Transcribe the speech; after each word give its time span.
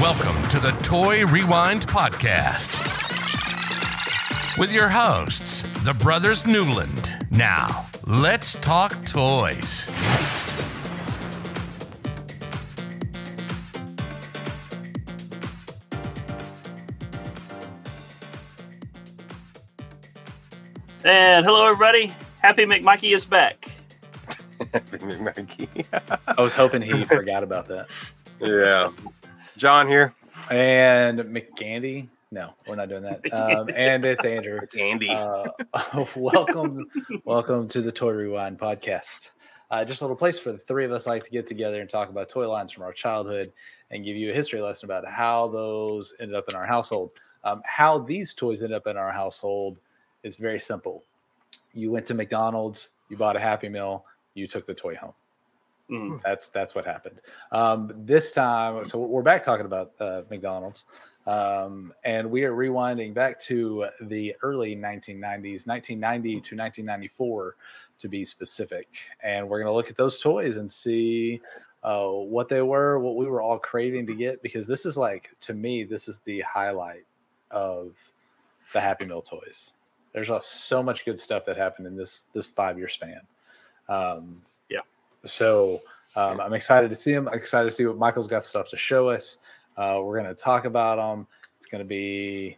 Welcome 0.00 0.46
to 0.48 0.58
the 0.58 0.72
Toy 0.82 1.24
Rewind 1.24 1.86
Podcast 1.86 2.68
with 4.58 4.72
your 4.72 4.88
hosts, 4.88 5.62
the 5.84 5.94
Brothers 5.94 6.46
Newland. 6.46 7.26
Now, 7.30 7.86
let's 8.06 8.54
talk 8.56 9.06
toys. 9.06 9.86
And 21.04 21.44
hello, 21.44 21.66
everybody. 21.66 22.14
Happy 22.38 22.64
McMikey 22.64 23.14
is 23.14 23.24
back. 23.24 23.70
Happy 24.72 24.98
McMurky. 24.98 25.84
I 26.26 26.40
was 26.42 26.54
hoping 26.54 26.82
he 26.82 27.04
forgot 27.04 27.42
about 27.42 27.68
that. 27.68 27.86
yeah. 28.40 28.90
John 29.56 29.86
here. 29.86 30.14
And 30.50 31.20
McGandy. 31.20 32.08
No, 32.32 32.54
we're 32.66 32.74
not 32.74 32.88
doing 32.88 33.02
that. 33.02 33.20
Um, 33.32 33.68
and 33.74 34.04
it's 34.04 34.24
Andrew. 34.24 34.60
Andy. 34.76 35.10
Uh, 35.10 35.44
welcome, 36.16 36.90
welcome 37.24 37.68
to 37.68 37.80
the 37.80 37.92
Toy 37.92 38.10
Rewind 38.10 38.58
podcast. 38.58 39.30
Uh, 39.70 39.84
just 39.84 40.02
a 40.02 40.04
little 40.04 40.16
place 40.16 40.38
for 40.38 40.50
the 40.50 40.58
three 40.58 40.84
of 40.84 40.90
us 40.90 41.06
like 41.06 41.22
to 41.24 41.30
get 41.30 41.46
together 41.46 41.80
and 41.80 41.88
talk 41.88 42.08
about 42.08 42.28
toy 42.28 42.48
lines 42.48 42.72
from 42.72 42.82
our 42.82 42.92
childhood 42.92 43.52
and 43.90 44.04
give 44.04 44.16
you 44.16 44.30
a 44.30 44.34
history 44.34 44.60
lesson 44.60 44.86
about 44.86 45.06
how 45.06 45.48
those 45.48 46.14
ended 46.20 46.36
up 46.36 46.48
in 46.48 46.56
our 46.56 46.66
household. 46.66 47.10
Um, 47.44 47.62
how 47.64 47.98
these 47.98 48.34
toys 48.34 48.62
ended 48.62 48.76
up 48.76 48.88
in 48.88 48.96
our 48.96 49.12
household 49.12 49.78
is 50.24 50.36
very 50.36 50.58
simple. 50.58 51.04
You 51.72 51.92
went 51.92 52.06
to 52.06 52.14
McDonald's, 52.14 52.90
you 53.08 53.16
bought 53.16 53.36
a 53.36 53.40
Happy 53.40 53.68
Meal, 53.68 54.04
you 54.34 54.48
took 54.48 54.66
the 54.66 54.74
toy 54.74 54.96
home. 54.96 55.12
Mm. 55.90 56.22
That's 56.22 56.48
that's 56.48 56.74
what 56.74 56.86
happened. 56.86 57.20
Um, 57.52 57.92
this 57.94 58.30
time, 58.30 58.84
so 58.86 58.98
we're 58.98 59.22
back 59.22 59.42
talking 59.42 59.66
about 59.66 59.92
uh, 60.00 60.22
McDonald's, 60.30 60.86
um, 61.26 61.92
and 62.04 62.30
we 62.30 62.44
are 62.44 62.52
rewinding 62.52 63.12
back 63.12 63.38
to 63.40 63.86
the 64.00 64.34
early 64.42 64.74
1990s, 64.74 65.66
1990 65.66 66.30
to 66.30 66.56
1994, 66.56 67.56
to 67.98 68.08
be 68.08 68.24
specific. 68.24 68.88
And 69.22 69.46
we're 69.46 69.58
going 69.58 69.70
to 69.70 69.74
look 69.74 69.90
at 69.90 69.96
those 69.96 70.18
toys 70.18 70.56
and 70.56 70.70
see 70.70 71.42
uh, 71.82 72.08
what 72.08 72.48
they 72.48 72.62
were, 72.62 72.98
what 72.98 73.16
we 73.16 73.26
were 73.26 73.42
all 73.42 73.58
craving 73.58 74.06
to 74.06 74.14
get, 74.14 74.42
because 74.42 74.66
this 74.66 74.86
is 74.86 74.96
like 74.96 75.30
to 75.40 75.52
me, 75.52 75.84
this 75.84 76.08
is 76.08 76.20
the 76.20 76.40
highlight 76.40 77.04
of 77.50 77.94
the 78.72 78.80
Happy 78.80 79.04
Meal 79.04 79.20
toys. 79.20 79.72
There's 80.14 80.30
so 80.46 80.82
much 80.82 81.04
good 81.04 81.20
stuff 81.20 81.44
that 81.44 81.58
happened 81.58 81.88
in 81.88 81.96
this 81.96 82.24
this 82.32 82.46
five 82.46 82.78
year 82.78 82.88
span. 82.88 83.20
Um. 83.86 84.40
So 85.24 85.82
um, 86.16 86.40
I'm 86.40 86.52
excited 86.52 86.90
to 86.90 86.96
see 86.96 87.12
him. 87.12 87.28
I'm 87.28 87.34
excited 87.34 87.68
to 87.68 87.74
see 87.74 87.86
what 87.86 87.98
Michael's 87.98 88.26
got 88.26 88.44
stuff 88.44 88.68
to 88.70 88.76
show 88.76 89.08
us. 89.08 89.38
Uh, 89.76 90.00
we're 90.02 90.20
going 90.20 90.32
to 90.32 90.40
talk 90.40 90.64
about 90.64 90.96
them. 90.96 91.26
It's 91.58 91.66
going 91.66 91.82
to 91.82 91.88
be 91.88 92.56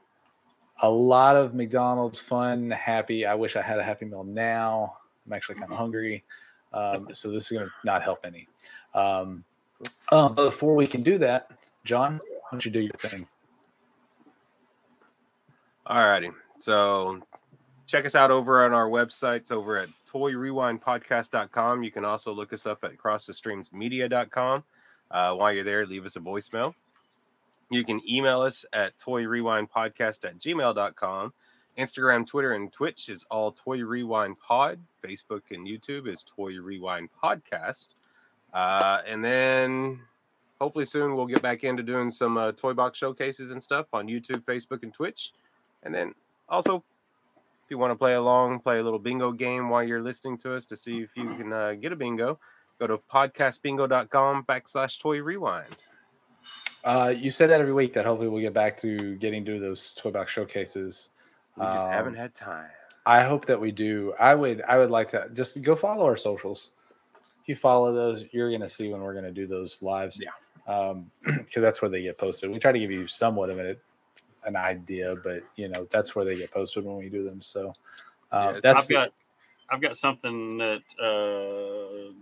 a 0.83 0.91
lot 0.91 1.37
of 1.37 1.55
McDonald's 1.55 2.21
fun, 2.21 2.71
happy. 2.71 3.25
I 3.25 3.35
wish 3.35 3.57
I 3.57 3.63
had 3.63 3.79
a 3.79 3.85
Happy 3.85 4.05
Meal 4.05 4.25
now. 4.25 4.99
I'm 5.27 5.33
actually 5.33 5.55
kind 5.55 5.73
of 5.73 5.79
hungry. 5.79 6.25
Um, 6.73 7.09
so 7.13 7.31
this 7.31 7.51
is 7.51 7.57
going 7.57 7.67
to 7.67 7.73
not 7.85 8.03
help 8.03 8.21
any. 8.25 8.47
Um, 8.95 9.45
um, 10.13 10.35
but 10.35 10.45
before 10.45 10.75
we 10.75 10.87
can 10.87 11.03
do 11.03 11.19
that, 11.19 11.51
John, 11.85 12.19
why 12.19 12.49
don't 12.51 12.65
you 12.65 12.71
do 12.71 12.81
your 12.81 12.93
thing? 12.99 13.27
All 15.87 16.05
righty. 16.05 16.31
So 16.59 17.21
check 17.87 18.05
us 18.05 18.15
out 18.15 18.31
over 18.31 18.65
on 18.65 18.73
our 18.73 18.89
websites 18.89 19.53
over 19.53 19.77
at 19.77 19.89
toyrewindpodcast.com. 20.13 21.83
You 21.83 21.91
can 21.91 22.05
also 22.05 22.33
look 22.33 22.53
us 22.53 22.67
up 22.67 22.85
at 22.85 22.97
crossthestreamsmedia.com. 22.97 24.65
Uh, 25.11 25.35
while 25.35 25.53
you're 25.53 25.65
there, 25.65 25.87
leave 25.87 26.05
us 26.05 26.17
a 26.17 26.21
voicemail. 26.21 26.75
You 27.71 27.85
can 27.85 28.01
email 28.09 28.43
us 28.43 28.65
at 28.73 28.99
toyrewindpodcast 28.99 30.25
at 30.25 30.39
gmail.com. 30.39 31.33
Instagram, 31.79 32.27
Twitter, 32.27 32.53
and 32.53 32.73
Twitch 32.73 33.09
is 33.09 33.25
all 33.31 33.53
Toy 33.53 33.85
Rewind 33.85 34.39
Pod. 34.41 34.79
Facebook 35.05 35.43
and 35.51 35.67
YouTube 35.67 36.09
is 36.09 36.25
Toy 36.25 36.59
Rewind 36.59 37.11
Podcast. 37.23 37.89
Uh, 38.55 39.03
and 39.07 39.23
then 39.23 40.01
hopefully 40.61 40.87
soon 40.87 41.15
we'll 41.15 41.27
get 41.27 41.43
back 41.43 41.65
into 41.65 41.83
doing 41.83 42.11
some 42.11 42.39
uh, 42.39 42.53
toy 42.53 42.73
box 42.73 42.99
showcases 42.99 43.51
and 43.51 43.63
stuff 43.63 43.87
on 43.93 44.07
YouTube, 44.07 44.43
Facebook, 44.45 44.83
and 44.83 44.95
Twitch. 44.95 45.33
And 45.83 45.95
then 45.95 46.15
also, 46.49 46.83
if 47.67 47.71
you 47.73 47.79
want 47.79 47.91
to 47.91 47.97
play 47.97 48.15
along, 48.15 48.61
play 48.61 48.79
a 48.79 48.83
little 48.83 48.99
bingo 49.01 49.33
game 49.33 49.69
while 49.69 49.83
you're 49.83 50.01
listening 50.01 50.39
to 50.39 50.55
us 50.55 50.65
to 50.67 50.77
see 50.77 50.99
if 51.01 51.11
you 51.17 51.35
can 51.35 51.53
uh, 51.53 51.73
get 51.73 51.91
a 51.91 51.97
bingo, 51.97 52.39
go 52.79 52.87
to 52.87 52.99
podcastbingo.com 53.13 54.45
backslash 54.45 55.01
toy 55.01 55.21
rewind. 55.21 55.75
Uh, 56.85 57.13
you 57.17 57.29
said 57.33 57.51
that 57.51 57.61
every 57.61 57.73
week 57.73 57.93
that 57.93 58.05
hopefully 58.07 58.29
we'll 58.29 58.41
get 58.41 58.55
back 58.55 58.77
to 58.77 59.17
getting 59.17 59.45
to 59.45 59.59
those 59.59 59.93
toy 59.97 60.13
box 60.13 60.31
showcases. 60.31 61.09
We 61.57 61.65
just 61.65 61.89
Um, 61.89 61.93
haven't 61.93 62.15
had 62.15 62.37
time. 62.37 62.71
I 63.05 63.25
hope 63.25 63.47
that 63.47 63.61
we 63.61 63.73
do. 63.73 64.15
I 64.21 64.37
would 64.37 64.63
I 64.63 64.79
would 64.79 64.93
like 64.93 65.09
to 65.11 65.29
just 65.33 65.61
go 65.63 65.75
follow 65.75 66.05
our 66.05 66.17
socials. 66.17 66.71
If 67.43 67.49
you 67.49 67.57
follow 67.57 67.93
those, 67.93 68.27
you're 68.31 68.53
gonna 68.53 68.69
see 68.69 68.93
when 68.93 69.01
we're 69.01 69.15
gonna 69.15 69.33
do 69.33 69.49
those 69.49 69.83
lives. 69.83 70.23
Yeah. 70.23 70.73
Um, 70.73 71.11
because 71.25 71.63
that's 71.63 71.83
where 71.83 71.91
they 71.91 72.03
get 72.03 72.17
posted. 72.17 72.49
We 72.49 72.61
try 72.61 72.71
to 72.71 72.79
give 72.79 72.93
you 72.93 73.09
somewhat 73.09 73.51
of 73.51 73.59
an 73.59 73.77
an 74.47 74.57
idea, 74.57 75.17
but 75.23 75.43
you 75.57 75.69
know, 75.69 75.87
that's 75.91 76.15
where 76.15 76.25
they 76.25 76.37
get 76.37 76.51
posted 76.51 76.85
when 76.85 76.97
we 76.97 77.09
do 77.09 77.25
them. 77.25 77.43
So 77.43 77.75
uh, 78.33 78.53
Yeah, 78.55 78.61
that's 78.63 78.83
I've 78.83 78.89
got 78.89 79.13
I've 79.69 79.81
got 79.81 79.97
something 79.97 80.59
that 80.59 80.83
uh, 80.99 82.13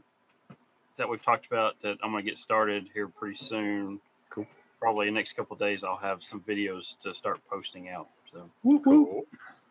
that 0.97 1.09
we've 1.09 1.23
talked 1.23 1.47
about 1.47 1.75
that 1.83 1.99
I'm 2.03 2.11
going 2.11 2.25
to 2.25 2.31
get 2.31 2.39
started 2.39 2.89
here 2.93 3.09
pretty 3.09 3.37
soon. 3.37 4.01
Cool. 4.31 4.47
Probably 4.81 5.07
the 5.07 5.13
next 5.13 5.37
couple 5.37 5.55
of 5.55 5.61
days, 5.61 5.85
I'll 5.85 5.97
have 5.97 6.23
some 6.23 6.41
videos 6.41 6.99
to 7.01 7.15
start 7.15 7.41
posting 7.49 7.91
out. 7.91 8.09
So 8.33 8.51
Cool. 8.63 9.25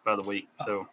by 0.05 0.15
the 0.15 0.23
week. 0.23 0.47
So 0.65 0.87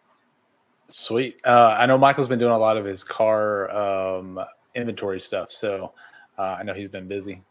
Sweet. 0.89 1.39
Uh, 1.45 1.75
I 1.77 1.85
know 1.85 1.97
Michael's 1.97 2.27
been 2.27 2.39
doing 2.39 2.51
a 2.51 2.57
lot 2.57 2.75
of 2.75 2.83
his 2.83 3.03
car 3.03 3.71
um, 3.71 4.39
inventory 4.75 5.21
stuff, 5.21 5.49
so 5.49 5.93
uh, 6.37 6.57
I 6.59 6.63
know 6.63 6.73
he's 6.73 6.89
been 6.89 7.07
busy. 7.07 7.41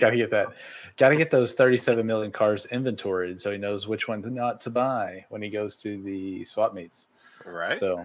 Got 0.00 0.10
to 0.10 0.16
get 0.16 0.30
that. 0.30 0.48
Got 0.96 1.10
to 1.10 1.16
get 1.16 1.30
those 1.30 1.54
37 1.54 2.04
million 2.06 2.32
cars 2.32 2.66
inventoried, 2.66 3.38
so 3.38 3.52
he 3.52 3.58
knows 3.58 3.86
which 3.86 4.08
ones 4.08 4.26
not 4.26 4.60
to 4.62 4.70
buy 4.70 5.24
when 5.28 5.40
he 5.42 5.48
goes 5.50 5.76
to 5.76 6.02
the 6.02 6.44
swap 6.44 6.74
meets. 6.74 7.06
Right. 7.46 7.78
So, 7.78 8.00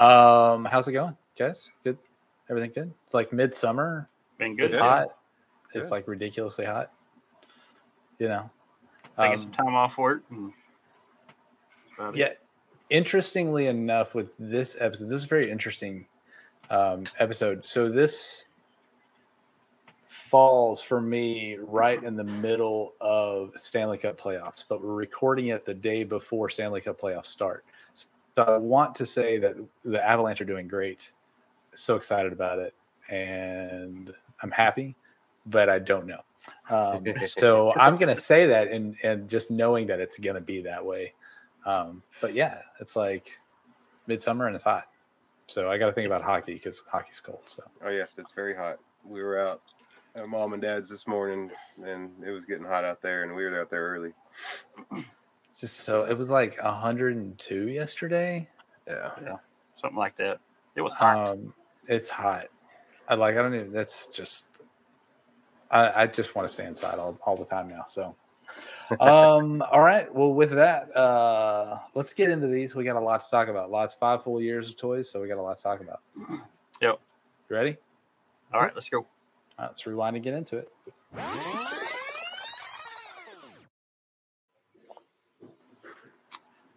um, 0.00 0.64
how's 0.66 0.86
it 0.88 0.92
going, 0.92 1.16
guys? 1.38 1.70
Good. 1.82 1.98
Everything 2.50 2.70
good? 2.74 2.92
It's 3.04 3.14
like 3.14 3.32
midsummer. 3.32 4.08
been 4.38 4.56
good. 4.56 4.66
It's 4.66 4.76
Good. 4.76 4.82
hot. 4.82 5.08
It's 5.74 5.90
like 5.90 6.08
ridiculously 6.08 6.64
hot. 6.64 6.92
You 8.18 8.28
know. 8.28 8.50
Taking 9.18 9.32
Um, 9.32 9.38
some 9.38 9.52
time 9.52 9.74
off 9.74 9.98
work. 9.98 10.22
And 10.30 10.52
that's 11.98 12.14
it. 12.14 12.18
Yeah. 12.18 12.28
Interestingly 12.90 13.66
enough, 13.66 14.14
with 14.14 14.34
this 14.38 14.76
episode, 14.80 15.08
this 15.10 15.18
is 15.18 15.24
a 15.24 15.28
very 15.28 15.50
interesting 15.50 16.06
um, 16.70 17.04
episode. 17.18 17.66
So 17.66 17.90
this 17.90 18.44
falls 20.28 20.82
for 20.82 21.00
me 21.00 21.56
right 21.60 22.02
in 22.02 22.16
the 22.16 22.24
middle 22.24 22.94
of 23.00 23.52
Stanley 23.56 23.98
Cup 23.98 24.20
playoffs, 24.20 24.64
but 24.68 24.82
we're 24.82 24.94
recording 24.94 25.48
it 25.48 25.64
the 25.64 25.74
day 25.74 26.04
before 26.04 26.50
Stanley 26.50 26.80
Cup 26.80 27.00
playoffs 27.00 27.26
start. 27.26 27.64
So 27.94 28.06
I 28.36 28.58
want 28.58 28.94
to 28.96 29.06
say 29.06 29.38
that 29.38 29.56
the 29.84 30.04
Avalanche 30.06 30.40
are 30.40 30.44
doing 30.44 30.68
great. 30.68 31.12
So 31.74 31.96
excited 31.96 32.32
about 32.32 32.58
it, 32.58 32.74
and 33.08 34.12
I'm 34.42 34.50
happy, 34.50 34.94
but 35.46 35.68
I 35.68 35.78
don't 35.78 36.06
know. 36.06 36.20
Um, 36.70 37.04
so 37.24 37.72
I'm 37.74 37.96
gonna 37.96 38.16
say 38.32 38.46
that, 38.46 38.68
and 38.68 38.96
and 39.02 39.28
just 39.28 39.50
knowing 39.50 39.86
that 39.86 40.00
it's 40.00 40.18
gonna 40.18 40.40
be 40.40 40.60
that 40.62 40.84
way. 40.84 41.14
Um, 41.64 42.02
but 42.20 42.34
yeah, 42.34 42.58
it's 42.80 42.96
like 42.96 43.38
midsummer 44.06 44.46
and 44.46 44.54
it's 44.54 44.64
hot. 44.64 44.88
So 45.46 45.70
I 45.70 45.78
got 45.78 45.86
to 45.86 45.92
think 45.92 46.06
about 46.06 46.22
hockey 46.22 46.54
because 46.54 46.82
hockey's 46.90 47.20
cold. 47.20 47.40
So 47.46 47.62
Oh, 47.84 47.90
yes, 47.90 48.12
it's 48.18 48.32
very 48.32 48.54
hot. 48.54 48.78
We 49.04 49.22
were 49.22 49.38
out 49.38 49.62
at 50.14 50.28
mom 50.28 50.52
and 50.52 50.62
dad's 50.62 50.88
this 50.88 51.06
morning, 51.06 51.50
and 51.84 52.10
it 52.24 52.30
was 52.30 52.44
getting 52.44 52.64
hot 52.64 52.84
out 52.84 53.00
there, 53.02 53.22
and 53.22 53.34
we 53.34 53.44
were 53.44 53.60
out 53.60 53.70
there 53.70 53.86
early. 53.88 54.12
just 55.58 55.78
so 55.80 56.04
it 56.04 56.16
was 56.16 56.30
like 56.30 56.62
102 56.62 57.68
yesterday. 57.68 58.48
Yeah. 58.86 59.10
Yeah, 59.22 59.36
something 59.80 59.98
like 59.98 60.16
that. 60.16 60.38
It 60.76 60.80
was 60.80 60.92
hot. 60.94 61.28
Um, 61.28 61.52
it's 61.88 62.08
hot. 62.08 62.46
I 63.08 63.14
like. 63.14 63.36
I 63.36 63.42
don't 63.42 63.54
even. 63.54 63.72
That's 63.72 64.06
just. 64.06 64.46
I, 65.70 66.02
I 66.02 66.06
just 66.06 66.34
want 66.34 66.48
to 66.48 66.54
stay 66.54 66.64
inside 66.64 66.98
all, 66.98 67.18
all 67.26 67.36
the 67.36 67.44
time 67.44 67.68
now. 67.68 67.84
So, 67.86 68.14
um, 69.00 69.62
all 69.70 69.80
right. 69.80 70.12
Well, 70.14 70.32
with 70.32 70.50
that, 70.50 70.96
uh, 70.96 71.78
let's 71.94 72.12
get 72.12 72.30
into 72.30 72.46
these. 72.46 72.74
We 72.74 72.84
got 72.84 72.96
a 72.96 73.00
lot 73.00 73.20
to 73.22 73.30
talk 73.30 73.48
about. 73.48 73.70
Lots 73.70 73.94
five 73.94 74.22
full 74.24 74.40
years 74.40 74.68
of 74.68 74.76
toys, 74.76 75.10
so 75.10 75.20
we 75.20 75.28
got 75.28 75.38
a 75.38 75.42
lot 75.42 75.58
to 75.58 75.62
talk 75.62 75.80
about. 75.80 76.00
Yep. 76.80 77.00
You 77.50 77.56
ready? 77.56 77.76
All 78.52 78.60
right, 78.60 78.74
let's 78.74 78.88
go. 78.88 79.06
Let's 79.58 79.86
rewind 79.86 80.16
and 80.16 80.24
get 80.24 80.34
into 80.34 80.58
it. 80.58 80.70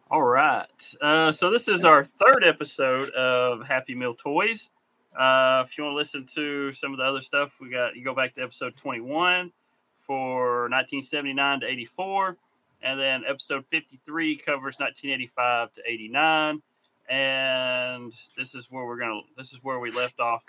All 0.10 0.24
right. 0.24 0.66
Uh, 1.00 1.32
so 1.32 1.50
this 1.50 1.68
is 1.68 1.86
our 1.86 2.04
third 2.04 2.44
episode 2.44 3.10
of 3.12 3.66
Happy 3.66 3.96
Meal 3.96 4.14
Toys. 4.14 4.70
Uh, 5.18 5.64
if 5.66 5.78
you 5.78 5.84
want 5.84 5.94
to 5.94 5.98
listen 5.98 6.26
to 6.36 6.74
some 6.74 6.92
of 6.92 6.98
the 6.98 7.04
other 7.04 7.22
stuff, 7.22 7.52
we 7.62 7.70
got 7.70 7.96
you 7.96 8.04
go 8.04 8.14
back 8.14 8.36
to 8.36 8.42
episode 8.42 8.76
21 8.78 9.52
for 10.00 10.64
1979 10.64 11.62
to 11.62 11.68
84. 11.68 12.38
And 12.84 13.00
then 13.00 13.24
episode 13.28 13.64
53 13.70 14.38
covers 14.38 14.76
1985 14.80 15.74
to 15.76 15.82
89. 15.88 16.62
And 17.10 18.14
this 18.38 18.56
is 18.56 18.68
where 18.70 18.86
we're 18.86 19.00
to, 19.00 19.22
this 19.38 19.54
is 19.54 19.60
where 19.62 19.80
we 19.80 19.92
left 19.92 20.20
off 20.20 20.44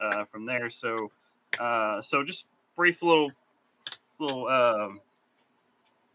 uh, 0.00 0.24
from 0.24 0.46
there. 0.46 0.70
So, 0.70 1.10
uh, 1.58 2.00
so 2.02 2.22
just 2.24 2.46
brief 2.76 3.02
little, 3.02 3.30
little, 4.18 4.46
um, 4.48 5.00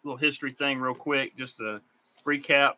little 0.03 0.17
history 0.17 0.51
thing 0.51 0.79
real 0.79 0.95
quick, 0.95 1.37
just 1.37 1.57
to 1.57 1.81
recap. 2.25 2.73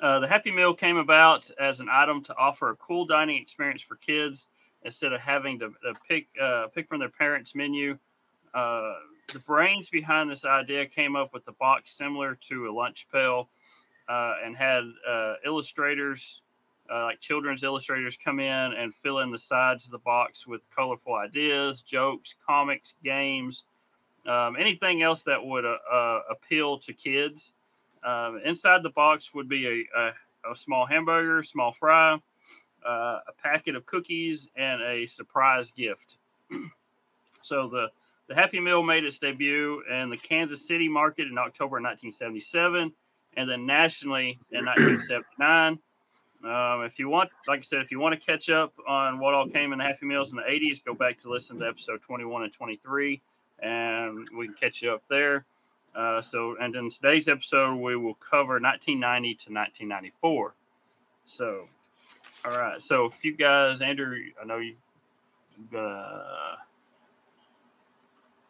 Uh, 0.00 0.20
the 0.20 0.28
Happy 0.28 0.50
Meal 0.50 0.74
came 0.74 0.96
about 0.96 1.50
as 1.58 1.80
an 1.80 1.88
item 1.90 2.22
to 2.24 2.36
offer 2.36 2.70
a 2.70 2.76
cool 2.76 3.04
dining 3.04 3.40
experience 3.40 3.82
for 3.82 3.96
kids 3.96 4.46
instead 4.84 5.12
of 5.12 5.20
having 5.20 5.58
to, 5.58 5.70
to 5.82 5.92
pick 6.08 6.28
uh, 6.40 6.66
pick 6.74 6.88
from 6.88 7.00
their 7.00 7.08
parents' 7.08 7.54
menu. 7.54 7.98
Uh, 8.54 8.94
the 9.32 9.40
brains 9.40 9.88
behind 9.88 10.30
this 10.30 10.44
idea 10.44 10.86
came 10.86 11.16
up 11.16 11.34
with 11.34 11.46
a 11.48 11.52
box 11.52 11.96
similar 11.96 12.34
to 12.36 12.68
a 12.68 12.72
lunch 12.72 13.06
pail 13.12 13.48
uh, 14.08 14.34
and 14.44 14.56
had 14.56 14.84
uh, 15.08 15.34
illustrators, 15.44 16.42
uh, 16.92 17.04
like 17.04 17.20
children's 17.20 17.62
illustrators, 17.62 18.16
come 18.22 18.40
in 18.40 18.72
and 18.72 18.94
fill 19.02 19.20
in 19.20 19.30
the 19.30 19.38
sides 19.38 19.84
of 19.84 19.90
the 19.90 19.98
box 19.98 20.46
with 20.46 20.62
colorful 20.74 21.14
ideas, 21.14 21.82
jokes, 21.82 22.34
comics, 22.46 22.94
games, 23.04 23.64
um, 24.26 24.56
anything 24.58 25.02
else 25.02 25.22
that 25.24 25.44
would 25.44 25.64
appeal 26.30 26.78
to 26.78 26.92
kids. 26.92 27.52
Um, 28.04 28.40
inside 28.44 28.82
the 28.82 28.90
box 28.90 29.34
would 29.34 29.48
be 29.48 29.66
a, 29.66 29.98
a, 29.98 30.52
a 30.52 30.56
small 30.56 30.86
hamburger, 30.86 31.42
small 31.42 31.72
fry, 31.72 32.14
uh, 32.86 33.18
a 33.26 33.32
packet 33.42 33.74
of 33.74 33.86
cookies, 33.86 34.48
and 34.56 34.82
a 34.82 35.06
surprise 35.06 35.70
gift. 35.70 36.16
so 37.42 37.68
the 37.68 37.88
the 38.28 38.34
Happy 38.34 38.60
Meal 38.60 38.82
made 38.82 39.04
its 39.04 39.18
debut 39.18 39.82
in 39.90 40.10
the 40.10 40.16
Kansas 40.18 40.66
City 40.66 40.86
market 40.86 41.28
in 41.28 41.38
October 41.38 41.80
1977, 41.80 42.92
and 43.38 43.50
then 43.50 43.64
nationally 43.64 44.38
in 44.50 44.64
1979. 44.66 45.78
Um, 46.44 46.84
if 46.84 46.98
you 46.98 47.08
want, 47.08 47.30
like 47.48 47.58
I 47.60 47.62
said, 47.62 47.80
if 47.80 47.90
you 47.90 47.98
want 47.98 48.18
to 48.18 48.24
catch 48.24 48.48
up 48.48 48.72
on 48.86 49.18
what 49.18 49.34
all 49.34 49.48
came 49.48 49.72
in 49.72 49.78
the 49.78 49.84
Happy 49.84 50.06
Meals 50.06 50.30
in 50.30 50.36
the 50.36 50.42
80s, 50.42 50.84
go 50.84 50.94
back 50.94 51.18
to 51.20 51.30
listen 51.30 51.58
to 51.58 51.66
episode 51.66 52.00
21 52.02 52.44
and 52.44 52.52
23, 52.52 53.20
and 53.60 54.28
we 54.36 54.46
can 54.46 54.54
catch 54.54 54.80
you 54.80 54.92
up 54.92 55.02
there. 55.10 55.44
Uh, 55.96 56.22
so, 56.22 56.56
and 56.60 56.76
in 56.76 56.90
today's 56.90 57.28
episode, 57.28 57.74
we 57.74 57.96
will 57.96 58.14
cover 58.14 58.60
1990 58.60 59.34
to 59.34 59.52
1994. 59.52 60.54
So, 61.24 61.68
all 62.44 62.52
right. 62.52 62.80
So, 62.80 63.06
if 63.06 63.24
you 63.24 63.36
guys, 63.36 63.82
Andrew, 63.82 64.16
I 64.40 64.46
know 64.46 64.58
you 64.58 64.76
uh, 65.76 66.54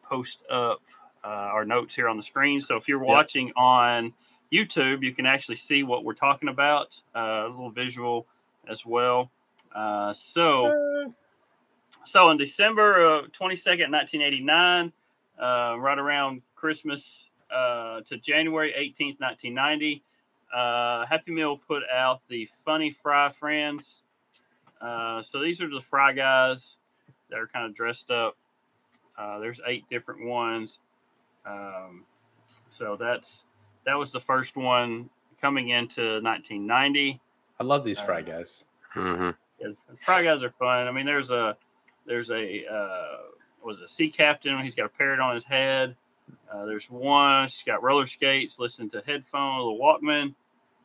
post 0.02 0.42
up 0.50 0.82
uh, 1.24 1.26
our 1.26 1.64
notes 1.64 1.94
here 1.94 2.08
on 2.08 2.18
the 2.18 2.22
screen. 2.22 2.60
So, 2.60 2.76
if 2.76 2.86
you're 2.86 2.98
watching 2.98 3.46
yep. 3.46 3.56
on 3.56 4.12
YouTube, 4.52 5.02
you 5.02 5.14
can 5.14 5.26
actually 5.26 5.56
see 5.56 5.82
what 5.82 6.04
we're 6.04 6.14
talking 6.14 6.48
about, 6.48 7.00
uh, 7.14 7.44
a 7.46 7.48
little 7.48 7.70
visual 7.70 8.26
as 8.68 8.84
well. 8.86 9.30
Uh, 9.74 10.12
so, 10.12 11.12
so 12.04 12.30
in 12.30 12.38
December 12.38 13.04
of 13.04 13.26
22nd, 13.32 13.90
1989, 13.90 14.92
uh, 15.40 15.76
right 15.78 15.98
around 15.98 16.42
Christmas 16.56 17.26
uh, 17.54 18.00
to 18.02 18.16
January 18.18 18.72
18th, 18.72 19.20
1990. 19.20 20.02
Uh, 20.54 21.06
Happy 21.06 21.30
Meal 21.32 21.60
put 21.68 21.82
out 21.92 22.22
the 22.28 22.48
Funny 22.64 22.96
Fry 23.02 23.30
Friends. 23.38 24.02
So 24.80 25.42
these 25.42 25.60
are 25.60 25.68
the 25.68 25.80
fry 25.80 26.12
guys 26.12 26.76
that 27.28 27.38
are 27.38 27.46
kind 27.46 27.66
of 27.66 27.74
dressed 27.74 28.10
up. 28.10 28.36
There's 29.40 29.60
eight 29.66 29.84
different 29.90 30.24
ones. 30.24 30.78
Um, 31.44 32.04
so 32.70 32.96
that's 32.98 33.46
that 33.88 33.98
was 33.98 34.12
the 34.12 34.20
first 34.20 34.54
one 34.54 35.08
coming 35.40 35.70
into 35.70 36.20
1990. 36.20 37.18
I 37.58 37.64
love 37.64 37.84
these 37.84 37.98
fry 37.98 38.18
uh, 38.18 38.20
guys. 38.20 38.66
Mm-hmm. 38.94 39.30
Yeah, 39.60 39.68
fry 40.04 40.22
guys 40.22 40.42
are 40.42 40.50
fun. 40.50 40.86
I 40.86 40.92
mean, 40.92 41.06
there's 41.06 41.30
a 41.30 41.56
there's 42.06 42.30
a 42.30 42.66
uh, 42.66 43.16
was 43.64 43.80
a 43.80 43.88
sea 43.88 44.10
captain. 44.10 44.62
He's 44.62 44.74
got 44.74 44.86
a 44.86 44.90
parrot 44.90 45.20
on 45.20 45.34
his 45.34 45.44
head. 45.44 45.96
Uh, 46.52 46.66
there's 46.66 46.90
one. 46.90 47.48
She's 47.48 47.64
got 47.64 47.82
roller 47.82 48.06
skates, 48.06 48.58
listening 48.58 48.90
to 48.90 49.02
headphones, 49.06 49.64
a 49.64 49.82
Walkman. 49.82 50.34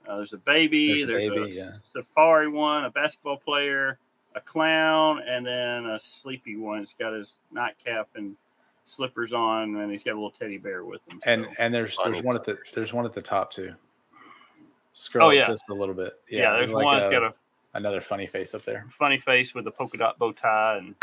Uh, 0.08 0.18
there's 0.18 0.34
a 0.34 0.38
baby. 0.38 1.04
There's, 1.06 1.26
a, 1.26 1.30
baby, 1.30 1.42
a 1.42 1.48
yeah. 1.48 1.72
safari 1.92 2.48
one, 2.48 2.86
a 2.86 2.90
basketball 2.90 3.38
player, 3.38 4.00
a 4.34 4.40
clown, 4.40 5.22
and 5.28 5.46
then 5.46 5.88
a 5.88 6.00
sleepy 6.00 6.56
one. 6.56 6.80
He's 6.80 6.96
got 6.98 7.14
his 7.14 7.38
nightcap 7.52 8.08
and 8.16 8.38
slippers 8.86 9.34
on, 9.34 9.76
and 9.76 9.92
he's 9.92 10.04
got 10.04 10.12
a 10.12 10.16
little 10.16 10.32
teddy 10.32 10.58
bear 10.58 10.84
with 10.86 11.02
him. 11.08 11.22
So. 11.24 11.32
And 11.32 11.48
and 11.58 11.74
there's 11.74 11.98
there's 12.04 12.24
one 12.24 12.36
at 12.36 12.44
the 12.44 12.58
there's 12.74 12.94
one 12.94 13.06
at 13.06 13.14
the 13.14 13.22
top 13.22 13.52
too. 13.52 13.74
Scroll 14.94 15.30
oh, 15.30 15.32
yeah. 15.32 15.48
just 15.48 15.64
a 15.70 15.74
little 15.74 15.96
bit. 15.96 16.14
Yeah, 16.30 16.42
yeah 16.42 16.52
there's, 16.52 16.70
there's 16.70 16.76
like 16.76 16.86
one. 16.86 17.04
A, 17.04 17.10
got 17.10 17.24
a 17.24 17.34
another 17.74 18.02
funny 18.02 18.28
face 18.28 18.54
up 18.54 18.64
there. 18.64 18.86
Funny 18.98 19.20
face 19.20 19.54
with 19.54 19.66
a 19.68 19.72
polka 19.72 19.98
dot 19.98 20.20
bow 20.20 20.32
tie 20.32 20.78
and 20.78 20.96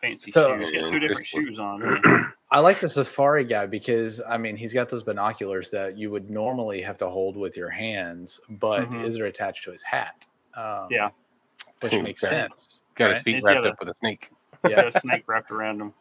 fancy 0.00 0.32
so, 0.32 0.56
shoes. 0.58 0.70
He 0.70 0.78
two 0.78 0.98
different 0.98 1.26
shoes 1.26 1.58
on. 1.58 2.32
I 2.50 2.60
like 2.60 2.78
the 2.78 2.88
safari 2.88 3.44
guy 3.44 3.66
because 3.66 4.20
I 4.26 4.38
mean 4.38 4.56
he's 4.56 4.72
got 4.72 4.88
those 4.88 5.02
binoculars 5.02 5.70
that 5.70 5.98
you 5.98 6.10
would 6.10 6.30
normally 6.30 6.80
have 6.82 6.98
to 6.98 7.08
hold 7.08 7.36
with 7.36 7.56
your 7.56 7.70
hands, 7.70 8.40
but 8.48 8.82
mm-hmm. 8.82 9.00
his 9.00 9.18
are 9.18 9.26
attached 9.26 9.64
to 9.64 9.72
his 9.72 9.82
hat. 9.82 10.26
Um, 10.56 10.88
yeah, 10.90 11.10
which 11.80 11.92
makes 12.02 12.22
sense. 12.22 12.80
Got 12.94 13.06
right? 13.06 13.14
his 13.14 13.22
feet 13.22 13.34
he's 13.36 13.44
wrapped 13.44 13.66
up 13.66 13.74
a, 13.80 13.86
with 13.86 13.94
a 13.94 13.98
snake. 13.98 14.30
Yeah, 14.68 14.86
a 14.86 15.00
snake 15.00 15.24
wrapped 15.26 15.50
around 15.50 15.80
him. 15.80 15.94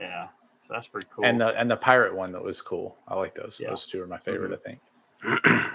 Yeah, 0.00 0.28
so 0.60 0.72
that's 0.72 0.86
pretty 0.86 1.08
cool. 1.14 1.24
And 1.24 1.40
the 1.40 1.48
and 1.58 1.70
the 1.70 1.76
pirate 1.76 2.14
one 2.14 2.32
that 2.32 2.42
was 2.42 2.60
cool. 2.60 2.96
I 3.06 3.14
like 3.14 3.34
those. 3.34 3.60
Yeah. 3.62 3.70
Those 3.70 3.86
two 3.86 4.02
are 4.02 4.06
my 4.06 4.18
favorite. 4.18 4.60
Mm-hmm. 4.62 5.32
I 5.32 5.58
think. 5.58 5.72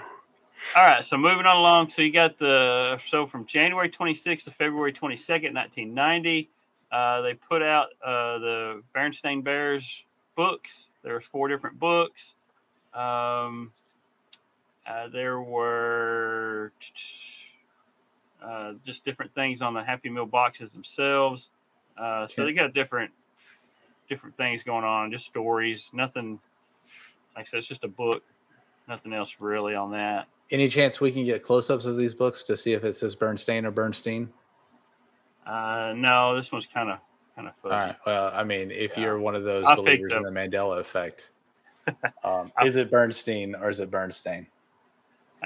All 0.74 0.84
right, 0.84 1.04
so 1.04 1.16
moving 1.16 1.46
on 1.46 1.56
along. 1.56 1.90
So 1.90 2.02
you 2.02 2.12
got 2.12 2.38
the 2.38 2.98
so 3.06 3.26
from 3.26 3.46
January 3.46 3.90
26th 3.90 4.44
to 4.44 4.50
February 4.50 4.92
22nd, 4.92 5.54
1990, 5.54 6.50
uh, 6.90 7.20
they 7.20 7.34
put 7.34 7.62
out 7.62 7.88
uh, 8.04 8.38
the 8.38 8.82
Berenstain 8.94 9.44
Bears 9.44 10.04
books. 10.34 10.88
There 11.02 11.12
There's 11.12 11.24
four 11.24 11.48
different 11.48 11.78
books. 11.78 12.34
Um, 12.94 13.72
uh, 14.86 15.08
there 15.08 15.40
were 15.40 16.72
uh, 18.42 18.72
just 18.84 19.04
different 19.04 19.34
things 19.34 19.62
on 19.62 19.74
the 19.74 19.82
Happy 19.82 20.08
Meal 20.08 20.26
boxes 20.26 20.70
themselves. 20.70 21.50
Uh, 21.98 22.26
so 22.26 22.44
they 22.44 22.52
got 22.52 22.72
different 22.72 23.10
different 24.08 24.36
things 24.36 24.62
going 24.62 24.84
on, 24.84 25.10
just 25.10 25.26
stories. 25.26 25.90
Nothing, 25.92 26.38
like 27.34 27.46
I 27.46 27.48
said, 27.48 27.58
it's 27.58 27.68
just 27.68 27.84
a 27.84 27.88
book. 27.88 28.22
Nothing 28.88 29.12
else 29.12 29.36
really 29.40 29.74
on 29.74 29.90
that. 29.92 30.26
Any 30.50 30.68
chance 30.68 31.00
we 31.00 31.10
can 31.10 31.24
get 31.24 31.42
close-ups 31.42 31.86
of 31.86 31.96
these 31.98 32.14
books 32.14 32.44
to 32.44 32.56
see 32.56 32.72
if 32.72 32.84
it 32.84 32.94
says 32.94 33.14
Bernstein 33.14 33.66
or 33.66 33.72
Bernstein? 33.72 34.28
Uh, 35.44 35.92
no, 35.96 36.36
this 36.36 36.52
one's 36.52 36.66
kind 36.66 36.90
of 36.90 36.98
kind 37.34 37.48
of 37.48 37.54
fuzzy. 37.62 37.74
All 37.74 37.80
right. 37.80 37.96
Well, 38.06 38.30
I 38.32 38.44
mean, 38.44 38.70
if 38.70 38.96
yeah. 38.96 39.04
you're 39.04 39.18
one 39.18 39.34
of 39.34 39.44
those 39.44 39.64
I 39.64 39.74
believers 39.74 40.12
in 40.14 40.22
the 40.22 40.30
Mandela 40.30 40.80
effect, 40.80 41.30
um, 42.24 42.52
is 42.64 42.76
it 42.76 42.90
Bernstein 42.90 43.54
or 43.54 43.70
is 43.70 43.80
it 43.80 43.90
Bernstein? 43.90 44.46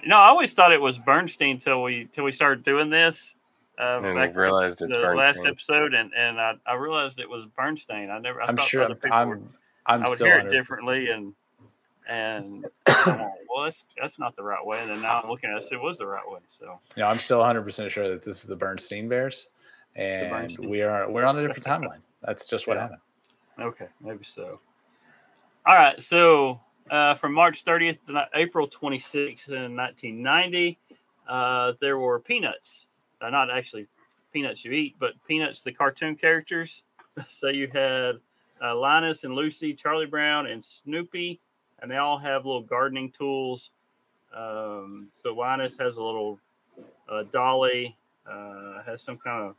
No, 0.06 0.16
I 0.16 0.28
always 0.28 0.54
thought 0.54 0.72
it 0.72 0.80
was 0.80 0.98
Bernstein 0.98 1.58
till 1.58 1.82
we 1.82 2.08
till 2.12 2.24
we 2.24 2.32
started 2.32 2.64
doing 2.64 2.90
this. 2.90 3.34
Uh, 3.80 4.00
and 4.04 4.14
back 4.16 4.36
realized 4.36 4.82
it's 4.82 4.92
the 4.92 5.00
Bernstein. 5.00 5.16
last 5.16 5.40
episode, 5.46 5.94
and 5.94 6.12
and 6.14 6.40
I, 6.40 6.54
I 6.66 6.74
realized 6.74 7.18
it 7.18 7.28
was 7.28 7.46
Bernstein. 7.56 8.10
I 8.10 8.18
never. 8.18 8.42
I 8.42 8.48
am 8.48 8.56
sure. 8.58 8.88
I'm. 9.10 9.28
Were, 9.28 9.40
I'm 9.86 10.04
I 10.04 10.08
would 10.08 10.18
hear 10.18 10.38
it 10.38 10.50
differently, 10.50 11.08
and 11.10 11.32
and 12.08 12.66
well, 12.86 13.64
that's 13.64 13.86
that's 13.98 14.18
not 14.18 14.36
the 14.36 14.42
right 14.42 14.64
way. 14.64 14.80
And 14.80 14.90
then 14.90 15.02
now 15.02 15.22
I'm 15.22 15.30
looking 15.30 15.50
at 15.50 15.62
it, 15.62 15.72
it 15.72 15.80
was 15.80 15.98
the 15.98 16.06
right 16.06 16.28
way. 16.28 16.40
So 16.48 16.78
yeah, 16.96 17.08
I'm 17.08 17.18
still 17.18 17.38
100 17.38 17.62
percent 17.62 17.90
sure 17.90 18.08
that 18.10 18.24
this 18.24 18.40
is 18.40 18.46
the 18.46 18.56
Bernstein 18.56 19.08
Bears 19.08 19.46
and 19.96 20.56
we 20.58 20.82
are 20.82 21.10
we're 21.10 21.24
on 21.24 21.38
a 21.38 21.46
different 21.46 21.64
timeline. 21.64 22.00
That's 22.22 22.46
just 22.46 22.66
what 22.66 22.76
yeah. 22.76 22.82
happened. 22.82 23.00
Okay, 23.60 23.86
maybe 24.00 24.24
so. 24.24 24.60
All 25.66 25.74
right, 25.74 26.00
so 26.02 26.60
uh, 26.90 27.14
from 27.14 27.34
March 27.34 27.64
30th 27.64 27.98
to 28.08 28.28
April 28.34 28.68
26th 28.68 29.48
in 29.48 29.76
1990, 29.76 30.78
uh, 31.28 31.72
there 31.80 31.98
were 31.98 32.18
Peanuts. 32.18 32.86
Uh, 33.20 33.30
not 33.30 33.50
actually 33.50 33.86
Peanuts 34.32 34.64
you 34.64 34.72
eat, 34.72 34.96
but 34.98 35.12
Peanuts, 35.26 35.62
the 35.62 35.72
cartoon 35.72 36.14
characters. 36.14 36.82
so 37.28 37.48
you 37.48 37.68
had 37.72 38.16
uh, 38.62 38.76
Linus 38.76 39.24
and 39.24 39.34
Lucy, 39.34 39.74
Charlie 39.74 40.06
Brown, 40.06 40.46
and 40.46 40.62
Snoopy, 40.62 41.40
and 41.80 41.90
they 41.90 41.96
all 41.96 42.18
have 42.18 42.46
little 42.46 42.62
gardening 42.62 43.10
tools. 43.10 43.70
Um, 44.34 45.08
so 45.14 45.34
Linus 45.34 45.76
has 45.78 45.96
a 45.96 46.02
little 46.02 46.38
uh, 47.08 47.24
dolly, 47.32 47.96
uh, 48.30 48.82
has 48.86 49.02
some 49.02 49.18
kind 49.18 49.48
of 49.48 49.56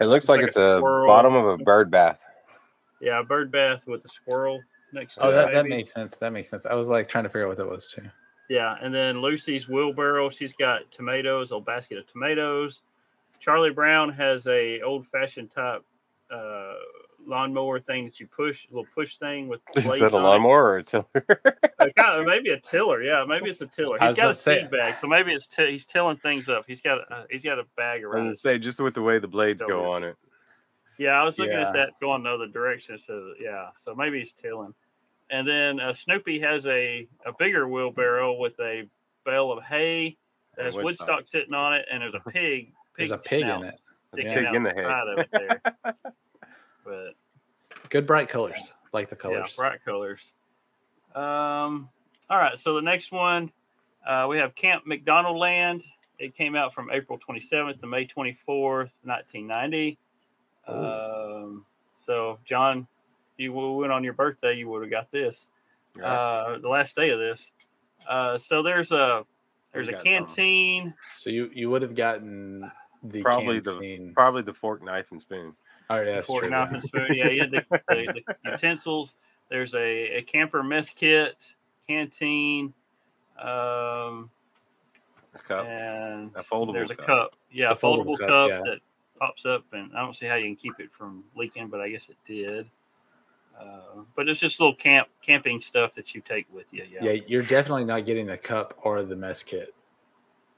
it 0.00 0.06
looks 0.06 0.28
like, 0.28 0.40
like 0.40 0.48
it's 0.48 0.56
a, 0.56 0.78
a 0.78 1.06
bottom 1.06 1.34
of 1.34 1.46
a 1.46 1.56
bird 1.56 1.90
bath. 1.90 2.18
Yeah, 3.00 3.20
a 3.20 3.24
bird 3.24 3.50
bath 3.50 3.80
with 3.86 4.04
a 4.04 4.08
squirrel 4.08 4.60
next 4.92 5.14
to 5.14 5.22
oh, 5.22 5.28
it. 5.28 5.32
Oh, 5.32 5.36
that, 5.36 5.52
that 5.52 5.66
makes 5.66 5.92
sense. 5.92 6.18
That 6.18 6.32
makes 6.32 6.50
sense. 6.50 6.66
I 6.66 6.74
was 6.74 6.88
like 6.88 7.08
trying 7.08 7.24
to 7.24 7.30
figure 7.30 7.44
out 7.44 7.48
what 7.48 7.58
that 7.58 7.68
was 7.68 7.86
too. 7.86 8.02
Yeah, 8.52 8.76
and 8.82 8.94
then 8.94 9.22
Lucy's 9.22 9.66
wheelbarrow. 9.66 10.28
She's 10.28 10.52
got 10.52 10.90
tomatoes, 10.92 11.52
a 11.52 11.60
basket 11.60 11.96
of 11.96 12.06
tomatoes. 12.06 12.82
Charlie 13.40 13.70
Brown 13.70 14.12
has 14.12 14.46
a 14.46 14.82
old 14.82 15.06
fashioned 15.08 15.50
type 15.50 15.82
uh, 16.30 16.74
lawnmower 17.26 17.80
thing 17.80 18.04
that 18.04 18.20
you 18.20 18.26
push, 18.26 18.66
little 18.70 18.86
push 18.94 19.16
thing 19.16 19.48
with 19.48 19.60
Is 19.74 19.84
blades 19.84 20.00
that 20.02 20.12
a 20.12 20.16
on 20.18 20.22
it. 20.22 20.26
lawnmower 20.26 20.64
or 20.64 20.76
a 20.78 20.82
tiller? 20.82 21.06
Uh, 21.82 21.88
kind 21.96 22.24
maybe 22.26 22.50
a 22.50 22.60
tiller. 22.60 23.02
Yeah, 23.02 23.24
maybe 23.26 23.50
it's 23.50 23.60
a 23.60 23.66
tiller. 23.66 23.98
He's 24.00 24.14
got 24.14 24.30
a 24.30 24.34
say- 24.34 24.60
seed 24.60 24.70
bag, 24.70 24.94
so 25.00 25.08
maybe 25.08 25.32
it's 25.32 25.48
t- 25.48 25.68
he's 25.72 25.84
tilling 25.84 26.16
things 26.18 26.48
up. 26.48 26.64
He's 26.68 26.80
got 26.80 26.98
a, 26.98 27.12
uh, 27.12 27.24
he's 27.28 27.42
got 27.42 27.58
a 27.58 27.64
bag 27.76 28.02
I 28.02 28.04
around. 28.04 28.28
was 28.28 28.40
say 28.42 28.56
just 28.58 28.78
with 28.80 28.94
the 28.94 29.02
way 29.02 29.18
the 29.18 29.26
blades 29.26 29.62
go 29.66 29.90
on 29.90 30.04
it. 30.04 30.14
yeah, 30.98 31.20
I 31.20 31.24
was 31.24 31.38
looking 31.40 31.54
Yeah. 31.54 31.68
at 31.68 31.72
that 31.72 31.90
going 32.00 32.22
the 32.22 32.30
other 32.30 32.46
direction. 32.46 33.00
So 33.00 33.32
yeah, 33.40 33.70
so 33.76 33.96
maybe 33.96 34.18
he's 34.20 34.32
tilling. 34.32 34.74
And 35.32 35.48
then 35.48 35.80
uh, 35.80 35.92
Snoopy 35.94 36.38
has 36.40 36.66
a 36.66 37.08
a 37.26 37.32
bigger 37.38 37.66
wheelbarrow 37.66 38.34
with 38.38 38.52
a 38.60 38.88
bale 39.24 39.50
of 39.50 39.64
hay 39.64 40.16
that 40.56 40.66
has 40.66 40.74
Woodstock. 40.74 41.08
Woodstock 41.08 41.28
sitting 41.28 41.54
on 41.54 41.74
it, 41.74 41.86
and 41.90 42.02
there's 42.02 42.14
a 42.14 42.20
pig. 42.30 42.72
There's 42.96 43.10
a 43.10 43.18
pig 43.18 43.42
pig 43.42 43.48
in 43.48 43.64
it. 43.64 43.80
sticking 44.12 44.34
Pig 44.34 44.54
in 44.54 44.62
the 44.62 44.70
hay. 44.70 44.84
of 44.84 45.18
it 45.18 45.28
there. 45.32 45.62
but 46.84 47.14
Good 47.88 48.06
bright 48.06 48.28
colors. 48.28 48.72
Like 48.92 49.08
the 49.08 49.16
colors. 49.16 49.34
yeah, 49.34 49.40
colors. 49.40 49.56
bright 49.56 49.84
colors. 49.84 50.32
Um, 51.14 51.88
all 52.28 52.38
right, 52.38 52.58
so 52.58 52.74
the 52.74 52.82
next 52.82 53.10
one 53.10 53.50
uh, 54.06 54.26
we 54.28 54.38
have 54.38 54.54
Camp 54.54 54.86
McDonald 54.86 55.38
Land. 55.38 55.82
It 56.18 56.36
came 56.36 56.54
out 56.54 56.74
from 56.74 56.90
April 56.90 57.18
27th 57.18 57.80
to 57.80 57.86
May 57.86 58.06
24th, 58.06 58.92
1990. 59.04 59.98
Um, 60.68 61.64
so, 61.98 62.38
John, 62.44 62.86
you 63.42 63.52
went 63.52 63.92
on 63.92 64.04
your 64.04 64.12
birthday, 64.14 64.54
you 64.56 64.68
would 64.68 64.82
have 64.82 64.90
got 64.90 65.10
this. 65.10 65.46
Yeah. 65.98 66.04
Uh, 66.10 66.58
the 66.58 66.68
last 66.68 66.96
day 66.96 67.10
of 67.10 67.18
this. 67.18 67.50
Uh, 68.08 68.38
so 68.38 68.62
there's 68.62 68.92
a 68.92 69.24
there's 69.72 69.88
We 69.88 69.92
a 69.94 69.96
got 69.96 70.04
some. 70.04 70.12
canteen. 70.26 70.94
So 71.18 71.28
you 71.30 71.50
you 71.52 71.68
would 71.70 71.82
have 71.82 71.94
gotten 71.94 72.70
the 73.02 73.20
Probably 73.22 73.58
the- 73.60 74.12
Probably 74.14 74.42
the 74.42 74.54
fork, 74.54 74.82
knife, 74.82 75.06
and 75.10 75.20
spoon. 75.20 75.54
oh, 75.90 75.96
yeah, 75.96 76.04
that's 76.16 76.26
fork, 76.28 76.42
true. 76.42 76.50
knife, 76.50 76.72
and 76.72 76.82
spoon. 76.84 77.06
Yeah, 77.10 77.28
you 77.28 77.40
had 77.40 77.50
the, 77.50 77.64
the, 77.88 78.22
the 78.44 78.50
utensils. 78.52 79.14
There's 79.50 79.74
a, 79.74 80.18
a 80.18 80.22
camper 80.22 80.62
mess 80.62 80.90
kit, 80.90 81.52
canteen, 81.86 82.72
um, 83.38 84.30
A 85.34 85.38
cup. 85.42 85.66
and 85.66 86.30
A 86.36 86.42
foldable 86.42 86.72
there's 86.74 86.90
a 86.90 86.94
cup. 86.96 87.06
cup. 87.06 87.36
Yeah, 87.50 87.70
a 87.70 87.72
A 87.72 87.76
foldable 87.76 88.16
foldable 88.16 88.18
cup, 88.18 88.28
cup, 88.28 88.50
yeah. 88.50 88.60
that 88.64 88.78
pops 89.18 89.44
up, 89.46 89.64
and 89.72 89.90
I 89.96 90.00
don't 90.00 90.16
see 90.16 90.26
how 90.26 90.36
you 90.36 90.46
can 90.46 90.56
keep 90.56 90.78
it 90.80 90.90
from 90.96 91.24
leaking, 91.36 91.68
but 91.68 91.80
I 91.80 91.88
guess 91.90 92.08
it 92.08 92.16
did. 92.26 92.66
Uh, 93.58 94.02
but 94.16 94.28
it's 94.28 94.40
just 94.40 94.58
little 94.60 94.74
camp 94.74 95.08
camping 95.24 95.60
stuff 95.60 95.94
that 95.94 96.14
you 96.14 96.20
take 96.20 96.46
with 96.52 96.66
you. 96.72 96.84
Yeah. 96.90 97.12
Yeah, 97.12 97.22
you're 97.26 97.42
definitely 97.42 97.84
not 97.84 98.06
getting 98.06 98.26
the 98.26 98.36
cup 98.36 98.78
or 98.82 99.02
the 99.02 99.16
mess 99.16 99.42
kit 99.42 99.74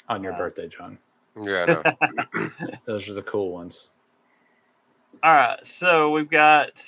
on 0.08 0.22
your 0.22 0.32
Wow. 0.32 0.38
birthday, 0.38 0.68
John. 0.68 0.98
Yeah, 1.42 1.82
I. 1.84 2.48
Those 2.86 3.08
are 3.08 3.14
the 3.14 3.22
cool 3.22 3.50
ones. 3.50 3.90
All 5.22 5.32
right, 5.32 5.58
so 5.66 6.10
we've 6.10 6.30
got 6.30 6.82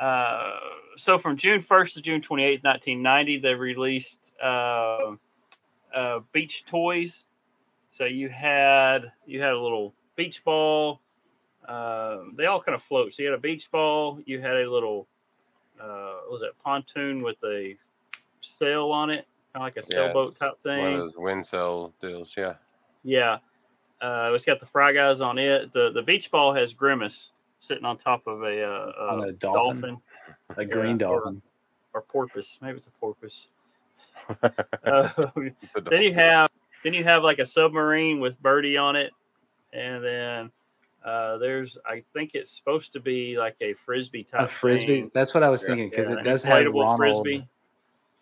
uh, 0.00 0.52
so 0.96 1.18
from 1.18 1.36
June 1.36 1.60
1st 1.60 1.94
to 1.94 2.00
June 2.00 2.20
28th, 2.20 2.64
1990, 2.64 3.38
they 3.38 3.54
released 3.54 4.32
uh, 4.42 5.12
uh, 5.94 6.20
beach 6.32 6.64
toys. 6.66 7.26
So 7.90 8.04
you 8.04 8.28
had 8.28 9.12
you 9.26 9.40
had 9.42 9.52
a 9.52 9.60
little 9.60 9.94
beach 10.16 10.42
ball. 10.44 11.00
Um, 11.70 12.34
they 12.36 12.46
all 12.46 12.60
kind 12.60 12.74
of 12.74 12.82
float. 12.82 13.14
So 13.14 13.22
you 13.22 13.28
had 13.30 13.38
a 13.38 13.40
beach 13.40 13.70
ball. 13.70 14.20
You 14.26 14.40
had 14.40 14.56
a 14.56 14.70
little 14.70 15.06
uh, 15.80 16.14
what 16.24 16.32
was 16.32 16.42
it 16.42 16.50
pontoon 16.64 17.22
with 17.22 17.36
a 17.44 17.76
sail 18.40 18.90
on 18.90 19.10
it, 19.10 19.26
kind 19.54 19.56
of 19.56 19.62
like 19.62 19.76
a 19.76 19.80
Yeah, 19.88 19.96
sailboat 20.06 20.38
type 20.38 20.52
One 20.62 20.76
thing. 20.76 20.94
of 20.94 20.98
those 21.00 21.16
wind 21.16 21.46
sail 21.46 21.92
deals. 22.02 22.34
Yeah. 22.36 22.54
Yeah. 23.04 23.38
Uh, 24.00 24.32
it's 24.34 24.44
got 24.44 24.60
the 24.60 24.66
fry 24.66 24.92
guys 24.92 25.20
on 25.20 25.38
it. 25.38 25.72
The 25.72 25.90
the 25.92 26.02
beach 26.02 26.30
ball 26.30 26.52
has 26.54 26.72
Grimace 26.74 27.30
sitting 27.60 27.84
on 27.84 27.98
top 27.98 28.26
of 28.26 28.42
a, 28.42 28.62
uh, 28.64 28.92
On 29.12 29.20
uh, 29.20 29.24
a 29.24 29.32
dolphin? 29.32 29.80
dolphin 29.80 30.00
A 30.56 30.64
green 30.64 30.98
Yeah, 30.98 31.06
or- 31.06 31.20
dolphin. 31.20 31.42
or 31.94 32.00
porpoise. 32.02 32.58
Maybe 32.62 32.78
it's 32.78 32.86
a 32.86 32.90
porpoise. 32.92 33.46
Uh, 34.42 35.08
It's 35.36 35.74
a 35.76 35.80
then 35.82 36.02
you 36.02 36.14
have 36.14 36.50
then 36.82 36.94
you 36.94 37.04
have 37.04 37.22
like 37.22 37.38
a 37.38 37.46
submarine 37.46 38.20
with 38.20 38.40
Birdie 38.42 38.76
on 38.76 38.96
it, 38.96 39.12
and 39.72 40.02
then 40.04 40.50
uh, 41.04 41.38
there's 41.38 41.78
I 41.86 42.02
think 42.12 42.32
it's 42.34 42.50
supposed 42.52 42.92
to 42.92 43.00
be 43.00 43.38
like 43.38 43.56
a 43.60 43.74
frisbee 43.74 44.24
type 44.24 44.40
A 44.42 44.48
frisbee. 44.48 44.86
thing. 45.02 45.10
That's 45.14 45.32
what 45.34 45.42
I 45.42 45.48
was 45.48 45.62
thinking 45.64 45.88
because 45.90 46.08
Yeah, 46.10 46.16
it 46.18 46.24
does 46.24 46.42
have 46.42 46.66
Ronald. 46.66 46.98
frisbee, 46.98 47.48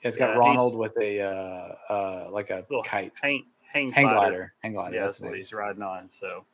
It's 0.03 0.17
got 0.17 0.31
Yeah, 0.31 0.37
Ronald 0.37 0.77
with 0.77 0.97
a 1.01 1.21
uh, 1.21 1.93
uh, 1.93 2.29
like 2.31 2.51
a 2.51 2.65
kite, 2.85 3.13
hang 3.21 3.45
hang, 3.63 3.91
hang 3.93 4.05
glider. 4.05 4.17
glider, 4.19 4.53
hang 4.63 4.73
glider. 4.75 4.95
yeah, 4.95 5.03
that's 5.03 5.19
that's 5.19 5.29
what 5.29 5.37
he's 5.37 5.53
riding 5.53 5.83
on. 5.83 6.09
So, 6.21 6.45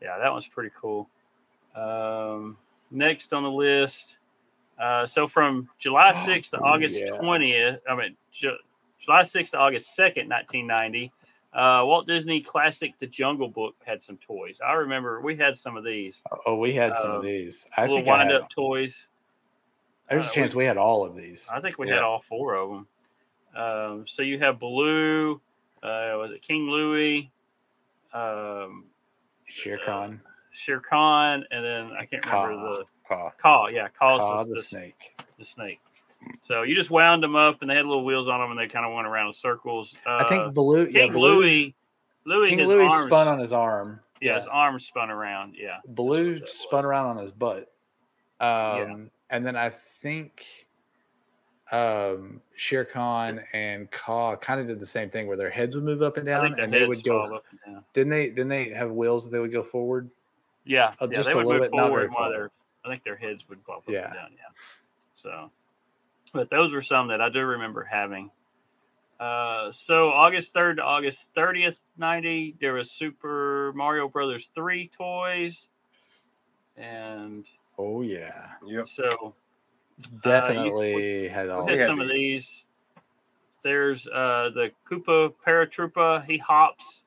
yeah, 0.00 0.18
that 0.18 0.32
one's 0.32 0.46
pretty 0.48 0.70
cool. 0.80 1.08
Um, 1.74 2.56
next 2.90 3.32
on 3.32 3.42
the 3.42 3.50
list, 3.50 4.16
uh, 4.80 5.06
so 5.06 5.28
from 5.28 5.68
July 5.78 6.12
6th 6.26 6.50
to 6.50 6.58
August 6.60 6.96
yeah. 6.96 7.10
20th, 7.20 7.78
I 7.88 7.94
mean, 7.94 8.16
Ju- 8.32 8.56
July 9.04 9.22
6th 9.22 9.50
to 9.50 9.58
August 9.58 9.96
2nd, 9.98 10.28
1990, 10.28 11.12
uh, 11.52 11.82
Walt 11.84 12.06
Disney 12.06 12.40
Classic 12.40 12.92
The 12.98 13.06
Jungle 13.06 13.48
Book 13.48 13.74
had 13.84 14.02
some 14.02 14.18
toys. 14.18 14.60
I 14.64 14.72
remember 14.74 15.20
we 15.20 15.36
had 15.36 15.56
some 15.56 15.76
of 15.76 15.84
these 15.84 16.22
Oh, 16.46 16.56
we 16.56 16.72
had 16.72 16.96
some 16.96 17.12
Uh, 17.12 17.14
of 17.16 17.22
these. 17.22 17.64
I 17.76 17.82
little 17.82 17.96
think 17.98 18.08
wind 18.08 18.30
had, 18.30 18.42
up 18.42 18.50
toys. 18.50 19.08
there's 20.10 20.26
uh, 20.26 20.30
a 20.30 20.32
chance 20.34 20.54
we, 20.54 20.64
had 20.64 20.76
all 20.76 21.04
of 21.04 21.16
these. 21.16 21.48
I 21.52 21.60
think 21.60 21.78
we 21.78 21.88
had 21.88 22.00
all 22.00 22.22
four 22.28 22.54
of 22.54 22.68
them. 22.70 22.86
Um, 23.56 24.04
so 24.06 24.22
you 24.22 24.38
have 24.38 24.58
Baloo, 24.60 25.40
uh, 25.82 26.14
was 26.18 26.30
it 26.32 26.42
King 26.42 26.68
Louie? 26.70 27.30
Um, 28.12 28.84
Shere 29.46 29.78
uh, 29.82 29.84
Khan, 29.84 30.20
Shere 30.52 30.80
Khan, 30.80 31.44
and 31.50 31.64
then 31.64 31.90
I 31.98 32.04
can't 32.04 32.24
remember 32.24 32.76
the 32.78 32.84
Paw. 33.06 33.30
Kaa. 33.38 33.66
Yeah, 33.68 33.88
the, 34.00 34.44
the 34.44 34.54
the, 34.54 34.62
snake. 34.62 35.18
the 35.38 35.44
snake. 35.44 35.80
So 36.42 36.62
you 36.62 36.74
just 36.74 36.90
wound 36.90 37.22
them 37.22 37.36
up, 37.36 37.60
and 37.62 37.70
they 37.70 37.74
had 37.76 37.86
little 37.86 38.04
wheels 38.04 38.28
on 38.28 38.40
them, 38.40 38.50
and 38.50 38.58
they 38.58 38.66
kind 38.66 38.84
of 38.86 38.92
went 38.94 39.06
around 39.06 39.28
in 39.28 39.32
circles. 39.32 39.94
Uh, 40.06 40.16
I 40.16 40.28
think 40.28 40.54
Baloo. 40.54 40.88
Yeah, 40.90 41.04
King 41.04 41.12
Baloo. 41.12 41.34
Louis, 41.40 41.74
Louis, 42.24 42.48
King 42.50 42.58
his 42.58 42.68
Louis 42.68 42.90
arms, 42.90 43.06
spun 43.06 43.28
on 43.28 43.38
his 43.38 43.52
arm. 43.52 44.00
yeah, 44.20 44.36
his 44.36 44.46
arms 44.46 44.86
spun 44.86 45.10
around. 45.10 45.54
Yeah, 45.56 45.78
that 45.86 46.48
spun 46.48 46.78
was. 46.78 46.84
around 46.84 47.06
on 47.06 47.18
his 47.18 47.30
butt. 47.30 47.70
Um, 48.40 49.10
and 49.30 49.44
then 49.46 49.56
I 49.56 49.70
think 50.02 50.44
um 51.70 52.40
Shere 52.56 52.84
Khan 52.84 53.40
and 53.52 53.90
Kaa 53.90 54.36
kind 54.36 54.58
of 54.60 54.66
did 54.66 54.80
the 54.80 54.86
same 54.86 55.10
thing 55.10 55.26
where 55.26 55.36
their 55.36 55.50
heads 55.50 55.74
would 55.74 55.84
move 55.84 56.00
up 56.02 56.16
and 56.16 56.24
down 56.24 56.58
and 56.58 56.72
they 56.72 56.86
would 56.86 57.04
go 57.04 57.20
up 57.20 57.44
and 57.50 57.74
down. 57.74 57.84
didn't 57.92 58.08
they 58.10 58.28
didn't 58.28 58.48
they 58.48 58.70
have 58.70 58.90
wheels 58.90 59.24
that 59.24 59.30
they 59.30 59.38
would 59.38 59.52
go 59.52 59.62
forward? 59.62 60.08
Yeah, 60.64 60.94
Oh, 61.00 61.08
yeah, 61.10 61.16
just 61.16 61.28
they 61.28 61.32
a 61.34 61.36
would 61.36 61.46
little 61.46 61.60
move 61.62 61.70
bit, 61.70 61.78
forward 61.78 62.10
while 62.12 62.30
their, 62.30 62.50
I 62.84 62.88
think 62.88 63.02
their 63.04 63.16
heads 63.16 63.42
would 63.48 63.62
pop 63.66 63.78
up 63.78 63.84
Yeah. 63.88 64.04
and 64.06 64.14
down. 64.14 64.30
Yeah. 64.32 64.54
So, 65.16 65.50
but 66.38 66.50
those 66.50 66.72
were 66.72 66.82
some 66.82 67.08
that 67.08 67.20
I 67.20 67.30
do 67.30 67.40
remember 67.40 67.82
having. 67.82 68.30
Uh, 69.18 69.72
so 69.72 70.10
August 70.10 70.52
third 70.54 70.76
to 70.76 70.84
August 70.84 71.30
thirtieth, 71.34 71.80
ninety, 71.96 72.54
there 72.60 72.74
was 72.74 72.92
Super 72.92 73.72
Mario 73.74 74.08
Brothers 74.08 74.52
three 74.54 74.88
toys, 74.96 75.66
and 76.76 77.44
Oh 77.76 78.02
yeah. 78.02 78.50
Yep. 78.64 78.86
so 78.86 79.34
Definitely 80.22 81.26
had 81.26 81.48
all 81.48 81.66
had 81.66 81.78
had 81.80 81.88
some 81.88 82.00
of 82.00 82.06
these. 82.06 82.46
these. 82.46 82.64
There's 83.64 84.06
uh 84.06 84.50
the 84.54 84.70
Koopa 84.88 85.34
Paratroopa. 85.44 86.24
He 86.24 86.38
hops. 86.38 87.02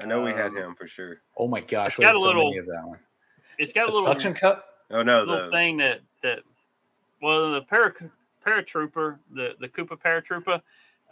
I 0.00 0.06
know 0.06 0.22
we 0.22 0.30
had 0.30 0.46
Um, 0.52 0.56
him 0.56 0.74
for 0.74 0.88
sure. 0.88 1.20
Oh 1.36 1.46
my 1.46 1.60
gosh, 1.60 1.88
It's 1.92 1.98
we 1.98 2.04
got 2.04 2.08
had 2.08 2.16
a 2.16 2.18
so 2.20 2.24
little- 2.24 2.44
many 2.48 2.58
of 2.58 2.66
that 2.66 2.82
one. 2.86 2.98
It's 3.58 3.74
got 3.74 3.84
a 3.88 3.92
little 3.92 4.06
suction 4.06 4.32
cup? 4.32 4.64
Oh 4.90 5.02
no, 5.02 5.20
little 5.24 5.44
the 5.44 5.50
thing 5.50 5.76
that 5.76 6.00
that 6.22 6.38
well 7.20 7.52
the 7.52 7.60
para, 7.62 7.92
paratrooper 8.44 9.18
the 9.32 9.50
the 9.60 9.68
Koopa 9.68 9.98
paratrooper 10.00 10.60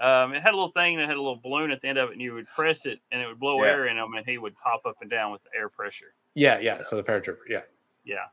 um, 0.01 0.33
it 0.35 0.43
had 0.43 0.53
a 0.55 0.57
little 0.57 0.73
thing 0.73 0.97
that 0.97 1.07
had 1.09 1.17
a 1.17 1.21
little 1.21 1.37
balloon 1.43 1.71
at 1.71 1.81
the 1.83 1.89
end 1.89 1.99
of 1.99 2.09
it 2.09 2.13
and 2.13 2.21
you 2.23 2.33
would 2.35 2.49
press 2.49 2.87
it 2.87 2.99
and 3.13 3.21
it 3.21 3.27
would 3.27 3.39
blow 3.39 3.63
Yeah. 3.63 3.71
air 3.71 3.87
in 3.87 3.97
him 3.99 4.15
and 4.15 4.27
he 4.27 4.39
would 4.39 4.57
pop 4.57 4.85
up 4.87 4.97
and 5.01 5.11
down 5.11 5.33
with 5.33 5.43
the 5.45 5.51
air 5.57 5.69
pressure 5.69 6.15
Yeah, 6.35 6.59
yeah. 6.59 6.81
So 6.83 6.97
the 6.97 7.03
paratrooper, 7.03 7.45
yeah. 7.49 7.61
yeah 8.05 8.27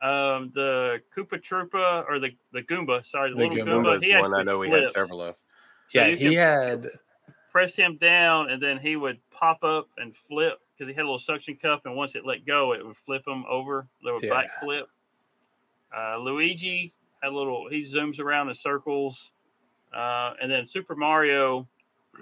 um, 0.00 0.52
the 0.54 1.00
Koopa 1.16 1.42
Troopa 1.42 2.08
or 2.08 2.18
the 2.18 2.30
the 2.52 2.62
Goomba 2.62 3.04
sorry 3.04 3.30
the, 3.30 3.36
The 3.36 3.48
little 3.48 3.56
Goomba 3.64 3.82
Goomba, 3.82 3.96
Goomba's 3.96 4.04
he 4.04 4.10
one 4.14 4.18
I 4.18 4.26
actually 4.26 4.44
know 4.44 4.58
we 4.58 4.70
had 4.70 4.78
flips. 4.80 4.92
several 4.94 5.22
of. 5.22 5.34
So 5.90 5.98
yeah, 6.00 6.06
you 6.08 6.16
he 6.30 6.34
had 6.34 6.90
press 7.50 7.74
him 7.74 7.96
down 7.96 8.50
and 8.50 8.62
then 8.62 8.78
he 8.78 8.96
would 8.96 9.18
pop 9.30 9.64
up 9.64 9.88
and 9.96 10.14
flip 10.28 10.60
because 10.76 10.88
he 10.88 10.94
had 10.94 11.02
a 11.02 11.08
little 11.08 11.18
suction 11.18 11.56
cup 11.56 11.86
and 11.86 11.96
once 11.96 12.14
it 12.14 12.24
let 12.26 12.44
go 12.46 12.74
it 12.74 12.86
would 12.86 12.96
flip 13.06 13.26
him 13.26 13.44
over 13.48 13.86
they 14.04 14.12
would 14.12 14.22
Yeah. 14.22 14.30
back 14.30 14.60
flip 14.60 14.86
uh, 15.96 16.18
luigi 16.18 16.92
had 17.22 17.32
a 17.32 17.34
little 17.36 17.68
he 17.68 17.82
zooms 17.82 18.20
around 18.20 18.48
in 18.48 18.54
circles. 18.54 19.30
Uh, 19.94 20.34
and 20.42 20.50
then 20.50 20.66
super 20.66 20.94
mario 20.94 21.66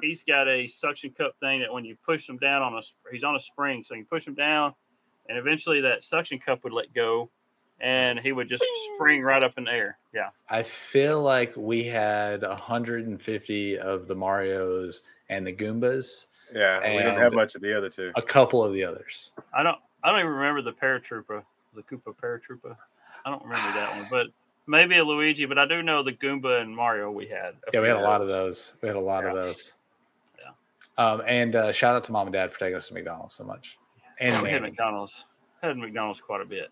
he's 0.00 0.22
got 0.22 0.46
a 0.46 0.66
suction 0.68 1.10
cup 1.10 1.34
thing 1.40 1.60
that 1.60 1.72
when 1.72 1.84
you 1.84 1.96
push 2.04 2.28
him 2.28 2.36
down 2.38 2.62
on 2.62 2.74
a 2.74 2.82
he's 3.10 3.24
on 3.24 3.34
a 3.34 3.40
spring 3.40 3.82
so 3.84 3.94
you 3.94 4.04
push 4.04 4.24
him 4.26 4.34
down 4.34 4.72
and 5.28 5.36
eventually 5.36 5.80
that 5.80 6.04
suction 6.04 6.38
cup 6.38 6.62
would 6.62 6.72
let 6.72 6.92
go 6.94 7.28
and 7.80 8.18
he 8.20 8.32
would 8.32 8.48
just 8.48 8.64
spring 8.94 9.22
right 9.22 9.42
up 9.42 9.58
in 9.58 9.64
the 9.64 9.70
air. 9.70 9.98
Yeah. 10.14 10.30
I 10.48 10.62
feel 10.62 11.20
like 11.20 11.52
we 11.56 11.84
had 11.84 12.42
150 12.42 13.78
of 13.78 14.06
the 14.06 14.14
Marios 14.14 15.00
and 15.28 15.46
the 15.46 15.52
Goombas, 15.52 16.26
Yeah, 16.54 16.80
we 16.80 16.96
didn't 16.98 17.18
have 17.18 17.34
much 17.34 17.54
of 17.54 17.60
the 17.60 17.76
other 17.76 17.90
two. 17.90 18.12
a 18.16 18.22
couple 18.22 18.64
of 18.64 18.72
the 18.72 18.84
others. 18.84 19.32
i 19.52 19.62
don't 19.62 19.78
i 20.02 20.10
don't 20.10 20.20
even 20.20 20.32
remember 20.32 20.62
the 20.62 20.72
paratrooper 20.72 21.42
the 21.74 21.82
koopa 21.82 22.14
paratrooper. 22.16 22.76
I 23.24 23.30
don't 23.30 23.42
remember 23.42 23.72
that 23.74 23.96
one, 23.96 24.06
but 24.10 24.28
maybe 24.66 24.98
a 24.98 25.04
Luigi. 25.04 25.46
But 25.46 25.58
I 25.58 25.66
do 25.66 25.82
know 25.82 26.02
the 26.02 26.12
Goomba 26.12 26.60
and 26.60 26.74
Mario 26.74 27.10
we 27.10 27.26
had. 27.26 27.54
Yeah, 27.72 27.80
we 27.80 27.88
had 27.88 27.96
a 27.96 28.00
lot 28.00 28.20
of 28.20 28.28
those. 28.28 28.72
We 28.82 28.88
had 28.88 28.96
a 28.96 29.00
lot 29.00 29.24
of 29.24 29.34
those. 29.34 29.72
Yeah. 30.38 31.04
Um, 31.04 31.22
and 31.26 31.56
uh, 31.56 31.72
shout 31.72 31.94
out 31.94 32.04
to 32.04 32.12
mom 32.12 32.26
and 32.26 32.32
dad 32.32 32.52
for 32.52 32.58
taking 32.58 32.76
us 32.76 32.88
to 32.88 32.94
McDonald's 32.94 33.34
so 33.34 33.44
much. 33.44 33.76
And 34.20 34.42
We 34.42 34.50
had 34.50 34.62
McDonald's. 34.62 35.24
Had 35.62 35.76
McDonald's 35.76 36.20
quite 36.20 36.40
a 36.40 36.44
bit. 36.44 36.70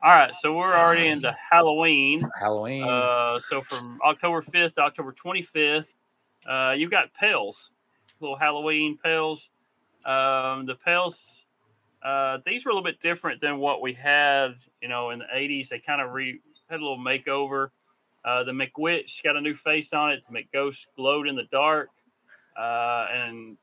All 0.00 0.10
right, 0.10 0.32
so 0.34 0.54
we're 0.54 0.76
already 0.76 1.08
into 1.08 1.34
Halloween. 1.50 2.28
Halloween. 2.38 2.84
Uh, 2.84 3.40
so 3.40 3.62
from 3.62 3.98
October 4.04 4.42
5th 4.42 4.74
to 4.76 4.80
October 4.80 5.14
25th, 5.24 5.86
uh, 6.48 6.72
you 6.76 6.88
got 6.88 7.12
pails, 7.14 7.70
little 8.20 8.36
Halloween 8.36 8.96
pails. 9.02 9.48
Um, 10.06 10.66
the 10.66 10.76
pails, 10.84 11.42
uh, 12.02 12.38
these 12.46 12.64
were 12.64 12.70
a 12.70 12.74
little 12.74 12.84
bit 12.84 13.00
different 13.00 13.40
than 13.40 13.58
what 13.58 13.82
we 13.82 13.92
had, 13.92 14.54
you 14.80 14.88
know, 14.88 15.10
in 15.10 15.18
the 15.18 15.26
80s. 15.34 15.68
They 15.68 15.78
kind 15.78 16.00
of 16.00 16.12
re 16.12 16.40
had 16.70 16.80
a 16.80 16.82
little 16.82 16.98
makeover. 16.98 17.70
Uh, 18.24 18.44
the 18.44 18.52
McWitch 18.52 19.22
got 19.22 19.36
a 19.36 19.40
new 19.40 19.54
face 19.54 19.92
on 19.92 20.12
it. 20.12 20.22
The 20.28 20.38
McGhost 20.38 20.86
glowed 20.96 21.26
in 21.26 21.34
the 21.34 21.46
dark, 21.50 21.88
uh, 22.58 23.06
and 23.12 23.56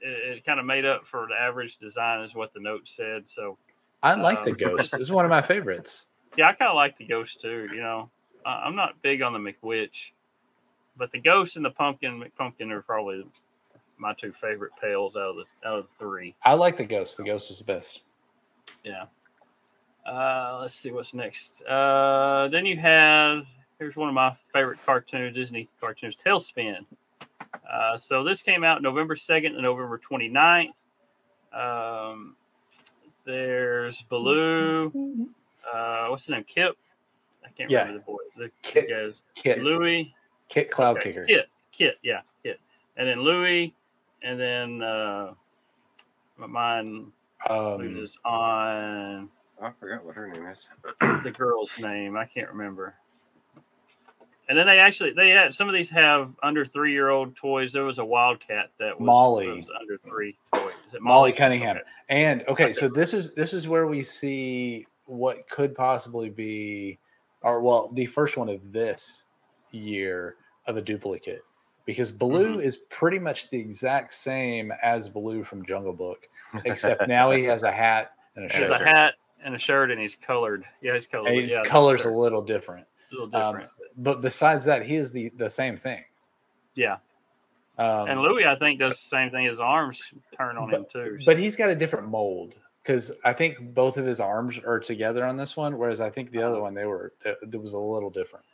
it, 0.00 0.36
it 0.36 0.46
kind 0.46 0.60
of 0.60 0.66
made 0.66 0.84
up 0.84 1.06
for 1.06 1.26
the 1.28 1.34
average 1.34 1.78
design, 1.78 2.22
is 2.22 2.34
what 2.34 2.54
the 2.54 2.60
note 2.60 2.88
said. 2.88 3.24
So 3.26 3.58
I 4.02 4.14
like 4.14 4.44
the 4.44 4.50
um, 4.50 4.56
ghost. 4.76 4.94
It's 4.94 5.10
one 5.10 5.24
of 5.24 5.30
my 5.30 5.42
favorites. 5.42 6.06
yeah, 6.36 6.48
I 6.48 6.52
kind 6.52 6.68
of 6.68 6.76
like 6.76 6.96
the 6.96 7.06
ghost 7.06 7.40
too. 7.40 7.68
You 7.72 7.80
know, 7.80 8.10
I, 8.46 8.62
I'm 8.64 8.76
not 8.76 9.00
big 9.02 9.20
on 9.22 9.32
the 9.32 9.38
McWitch, 9.38 10.12
but 10.96 11.10
the 11.12 11.20
ghost 11.20 11.56
and 11.56 11.64
the 11.64 11.70
pumpkin 11.70 12.22
McPumpkin 12.22 12.70
are 12.70 12.82
probably 12.82 13.26
my 13.98 14.14
two 14.14 14.32
favorite 14.32 14.72
pails 14.80 15.16
out 15.16 15.30
of 15.30 15.36
the 15.36 15.68
out 15.68 15.78
of 15.80 15.84
the 15.84 16.04
three. 16.04 16.34
I 16.44 16.54
like 16.54 16.76
the 16.76 16.84
ghost. 16.84 17.16
The 17.16 17.24
ghost 17.24 17.50
is 17.50 17.58
the 17.58 17.64
best. 17.64 18.00
Yeah. 18.84 19.04
Uh, 20.06 20.58
let's 20.62 20.74
see 20.74 20.90
what's 20.90 21.12
next. 21.14 21.62
Uh, 21.62 22.48
then 22.48 22.64
you 22.64 22.76
have 22.78 23.46
here's 23.78 23.96
one 23.96 24.08
of 24.08 24.14
my 24.14 24.34
favorite 24.52 24.78
cartoons, 24.84 25.34
Disney 25.34 25.68
cartoons, 25.80 26.16
TaleSpin. 26.16 26.84
Uh, 27.70 27.96
so 27.96 28.24
this 28.24 28.40
came 28.42 28.64
out 28.64 28.82
November 28.82 29.14
2nd 29.14 29.48
and 29.48 29.62
November 29.62 30.00
29th. 30.10 30.70
Um, 31.52 32.34
there's 33.24 34.02
Baloo. 34.02 35.28
Uh, 35.72 36.06
what's 36.08 36.24
his 36.24 36.30
name? 36.30 36.44
Kip. 36.44 36.76
I 37.44 37.48
can't 37.50 37.70
Yeah. 37.70 37.80
remember 37.80 37.98
the 38.00 38.04
boy. 38.04 38.18
The 38.36 38.50
Kit. 38.62 38.88
Kit. 39.34 39.62
Louis. 39.62 40.14
Kit 40.48 40.70
Cloud 40.70 40.98
Okay, 40.98 41.10
Kicker. 41.10 41.24
Kit. 41.26 41.46
Kit. 41.72 41.98
Yeah. 42.02 42.20
Kit. 42.42 42.60
And 42.96 43.06
then 43.06 43.20
Louis. 43.22 43.74
And 44.22 44.38
then 44.40 44.82
uh, 44.82 45.34
mine 46.36 47.12
Um, 47.48 47.78
loses 47.78 48.16
on 48.24 49.28
I 49.60 49.70
forgot 49.80 50.04
what 50.04 50.14
her 50.14 50.28
name 50.28 50.46
is. 50.46 50.68
the 51.00 51.32
girl's 51.36 51.76
name. 51.80 52.16
I 52.16 52.24
can't 52.24 52.48
remember. 52.48 52.94
And 54.48 54.56
then 54.56 54.66
they 54.66 54.78
actually 54.78 55.12
they 55.12 55.30
had 55.30 55.54
some 55.54 55.68
of 55.68 55.74
these 55.74 55.90
have 55.90 56.30
under 56.42 56.64
three 56.64 56.92
year 56.92 57.10
old 57.10 57.36
toys. 57.36 57.72
There 57.72 57.84
was 57.84 57.98
a 57.98 58.04
Wildcat 58.04 58.70
that 58.78 58.98
was, 58.98 59.06
Molly. 59.06 59.46
that 59.46 59.56
was 59.56 59.70
under 59.78 59.98
three 59.98 60.36
toy. 60.54 60.70
Is 60.86 60.94
it 60.94 61.02
Molly 61.02 61.32
Cunningham. 61.32 61.76
Okay. 61.76 61.86
And 62.08 62.42
okay, 62.42 62.64
Okay. 62.64 62.72
so 62.72 62.88
this 62.88 63.12
is 63.12 63.34
this 63.34 63.52
is 63.52 63.68
where 63.68 63.86
we 63.86 64.02
see 64.02 64.86
what 65.04 65.46
could 65.48 65.74
possibly 65.74 66.30
be, 66.30 66.98
or 67.42 67.60
well, 67.60 67.90
the 67.92 68.06
first 68.06 68.36
one 68.38 68.48
of 68.48 68.72
this 68.72 69.24
year 69.72 70.36
of 70.66 70.76
a 70.78 70.82
duplicate, 70.82 71.44
because 71.88 72.10
Baloo 72.10 72.56
Mm-hmm. 72.56 72.60
is 72.60 72.76
pretty 72.90 73.18
much 73.18 73.48
the 73.48 73.58
exact 73.58 74.12
same 74.12 74.70
as 74.82 75.08
Baloo 75.08 75.42
from 75.42 75.64
Jungle 75.64 75.94
Book, 75.94 76.28
except 76.66 77.08
now 77.08 77.30
he 77.30 77.44
has 77.44 77.62
a 77.62 77.72
hat 77.72 78.12
and 78.36 78.44
a 78.44 78.48
shirt. 78.50 78.56
He 78.66 78.72
has 78.72 78.80
a 78.82 78.84
hat 78.84 79.14
and 79.42 79.54
a 79.54 79.58
shirt, 79.58 79.90
and 79.90 79.98
he's 79.98 80.14
colored. 80.14 80.66
Yeah, 80.82 80.92
he's 80.92 81.06
colored. 81.06 81.30
And 81.32 81.40
his 81.40 81.52
yeah, 81.52 81.62
color's 81.64 82.04
a 82.04 82.10
little 82.10 82.42
different. 82.42 82.86
a 83.10 83.14
little 83.14 83.34
um, 83.34 83.54
different. 83.54 83.70
But 83.96 84.20
besides 84.20 84.66
that, 84.66 84.84
he 84.84 84.96
is 84.96 85.12
the 85.12 85.30
the 85.38 85.48
same 85.48 85.78
thing. 85.78 86.04
yeah, 86.74 86.98
Um, 87.78 88.08
and 88.10 88.20
Louis, 88.20 88.44
I 88.44 88.54
think, 88.56 88.78
does 88.80 88.92
the 88.92 89.08
same 89.08 89.30
thing. 89.30 89.46
His 89.46 89.58
arms 89.58 90.02
turn 90.36 90.58
on 90.58 90.68
him 90.68 90.84
too. 90.92 91.18
But 91.24 91.38
he's 91.38 91.56
got 91.56 91.70
a 91.70 91.74
different 91.74 92.06
mold 92.08 92.54
because 92.82 93.12
I 93.24 93.32
think 93.32 93.56
both 93.72 93.96
of 93.96 94.04
his 94.04 94.20
arms 94.20 94.58
are 94.58 94.78
together 94.78 95.24
on 95.24 95.38
this 95.38 95.56
one, 95.56 95.78
whereas 95.78 96.02
I 96.02 96.10
think 96.10 96.32
the 96.32 96.42
other 96.42 96.60
one 96.60 96.74
they 96.74 96.84
were 96.84 97.14
it 97.24 97.58
was 97.58 97.72
a 97.72 97.78
little 97.78 98.10
different. 98.10 98.44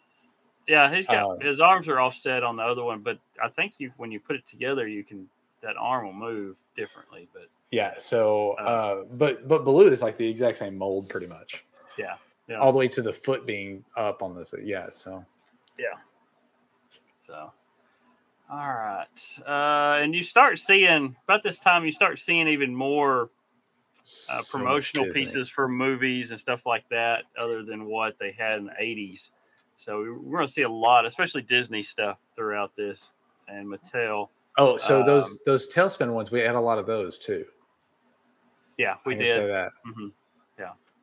Yeah, 0.67 0.95
he's 0.95 1.07
got 1.07 1.33
um, 1.33 1.41
his 1.41 1.61
arms 1.61 1.89
are 1.89 2.01
offset 2.01 2.43
on 2.43 2.57
the 2.57 2.63
other 2.63 2.83
one, 2.83 3.01
but 3.01 3.19
I 3.43 3.49
think 3.49 3.75
you 3.79 3.93
when 3.97 4.11
you 4.11 4.21
put 4.21 4.37
it 4.37 4.47
together, 4.49 4.87
you 4.87 5.05
can 5.05 5.29
that 5.63 5.77
arm 5.79 6.07
will 6.07 6.13
move 6.13 6.57
differently. 6.77 7.29
But 7.33 7.49
Yeah. 7.71 7.95
So, 7.99 8.55
Oh. 8.59 8.65
uh, 8.65 9.05
but 9.13 9.49
but 9.49 9.65
Baloo 9.65 9.91
is 9.91 10.03
like 10.03 10.17
the 10.17 10.29
exact 10.29 10.59
same 10.59 10.77
mold, 10.77 11.09
pretty 11.09 11.27
much, 11.27 11.65
yeah, 11.99 12.17
yeah. 12.49 12.59
all 12.59 12.73
the 12.73 12.79
way 12.79 12.89
to 12.89 13.03
the 13.03 13.13
foot 13.13 13.47
being 13.47 13.85
up 13.97 14.23
on 14.23 14.35
this. 14.37 14.55
Yeah. 14.63 14.91
So 14.91 15.25
Yeah. 15.79 15.99
So, 17.27 17.51
all 18.51 18.59
right. 18.69 19.39
Uh, 19.47 20.03
and 20.03 20.15
you 20.15 20.23
start 20.23 20.59
seeing, 20.59 21.17
about 21.25 21.43
this 21.43 21.59
time, 21.59 21.87
you 21.87 21.93
start 21.93 22.19
seeing 22.19 22.47
even 22.49 22.75
more 22.75 23.31
uh, 24.29 24.43
so 24.43 24.59
promotional 24.59 25.07
Disney. 25.07 25.23
pieces 25.23 25.49
for 25.49 25.67
movies 25.67 26.31
and 26.31 26.39
stuff 26.39 26.67
like 26.67 26.87
that, 26.91 27.25
other 27.39 27.63
than 27.63 27.87
what 27.87 28.19
they 28.19 28.33
had 28.33 28.59
in 28.59 28.67
the 28.67 28.73
80s. 28.73 29.31
So, 29.77 30.01
we're 30.23 30.37
going 30.39 30.47
to 30.47 30.53
see 30.53 30.63
a 30.63 30.69
lot, 30.69 31.05
especially 31.07 31.43
Disney 31.43 31.83
stuff 31.83 32.19
throughout 32.37 32.75
this 32.77 33.11
and 33.49 33.67
Mattel. 33.67 34.29
Oh, 34.57 34.77
so 34.77 35.05
those 35.05 35.33
um, 35.33 35.39
those 35.47 35.73
TaleSpin 35.73 36.13
ones, 36.13 36.31
we 36.31 36.41
had 36.41 36.55
a 36.55 36.61
lot 36.61 36.79
of 36.79 36.87
those 36.87 37.19
too. 37.19 37.45
Yeah, 38.79 38.95
we 39.05 39.15
can 39.17 39.27
say 39.27 39.41
did. 39.41 39.51
that. 39.51 39.71
hmm 39.85 40.09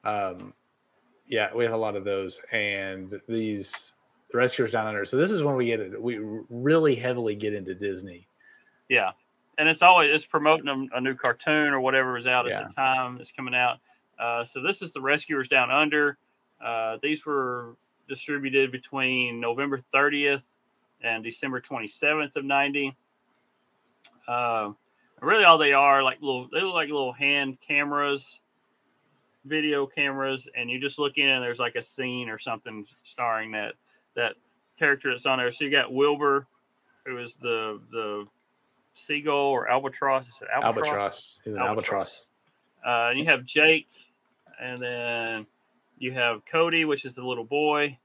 Um, 0.04 0.54
yeah, 1.28 1.54
we 1.54 1.64
have 1.64 1.74
a 1.74 1.78
lot 1.78 1.96
of 1.96 2.04
those, 2.04 2.42
and 2.52 3.20
these 3.28 3.94
the 4.32 4.38
Rescuers 4.38 4.72
Down 4.72 4.88
Under. 4.88 5.06
So 5.06 5.18
this 5.18 5.32
is 5.32 5.44
when 5.44 5.56
we 5.56 5.66
get 5.66 5.80
it. 5.80 6.02
We 6.02 6.20
really 6.50 6.96
heavily 6.96 7.36
get 7.36 7.54
into 7.54 7.76
Disney. 7.76 8.28
Yeah. 8.90 9.12
And 9.58 9.68
it's 9.68 9.82
always 9.82 10.10
it's 10.14 10.26
promoting 10.26 10.68
a, 10.68 10.98
a 10.98 11.02
new 11.02 11.14
cartoon 11.14 11.68
or 11.74 11.80
whatever 11.82 12.18
is 12.18 12.28
out 12.28 12.48
Yeah. 12.48 12.62
at 12.62 12.70
the 12.70 12.74
time 12.74 13.18
it's 13.20 13.32
coming 13.32 13.54
out. 13.54 13.80
Uh, 14.18 14.44
so 14.44 14.62
this 14.62 14.82
is 14.82 14.94
the 14.94 15.02
Rescuers 15.02 15.48
Down 15.48 15.70
Under. 15.72 16.18
Uh, 16.64 16.98
these 17.02 17.26
were 17.26 17.76
distributed 18.12 18.74
between 18.74 19.40
November 19.40 19.82
30th 19.94 20.42
and 21.02 21.24
December 21.24 21.62
27th 21.62 22.36
of 22.36 22.44
90. 22.44 22.94
Um, 24.28 24.76
really, 25.22 25.46
all 25.46 25.58
they 25.58 25.72
are 25.72 26.04
like 26.04 26.22
little 26.22 26.50
they 26.52 26.62
look 26.62 26.74
like 26.74 26.90
little 26.90 27.14
hand 27.14 27.58
cameras, 27.66 28.42
video 29.46 29.86
cameras, 29.86 30.50
and 30.58 30.70
you 30.70 30.78
just 30.78 31.00
look 31.00 31.18
in 31.18 31.30
and 31.30 31.42
there's 31.42 31.58
like 31.58 31.76
a 31.76 31.82
scene 31.82 32.28
or 32.28 32.38
something 32.38 32.86
starring 33.06 33.52
that 33.52 33.76
that 34.16 34.34
character 34.78 35.12
that's 35.12 35.26
on 35.26 35.38
there. 35.38 35.50
So 35.52 35.64
you 35.64 35.72
got 35.72 35.94
Wilbur, 35.94 36.46
who 37.06 37.18
is 37.18 37.36
the 37.36 37.80
the 37.92 38.26
seagull 38.94 39.48
or 39.48 39.70
albatross. 39.70 40.28
Is 40.28 40.42
it 40.42 40.50
albatross? 40.54 40.88
Albatross. 40.88 41.40
He's 41.46 41.56
an 41.56 41.62
Albatross. 41.62 42.28
albatross. 42.84 43.08
Uh, 43.08 43.10
and 43.12 43.20
you 43.20 43.26
have 43.26 43.46
Jake, 43.46 43.88
and 44.60 44.78
then 44.78 45.46
you 46.02 46.12
have 46.12 46.44
Cody, 46.46 46.84
which 46.84 47.06
is 47.06 47.14
the 47.14 47.24
little 47.24 47.44
boy, 47.44 47.98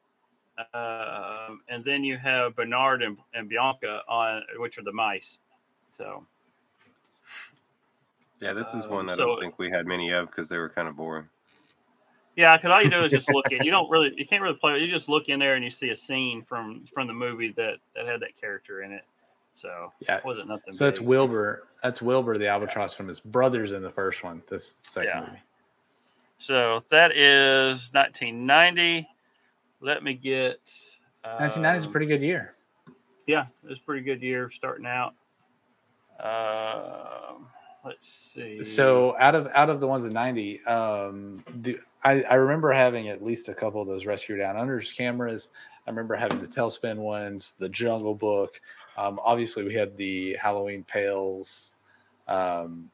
um, 0.75 1.61
and 1.69 1.85
then 1.85 2.03
you 2.05 2.17
have 2.17 2.57
Bernard 2.57 3.03
and, 3.03 3.17
and 3.35 3.49
Bianca 3.49 4.01
on, 4.09 4.43
which 4.59 4.79
are 4.79 4.83
the 4.83 4.93
mice. 4.93 5.39
So 5.97 6.25
Yeah, 8.41 8.53
this 8.53 8.75
is 8.75 8.85
Um, 8.85 8.91
one 8.91 9.11
I 9.11 9.15
so- 9.15 9.27
don't 9.27 9.41
think 9.41 9.59
we 9.59 9.71
had 9.71 9.87
many 9.87 10.11
of 10.11 10.27
because 10.29 10.49
they 10.49 10.59
were 10.59 10.69
kind 10.69 10.89
of 10.89 10.97
boring. 10.97 11.29
yeah, 12.37 12.57
because 12.57 12.71
all 12.75 12.83
you 12.83 12.91
do 12.91 13.05
is 13.05 13.11
just 13.13 13.31
look 13.33 13.51
in. 13.51 13.63
You 13.65 13.71
don't 13.71 13.89
really, 13.91 14.13
you 14.17 14.27
can't 14.27 14.43
really 14.43 14.57
play. 14.57 14.79
You 14.79 14.91
just 14.91 15.09
look 15.09 15.29
in 15.29 15.39
there 15.39 15.55
and 15.55 15.65
you 15.65 15.71
see 15.71 15.89
a 15.91 15.97
scene 15.97 16.43
from 16.43 16.85
from 16.93 17.07
the 17.07 17.15
movie 17.15 17.53
that 17.53 17.77
that 17.95 18.07
had 18.07 18.21
that 18.21 18.39
character 18.39 18.83
in 18.83 18.93
it. 18.93 19.05
So 19.55 19.91
Yeah. 20.01 20.19
it 20.19 20.25
wasn't 20.25 20.49
nothing. 20.49 20.75
So 20.75 20.85
that's. 20.85 21.01
Wilbur. 21.01 21.67
That's 21.83 22.03
Wilbur 22.03 22.37
the 22.37 22.47
albatross 22.49 22.93
from 22.95 23.09
his 23.09 23.21
brothers 23.21 23.73
in 23.73 23.81
the 23.83 23.91
first 23.91 24.23
one. 24.23 24.43
This 24.51 24.67
second 24.71 25.09
Yeah. 25.15 25.21
movie. 25.21 25.43
So 26.39 26.85
that 26.91 27.17
is 27.17 27.91
1990. 27.95 29.09
Let 29.81 30.03
me 30.03 30.15
get. 30.15 30.61
1990 31.23 31.79
is 31.79 31.85
a 31.85 31.87
um, 31.87 31.93
pretty 31.93 32.07
good 32.07 32.23
year. 32.23 32.55
yeah, 33.27 33.47
it 33.65 33.69
was 33.69 33.79
a 33.79 33.83
pretty 33.83 34.03
good 34.03 34.23
year 34.23 34.51
starting 34.51 34.87
out. 34.87 35.15
Um, 36.21 37.47
let's 37.85 38.07
see. 38.07 38.63
So 38.63 39.17
out 39.19 39.35
of 39.35 39.49
out 39.55 39.69
of 39.71 39.81
the 39.81 39.87
ones 39.87 40.07
in 40.07 40.13
90, 40.13 40.65
um, 40.65 41.45
do, 41.61 41.79
I, 42.05 42.23
I 42.23 42.35
remember 42.35 42.73
having 42.73 43.09
at 43.09 43.25
least 43.25 43.49
a 43.49 43.55
couple 43.55 43.83
of 43.83 43.89
those 43.89 44.07
Rescue 44.07 44.37
Down 44.37 44.57
Unders 44.57 44.95
cameras. 44.97 45.49
I 45.87 45.91
remember 45.91 46.15
having 46.15 46.39
the 46.39 46.47
TaleSpin 46.47 46.97
ones, 46.97 47.55
the 47.59 47.69
Jungle 47.69 48.15
Book. 48.15 48.61
Um, 48.97 49.21
obviously, 49.23 49.65
we 49.65 49.75
had 49.75 49.97
the 49.97 50.37
Halloween 50.41 50.85
pails, 50.85 51.73
um, 52.29 52.91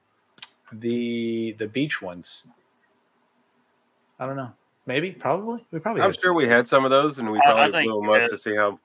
the 0.73 1.55
the 1.59 1.69
beach 1.69 2.03
ones. 2.03 2.47
I 4.19 4.27
don't 4.27 4.37
know. 4.37 4.53
Maybe, 4.87 5.13
probably. 5.13 5.65
We 5.71 5.79
probably. 5.79 6.03
I'm 6.03 6.13
sure 6.13 6.35
we 6.35 6.49
had 6.49 6.67
some 6.67 6.85
of 6.85 6.91
those, 6.91 7.19
and 7.19 7.31
we 7.31 7.39
I- 7.39 7.43
I 7.43 7.45
probably 7.53 7.73
think 7.73 7.91
blew 7.91 8.01
them 8.01 8.11
up 8.25 8.29
to 8.31 8.39
see 8.39 8.57
how 8.57 8.79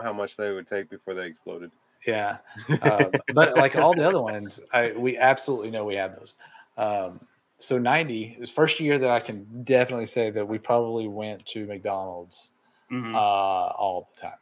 how 0.00 0.12
much 0.12 0.36
they 0.36 0.52
would 0.52 0.66
take 0.66 0.88
before 0.90 1.14
they 1.14 1.26
exploded. 1.26 1.70
Yeah, 2.06 2.38
um, 2.82 3.10
but 3.34 3.56
like 3.56 3.74
all 3.76 3.94
the 3.94 4.06
other 4.06 4.20
ones, 4.22 4.60
I 4.72 4.92
we 4.92 5.18
absolutely 5.18 5.70
know 5.70 5.84
we 5.84 5.96
had 5.96 6.16
those. 6.16 6.36
Um, 6.76 7.20
so 7.58 7.78
90 7.78 8.36
is 8.38 8.50
first 8.50 8.78
year 8.80 8.98
that 8.98 9.08
I 9.10 9.18
can 9.18 9.64
definitely 9.64 10.06
say 10.06 10.30
that 10.30 10.46
we 10.46 10.58
probably 10.58 11.08
went 11.08 11.44
to 11.46 11.66
McDonald's 11.66 12.50
Mhm. 12.92 13.14
uh, 13.14 13.18
all 13.18 14.10
the 14.14 14.20
time. 14.20 14.38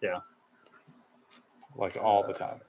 Yeah. 0.00 0.20
Like 1.76 1.96
all 2.02 2.26
the 2.26 2.32
time. 2.32 2.60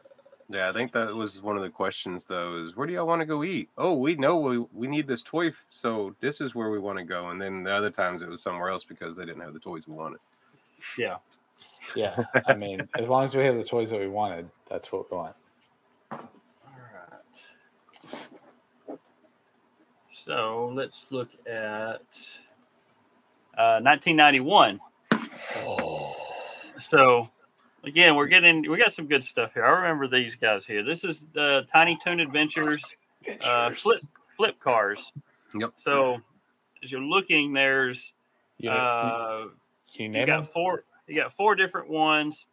Yeah, 0.52 0.70
I 0.70 0.74
think 0.74 0.92
that 0.92 1.16
was 1.16 1.42
one 1.42 1.56
of 1.56 1.64
the 1.64 1.70
questions 1.70 2.26
though. 2.26 2.64
Is 2.64 2.76
where 2.76 2.86
do 2.86 2.94
y'all 2.94 3.08
want 3.08 3.22
to 3.22 3.26
go 3.26 3.44
eat? 3.44 3.70
Oh, 3.78 3.94
we 3.94 4.16
know 4.16 4.38
we 4.38 4.66
we 4.74 4.88
need 4.88 5.08
this 5.08 5.22
toy, 5.22 5.52
so 5.70 6.14
this 6.20 6.42
is 6.42 6.54
where 6.54 6.70
we 6.70 6.80
want 6.80 6.98
to 6.98 7.06
go. 7.06 7.30
And 7.30 7.42
then 7.42 7.64
the 7.64 7.72
other 7.72 7.90
times 7.90 8.22
it 8.22 8.30
was 8.30 8.42
somewhere 8.42 8.70
else 8.70 8.84
because 8.84 9.16
they 9.16 9.26
didn't 9.26 9.42
have 9.42 9.54
the 9.54 9.60
toys 9.60 9.88
we 9.88 9.94
wanted. 9.94 10.20
yeah. 10.98 11.18
Yeah. 11.96 12.24
I 12.48 12.54
mean, 12.54 12.88
as 12.98 13.08
long 13.08 13.24
as 13.24 13.36
we 13.36 13.44
have 13.44 13.56
the 13.56 13.64
toys 13.64 13.90
that 13.92 14.00
we 14.00 14.08
wanted, 14.08 14.50
that's 14.70 14.92
what 14.92 15.10
we 15.10 15.18
want. 15.18 15.36
All 16.12 16.20
right. 16.94 18.98
So 20.26 20.72
let's 20.76 21.06
look 21.10 21.30
at 21.48 22.02
uh, 23.58 23.80
1991. 23.82 24.80
So 26.78 27.30
again, 27.84 28.16
we're 28.16 28.28
getting 28.28 28.70
we 28.70 28.78
got 28.78 28.94
some 28.94 29.08
good 29.08 29.24
stuff 29.26 29.54
here. 29.54 29.66
I 29.66 29.70
remember 29.70 30.08
these 30.08 30.36
guys 30.36 30.66
here. 30.66 30.84
This 30.84 31.04
is 31.04 31.22
the 31.34 31.66
Tiny 31.74 31.98
Toon 32.04 32.20
Adventures 32.20 32.84
uh, 33.44 33.72
flip 33.72 34.02
flip 34.38 34.60
cars. 34.60 35.12
Yep. 35.54 35.74
So 35.76 36.22
as 36.84 36.92
you're 36.92 37.02
looking, 37.02 37.54
there's 37.54 38.14
You, 38.58 38.70
uh, 38.72 39.48
you 39.94 40.12
you 40.12 40.26
got 40.26 40.52
four 40.52 40.84
you 41.08 41.16
got 41.16 41.34
four 41.34 41.56
different 41.56 41.90
ones 41.90 42.48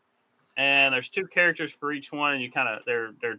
and 0.57 0.93
there's 0.93 1.09
two 1.09 1.27
characters 1.27 1.71
for 1.71 1.93
each 1.93 2.13
one 2.13 2.35
and 2.35 2.43
you 2.43 2.51
kind 2.51 2.69
of 2.69 2.85
they're 2.85 3.13
they're 3.21 3.39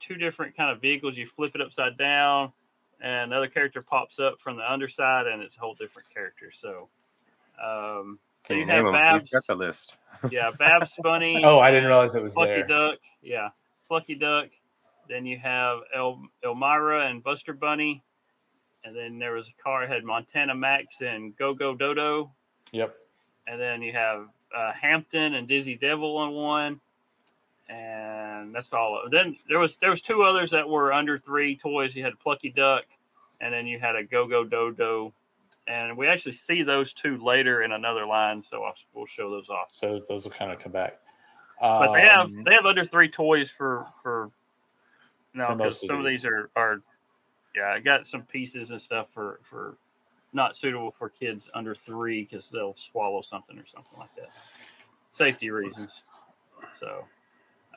two 0.00 0.14
different 0.14 0.56
kind 0.56 0.70
of 0.70 0.80
vehicles 0.80 1.16
you 1.16 1.26
flip 1.26 1.54
it 1.54 1.60
upside 1.60 1.98
down 1.98 2.52
and 3.00 3.32
another 3.32 3.48
character 3.48 3.82
pops 3.82 4.18
up 4.20 4.38
from 4.40 4.56
the 4.56 4.72
underside 4.72 5.26
and 5.26 5.42
it's 5.42 5.56
a 5.56 5.60
whole 5.60 5.74
different 5.74 6.08
character 6.12 6.52
so 6.52 6.88
um 7.62 8.18
so 8.46 8.54
you 8.54 8.60
you 8.60 8.66
have 8.66 8.84
name 8.84 8.92
babs 8.92 9.24
We've 9.24 9.30
got 9.32 9.46
the 9.46 9.54
list. 9.54 9.94
yeah 10.30 10.50
babs 10.58 10.94
bunny 11.02 11.42
Oh, 11.44 11.58
I 11.58 11.70
didn't 11.70 11.86
realize 11.86 12.14
it 12.14 12.22
was 12.22 12.34
Plucky 12.34 12.50
there. 12.52 12.66
Duck, 12.66 12.98
yeah, 13.22 13.48
Plucky 13.88 14.14
Duck. 14.14 14.48
Then 15.08 15.26
you 15.26 15.36
have 15.38 15.80
El 15.94 16.22
Elmyra 16.42 17.10
and 17.10 17.22
Buster 17.22 17.52
Bunny, 17.52 18.02
and 18.84 18.96
then 18.96 19.18
there 19.18 19.32
was 19.32 19.48
a 19.48 19.62
car 19.62 19.86
that 19.86 19.92
had 19.92 20.02
Montana 20.04 20.54
Max 20.54 21.02
and 21.02 21.36
Go 21.36 21.52
Go 21.52 21.74
Dodo, 21.74 22.32
Yep. 22.72 22.94
and 23.46 23.60
then 23.60 23.82
you 23.82 23.92
have 23.92 24.26
uh, 24.56 24.72
Hamton 24.72 25.34
and 25.34 25.46
Dizzy 25.46 25.74
Devil 25.74 26.16
on 26.16 26.32
one, 26.32 26.80
and 27.68 28.54
that's 28.54 28.72
all. 28.72 29.02
Then 29.10 29.36
there 29.48 29.58
was 29.58 29.76
there 29.76 29.90
was 29.90 30.00
two 30.00 30.22
others 30.22 30.50
that 30.52 30.68
were 30.68 30.92
under 30.92 31.18
three 31.18 31.56
toys. 31.56 31.94
You 31.94 32.02
had 32.04 32.18
Plucky 32.18 32.50
Duck, 32.50 32.84
and 33.40 33.52
then 33.52 33.66
you 33.66 33.78
had 33.78 33.96
a 33.96 34.04
Go 34.04 34.26
Go 34.26 34.44
Dodo, 34.44 35.12
and 35.66 35.96
we 35.96 36.06
actually 36.06 36.32
see 36.32 36.62
those 36.62 36.92
two 36.92 37.18
later 37.18 37.62
in 37.62 37.72
another 37.72 38.06
line, 38.06 38.42
so 38.42 38.62
I'll, 38.64 38.74
we'll 38.92 39.06
show 39.06 39.30
those 39.30 39.48
off. 39.48 39.68
So 39.72 40.00
those 40.08 40.24
will 40.24 40.32
kind 40.32 40.52
of 40.52 40.58
come 40.58 40.72
back. 40.72 40.98
But 41.60 41.92
they 41.92 42.02
have 42.02 42.26
Um, 42.26 42.44
they 42.44 42.52
have 42.52 42.66
under 42.66 42.84
three 42.84 43.08
toys 43.08 43.50
for 43.50 43.86
for 44.02 44.30
no 45.32 45.48
because 45.48 45.58
most 45.58 45.82
of 45.84 45.86
some 45.88 45.98
of 46.00 46.04
these 46.04 46.22
these. 46.22 46.30
are 46.30 46.50
are 46.56 46.82
yeah 47.54 47.68
I 47.68 47.80
got 47.80 48.06
some 48.06 48.22
pieces 48.22 48.70
and 48.70 48.80
stuff 48.80 49.08
for 49.14 49.40
for 49.42 49.76
not 50.32 50.56
suitable 50.56 50.90
for 50.98 51.08
kids 51.08 51.48
under 51.54 51.74
three 51.74 52.24
because 52.24 52.50
they'll 52.50 52.74
swallow 52.76 53.22
something 53.22 53.56
or 53.56 53.66
something 53.66 53.98
like 53.98 54.14
that 54.16 54.30
safety 55.12 55.50
reasons 55.50 56.02
so 56.78 57.04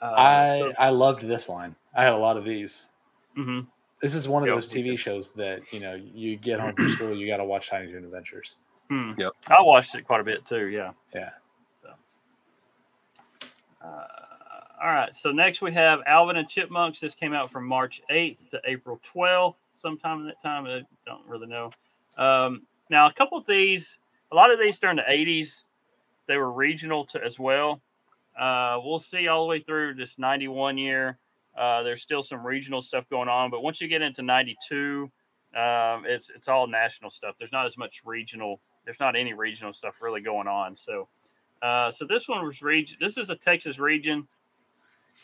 uh, 0.01 0.05
I 0.05 0.57
so, 0.59 0.73
I 0.77 0.89
loved 0.89 1.21
this 1.23 1.49
line. 1.49 1.75
I 1.95 2.03
had 2.03 2.13
a 2.13 2.17
lot 2.17 2.37
of 2.37 2.45
these. 2.45 2.89
mhm. 3.37 3.67
This 4.01 4.13
is 4.13 4.27
one 4.27 4.43
of 4.43 4.47
Yeah, 4.47 4.55
those 4.55 4.69
TV 4.69 4.97
shows 4.97 5.31
that 5.33 5.61
you 5.71 5.79
know 5.79 5.95
you 5.95 6.37
get 6.37 6.59
home 6.59 6.73
from 6.75 6.89
school, 6.89 7.15
you 7.15 7.27
got 7.27 7.37
to 7.37 7.45
watch 7.45 7.69
Tiny 7.69 7.91
Toon 7.91 8.03
Adventures. 8.03 8.55
Hmm. 8.89 9.13
Yep. 9.17 9.33
I 9.49 9.61
watched 9.61 9.95
it 9.95 10.05
quite 10.05 10.21
a 10.21 10.23
bit 10.23 10.45
too 10.45 10.67
yeah 10.67 10.91
Yeah. 11.13 11.29
Uh, 13.83 14.05
all 14.81 14.91
right. 14.91 15.15
So 15.15 15.31
next 15.31 15.61
we 15.61 15.71
have 15.73 15.99
Alvin 16.05 16.37
and 16.37 16.47
Chipmunks. 16.47 16.99
This 16.99 17.15
came 17.15 17.33
out 17.33 17.51
from 17.51 17.65
March 17.65 18.01
8th 18.11 18.49
to 18.51 18.61
April 18.65 18.99
12th, 19.15 19.55
sometime 19.73 20.21
in 20.21 20.25
that 20.27 20.41
time. 20.41 20.65
I 20.65 20.81
don't 21.05 21.27
really 21.27 21.47
know. 21.47 21.71
Um, 22.17 22.63
now, 22.89 23.07
a 23.07 23.13
couple 23.13 23.37
of 23.37 23.45
these, 23.47 23.97
a 24.31 24.35
lot 24.35 24.51
of 24.51 24.59
these 24.59 24.79
during 24.79 24.97
the 24.97 25.03
80s, 25.03 25.63
they 26.27 26.37
were 26.37 26.51
regional 26.51 27.05
to, 27.07 27.23
as 27.23 27.39
well. 27.39 27.81
Uh, 28.39 28.79
we'll 28.83 28.99
see 28.99 29.27
all 29.27 29.43
the 29.43 29.49
way 29.49 29.59
through 29.59 29.95
this 29.95 30.17
91 30.17 30.77
year. 30.77 31.17
Uh, 31.57 31.81
there's 31.83 32.01
still 32.01 32.21
some 32.21 32.45
regional 32.45 32.81
stuff 32.81 33.05
going 33.09 33.29
on, 33.29 33.49
but 33.49 33.63
once 33.63 33.81
you 33.81 33.87
get 33.87 34.01
into 34.01 34.21
92, 34.21 35.09
um, 35.55 36.03
it's 36.05 36.29
it's 36.29 36.47
all 36.47 36.67
national 36.67 37.09
stuff. 37.09 37.35
There's 37.39 37.51
not 37.51 37.65
as 37.65 37.77
much 37.77 38.01
regional. 38.05 38.59
There's 38.85 38.99
not 38.99 39.15
any 39.15 39.33
regional 39.33 39.73
stuff 39.73 40.01
really 40.01 40.21
going 40.21 40.47
on. 40.47 40.75
So 40.75 41.07
uh, 41.61 41.91
so 41.91 42.05
this 42.05 42.27
one 42.27 42.45
was 42.45 42.61
region. 42.61 42.97
This 42.99 43.17
is 43.17 43.29
a 43.29 43.35
Texas 43.35 43.79
region. 43.79 44.27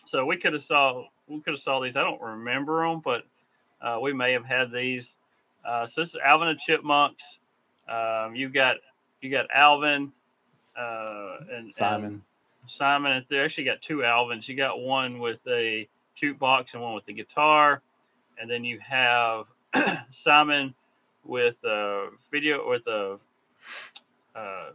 So 0.07 0.25
we 0.25 0.37
could 0.37 0.53
have 0.53 0.63
saw 0.63 1.05
we 1.27 1.39
could 1.41 1.53
have 1.53 1.61
saw 1.61 1.79
these. 1.79 1.95
I 1.95 2.01
don't 2.01 2.21
remember 2.21 2.87
them, 2.87 3.01
but 3.03 3.23
uh, 3.81 3.99
we 4.01 4.13
may 4.13 4.31
have 4.33 4.45
had 4.45 4.71
these. 4.71 5.15
Uh, 5.65 5.85
so 5.85 6.01
this 6.01 6.11
is 6.11 6.19
Alvin 6.23 6.47
and 6.49 6.59
Chipmunks. 6.59 7.39
Um, 7.87 8.35
you 8.35 8.49
got 8.49 8.77
you 9.21 9.29
got 9.29 9.45
Alvin 9.53 10.11
uh, 10.77 11.37
and 11.51 11.71
Simon. 11.71 12.05
and 12.05 12.21
Simon. 12.65 13.25
They 13.29 13.39
actually 13.39 13.65
got 13.65 13.81
two 13.81 13.97
Alvins. 13.97 14.47
You 14.47 14.55
got 14.55 14.79
one 14.79 15.19
with 15.19 15.39
a 15.47 15.87
jukebox 16.21 16.73
and 16.73 16.81
one 16.81 16.93
with 16.93 17.05
the 17.05 17.13
guitar, 17.13 17.81
and 18.39 18.49
then 18.49 18.63
you 18.63 18.79
have 18.79 19.45
Simon 20.11 20.73
with 21.25 21.55
a 21.63 22.07
video 22.31 22.67
with 22.69 22.85
a, 22.87 23.17
uh 24.35 24.69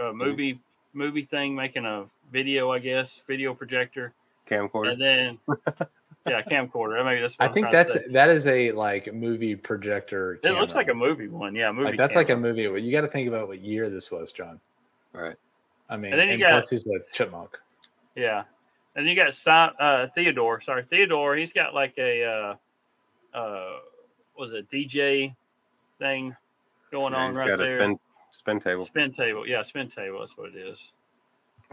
a 0.00 0.12
movie 0.12 0.60
movie 0.92 1.24
thing 1.24 1.54
making 1.54 1.84
a 1.86 2.04
video, 2.30 2.70
I 2.70 2.78
guess, 2.78 3.20
video 3.26 3.54
projector, 3.54 4.12
Camcorder. 4.48 4.92
and 4.92 5.00
then 5.00 5.38
yeah, 6.26 6.42
camcorder. 6.42 7.04
Maybe 7.04 7.20
that's. 7.20 7.36
What 7.38 7.44
I 7.44 7.48
I'm 7.48 7.52
think 7.54 7.72
that's 7.72 7.96
that 8.12 8.28
is 8.30 8.46
a 8.46 8.70
like 8.72 9.12
movie 9.12 9.56
projector. 9.56 10.38
It 10.44 10.52
looks 10.52 10.74
like 10.74 10.88
a 10.88 10.94
movie 10.94 11.28
one. 11.28 11.54
Yeah, 11.54 11.72
movie. 11.72 11.86
Like 11.90 11.96
that's 11.96 12.14
like 12.14 12.28
a 12.30 12.34
camera. 12.34 12.52
movie. 12.54 12.82
You 12.82 12.92
got 12.92 13.00
to 13.00 13.08
think 13.08 13.26
about 13.28 13.48
what 13.48 13.60
year 13.60 13.90
this 13.90 14.10
was, 14.10 14.30
John. 14.32 14.60
Right. 15.12 15.36
I 15.90 15.96
mean, 15.96 16.12
And 16.12 16.20
then 16.20 16.28
you 16.28 16.34
and 16.34 16.42
got- 16.42 16.50
plus 16.52 16.70
he's 16.70 16.86
a 16.86 17.00
chipmunk. 17.12 17.58
Yeah, 18.14 18.44
and 18.96 19.06
you 19.06 19.14
got 19.14 19.32
Sim- 19.34 19.70
uh, 19.78 20.06
Theodore. 20.14 20.60
Sorry, 20.60 20.84
Theodore. 20.88 21.36
He's 21.36 21.52
got 21.52 21.74
like 21.74 21.94
a 21.98 22.24
uh, 22.24 23.36
uh, 23.36 23.70
was 24.38 24.52
it 24.52 24.68
DJ 24.70 25.34
thing 25.98 26.34
going 26.90 27.12
Yeah, 27.12 27.18
on 27.20 27.30
he's 27.30 27.38
right 27.38 27.48
got 27.48 27.60
a 27.60 27.64
there. 27.64 27.78
spin 27.80 27.98
spin 28.32 28.60
table. 28.60 28.84
Spin 28.84 29.12
table. 29.12 29.46
Yeah, 29.46 29.62
spin 29.62 29.88
table. 29.88 30.20
That's 30.20 30.36
what 30.36 30.50
it 30.54 30.56
is. 30.56 30.92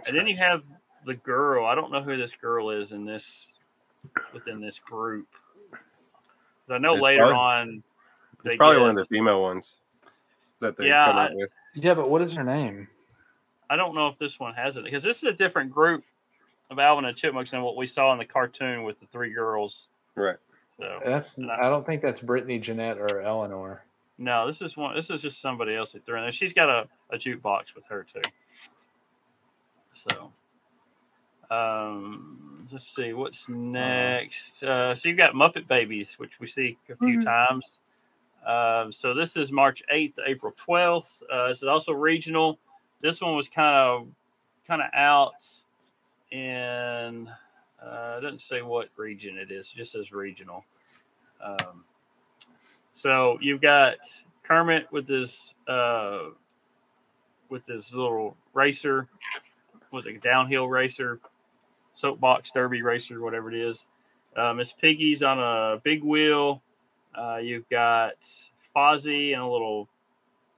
and 0.07 0.15
then 0.17 0.27
you 0.27 0.37
have 0.37 0.61
the 1.05 1.15
girl. 1.15 1.65
I 1.65 1.75
don't 1.75 1.91
know 1.91 2.01
who 2.01 2.17
this 2.17 2.31
girl 2.39 2.69
is 2.69 2.91
in 2.91 3.05
this 3.05 3.47
within 4.33 4.59
this 4.61 4.79
group. 4.79 5.27
I 6.69 6.77
know 6.77 6.93
It's 6.93 7.01
later 7.01 7.19
probably- 7.21 7.35
on. 7.37 7.83
It's 8.45 8.55
probably 8.55 8.75
get- 8.77 8.81
one 8.81 8.89
of 8.91 8.95
the 8.95 9.05
female 9.05 9.41
ones 9.41 9.73
that 10.61 10.77
they 10.77 10.87
Yeah, 10.87 11.05
come 11.07 11.17
I- 11.17 11.25
up 11.25 11.31
with. 11.33 11.49
Yeah, 11.75 11.93
but 11.95 12.09
what 12.09 12.21
is 12.21 12.31
her 12.33 12.43
name? 12.43 12.87
I 13.69 13.75
don't 13.75 13.93
know 13.95 14.07
if 14.07 14.17
this 14.17 14.39
one 14.39 14.53
has 14.55 14.77
it 14.77 14.83
because 14.83 15.03
this 15.03 15.17
is 15.17 15.23
a 15.23 15.33
different 15.33 15.71
group 15.71 16.03
of 16.69 16.79
Alvin 16.79 17.05
and 17.05 17.17
Chipmunks 17.17 17.51
than 17.51 17.61
what 17.61 17.75
we 17.75 17.87
saw 17.87 18.11
in 18.13 18.19
the 18.19 18.25
cartoon 18.25 18.83
with 18.83 18.99
the 18.99 19.05
three 19.07 19.31
girls. 19.33 19.87
Right. 20.15 20.37
So 20.77 20.99
That's 21.05 21.37
And 21.37 21.51
I 21.51 21.69
don't 21.69 21.85
think 21.85 22.01
that's 22.01 22.21
Brittany, 22.21 22.59
Jeanette, 22.59 22.97
or 22.97 23.21
Eleanor. 23.21 23.83
no, 24.17 24.47
this 24.47 24.61
is 24.61 24.77
one. 24.77 24.95
This 24.95 25.09
is 25.09 25.21
just 25.21 25.41
somebody 25.41 25.75
else 25.75 25.91
that 25.93 26.05
threw 26.05 26.15
in 26.17 26.23
there. 26.23 26.31
She's 26.31 26.53
got 26.53 26.69
a, 26.69 26.87
a 27.09 27.17
jukebox 27.17 27.75
with 27.75 27.85
her 27.85 28.05
too. 28.13 28.21
So, 30.09 30.31
um, 31.53 32.67
let's 32.71 32.93
see 32.95 33.13
what's 33.13 33.49
next. 33.49 34.63
Uh, 34.63 34.95
so 34.95 35.09
you've 35.09 35.17
got 35.17 35.33
Muppet 35.33 35.67
Babies, 35.67 36.15
which 36.17 36.39
we 36.39 36.47
see 36.47 36.77
a 36.89 36.95
few 36.95 37.23
times. 37.23 37.79
Um, 38.45 38.93
so 38.93 39.13
this 39.13 39.35
is 39.35 39.51
March 39.51 39.83
eighth 39.91 40.17
April 40.25 40.53
twelfth. 40.55 41.11
Uh, 41.31 41.49
this 41.49 41.57
is 41.57 41.65
also 41.65 41.91
regional. 41.91 42.57
This 43.01 43.19
one 43.19 43.35
was 43.35 43.49
kind 43.49 43.75
of 43.75 44.07
kind 44.67 44.81
of 44.81 44.89
out 44.93 45.33
in. 46.31 47.29
Uh, 47.81 48.15
it 48.17 48.21
doesn't 48.21 48.41
say 48.41 48.61
what 48.61 48.89
region 48.97 49.37
it 49.37 49.51
is. 49.51 49.71
It 49.73 49.77
just 49.77 49.93
says 49.93 50.11
regional. 50.11 50.65
Um, 51.43 51.83
so 52.91 53.37
you've 53.41 53.61
got 53.61 53.95
Kermit 54.43 54.91
with 54.91 55.07
his 55.07 55.53
uh, 55.67 56.29
with 57.49 57.65
his 57.65 57.93
little 57.93 58.35
racer, 58.53 59.07
was 59.91 60.05
it 60.05 60.15
a 60.15 60.19
downhill 60.19 60.67
racer, 60.67 61.19
soapbox 61.93 62.51
derby 62.51 62.81
racer, 62.81 63.21
whatever 63.21 63.49
it 63.51 63.57
is. 63.57 63.85
Uh, 64.35 64.53
Miss 64.53 64.71
Piggy's 64.73 65.23
on 65.23 65.39
a 65.39 65.79
big 65.83 66.03
wheel. 66.03 66.61
Uh, 67.15 67.37
you've 67.37 67.67
got 67.69 68.13
Fozzie 68.75 69.33
and 69.33 69.41
a 69.41 69.47
little 69.47 69.87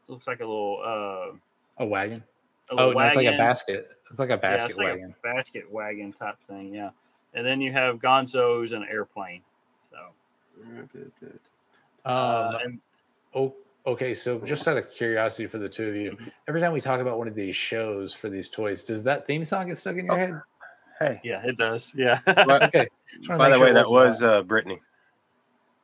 looks 0.08 0.28
like 0.28 0.40
a 0.42 0.46
little 0.46 0.82
uh, 0.84 1.84
A 1.84 1.86
wagon. 1.86 2.24
a 2.70 2.74
Oh, 2.74 2.76
little 2.88 2.94
no, 2.94 3.00
it's 3.06 3.16
like 3.16 3.28
a 3.28 3.38
basket. 3.38 3.90
It's 4.12 4.20
like 4.20 4.30
a 4.30 4.34
Yeah, 4.34 4.36
basket 4.38 4.70
it's 4.72 4.78
like 4.78 4.88
a 4.88 4.92
wagon. 4.92 5.16
basket 5.24 5.72
wagon 5.72 6.14
type 6.14 6.36
thing, 6.48 6.74
yeah. 6.76 6.92
And 7.34 7.44
then 7.46 7.62
you 7.62 7.72
have 7.72 7.96
Gonzo's 7.98 8.74
and 8.74 8.84
airplane. 8.86 9.42
So 9.90 9.98
Uh, 12.06 12.10
Um, 12.10 12.56
and 12.64 12.80
oh, 13.34 13.56
okay. 13.88 14.14
So, 14.14 14.40
just 14.40 14.68
out 14.68 14.78
of 14.78 14.92
curiosity 14.92 15.48
for 15.48 15.58
the 15.58 15.70
two 15.70 15.88
of 15.88 15.96
you, 15.96 16.12
Mm-hmm. 16.12 16.28
every 16.50 16.60
time 16.62 16.74
we 16.74 16.82
talk 16.82 17.00
about 17.00 17.18
one 17.18 17.28
of 17.28 17.36
these 17.36 17.56
shows 17.56 18.14
for 18.14 18.30
these 18.30 18.50
toys, 18.50 18.84
does 18.84 19.02
that 19.04 19.26
theme 19.28 19.46
song 19.46 19.68
get 19.70 19.78
stuck 19.78 19.96
in 19.96 20.10
Oh. 20.12 20.16
your 20.16 20.26
head? 20.28 20.42
Hey, 21.00 21.22
yeah, 21.24 21.42
it 21.46 21.58
does. 21.58 21.94
Yeah. 21.96 22.20
But- 22.26 22.64
Okay. 22.64 22.88
By 23.28 23.50
the 23.50 23.56
sure 23.58 23.66
way, 23.66 23.74
that 23.74 23.90
wasn't 23.90 23.92
was 23.92 24.24
uh, 24.24 24.42
Brittany. 24.44 24.80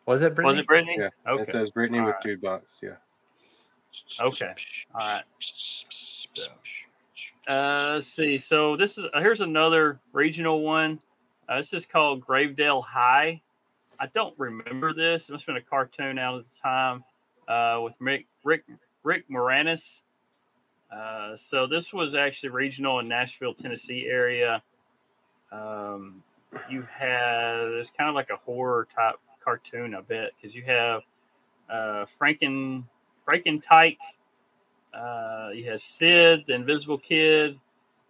was 0.05 0.21
it 0.21 0.33
Brittany? 0.35 0.47
Was 0.47 0.57
it 0.59 0.67
Brittany? 0.67 0.95
Yeah, 0.99 1.09
Okay. 1.27 1.41
It 1.43 1.49
says 1.49 1.69
Brittany 1.71 1.99
with 2.01 2.15
Alright. 2.15 2.41
jukebox. 2.41 2.61
Yeah. 2.81 2.95
Okay. 4.21 4.53
All 4.93 4.99
right. 5.01 5.23
Uh, 7.47 7.91
let's 7.93 8.07
see. 8.07 8.37
So 8.37 8.75
this 8.75 8.97
is 8.97 9.05
uh, 9.13 9.21
here's 9.21 9.41
another 9.41 9.99
regional 10.11 10.61
one. 10.61 10.99
Uh, 11.47 11.57
this 11.57 11.71
is 11.73 11.85
called 11.85 12.25
Gravedale 12.25 12.83
High. 12.83 13.41
I 13.99 14.07
don't 14.07 14.37
remember 14.37 14.93
this. 14.93 15.29
It 15.29 15.31
must 15.31 15.45
have 15.45 15.55
been 15.55 15.63
a 15.63 15.65
cartoon 15.65 16.19
out 16.19 16.39
at 16.39 16.45
the 16.53 16.59
time 16.61 17.03
uh, 17.47 17.81
with 17.81 17.95
Rick 17.99 18.25
Rick 18.43 18.65
Rick 19.03 19.29
Moranis. 19.29 20.01
Uh, 20.91 21.35
so 21.35 21.67
this 21.67 21.93
was 21.93 22.15
actually 22.15 22.49
regional 22.49 22.99
in 22.99 23.07
Nashville, 23.07 23.53
Tennessee 23.53 24.07
area. 24.09 24.61
Um, 25.51 26.23
you 26.69 26.85
had 26.91 27.59
it's 27.79 27.91
kind 27.91 28.09
of 28.09 28.15
like 28.15 28.29
a 28.29 28.37
horror 28.37 28.87
type 28.93 29.15
cartoon, 29.43 29.95
I 29.95 30.01
bet, 30.01 30.31
because 30.35 30.53
you 30.53 30.63
have 30.63 31.01
uh, 31.69 32.05
Franken 32.19 32.83
Franken 33.25 33.63
Tyke. 33.63 33.97
Uh, 34.93 35.49
you 35.53 35.69
have 35.69 35.81
Sid, 35.81 36.45
the 36.47 36.53
Invisible 36.53 36.97
Kid, 36.97 37.59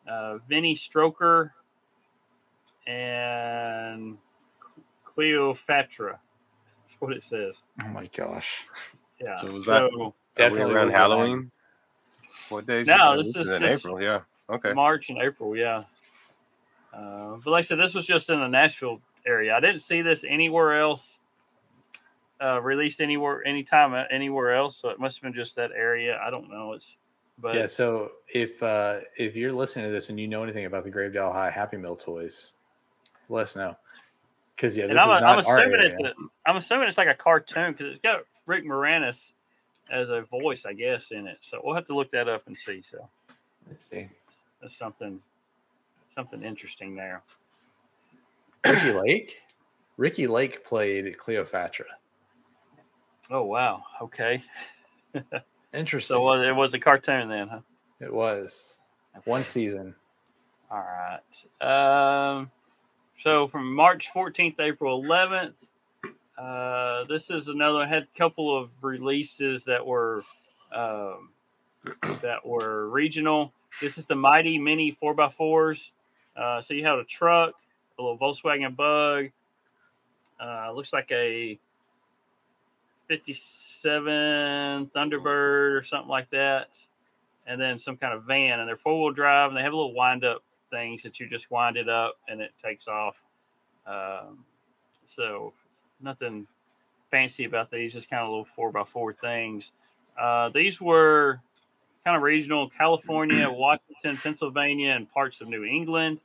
uh, 0.07 0.37
Vinny 0.47 0.75
Stroker, 0.75 1.51
and 2.85 4.17
Cleopatra. 5.03 6.19
That's 6.87 7.01
what 7.01 7.13
it 7.13 7.23
says. 7.23 7.63
Oh 7.83 7.87
my 7.89 8.07
gosh. 8.15 8.65
Yeah. 9.19 9.35
So 9.37 9.47
So, 9.47 9.53
was 9.53 9.65
that- 9.65 9.83
Are 9.83 10.13
Definitely 10.35 10.73
around 10.73 10.85
was 10.85 10.93
the 10.93 10.99
Halloween? 10.99 11.51
What 12.49 12.67
day? 12.67 12.83
No, 12.83 13.17
this 13.17 13.35
is 13.35 13.49
in 13.49 13.61
just- 13.61 13.79
April. 13.85 14.01
Yeah. 14.01 14.21
Okay. 14.49 14.73
March 14.73 15.09
and 15.09 15.17
April, 15.17 15.57
yeah. 15.57 15.83
Uh, 16.93 17.37
but 17.43 17.47
like 17.51 17.59
I 17.59 17.61
said, 17.63 17.79
this 17.79 17.93
was 17.93 18.05
just 18.05 18.29
in 18.29 18.39
the 18.39 18.47
Nashville 18.47 19.01
area. 19.25 19.55
I 19.55 19.59
didn't 19.59 19.81
see 19.81 20.01
this 20.01 20.23
anywhere 20.23 20.79
else 20.79 21.19
uh, 22.41 22.61
released 22.61 23.01
anywhere, 23.01 23.45
anytime, 23.45 23.93
uh, 23.93 24.03
anywhere 24.11 24.55
else. 24.55 24.77
So 24.77 24.89
it 24.89 24.99
must 24.99 25.17
have 25.17 25.23
been 25.23 25.33
just 25.33 25.55
that 25.55 25.71
area. 25.71 26.19
I 26.25 26.29
don't 26.29 26.49
know. 26.49 26.73
It's 26.73 26.97
but 27.39 27.55
yeah. 27.55 27.65
So 27.65 28.11
if 28.33 28.61
uh 28.63 28.99
if 29.17 29.35
you're 29.35 29.53
listening 29.53 29.85
to 29.85 29.91
this 29.91 30.09
and 30.09 30.19
you 30.19 30.27
know 30.27 30.43
anything 30.43 30.65
about 30.65 30.83
the 30.83 30.91
Gravedale 30.91 31.31
High 31.31 31.51
Happy 31.51 31.77
Meal 31.77 31.95
toys, 31.95 32.53
let 33.29 33.43
us 33.43 33.55
know. 33.55 33.75
Because 34.55 34.75
yeah, 34.75 34.87
this 34.87 34.95
is 34.95 35.01
I'm, 35.01 35.07
not 35.07 35.23
I'm 35.23 35.45
our 35.45 35.59
assuming 35.59 35.79
area. 35.79 35.95
it's 35.99 36.09
a, 36.09 36.13
I'm 36.47 36.57
assuming 36.57 36.87
it's 36.87 36.97
like 36.97 37.07
a 37.07 37.13
cartoon 37.13 37.73
because 37.73 37.93
it's 37.93 38.01
got 38.01 38.21
Rick 38.47 38.65
Moranis 38.65 39.33
as 39.91 40.09
a 40.09 40.21
voice, 40.23 40.65
I 40.65 40.73
guess, 40.73 41.11
in 41.11 41.27
it. 41.27 41.37
So 41.41 41.61
we'll 41.63 41.75
have 41.75 41.85
to 41.87 41.95
look 41.95 42.11
that 42.11 42.27
up 42.27 42.47
and 42.47 42.57
see. 42.57 42.81
So 42.81 43.07
Let's 43.69 43.87
see. 43.89 44.09
that's 44.61 44.75
something 44.77 45.19
something 46.15 46.43
interesting 46.43 46.95
there. 46.95 47.21
Ricki 48.65 48.91
Lake. 48.93 49.41
Ricki 49.97 50.27
Lake 50.27 50.65
played 50.65 51.17
Cleopatra. 51.17 51.85
Oh 53.29 53.43
wow. 53.43 53.83
Okay. 54.01 54.41
Interesting. 55.73 56.15
So 56.15 56.33
it 56.33 56.55
was 56.55 56.73
a 56.73 56.79
cartoon 56.79 57.29
then, 57.29 57.47
huh? 57.49 57.59
it 57.99 58.13
was 58.13 58.77
one 59.25 59.43
season. 59.43 59.95
All 60.69 60.83
right. 60.83 62.37
Um, 62.37 62.51
so 63.21 63.47
from 63.47 63.73
March 63.73 64.09
14th, 64.13 64.59
April 64.59 65.03
11th, 65.03 65.53
uh, 66.37 67.05
this 67.05 67.29
is 67.29 67.47
another. 67.47 67.85
Had 67.85 68.03
a 68.03 68.17
couple 68.17 68.55
of 68.55 68.69
releases 68.81 69.63
that 69.65 69.85
were 69.85 70.23
um, 70.71 71.29
that 72.21 72.45
were 72.45 72.89
regional. 72.89 73.53
This 73.81 73.97
is 73.97 74.05
the 74.05 74.15
Mighty 74.15 74.57
Mini 74.57 74.97
4x4s. 75.01 75.91
Uh, 76.35 76.61
so 76.61 76.73
you 76.73 76.85
have 76.85 76.99
a 76.99 77.03
truck, 77.03 77.55
a 77.97 78.01
little 78.01 78.17
Volkswagen 78.17 78.75
Bug. 78.75 79.31
Uh, 80.39 80.71
looks 80.73 80.93
like 80.93 81.11
a 81.11 81.57
57 83.07 84.91
Thunderbird 84.95 85.79
or 85.79 85.83
something 85.83 86.09
like 86.09 86.29
that 86.31 86.69
and 87.47 87.59
then 87.59 87.79
some 87.79 87.97
kind 87.97 88.13
of 88.13 88.25
van, 88.25 88.59
and 88.59 88.67
they're 88.67 88.77
four 88.77 89.01
wheel 89.01 89.13
drive, 89.13 89.49
and 89.49 89.57
they 89.57 89.63
have 89.63 89.73
a 89.73 89.75
little 89.75 89.93
wind 89.93 90.25
up 90.25 90.43
things 90.69 91.01
that 91.03 91.19
you 91.19 91.27
just 91.29 91.49
wind 91.49 91.77
it 91.77 91.87
up 91.87 92.17
and 92.27 92.41
it 92.41 92.51
takes 92.63 92.89
off. 92.89 93.15
Um, 93.87 94.43
so 95.07 95.53
nothing 96.01 96.45
fancy 97.09 97.45
about 97.45 97.71
these, 97.71 97.93
just 97.93 98.09
kind 98.09 98.21
of 98.21 98.29
little 98.29 98.47
four 98.53 98.71
by 98.71 98.83
four 98.83 99.13
things. 99.13 99.71
Uh, 100.21 100.49
these 100.49 100.81
were 100.81 101.39
kind 102.03 102.17
of 102.17 102.23
regional 102.23 102.69
California, 102.69 103.49
Washington, 103.51 104.17
Pennsylvania, 104.17 104.91
and 104.91 105.09
parts 105.09 105.39
of 105.39 105.47
New 105.47 105.63
England. 105.63 106.19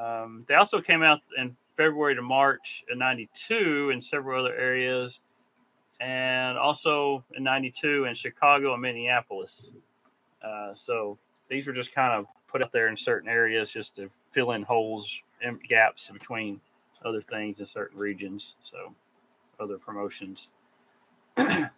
Um, 0.00 0.44
they 0.48 0.54
also 0.54 0.80
came 0.80 1.02
out 1.02 1.18
in 1.36 1.56
February 1.76 2.14
to 2.14 2.22
March 2.22 2.84
in 2.88 2.98
92 2.98 3.90
in 3.92 4.00
several 4.00 4.44
other 4.44 4.54
areas, 4.54 5.20
and 6.00 6.56
also 6.58 7.22
in 7.36 7.42
92 7.44 8.06
in 8.06 8.14
Chicago 8.14 8.72
and 8.72 8.82
Minneapolis. 8.82 9.70
Uh, 10.42 10.74
so 10.74 11.18
these 11.48 11.66
were 11.66 11.72
just 11.72 11.94
kind 11.94 12.12
of 12.12 12.26
put 12.48 12.62
out 12.62 12.72
there 12.72 12.88
in 12.88 12.96
certain 12.96 13.28
areas 13.28 13.70
just 13.70 13.96
to 13.96 14.10
fill 14.32 14.52
in 14.52 14.62
holes 14.62 15.14
and 15.42 15.62
gaps 15.62 16.10
between 16.12 16.60
other 17.04 17.20
things 17.20 17.60
in 17.60 17.66
certain 17.66 17.98
regions. 17.98 18.54
So 18.62 18.94
other 19.58 19.78
promotions. 19.78 20.48
and 21.36 21.70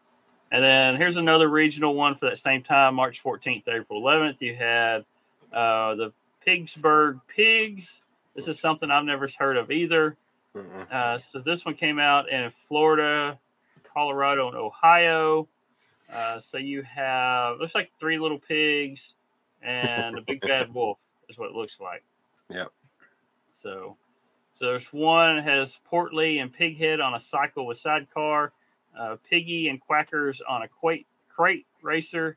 then 0.51 0.97
here's 0.97 1.17
another 1.17 1.49
regional 1.49 1.95
one 1.95 2.15
for 2.17 2.27
that 2.31 2.39
same 2.39 2.63
time, 2.63 2.95
March 2.95 3.23
14th, 3.23 3.67
April 3.69 4.03
11th. 4.03 4.37
You 4.41 4.55
had 4.55 5.05
uh, 5.53 5.95
the 5.97 6.13
Pigsburg 6.47 7.21
Pigs. 7.27 8.01
This 8.35 8.49
is 8.49 8.61
something 8.61 8.91
I've 8.91 9.05
never 9.05 9.29
heard 9.39 9.57
of 9.57 9.71
either. 9.71 10.17
Uh, 10.91 11.19
so 11.19 11.39
this 11.39 11.65
one 11.65 11.75
came 11.75 11.99
out 11.99 12.29
in 12.29 12.53
Florida, 12.69 13.39
Colorado, 13.93 14.49
and 14.49 14.57
Ohio. 14.57 15.49
Uh, 16.13 16.41
so 16.41 16.59
you 16.59 16.83
have 16.83 17.59
looks 17.59 17.75
like 17.75 17.91
three 17.99 18.19
little 18.19 18.39
pigs 18.39 19.15
and 19.63 20.19
a 20.19 20.21
big 20.21 20.41
bad 20.47 20.73
wolf 20.75 20.99
is 21.29 21.39
what 21.39 21.51
it 21.51 21.55
looks 21.55 21.81
like. 21.81 22.03
Yep. 22.51 22.69
So, 23.55 23.97
so 24.53 24.67
there's 24.67 24.93
one 24.93 25.39
has 25.39 25.79
Portly 25.91 26.41
and 26.41 26.55
Pighead 26.55 27.03
on 27.03 27.15
a 27.15 27.21
cycle 27.21 27.67
with 27.67 27.79
sidecar, 27.79 28.53
uh, 28.99 29.17
Piggy 29.29 29.69
and 29.69 29.81
Quackers 29.81 30.41
on 30.47 30.63
a 30.63 30.69
crate, 30.69 31.07
crate 31.29 31.67
racer. 31.81 32.37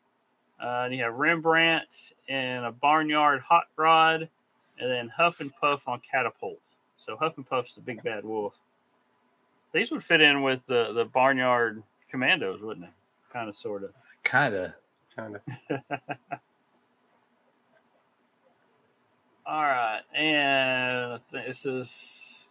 Uh, 0.61 0.83
and 0.85 0.95
you 0.95 1.03
have 1.03 1.15
Rembrandt 1.15 2.13
and 2.29 2.65
a 2.65 2.71
barnyard 2.71 3.41
hot 3.41 3.65
rod, 3.75 4.29
and 4.79 4.89
then 4.89 5.09
Huff 5.09 5.41
and 5.41 5.53
Puff 5.53 5.81
on 5.85 5.99
catapult. 6.09 6.59
So 6.97 7.17
Huff 7.17 7.33
and 7.35 7.47
Puff's 7.47 7.75
the 7.75 7.81
big 7.81 8.01
bad 8.03 8.23
wolf. 8.23 8.53
These 9.75 9.91
would 9.91 10.03
fit 10.05 10.21
in 10.21 10.41
with 10.41 10.61
the 10.67 10.93
the 10.93 11.03
barnyard 11.03 11.83
commandos, 12.09 12.61
wouldn't 12.61 12.85
they? 12.85 12.91
Kind 13.33 13.49
of, 13.49 13.55
sort 13.57 13.83
of. 13.83 13.89
Kind 14.23 14.55
of. 14.55 14.71
Kind 15.17 15.35
of. 15.35 15.41
All 19.45 19.61
right, 19.61 19.99
and 20.15 21.19
this 21.29 21.65
is 21.65 22.47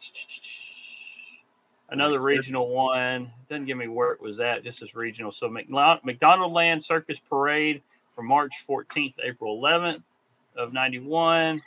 another 1.89 2.21
regional 2.21 2.69
one. 2.69 3.33
Doesn't 3.49 3.65
give 3.65 3.79
me 3.79 3.89
where 3.89 4.13
it 4.13 4.21
was 4.21 4.39
at. 4.39 4.63
Just 4.63 4.83
as 4.83 4.95
regional. 4.95 5.33
So 5.33 5.49
McLeod- 5.49 6.05
McDonald 6.05 6.53
Land 6.53 6.85
Circus 6.85 7.19
Parade 7.19 7.81
from 8.15 8.27
March 8.27 8.53
14th 8.69 9.15
April 9.25 9.59
11th 9.63 10.03
of 10.59 10.75
91. 10.75 11.59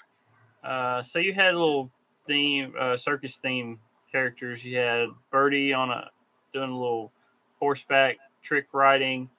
Uh, 0.63 1.01
so 1.01 1.17
you 1.17 1.33
had 1.33 1.55
a 1.55 1.59
little 1.59 1.89
theme, 2.27 2.75
uh, 2.79 2.95
circus 2.95 3.37
theme 3.37 3.79
characters. 4.17 4.65
You 4.65 4.77
had 4.77 5.09
Birdie 5.31 5.73
on 5.73 5.91
a 5.91 6.09
doing 6.51 6.71
a 6.71 6.73
little 6.77 7.11
horseback 7.59 8.17
trick 8.41 8.65
riding. 8.73 9.29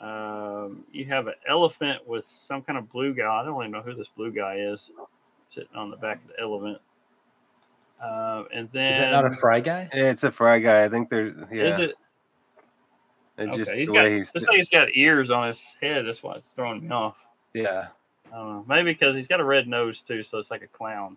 Um, 0.00 0.84
you 0.92 1.04
have 1.06 1.26
an 1.26 1.34
elephant 1.46 2.06
with 2.08 2.26
some 2.26 2.62
kind 2.62 2.78
of 2.78 2.90
blue 2.90 3.12
guy. 3.12 3.26
I 3.26 3.44
don't 3.44 3.60
even 3.60 3.72
know 3.72 3.82
who 3.82 3.94
this 3.94 4.08
blue 4.16 4.32
guy 4.32 4.56
is, 4.56 4.90
sitting 5.50 5.76
on 5.76 5.90
the 5.90 5.96
back 5.96 6.22
of 6.22 6.28
the 6.28 6.40
elephant. 6.40 6.78
Um, 8.02 8.46
and 8.54 8.68
then 8.72 8.92
Is 8.92 8.96
that 8.96 9.10
not 9.10 9.26
a 9.26 9.32
fry 9.32 9.60
guy? 9.60 9.90
It's 9.92 10.24
a 10.24 10.32
fry 10.32 10.58
guy. 10.58 10.84
I 10.84 10.88
think 10.88 11.10
there's 11.10 11.34
yeah. 11.52 11.64
is 11.64 11.78
it? 11.80 11.94
It's 13.36 13.48
Okay, 13.48 13.56
just 13.58 13.72
he's 13.72 13.88
the 13.88 13.92
got. 13.94 14.04
way 14.04 14.18
he's 14.18 14.34
Looks 14.34 14.46
like 14.46 14.56
he's 14.56 14.68
got 14.70 14.88
ears 14.94 15.30
on 15.30 15.48
his 15.48 15.62
head. 15.82 16.06
That's 16.06 16.22
why 16.22 16.36
it's 16.36 16.48
throwing 16.52 16.88
me 16.88 16.90
off. 16.90 17.16
Yeah. 17.52 17.88
I 18.32 18.36
don't 18.36 18.48
know. 18.48 18.64
Maybe 18.68 18.92
because 18.92 19.14
he's 19.16 19.26
got 19.26 19.40
a 19.40 19.44
red 19.44 19.68
nose 19.68 20.00
too, 20.00 20.22
so 20.22 20.38
it's 20.38 20.50
like 20.50 20.62
a 20.62 20.66
clown. 20.66 21.16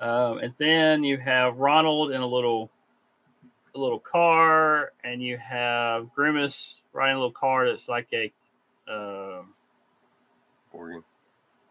Um, 0.00 0.38
and 0.38 0.54
then 0.58 1.04
you 1.04 1.18
have 1.18 1.58
Ronald 1.58 2.12
in 2.12 2.20
a 2.22 2.26
little, 2.26 2.70
a 3.74 3.78
little 3.78 3.98
car, 4.00 4.92
and 5.04 5.22
you 5.22 5.36
have 5.36 6.12
Grimace 6.14 6.76
riding 6.92 7.16
a 7.16 7.18
little 7.18 7.32
car 7.32 7.68
that's 7.68 7.88
like 7.88 8.08
a, 8.12 8.32
uh, 8.90 9.42
Oregon. 10.72 11.04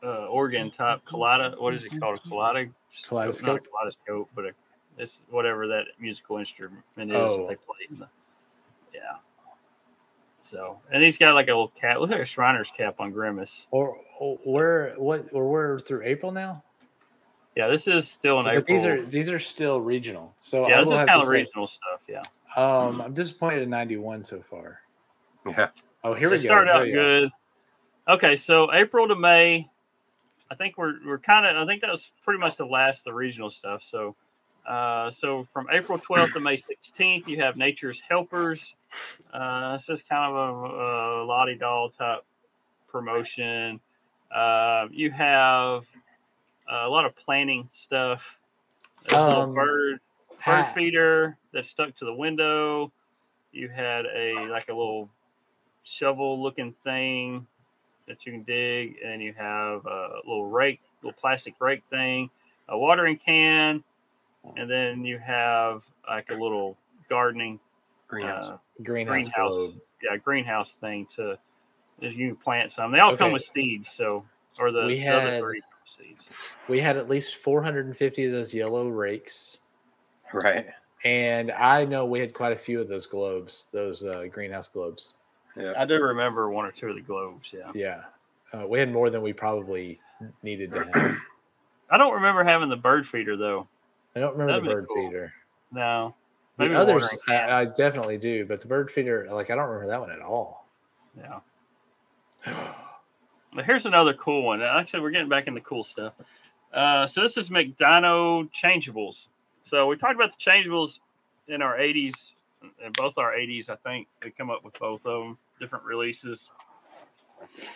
uh, 0.04 0.28
organ 0.28 0.70
type 0.72 1.02
collida. 1.06 1.60
What 1.60 1.74
is 1.74 1.84
it 1.84 2.00
called? 2.00 2.20
A 2.24 2.28
collida? 2.30 2.70
Kaleidoscope? 3.08 3.48
Not 3.48 3.56
a 3.58 3.70
kaleidoscope, 3.70 4.30
but 4.36 4.46
a, 4.46 4.52
It's 4.98 5.22
whatever 5.30 5.68
that 5.68 5.86
musical 6.00 6.38
instrument 6.38 6.84
is 6.98 7.08
that 7.08 7.16
Oh. 7.16 7.48
they 7.48 7.56
play 7.56 7.88
in 7.90 8.00
the. 8.00 8.08
Yeah. 8.94 9.18
So, 10.44 10.80
and 10.92 11.04
he's 11.04 11.18
got 11.18 11.34
like 11.36 11.48
a 11.48 11.52
little 11.52 11.70
cap. 11.70 12.00
Look 12.00 12.12
at 12.12 12.20
a 12.20 12.26
Shriner's 12.26 12.72
cap 12.72 13.00
on 13.00 13.12
Grimace. 13.12 13.68
Or, 13.72 13.98
or 14.20 14.38
we're 14.46 14.94
what? 14.98 15.28
Or 15.34 15.50
we're 15.50 15.80
through 15.80 16.04
April 16.04 16.32
now. 16.32 16.64
Yeah, 17.56 17.68
this 17.68 17.88
is 17.88 18.08
still 18.08 18.40
in 18.40 18.46
But 18.46 18.58
April. 18.58 18.78
these 18.78 18.86
are 18.86 19.06
these 19.06 19.30
are 19.30 19.40
still 19.40 19.82
regional. 19.82 20.34
So 20.40 20.68
yeah, 20.68 20.78
I 20.78 20.80
this 20.80 20.88
will 20.88 20.94
is 20.94 21.00
have 21.00 21.08
kind 21.08 21.22
of 21.22 21.28
say, 21.28 21.34
regional 21.34 21.68
stuff. 21.68 22.02
Yeah, 22.08 22.22
um, 22.56 23.02
I'm 23.02 23.14
disappointed 23.14 23.64
in 23.64 23.70
91 23.70 24.24
so 24.24 24.42
far. 24.50 24.80
Yeah. 25.46 25.70
Oh, 26.04 26.14
here 26.14 26.30
they 26.30 26.38
we 26.38 26.44
go. 26.44 26.48
started 26.48 26.72
out 26.72 26.80
There 26.80 26.88
you 26.88 26.94
good. 26.94 27.30
Okay, 28.08 28.36
so 28.38 28.74
April 28.74 29.08
to 29.08 29.16
May, 29.16 29.70
I 30.50 30.56
think 30.56 30.78
we're 30.78 30.96
we're 31.06 31.20
kind 31.20 31.46
of. 31.46 31.56
I 31.58 31.66
think 31.70 31.82
that 31.82 31.92
was 31.92 32.12
pretty 32.24 32.40
much 32.40 32.56
the 32.56 32.66
last 32.66 33.00
of 33.00 33.04
the 33.06 33.14
regional 33.14 33.50
stuff. 33.50 33.84
So, 33.84 34.16
uh, 34.68 35.12
so 35.12 35.48
from 35.54 35.68
April 35.72 36.00
12th 36.00 36.34
to 36.34 36.40
May 36.40 36.56
16th, 36.56 37.28
you 37.28 37.42
have 37.42 37.58
Nature's 37.58 38.02
Helpers. 38.08 38.74
Uh, 39.34 39.74
this 39.74 39.90
is 39.90 40.02
kind 40.04 40.32
of 40.34 40.36
a, 40.36 40.76
a 41.22 41.24
lottie 41.26 41.56
doll 41.56 41.90
type 41.90 42.22
promotion. 42.88 43.80
Uh, 44.34 44.88
you 44.92 45.12
have 45.12 45.84
a 46.70 46.88
lot 46.90 47.06
of 47.06 47.16
planting 47.16 47.68
stuff. 47.72 48.24
There's 49.04 49.14
a 49.20 49.28
little 49.28 49.42
Um, 49.44 49.54
bird 49.54 50.00
bird 50.30 50.66
ha- 50.66 50.72
feeder 50.74 51.38
that 51.52 51.66
stuck 51.66 51.96
to 51.96 52.06
the 52.06 52.14
window. 52.14 52.92
You 53.52 53.70
had 53.70 54.06
a 54.06 54.48
like 54.50 54.70
a 54.70 54.74
little 54.74 55.10
shovel 55.84 56.42
looking 56.42 56.74
thing 56.84 57.48
that 58.08 58.26
you 58.26 58.32
can 58.32 58.44
dig, 58.44 58.98
and 59.04 59.22
you 59.22 59.34
have 59.34 59.86
a 59.86 60.20
little 60.26 60.48
rake, 60.50 60.82
little 61.02 61.18
plastic 61.20 61.56
rake 61.60 61.84
thing, 61.90 62.30
a 62.68 62.78
watering 62.78 63.18
can, 63.18 63.84
and 64.58 64.70
then 64.70 65.04
you 65.06 65.18
have 65.20 65.84
like 66.08 66.30
a 66.30 66.34
little 66.36 66.78
gardening 67.10 67.60
Greenhouse. 68.08 68.46
uh, 68.54 68.58
greenhouse, 68.84 69.24
greenhouse. 69.28 69.72
yeah, 70.04 70.18
greenhouse 70.18 70.74
thing 70.74 71.08
to 71.16 71.38
you 72.02 72.30
can 72.30 72.36
plant 72.38 72.72
some. 72.72 72.92
They 72.92 73.00
all 73.00 73.16
come 73.18 73.32
with 73.32 73.44
seeds, 73.44 73.90
so 73.90 74.26
or 74.58 74.72
the, 74.72 74.86
We 74.86 75.00
the 75.00 75.08
other 75.10 75.40
three 75.40 75.62
come 75.62 75.69
with 75.69 75.69
seeds. 75.90 76.28
We 76.68 76.80
had 76.80 76.98
at 76.98 77.10
least 77.10 77.38
450 77.38 78.26
of 78.26 78.32
those 78.32 78.54
yellow 78.54 78.88
rakes, 78.90 79.58
right. 80.34 80.68
and 81.04 81.52
I 81.52 81.86
know 81.86 82.06
we 82.06 82.20
had 82.20 82.34
quite 82.34 82.54
a 82.54 82.58
few 82.58 82.80
of 82.80 82.88
those 82.88 83.06
globes, 83.06 83.68
those 83.72 84.04
uh, 84.04 84.26
greenhouse 84.32 84.68
globes. 84.68 85.16
Yeah. 85.56 85.74
I 85.78 85.86
do 85.86 85.96
remember 86.02 86.50
one 86.50 86.66
or 86.66 86.72
two 86.72 86.88
of 86.88 86.96
the 86.96 87.02
globes. 87.02 87.52
Yeah, 87.54 87.72
Yeah, 87.74 88.02
uh, 88.54 88.68
we 88.68 88.80
had 88.80 88.92
more 88.92 89.10
than 89.10 89.22
we 89.22 89.34
probably 89.34 90.00
needed 90.44 90.72
to 90.72 90.84
have. 90.94 91.18
I 91.92 91.98
don't 91.98 92.14
remember 92.14 92.44
having 92.44 92.70
the 92.70 92.78
bird 92.78 93.08
feeder 93.08 93.36
though. 93.36 93.68
I 94.16 94.20
don't 94.20 94.38
remember 94.38 94.54
That'd 94.54 94.66
the 94.70 94.74
bird 94.76 94.88
cool. 94.88 95.08
feeder. 95.08 95.34
No, 95.72 96.16
The 96.58 96.74
others. 96.76 97.10
I, 97.28 97.62
I 97.62 97.66
definitely 97.66 98.18
do, 98.18 98.46
but 98.46 98.62
the 98.62 98.68
bird 98.68 98.92
feeder, 98.92 99.28
like 99.32 99.50
I 99.50 99.56
don't 99.56 99.68
remember 99.68 99.88
that 99.88 100.00
one 100.00 100.12
at 100.12 100.22
all. 100.22 100.68
yeah. 101.18 101.40
Here's 103.66 103.86
another 103.86 104.14
cool 104.14 104.44
one. 104.44 104.62
Actually, 104.62 105.02
we're 105.02 105.10
getting 105.10 105.30
back 105.30 105.48
into 105.48 105.62
cool 105.62 105.84
stuff. 105.84 106.14
Uh, 106.74 107.08
so 107.08 107.22
this 107.22 107.36
is 107.36 107.50
McDino 107.50 108.50
changeables. 108.52 109.28
So 109.64 109.88
we 109.88 109.98
talked 109.98 110.16
about 110.16 110.38
the 110.38 110.44
changeables 110.44 111.00
in 111.48 111.62
our 111.62 111.78
80s, 111.78 112.34
in 112.62 112.92
both 112.94 113.18
our 113.18 113.34
80s, 113.34 113.70
I 113.70 113.76
think. 113.76 114.08
We 114.24 114.30
come 114.32 114.50
up 114.50 114.64
with 114.64 114.78
both 114.80 115.06
of 115.06 115.24
them, 115.24 115.38
different 115.60 115.86
releases. 115.86 116.50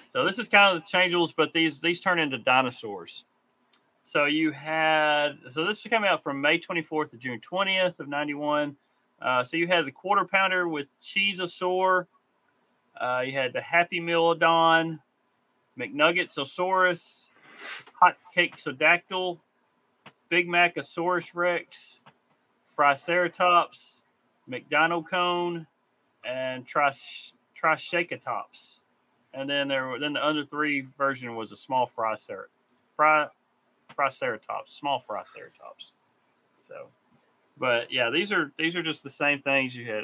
So 0.09 0.25
this 0.25 0.37
is 0.37 0.47
kind 0.47 0.75
of 0.75 0.83
the 0.83 0.97
changeables, 0.97 1.33
but 1.35 1.53
these 1.53 1.79
these 1.79 1.99
turn 1.99 2.19
into 2.19 2.37
dinosaurs. 2.37 3.25
So 4.03 4.25
you 4.25 4.51
had 4.51 5.39
so 5.51 5.65
this 5.65 5.79
is 5.79 5.89
coming 5.89 6.09
out 6.09 6.21
from 6.21 6.41
May 6.41 6.59
24th 6.59 7.11
to 7.11 7.17
June 7.17 7.39
20th 7.39 7.99
of 7.99 8.07
91. 8.07 8.75
Uh, 9.21 9.43
so 9.43 9.57
you 9.57 9.67
had 9.67 9.85
the 9.85 9.91
quarter 9.91 10.25
pounder 10.25 10.67
with 10.67 10.87
Cheezosaur. 11.01 12.05
Uh, 12.99 13.23
you 13.25 13.31
had 13.31 13.53
the 13.53 13.61
Happy 13.61 13.99
Mealodon, 13.99 14.99
McNuggetsosaurus, 14.99 15.12
Hot 17.99 18.17
Cakesodactyl, 18.35 19.39
Big 20.29 20.47
Mac, 20.47 20.75
Macosaurus 20.75 21.29
Rex, 21.33 21.99
Triceratops, 22.75 24.01
McDonald 24.47 25.09
Cone, 25.09 25.67
and 26.25 26.65
Tris- 26.65 27.33
Triceratops. 27.55 28.81
And 29.33 29.49
then 29.49 29.67
there 29.67 29.87
were 29.87 29.99
then 29.99 30.13
the 30.13 30.25
under 30.25 30.45
three 30.45 30.87
version 30.97 31.35
was 31.35 31.51
a 31.51 31.55
small 31.55 31.87
Tricer- 31.87 32.47
Tri- 32.95 33.29
Triceratops, 33.95 34.75
small 34.75 35.03
Triceratops. 35.07 35.93
So, 36.67 36.87
but 37.57 37.91
yeah, 37.91 38.09
these 38.09 38.31
are 38.31 38.51
these 38.57 38.75
are 38.75 38.83
just 38.83 39.03
the 39.03 39.09
same 39.09 39.41
things 39.41 39.75
you 39.75 39.85
had. 39.85 40.03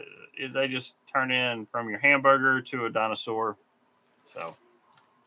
They 0.53 0.67
just 0.67 0.95
turn 1.13 1.31
in 1.31 1.67
from 1.67 1.89
your 1.89 1.99
hamburger 1.99 2.61
to 2.61 2.85
a 2.85 2.89
dinosaur. 2.89 3.57
So, 4.25 4.55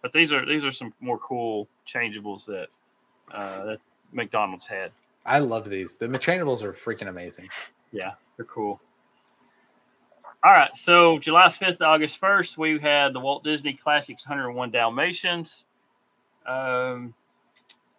but 0.02 0.12
these 0.12 0.32
are 0.32 0.44
these 0.44 0.64
are 0.64 0.72
some 0.72 0.92
more 1.00 1.18
cool 1.18 1.68
changeables 1.86 2.44
that 2.46 2.68
uh, 3.32 3.64
that 3.64 3.78
McDonald's 4.12 4.66
had. 4.66 4.90
I 5.24 5.38
love 5.38 5.68
these. 5.68 5.94
The 5.94 6.08
changeables 6.08 6.62
are 6.62 6.72
freaking 6.72 7.08
amazing. 7.08 7.48
Yeah, 7.92 8.12
they're 8.36 8.46
cool. 8.46 8.80
All 10.44 10.52
right, 10.52 10.76
so 10.76 11.20
July 11.20 11.46
5th 11.48 11.78
to 11.78 11.84
August 11.84 12.20
1st, 12.20 12.58
we 12.58 12.80
had 12.80 13.12
the 13.12 13.20
Walt 13.20 13.44
Disney 13.44 13.74
Classics 13.74 14.26
101 14.26 14.72
Dalmatians. 14.72 15.66
Um, 16.44 17.14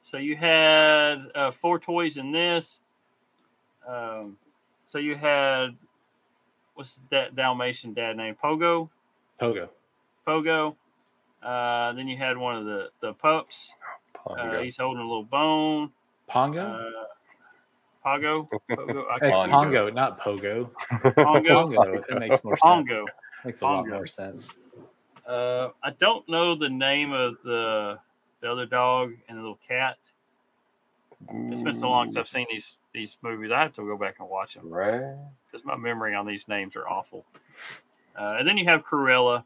so 0.02 0.18
you 0.18 0.36
had 0.36 1.28
uh, 1.36 1.52
four 1.52 1.80
toys 1.80 2.18
in 2.18 2.34
this. 2.34 2.82
Um, 3.88 4.36
so 4.86 4.98
you 4.98 5.16
had, 5.16 5.70
what's 6.76 7.00
that 7.12 7.34
Dalmatian 7.34 7.94
dad 7.94 8.18
name? 8.18 8.36
Pogo? 8.44 8.90
Pogo. 9.40 9.70
Pogo. 10.28 10.76
Uh, 11.44 11.94
then 11.94 12.08
you 12.08 12.18
had 12.18 12.38
one 12.38 12.56
of 12.56 12.66
the, 12.66 12.90
the 13.02 13.14
pups. 13.14 13.72
Uh, 14.26 14.60
he's 14.62 14.78
holding 14.78 15.02
a 15.02 15.06
little 15.06 15.24
bone. 15.24 15.92
Pongo? 16.28 16.62
Uh, 16.62 18.08
Pogo? 18.08 18.48
Pogo? 18.70 19.06
It's 19.22 19.52
Pongo, 19.52 19.90
not 19.90 20.20
Pogo. 20.20 20.70
Pongo. 21.16 21.44
Pongo. 21.44 21.94
It 22.10 22.20
makes 22.20 22.44
more 22.44 22.56
sense. 22.58 22.62
Pongo. 22.62 23.06
Makes 23.46 23.62
a 23.62 23.66
lot 23.66 23.88
more 23.88 24.08
sense. 24.08 24.50
Uh, 25.28 25.70
I 25.84 25.92
don't 25.92 26.28
know 26.30 26.56
the 26.56 26.70
name 26.70 27.12
of 27.14 27.36
the 27.44 28.00
the 28.42 28.52
other 28.52 28.66
dog 28.66 29.14
and 29.30 29.38
the 29.38 29.42
little 29.42 29.60
cat. 29.68 29.98
It's 31.30 31.62
been 31.62 31.74
so 31.74 31.90
long 31.90 32.08
since 32.08 32.18
I've 32.18 32.28
seen 32.28 32.46
these 32.52 32.76
these 32.94 33.16
movies. 33.22 33.52
I 33.52 33.62
have 33.62 33.74
to 33.76 33.82
go 33.86 33.98
back 33.98 34.16
and 34.20 34.30
watch 34.30 34.56
them 34.56 34.70
Right. 34.70 35.16
because 35.50 35.66
my 35.66 35.78
memory 35.78 36.14
on 36.14 36.26
these 36.28 36.48
names 36.50 36.76
are 36.76 36.88
awful. 36.88 37.26
Uh, 38.18 38.36
and 38.40 38.48
then 38.48 38.58
you 38.58 38.66
have 38.66 38.84
Cruella, 38.86 39.44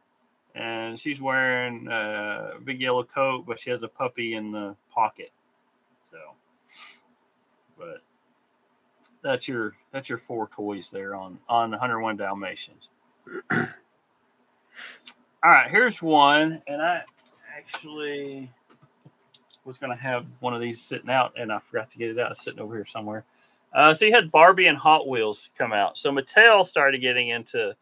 and 0.58 1.00
she's 1.00 1.22
wearing 1.22 1.88
a 1.88 2.54
big 2.63 2.82
yellow 2.82 3.04
coat, 3.04 3.46
but 3.46 3.60
she 3.60 3.70
has 3.70 3.84
a 3.84 3.88
puppy 3.88 4.34
in 4.34 4.52
the 4.52 4.76
pocket. 4.91 5.32
So, 6.10 6.17
but 7.78 8.02
that's 9.22 9.48
your 9.48 9.76
that's 9.91 10.10
your 10.10 10.17
four 10.17 10.50
toys 10.54 10.89
there 10.89 11.15
on 11.15 11.38
on 11.48 11.70
the 11.70 11.78
101 11.78 12.17
Dalmatians. 12.17 12.89
All 13.52 13.67
right, 15.43 15.70
here's 15.70 16.02
one, 16.02 16.62
and 16.67 16.82
I 16.82 17.04
actually 17.56 18.52
was 19.63 19.78
going 19.78 19.96
to 19.96 20.02
have 20.02 20.26
one 20.39 20.56
of 20.56 20.62
these 20.62 20.82
sitting 20.82 21.10
out, 21.10 21.34
and 21.38 21.52
I 21.52 21.60
forgot 21.60 21.91
to 21.91 21.98
get 21.98 22.10
it 22.10 22.20
out. 22.20 22.32
It's 22.32 22.43
sitting 22.43 22.60
over 22.60 22.76
here 22.76 22.86
somewhere. 22.86 23.24
Uh, 23.74 23.93
so 23.93 24.06
you 24.06 24.13
had 24.13 24.32
Barbie 24.32 24.67
and 24.67 24.78
Hot 24.78 25.08
Wheels 25.08 25.50
come 25.58 25.74
out. 25.74 25.98
So 25.98 26.12
Mattel 26.12 26.65
started 26.65 27.02
getting 27.02 27.30
into, 27.30 27.76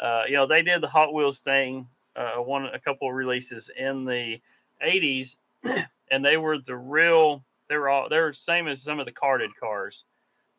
uh, 0.00 0.22
you 0.28 0.34
know, 0.34 0.46
they 0.46 0.62
did 0.62 0.82
the 0.82 0.88
Hot 0.88 1.12
Wheels 1.12 1.40
thing, 1.40 1.88
uh, 2.20 2.42
one 2.42 2.66
a 2.66 2.78
couple 2.78 3.08
of 3.08 3.14
releases 3.14 3.70
in 3.76 4.04
the 4.04 4.40
'80s, 4.84 5.36
and 6.10 6.24
they 6.24 6.36
were 6.36 6.58
the 6.58 6.76
real. 6.76 7.42
They 7.68 7.76
were 7.76 7.88
all 7.88 8.08
they 8.08 8.18
were 8.18 8.32
same 8.32 8.68
as 8.68 8.82
some 8.82 9.00
of 9.00 9.06
the 9.06 9.12
carded 9.12 9.50
cars. 9.58 10.04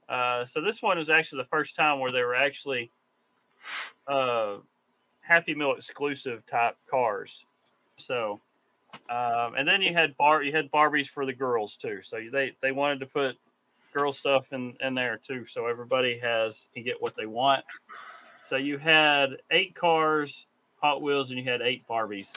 Uh, 0.09 0.45
so 0.45 0.61
this 0.61 0.81
one 0.81 0.97
is 0.97 1.09
actually 1.09 1.41
the 1.41 1.49
first 1.49 1.75
time 1.75 1.99
where 1.99 2.11
they 2.11 2.21
were 2.21 2.35
actually 2.35 2.91
uh, 4.07 4.55
Happy 5.21 5.55
Meal 5.55 5.73
exclusive 5.77 6.45
type 6.47 6.75
cars. 6.89 7.45
So, 7.97 8.41
um, 9.09 9.55
and 9.57 9.67
then 9.67 9.81
you 9.81 9.93
had 9.93 10.17
bar 10.17 10.43
you 10.43 10.51
had 10.51 10.71
Barbies 10.71 11.07
for 11.07 11.25
the 11.25 11.33
girls 11.33 11.75
too. 11.75 12.01
So 12.03 12.19
they 12.31 12.55
they 12.61 12.71
wanted 12.71 12.99
to 13.01 13.05
put 13.05 13.37
girl 13.93 14.11
stuff 14.11 14.51
in 14.51 14.75
in 14.81 14.95
there 14.95 15.17
too, 15.17 15.45
so 15.45 15.67
everybody 15.67 16.19
has 16.19 16.65
can 16.73 16.83
get 16.83 17.01
what 17.01 17.15
they 17.15 17.25
want. 17.25 17.63
So 18.49 18.57
you 18.57 18.77
had 18.77 19.37
eight 19.51 19.75
cars, 19.75 20.45
Hot 20.81 21.01
Wheels, 21.01 21.29
and 21.29 21.39
you 21.39 21.49
had 21.49 21.61
eight 21.61 21.83
Barbies. 21.87 22.31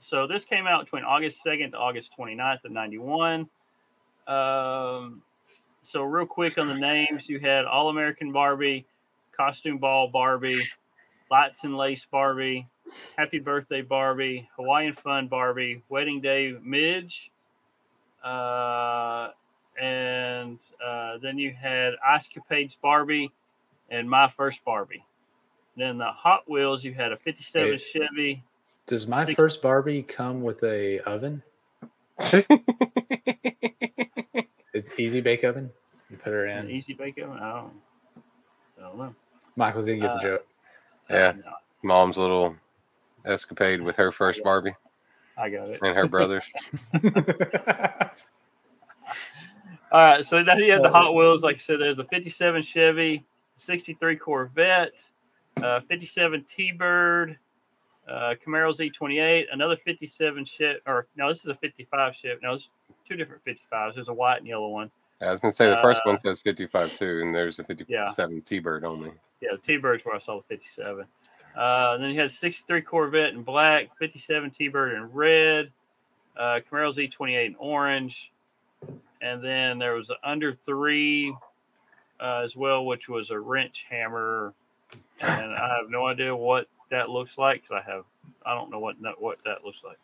So 0.00 0.26
this 0.26 0.44
came 0.44 0.66
out 0.66 0.84
between 0.84 1.04
August 1.04 1.44
2nd 1.44 1.72
to 1.72 1.76
August 1.78 2.12
29th 2.18 2.64
of 2.64 2.72
91. 2.72 3.48
Um, 4.26 5.22
so 5.82 6.02
real 6.02 6.26
quick 6.26 6.58
on 6.58 6.68
the 6.68 6.74
names, 6.74 7.28
you 7.28 7.40
had 7.40 7.64
All 7.64 7.88
American 7.88 8.32
Barbie, 8.32 8.86
Costume 9.36 9.78
Ball 9.78 10.08
Barbie, 10.08 10.62
Lights 11.30 11.64
and 11.64 11.76
Lace 11.76 12.06
Barbie, 12.10 12.66
Happy 13.16 13.38
Birthday 13.38 13.82
Barbie, 13.82 14.48
Hawaiian 14.56 14.94
Fun 14.94 15.28
Barbie, 15.28 15.82
Wedding 15.88 16.20
Day 16.20 16.54
Midge, 16.62 17.30
uh, 18.24 19.28
and 19.80 20.58
uh, 20.84 21.18
then 21.22 21.38
you 21.38 21.52
had 21.52 21.94
Ice 22.06 22.28
Capades 22.28 22.76
Barbie 22.80 23.30
and 23.90 24.08
My 24.08 24.28
First 24.28 24.64
Barbie. 24.64 25.04
Then 25.78 25.96
the 25.96 26.10
Hot 26.10 26.42
Wheels, 26.50 26.82
you 26.84 26.92
had 26.92 27.12
a 27.12 27.16
57 27.16 27.70
Wait. 27.70 27.80
Chevy. 27.80 28.42
Does 28.86 29.06
my 29.06 29.32
first 29.34 29.62
Barbie 29.62 30.02
come 30.02 30.42
with 30.42 30.62
a 30.64 30.98
oven? 31.00 31.42
It's 34.74 34.90
easy 34.96 35.20
bake 35.20 35.42
oven. 35.44 35.70
You 36.08 36.16
put 36.18 36.32
her 36.32 36.44
An 36.46 36.66
in. 36.68 36.70
easy 36.70 36.92
bake 36.92 37.18
oven. 37.18 37.36
I 37.38 37.52
don't, 37.52 37.72
I 38.78 38.82
don't 38.82 38.98
know. 38.98 39.14
Michael's 39.56 39.86
didn't 39.86 40.02
get 40.02 40.12
the 40.12 40.18
Uh, 40.18 40.22
joke. 40.22 40.46
Yeah. 41.10 41.32
No, 41.44 41.52
Mom's 41.82 42.16
little 42.16 42.54
escapade 43.24 43.80
with 43.80 43.96
her 43.96 44.12
first 44.12 44.40
Barbie 44.44 44.74
I 45.36 45.48
got 45.50 45.70
it. 45.70 45.80
and 45.82 45.96
her 45.96 46.06
brothers. 46.14 46.44
All 49.90 50.00
right, 50.00 50.24
so 50.24 50.42
now 50.42 50.54
you 50.54 50.70
have 50.72 50.82
the 50.82 50.90
Hot 50.90 51.12
Wheels. 51.14 51.42
Like 51.42 51.56
I 51.56 51.60
said, 51.60 51.80
there's 51.80 51.98
a 51.98 52.04
57 52.04 52.62
Chevy, 52.62 53.24
63 53.56 54.16
Corvette, 54.16 55.10
uh, 55.62 55.80
57 55.88 56.44
T-Bird, 56.48 57.38
uh, 58.08 58.34
Camaro 58.44 58.74
Z28, 58.74 59.46
another 59.52 59.76
57 59.84 60.44
Chevy, 60.44 60.80
or 60.86 61.06
no, 61.16 61.28
this 61.28 61.40
is 61.40 61.46
a 61.46 61.54
55 61.56 62.14
Chevy. 62.14 62.40
No, 62.42 62.54
it's 62.54 62.70
two 63.08 63.16
different 63.16 63.42
55s. 63.44 63.94
There's 63.94 64.08
a 64.08 64.12
white 64.12 64.38
and 64.38 64.46
yellow 64.46 64.68
one. 64.68 64.90
I 65.20 65.32
was 65.32 65.40
gonna 65.40 65.52
say 65.52 65.68
the 65.68 65.78
first 65.78 66.00
Uh, 66.04 66.10
one 66.10 66.18
says 66.18 66.38
55 66.40 66.96
too, 66.96 67.20
and 67.22 67.34
there's 67.34 67.58
a 67.58 67.64
57 67.64 68.42
T-bird 68.42 68.84
only. 68.84 69.12
Yeah, 69.40 69.50
the 69.52 69.58
T-Bird's 69.58 70.04
where 70.04 70.14
I 70.14 70.20
saw 70.20 70.36
the 70.36 70.42
57. 70.56 71.04
Uh, 71.56 71.92
and 71.94 72.04
then 72.04 72.10
he 72.10 72.16
had 72.16 72.30
63 72.30 72.82
Corvette 72.82 73.34
in 73.34 73.42
black, 73.42 73.88
57 73.98 74.50
T-Bird 74.52 74.94
in 74.94 75.12
red, 75.12 75.72
uh, 76.36 76.60
Camaro 76.70 76.94
Z28 76.94 77.46
in 77.46 77.56
orange, 77.56 78.32
and 79.20 79.42
then 79.42 79.78
there 79.78 79.94
was 79.94 80.08
an 80.10 80.16
under 80.22 80.52
three 80.52 81.34
uh, 82.20 82.42
as 82.44 82.54
well, 82.54 82.86
which 82.86 83.08
was 83.08 83.30
a 83.30 83.38
wrench 83.38 83.86
hammer, 83.90 84.54
and 85.20 85.52
I 85.54 85.76
have 85.76 85.90
no 85.90 86.06
idea 86.06 86.34
what 86.34 86.68
that 86.90 87.10
looks 87.10 87.36
like 87.38 87.62
because 87.62 87.82
I 87.86 87.90
have 87.90 88.04
I 88.46 88.54
don't 88.54 88.70
know 88.70 88.78
what 88.78 89.00
no- 89.00 89.14
what 89.18 89.38
that 89.44 89.64
looks 89.64 89.80
like. 89.84 89.98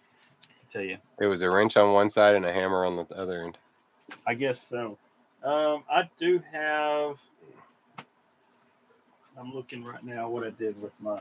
I 0.45 0.73
tell 0.73 0.83
you, 0.83 0.99
It 1.21 1.27
was 1.27 1.43
a 1.43 1.51
wrench 1.51 1.77
on 1.77 1.93
one 1.93 2.11
side 2.11 2.35
and 2.35 2.45
a 2.45 2.53
hammer 2.53 2.85
on 2.85 2.97
the 2.97 3.05
other 3.17 3.43
end. 3.45 3.59
I 4.27 4.35
guess 4.35 4.61
so. 4.61 4.99
Um, 5.43 5.85
I 5.91 6.09
do 6.19 6.43
have. 6.53 7.17
I'm 9.39 9.53
looking 9.55 9.85
right 9.85 10.03
now 10.05 10.29
what 10.29 10.45
I 10.47 10.51
did 10.51 10.81
with 10.81 10.93
my 11.01 11.21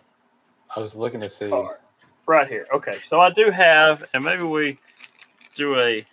I 0.76 0.80
was 0.80 0.96
looking 0.96 1.20
to 1.22 1.30
see. 1.30 1.50
card. 1.50 1.78
Right 2.26 2.50
here. 2.50 2.68
Okay, 2.74 2.98
so 3.04 3.20
I 3.20 3.30
do 3.32 3.52
have, 3.52 4.04
and 4.14 4.24
maybe 4.24 4.44
we 4.44 4.78
do 5.56 5.80
a, 5.80 6.06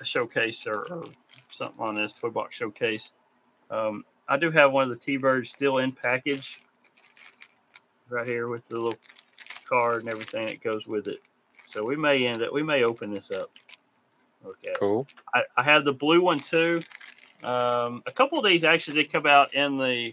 a 0.00 0.04
showcase 0.04 0.66
or, 0.66 0.80
or 0.90 1.04
something 1.52 1.80
on 1.80 1.94
this 1.94 2.12
toy 2.12 2.30
box 2.30 2.56
showcase. 2.56 3.10
Um, 3.70 4.04
I 4.28 4.36
do 4.36 4.50
have 4.50 4.72
one 4.72 4.84
of 4.84 4.90
the 4.90 4.96
T-birds 4.96 5.50
still 5.50 5.78
in 5.78 5.92
package, 5.92 6.62
right 8.08 8.26
here 8.26 8.48
with 8.48 8.66
the 8.68 8.76
little 8.76 8.98
card 9.68 10.02
and 10.02 10.10
everything 10.10 10.46
that 10.46 10.62
goes 10.62 10.86
with 10.86 11.06
it. 11.08 11.20
So 11.68 11.84
we 11.84 11.96
may 11.96 12.26
end 12.26 12.42
up, 12.42 12.52
we 12.52 12.62
may 12.62 12.84
open 12.84 13.12
this 13.12 13.30
up. 13.30 13.50
Okay. 14.44 14.74
Cool. 14.78 15.06
I, 15.34 15.42
I 15.56 15.62
have 15.62 15.84
the 15.84 15.92
blue 15.92 16.20
one 16.20 16.40
too. 16.40 16.82
Um, 17.42 18.02
a 18.06 18.12
couple 18.12 18.38
of 18.38 18.44
these 18.44 18.64
actually 18.64 19.02
did 19.02 19.12
come 19.12 19.26
out 19.26 19.54
in 19.54 19.78
the 19.78 20.12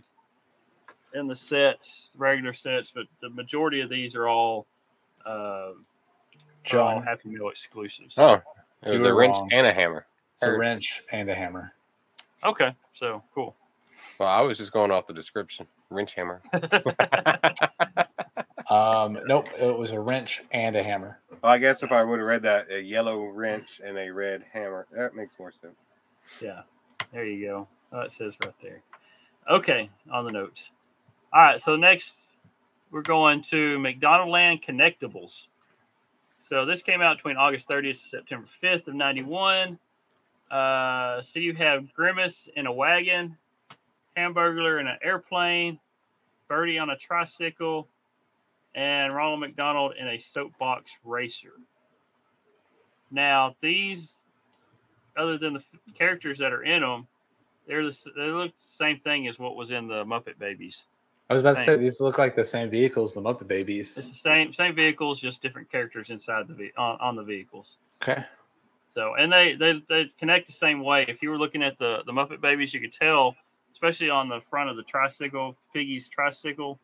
in 1.14 1.28
the 1.28 1.36
sets, 1.36 2.12
regular 2.16 2.54
sets, 2.54 2.92
but 2.92 3.06
the 3.22 3.30
majority 3.30 3.82
of 3.82 3.90
these 3.90 4.16
are 4.16 4.28
all 4.28 4.68
uh, 5.26 5.30
are 5.30 6.80
all 6.80 6.94
John, 6.96 7.04
Happy 7.04 7.30
Meal 7.30 7.50
exclusives. 7.50 8.18
Oh, 8.18 8.42
it 8.84 8.90
was 8.90 9.04
a 9.04 9.08
were 9.08 9.16
wrench 9.16 9.36
wrong. 9.36 9.50
and 9.52 9.68
a 9.68 9.74
hammer. 9.74 10.06
it's 10.36 10.44
a 10.44 10.52
wrench 10.52 11.04
and 11.12 11.30
a 11.30 11.36
hammer. 11.36 11.74
okay, 12.44 12.76
so 12.96 13.22
cool. 13.34 13.56
Well, 14.20 14.30
I 14.30 14.42
was 14.42 14.58
just 14.58 14.72
going 14.72 14.92
off 14.92 15.08
the 15.08 15.14
description. 15.14 15.66
Wrench 15.90 16.14
hammer. 16.14 16.42
Um, 18.70 19.18
nope, 19.26 19.48
it 19.60 19.76
was 19.76 19.92
a 19.92 20.00
wrench 20.00 20.44
and 20.52 20.76
a 20.76 20.84
hammer. 20.84 21.20
Well, 21.42 21.52
I 21.52 21.58
guess 21.58 21.82
if 21.82 21.92
I 21.92 22.04
would 22.04 22.20
have 22.20 22.28
read 22.28 22.44
that, 22.44 22.72
a 22.72 22.80
yellow 22.80 23.26
wrench 23.26 23.82
and 23.84 23.98
a 23.98 24.12
red 24.12 24.44
hammer, 24.54 24.86
that 24.92 25.16
makes 25.16 25.40
more 25.40 25.52
sense. 25.52 25.74
yeah, 26.40 26.62
there 27.12 27.26
you 27.26 27.48
go. 27.48 27.68
Oh, 27.92 28.02
it 28.02 28.12
says 28.12 28.36
right 28.44 28.54
there. 28.62 28.84
Okay, 29.50 29.90
on 30.12 30.24
the 30.26 30.32
notes. 30.32 30.70
All 31.34 31.42
right, 31.42 31.60
so 31.60 31.76
next 31.76 32.14
we're 32.92 33.02
going 33.02 33.42
to 33.44 33.80
McDonald 33.80 34.30
Land 34.30 34.62
Connectables. 34.62 35.48
So 36.40 36.66
this 36.66 36.84
came 36.84 37.02
out 37.02 37.18
between 37.18 37.38
August 37.38 37.68
30th 37.68 38.02
to 38.04 38.08
September 38.08 38.48
5th 38.64 38.88
of 38.88 38.94
91. 38.94 39.80
Uh, 40.52 41.22
so 41.22 41.40
you 41.40 41.56
have 41.56 41.92
Grimace 41.94 42.48
in 42.56 42.68
a 42.68 42.72
wagon, 42.72 43.36
Hamburglar 44.18 44.80
in 44.80 44.88
an 44.88 44.98
airplane, 45.04 45.80
Birdie 46.48 46.80
on 46.80 46.90
a 46.90 46.98
tricycle, 46.98 47.88
and 48.76 49.14
Ronald 49.14 49.40
McDonald 49.40 49.94
in 50.00 50.08
a 50.08 50.20
soapbox 50.20 50.92
racer. 51.04 51.54
Now 53.12 53.56
these, 53.62 54.14
other 55.18 55.38
than 55.38 55.54
the 55.54 55.64
characters 55.98 56.40
that 56.40 56.54
are 56.54 56.64
in 56.64 56.82
them, 56.82 57.08
they're 57.68 57.84
the, 57.84 57.98
they 58.16 58.28
look 58.28 58.52
the 58.52 58.64
same 58.64 59.00
thing 59.00 59.28
as 59.28 59.38
what 59.38 59.56
was 59.56 59.72
in 59.72 59.88
the 59.88 60.04
Muppet 60.06 60.40
Babies. 60.40 60.86
I 61.30 61.34
was 61.36 61.42
about 61.42 61.58
to 61.58 61.64
say 61.64 61.78
these 61.78 62.02
look 62.02 62.18
like 62.18 62.36
the 62.36 62.44
same 62.44 62.70
vehicles 62.72 63.14
the 63.14 63.22
Muppet 63.22 63.48
Babies. 63.48 63.96
It's 63.98 64.10
the 64.10 64.16
same 64.16 64.54
same 64.54 64.76
vehicles, 64.76 65.20
just 65.20 65.42
different 65.42 65.72
characters 65.72 66.10
inside 66.10 66.48
the 66.48 66.56
ve- 66.56 66.72
on, 66.78 67.00
on 67.00 67.16
the 67.16 67.24
vehicles. 67.24 67.78
Okay. 68.02 68.24
So, 68.96 69.14
and 69.14 69.32
they, 69.32 69.54
they 69.54 69.84
they 69.88 70.12
connect 70.20 70.48
the 70.48 70.54
same 70.54 70.82
way. 70.82 71.06
If 71.08 71.22
you 71.22 71.30
were 71.30 71.38
looking 71.38 71.62
at 71.62 71.78
the 71.78 72.00
the 72.06 72.12
Muppet 72.12 72.42
Babies, 72.42 72.74
you 72.74 72.82
could 72.82 72.94
tell, 72.94 73.36
especially 73.74 74.10
on 74.10 74.30
the 74.30 74.42
front 74.50 74.70
of 74.70 74.76
the 74.76 74.84
tricycle, 74.84 75.56
Piggy's 75.74 76.08
tricycle, 76.08 76.80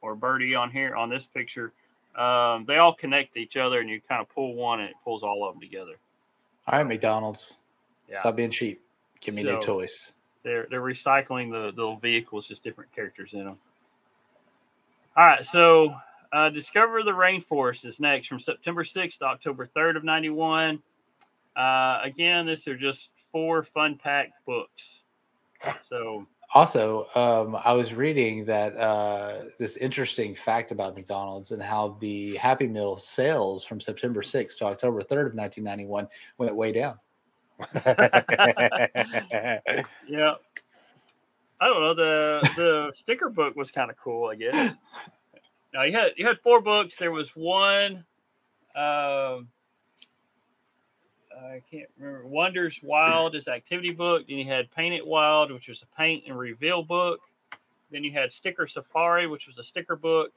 or 0.00 0.14
Birdie 0.14 0.54
on 0.54 0.70
here 0.70 0.94
on 0.94 1.08
this 1.08 1.26
picture, 1.26 1.72
um, 2.16 2.64
they 2.66 2.78
all 2.78 2.94
connect 2.94 3.34
to 3.34 3.40
each 3.40 3.56
other, 3.56 3.80
and 3.80 3.90
you 3.90 4.00
kind 4.08 4.20
of 4.20 4.28
pull 4.28 4.54
one, 4.54 4.80
and 4.80 4.88
it 4.88 4.96
pulls 5.04 5.22
all 5.22 5.46
of 5.46 5.54
them 5.54 5.60
together. 5.60 5.96
All 6.66 6.78
right, 6.78 6.86
McDonald's. 6.86 7.58
Yeah. 8.08 8.20
Stop 8.20 8.36
being 8.36 8.50
cheap. 8.50 8.80
Give 9.20 9.34
me 9.34 9.42
new 9.42 9.60
toys. 9.60 10.12
They're 10.42 10.66
they're 10.70 10.82
recycling 10.82 11.50
the 11.50 11.72
the 11.72 11.82
little 11.82 11.98
vehicles, 11.98 12.46
just 12.46 12.62
different 12.62 12.94
characters 12.94 13.32
in 13.32 13.44
them. 13.44 13.58
All 15.16 15.24
right, 15.24 15.44
so 15.44 15.94
uh, 16.32 16.50
Discover 16.50 17.02
the 17.02 17.12
Rainforest 17.12 17.86
is 17.86 17.98
next 18.00 18.28
from 18.28 18.38
September 18.38 18.84
6th 18.84 19.18
to 19.18 19.24
October 19.24 19.66
3rd 19.74 19.96
of 19.96 20.04
91. 20.04 20.82
Uh, 21.56 22.00
again, 22.04 22.46
these 22.46 22.68
are 22.68 22.76
just 22.76 23.08
four 23.32 23.62
fun 23.62 23.96
packed 23.96 24.34
books. 24.44 25.00
So 25.82 26.26
Also, 26.54 27.08
um, 27.14 27.60
I 27.64 27.72
was 27.72 27.92
reading 27.92 28.44
that 28.46 28.76
uh, 28.76 29.44
this 29.58 29.76
interesting 29.76 30.34
fact 30.34 30.70
about 30.70 30.94
McDonald's 30.94 31.50
and 31.50 31.60
how 31.60 31.96
the 32.00 32.36
Happy 32.36 32.68
Meal 32.68 32.96
sales 32.98 33.64
from 33.64 33.80
September 33.80 34.22
6th 34.22 34.58
to 34.58 34.66
October 34.66 35.00
3rd 35.00 35.26
of 35.26 35.34
1991 35.34 36.06
went 36.38 36.54
way 36.54 36.72
down. 36.72 36.98
yeah, 37.84 39.60
I 41.58 41.68
don't 41.68 41.80
know 41.80 41.94
the 41.94 42.50
the 42.54 42.92
sticker 42.94 43.30
book 43.30 43.56
was 43.56 43.70
kind 43.70 43.90
of 43.90 43.96
cool, 43.96 44.28
I 44.28 44.36
guess. 44.36 44.74
Now 45.74 45.82
you 45.82 45.92
had 45.92 46.12
you 46.16 46.26
had 46.26 46.40
four 46.40 46.62
books. 46.62 46.96
There 46.96 47.12
was 47.12 47.36
one. 47.36 48.04
Um, 48.74 49.48
I 51.38 51.62
can't 51.70 51.88
remember. 51.98 52.26
Wonders 52.26 52.80
Wild 52.82 53.34
is 53.34 53.48
activity 53.48 53.90
book. 53.92 54.26
Then 54.28 54.38
you 54.38 54.46
had 54.46 54.70
Paint 54.72 54.94
It 54.94 55.06
Wild, 55.06 55.50
which 55.52 55.68
was 55.68 55.82
a 55.82 55.96
paint 55.96 56.24
and 56.26 56.38
reveal 56.38 56.82
book. 56.82 57.20
Then 57.90 58.02
you 58.04 58.12
had 58.12 58.32
Sticker 58.32 58.66
Safari, 58.66 59.26
which 59.26 59.46
was 59.46 59.58
a 59.58 59.62
sticker 59.62 59.96
book, 59.96 60.32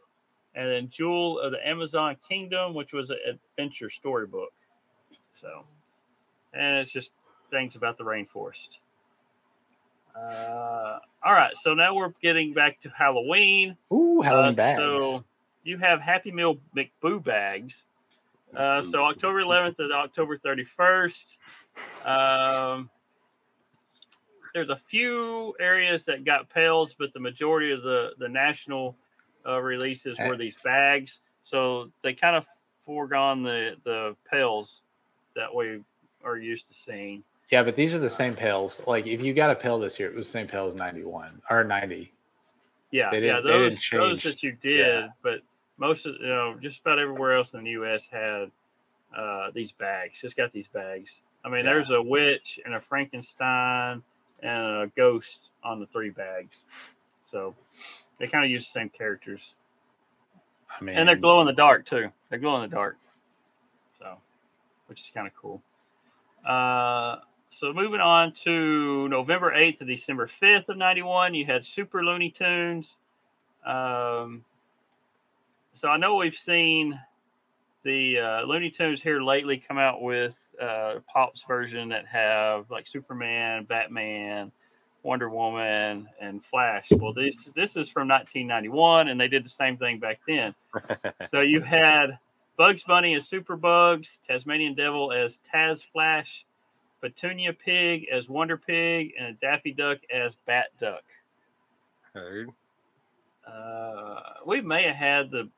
and 0.56 0.70
then 0.70 0.90
Jewel 0.90 1.40
of 1.40 1.52
the 1.52 1.68
Amazon 1.68 2.16
Kingdom, 2.28 2.74
which 2.74 2.94
was 2.94 3.10
an 3.10 3.18
adventure 3.28 3.90
storybook. 3.90 4.54
So, 5.34 5.64
and 6.54 6.78
it's 6.80 6.92
just 6.92 7.12
things 7.50 7.76
about 7.76 7.98
the 7.98 8.04
rainforest. 8.04 8.70
Uh, 10.16 11.00
all 11.24 11.34
right, 11.34 11.56
so 11.56 11.74
now 11.74 11.96
we're 11.96 12.14
getting 12.22 12.54
back 12.54 12.82
to 12.82 12.90
Halloween. 12.90 13.78
Ooh, 13.94 14.22
Halloween 14.22 14.52
Uh, 14.52 14.56
bags. 14.56 14.80
So 14.80 15.20
you 15.64 15.78
have 15.78 16.02
Happy 16.02 16.32
Meal 16.32 16.58
McBoo 16.76 17.24
bags. 17.24 17.86
Uh, 18.56 18.82
so 18.82 19.04
October 19.06 19.42
11th 19.44 19.78
to 19.78 19.92
October 19.94 20.38
31st. 20.38 21.38
Um, 22.06 22.90
there's 24.54 24.70
a 24.70 24.76
few 24.76 25.54
areas 25.60 26.06
that 26.06 26.26
got 26.26 26.50
pails, 26.50 26.96
but 26.98 27.14
the 27.14 27.20
majority 27.20 27.72
of 27.72 27.84
the 27.84 28.12
the 28.18 28.28
national 28.28 28.96
uh, 29.48 29.62
releases 29.62 30.18
were 30.20 30.36
these 30.36 30.58
bags. 30.64 31.22
So 31.44 31.92
they 32.04 32.14
kind 32.14 32.36
of 32.36 32.46
foregone 32.86 33.44
the 33.44 33.76
the 33.84 34.16
pails 34.30 34.82
that 35.36 35.54
we 35.54 35.82
are 36.24 36.38
used 36.38 36.68
to 36.68 36.74
seeing. 36.74 37.24
yeah, 37.52 37.64
but 37.64 37.76
these 37.76 37.94
are 37.94 38.00
the 38.00 38.10
same 38.10 38.36
pails. 38.36 38.82
Like 38.88 39.06
if 39.06 39.22
you 39.22 39.34
got 39.34 39.52
a 39.52 39.56
pail 39.56 39.80
this 39.80 40.00
year, 40.00 40.10
it 40.10 40.16
was 40.16 40.28
the 40.28 40.32
same 40.32 40.48
pail 40.48 40.68
as 40.68 40.76
91 40.76 41.42
or 41.50 41.64
90. 41.64 42.12
Yeah, 42.92 43.14
yeah, 43.14 43.40
those 43.42 43.80
those 43.92 44.24
that 44.24 44.42
you 44.42 44.54
did, 44.54 44.80
Yeah. 44.80 45.08
but 45.22 45.42
most 45.80 46.06
of 46.06 46.16
you 46.20 46.28
know 46.28 46.56
just 46.62 46.82
about 46.82 47.00
everywhere 47.00 47.36
else 47.38 47.54
in 47.54 47.64
the 47.64 47.72
U.S. 47.72 48.08
had 48.08 48.52
uh, 49.18 49.50
these 49.54 49.72
bags. 49.72 50.22
Just 50.22 50.36
got 50.38 50.52
these 50.54 50.68
bags. 50.68 51.22
I 51.44 51.50
mean, 51.50 51.66
Yeah. 51.66 51.74
there's 51.74 51.90
a 51.92 52.02
witch 52.02 52.60
and 52.66 52.76
a 52.76 52.82
Frankenstein 52.82 54.04
and 54.44 54.62
a 54.84 54.92
ghost 54.96 55.50
on 55.64 55.80
the 55.80 55.86
three 55.88 56.10
bags. 56.10 56.64
So 57.32 57.56
they 58.20 58.28
kind 58.28 58.44
of 58.46 58.52
use 58.52 58.66
the 58.66 58.72
same 58.72 58.90
characters. 58.90 59.54
I 60.80 60.84
mean, 60.84 60.96
And 60.98 61.08
they're 61.08 61.16
glow 61.16 61.40
in 61.42 61.48
the 61.48 61.54
dark 61.54 61.86
too. 61.86 62.10
They're 62.30 62.40
glow 62.40 62.56
in 62.62 62.70
the 62.70 62.76
dark. 62.76 62.98
So, 64.00 64.18
which 64.88 65.02
is 65.02 65.12
kind 65.14 65.28
of 65.28 65.34
cool. 65.36 65.62
Uh, 66.46 67.18
so 67.50 67.74
moving 67.74 68.00
on 68.00 68.32
to 68.44 69.08
November 69.10 69.52
8th 69.56 69.80
to 69.80 69.86
December 69.86 70.28
5th 70.28 70.70
of 70.70 70.78
91, 70.78 71.34
you 71.34 71.46
had 71.46 71.66
Super 71.66 72.04
Looney 72.04 72.30
Tunes. 72.30 72.98
Um, 73.66 74.44
so 75.80 75.88
I 75.88 75.96
know 75.96 76.16
we've 76.16 76.36
seen 76.36 77.00
the 77.84 78.20
uh, 78.20 78.42
Looney 78.42 78.70
Tunes 78.70 79.02
here 79.02 79.22
lately 79.22 79.58
come 79.58 79.78
out 79.78 80.02
with 80.02 80.36
uh, 80.62 80.96
Pop's 81.08 81.44
version 81.48 81.88
that 81.90 82.06
have 82.06 82.70
like 82.70 82.86
Superman, 82.86 83.64
Batman, 83.64 84.52
Wonder 85.04 85.30
Woman, 85.30 86.10
and 86.20 86.44
Flash. 86.44 86.90
Well, 86.92 87.14
this 87.14 87.46
this 87.56 87.78
is 87.78 87.88
from 87.88 88.10
1991, 88.10 89.08
and 89.08 89.20
they 89.20 89.30
did 89.30 89.46
the 89.46 89.50
same 89.50 89.78
thing 89.78 90.00
back 90.00 90.20
then. 90.28 90.54
so 91.30 91.40
you 91.40 91.62
had 91.62 92.20
Bugs 92.58 92.84
Bunny 92.84 93.14
as 93.14 93.30
Super 93.30 93.56
Bugs, 93.56 94.20
Tasmanian 94.28 94.74
Devil 94.74 95.14
as 95.14 95.40
Taz 95.54 95.82
Flash, 95.94 96.46
Petunia 97.00 97.54
Pig 97.54 98.06
as 98.12 98.28
Wonder 98.28 98.58
Pig, 98.58 99.14
and 99.18 99.40
Daffy 99.40 99.72
Duck 99.72 100.00
as 100.14 100.36
Bat 100.46 100.66
Duck. 100.82 101.04
Heard. 102.14 102.50
Uh, 103.48 104.20
we 104.46 104.60
may 104.60 104.84
have 104.84 104.96
had 104.96 105.32
the 105.32 105.50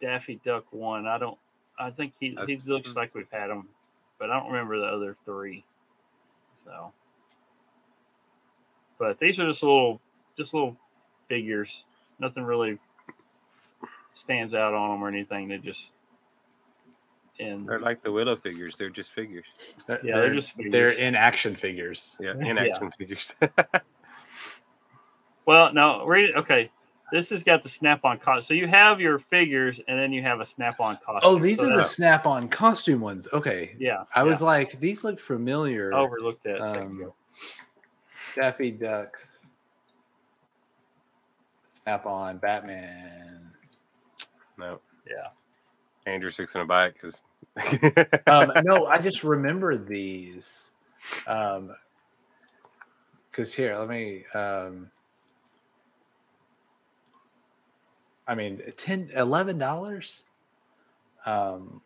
Daffy 0.00 0.40
Duck 0.44 0.64
one. 0.70 1.06
I 1.06 1.18
don't. 1.18 1.38
I 1.78 1.90
think 1.90 2.12
he 2.20 2.28
he 2.30 2.34
That's- 2.34 2.66
looks 2.66 2.94
like 2.94 3.14
we've 3.14 3.30
had 3.30 3.50
him, 3.50 3.68
but 4.18 4.30
I 4.30 4.38
don't 4.38 4.50
remember 4.52 4.78
the 4.78 4.86
other 4.86 5.16
three. 5.24 5.64
So, 6.64 6.92
but 8.98 9.18
these 9.18 9.38
are 9.40 9.46
just 9.46 9.62
little, 9.62 10.00
just 10.36 10.54
little 10.54 10.76
figures. 11.28 11.84
Nothing 12.18 12.44
really 12.44 12.78
stands 14.14 14.54
out 14.54 14.72
on 14.72 14.90
them 14.92 15.04
or 15.04 15.08
anything. 15.08 15.48
They 15.48 15.58
just 15.58 15.90
and 17.40 17.68
They're 17.68 17.80
like 17.80 18.02
the 18.02 18.12
Willow 18.12 18.36
figures. 18.36 18.76
They're 18.78 18.88
just 18.90 19.10
figures. 19.12 19.44
they're, 19.86 19.98
yeah, 20.04 20.14
they're 20.14 20.26
they're- 20.26 20.34
just 20.36 20.56
they're 20.56 20.90
figures. 20.90 20.98
in 21.00 21.14
action 21.16 21.56
figures. 21.56 22.16
Yeah, 22.20 22.34
Yeah. 22.40 22.46
in 22.50 22.58
action 22.58 22.92
figures. 22.96 23.34
Well, 25.46 25.74
no, 25.74 26.06
read 26.06 26.30
it. 26.30 26.36
Okay, 26.36 26.70
this 27.12 27.30
has 27.30 27.42
got 27.42 27.62
the 27.62 27.68
snap-on 27.68 28.18
cost. 28.18 28.48
So 28.48 28.54
you 28.54 28.66
have 28.66 29.00
your 29.00 29.18
figures, 29.18 29.80
and 29.88 29.98
then 29.98 30.12
you 30.12 30.22
have 30.22 30.40
a 30.40 30.46
snap-on 30.46 30.98
costume. 31.04 31.20
Oh, 31.22 31.38
these 31.38 31.58
So 31.60 31.70
are 31.70 31.76
the 31.76 31.84
snap-on 31.84 32.48
costume 32.48 33.00
ones. 33.00 33.28
Okay, 33.32 33.76
yeah. 33.78 34.04
I 34.14 34.22
was 34.22 34.40
like, 34.42 34.78
these 34.80 35.04
look 35.04 35.20
familiar. 35.20 35.92
I 35.94 35.98
overlooked 35.98 36.42
that. 36.44 36.60
a 36.60 36.82
Um. 36.82 37.12
Daffy 38.34 38.72
Duck, 38.72 39.24
Snap-on, 41.72 42.38
Batman. 42.38 43.50
no, 44.58 44.80
Yeah. 45.08 45.28
Andrew's 46.06 46.36
fixing 46.36 46.60
to 46.60 46.66
buy 46.66 46.86
it 46.86 46.94
because. 46.94 47.22
Um, 48.26 48.52
no, 48.64 48.86
I 48.86 48.98
just 48.98 49.22
remember 49.22 49.76
these. 49.76 50.70
Um, 51.26 51.74
because 53.30 53.52
here, 53.54 53.76
let 53.76 53.88
me. 53.88 54.24
Um, 54.34 54.90
I 58.26 58.34
mean, 58.34 58.62
ten, 58.76 59.10
eleven 59.14 59.58
dollars. 59.58 60.22
Um, 61.26 61.80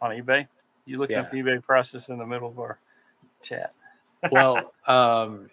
on 0.00 0.10
eBay. 0.10 0.46
You 0.86 0.98
looking 0.98 1.16
up 1.16 1.32
Yeah. 1.32 1.40
eBay 1.42 1.62
prices 1.64 2.08
in 2.08 2.18
the 2.18 2.26
middle 2.26 2.48
of 2.48 2.58
our 2.58 2.78
chat. 3.42 3.72
well, 4.32 4.72
um, 4.86 5.48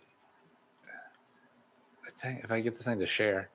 if 2.23 2.51
I 2.51 2.59
get 2.61 2.75
this 2.75 2.85
thing 2.85 2.99
to 2.99 3.05
share, 3.07 3.49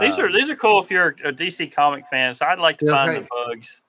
These 0.00 0.18
are 0.18 0.26
um, 0.26 0.32
these 0.32 0.48
are 0.50 0.56
cool 0.56 0.82
if 0.82 0.90
you're 0.90 1.16
a 1.24 1.32
DC 1.32 1.72
comic 1.72 2.04
fan. 2.10 2.34
So 2.34 2.46
I'd 2.46 2.58
like 2.58 2.76
to 2.78 2.86
find 2.86 3.10
great. 3.10 3.22
the 3.22 3.28
bugs. 3.54 3.82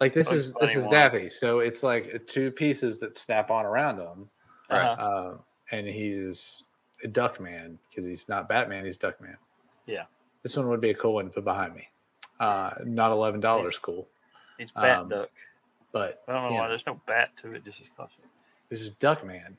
like 0.00 0.12
this 0.12 0.28
Bugs 0.28 0.46
is 0.46 0.54
this 0.54 0.76
is. 0.76 0.86
Daffy. 0.88 1.28
So 1.30 1.60
it's 1.60 1.82
like 1.82 2.26
two 2.26 2.50
pieces 2.50 2.98
that 2.98 3.16
snap 3.18 3.50
on 3.50 3.64
around 3.64 3.98
him, 3.98 4.28
Right. 4.70 4.84
Uh-huh. 4.86 5.28
um, 5.32 5.38
and 5.72 5.86
he's 5.86 6.64
a 7.04 7.08
Duckman 7.08 7.76
because 7.88 8.04
he's 8.04 8.28
not 8.28 8.48
Batman. 8.48 8.84
He's 8.84 8.98
Duckman. 8.98 9.36
Yeah. 9.86 10.04
This 10.42 10.56
one 10.56 10.68
would 10.68 10.80
be 10.80 10.90
a 10.90 10.94
cool 10.94 11.14
one 11.14 11.26
to 11.26 11.30
put 11.30 11.44
behind 11.44 11.74
me. 11.74 11.88
Uh, 12.38 12.70
not 12.84 13.12
eleven 13.12 13.40
dollars, 13.40 13.78
cool, 13.78 14.08
It's 14.58 14.70
Bat 14.70 14.98
um, 14.98 15.08
Duck. 15.08 15.30
but 15.92 16.22
I 16.26 16.32
don't 16.32 16.50
know 16.50 16.56
why 16.56 16.62
know, 16.64 16.68
there's 16.70 16.86
no 16.86 17.00
bat 17.06 17.30
to 17.42 17.52
it. 17.52 17.64
Just 17.64 17.82
as 17.82 17.88
costume. 17.96 18.24
this 18.70 18.80
is 18.80 18.92
Duckman, 18.92 19.56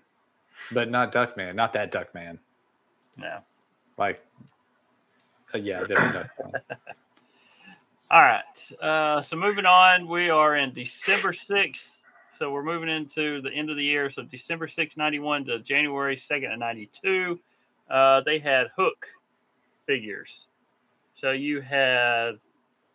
but 0.72 0.90
not 0.90 1.12
Duckman. 1.12 1.54
Not 1.54 1.74
that 1.74 1.92
Duckman. 1.92 2.40
No. 3.18 3.40
Like, 3.98 4.26
uh, 5.54 5.60
yeah, 5.60 5.84
different 5.84 6.16
Duckman. 6.16 6.62
All 8.12 8.22
right. 8.22 8.82
Uh, 8.82 9.22
so 9.22 9.38
moving 9.38 9.66
on, 9.66 10.08
we 10.08 10.30
are 10.30 10.58
in 10.58 10.74
December 10.74 11.32
6th. 11.32 11.92
So 12.38 12.52
we're 12.52 12.64
moving 12.64 12.90
into 12.90 13.42
the 13.42 13.52
end 13.52 13.70
of 13.70 13.78
the 13.78 13.84
year. 13.84 14.10
So 14.10 14.24
December 14.24 14.68
6th, 14.68 14.98
91 14.98 15.46
to 15.46 15.60
January 15.60 16.18
2nd 16.18 16.52
of 16.52 16.60
92. 16.60 17.40
Uh, 17.90 18.22
they 18.26 18.40
had 18.40 18.68
Hook 18.76 19.08
figures. 19.86 20.48
So 21.14 21.32
you 21.32 21.62
had 21.62 22.40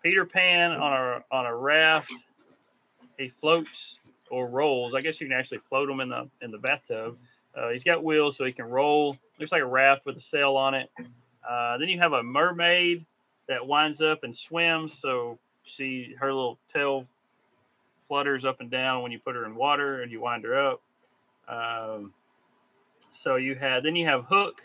Peter 0.03 0.25
Pan 0.25 0.73
on 0.73 0.93
a 0.93 1.35
on 1.35 1.47
a 1.47 1.57
raft. 1.57 2.13
He 3.19 3.33
floats 3.41 3.99
or 4.31 4.49
rolls. 4.49 4.95
I 4.95 5.01
guess 5.01 5.21
you 5.21 5.27
can 5.27 5.37
actually 5.37 5.61
float 5.69 5.89
him 5.89 6.01
in 6.01 6.09
the 6.09 6.29
in 6.43 6.51
the 6.51 6.59
bathtub. 6.59 7.17
Uh, 7.57 7.71
he's 7.71 7.85
got 7.85 8.05
wheels 8.05 8.37
so 8.37 8.45
he 8.45 8.53
can 8.53 8.67
roll. 8.67 9.17
Looks 9.39 9.53
like 9.53 9.63
a 9.63 9.67
raft 9.67 10.05
with 10.05 10.17
a 10.17 10.21
sail 10.21 10.57
on 10.57 10.75
it. 10.75 10.91
Uh, 11.49 11.79
then 11.79 11.89
you 11.89 11.99
have 11.99 12.13
a 12.13 12.23
mermaid 12.23 13.07
that 13.49 13.67
winds 13.67 14.01
up 14.01 14.25
and 14.25 14.37
swims. 14.37 14.95
So 14.95 15.39
she 15.63 16.15
her 16.19 16.33
little 16.33 16.59
tail 16.73 17.07
flutters 18.09 18.45
up 18.45 18.61
and 18.61 18.71
down 18.71 19.03
when 19.03 19.13
you 19.13 19.19
put 19.19 19.35
her 19.35 19.45
in 19.47 19.55
water 19.55 20.03
and 20.03 20.13
you 20.13 20.21
wind 20.21 20.45
her 20.45 20.55
up. 20.55 20.83
Um, 21.49 22.13
so 23.13 23.37
you 23.37 23.55
had 23.55 23.83
then 23.83 23.97
you 23.97 24.07
have 24.07 24.25
Hook, 24.27 24.63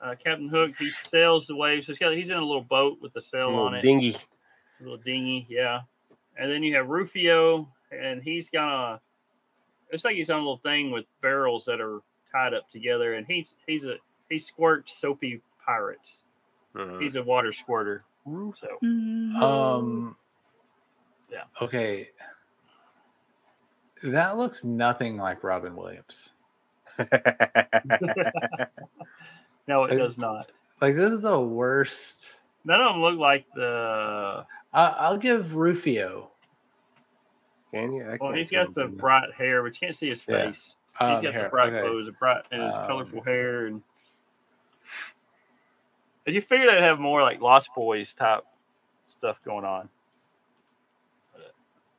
uh, 0.00 0.14
Captain 0.22 0.48
Hook. 0.48 0.72
He 0.78 0.88
sails 0.88 1.46
the 1.46 1.56
waves. 1.56 1.86
He's 1.86 1.98
got 1.98 2.12
he's 2.12 2.30
in 2.30 2.36
a 2.36 2.44
little 2.44 2.62
boat 2.64 2.98
with 3.00 3.14
a 3.16 3.22
sail 3.22 3.48
Little 3.50 3.64
on 3.66 3.74
it, 3.74 3.82
dingy. 3.82 4.16
a 4.80 4.82
little 4.82 4.98
dinghy, 4.98 5.46
yeah. 5.48 5.80
And 6.38 6.50
then 6.50 6.62
you 6.62 6.74
have 6.76 6.88
Rufio, 6.88 7.68
and 7.92 8.22
he's 8.22 8.50
got 8.50 8.94
a. 8.94 9.00
It's 9.90 10.04
like 10.04 10.16
he's 10.16 10.30
on 10.30 10.36
a 10.36 10.40
little 10.42 10.58
thing 10.58 10.90
with 10.90 11.04
barrels 11.22 11.64
that 11.66 11.80
are 11.80 12.00
tied 12.30 12.52
up 12.54 12.68
together, 12.70 13.14
and 13.14 13.26
he's 13.26 13.54
he's 13.66 13.84
a 13.84 13.96
he 14.28 14.38
squirts 14.38 14.98
soapy 14.98 15.40
pirates. 15.64 16.24
Mhm. 16.74 17.00
He's 17.00 17.16
a 17.16 17.22
water 17.22 17.52
squirter. 17.52 18.04
So 18.26 18.78
Um. 18.82 20.16
Yeah. 21.30 21.44
Okay. 21.62 22.10
That 24.02 24.36
looks 24.36 24.62
nothing 24.64 25.16
like 25.16 25.42
Robin 25.42 25.74
Williams. 25.74 26.30
no, 29.68 29.84
it 29.84 29.96
does 29.96 30.18
not. 30.18 30.50
Like 30.80 30.96
this 30.96 31.12
is 31.12 31.20
the 31.20 31.40
worst. 31.40 32.26
None 32.64 32.80
of 32.80 32.94
them 32.94 33.02
look 33.02 33.18
like 33.18 33.44
the. 33.54 34.44
I, 34.72 34.84
I'll 34.86 35.16
give 35.18 35.54
Rufio. 35.54 36.30
Can 37.72 37.92
you? 37.92 38.04
I 38.08 38.18
Well, 38.20 38.32
he's 38.32 38.50
got 38.50 38.74
the 38.74 38.82
doing 38.82 38.92
that. 38.94 39.00
bright 39.00 39.32
hair, 39.32 39.62
but 39.62 39.72
you 39.74 39.80
can't 39.80 39.96
see 39.96 40.08
his 40.08 40.24
Yeah. 40.28 40.46
face. 40.46 40.76
Um, 41.00 41.12
he's 41.14 41.22
got 41.22 41.34
here, 41.34 41.42
the 41.44 41.48
bright 41.48 41.72
okay. 41.72 41.80
clothes, 41.82 42.06
the 42.06 42.12
bright 42.12 42.42
and 42.50 42.62
his 42.62 42.74
Um, 42.74 42.86
colorful 42.86 43.22
hair, 43.22 43.66
and. 43.66 43.82
But 46.24 46.34
you 46.34 46.40
figured 46.42 46.68
I'd 46.68 46.82
have 46.82 46.98
more 46.98 47.22
like 47.22 47.40
Lost 47.40 47.70
Boys 47.74 48.12
type 48.12 48.44
stuff 49.04 49.38
going 49.44 49.64
on. 49.64 49.88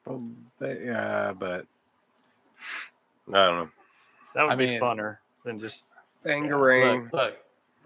Well, 0.05 0.23
they- 0.59 0.85
yeah, 0.85 1.33
but 1.33 1.65
I 3.29 3.31
don't 3.31 3.57
know. 3.57 3.69
That 4.35 4.43
would 4.43 4.51
I 4.53 4.55
be 4.55 4.67
mean- 4.67 4.81
funner 4.81 5.17
than 5.43 5.59
just. 5.59 5.85
Bangarang. 6.25 7.03
Look, 7.05 7.13
look. 7.13 7.37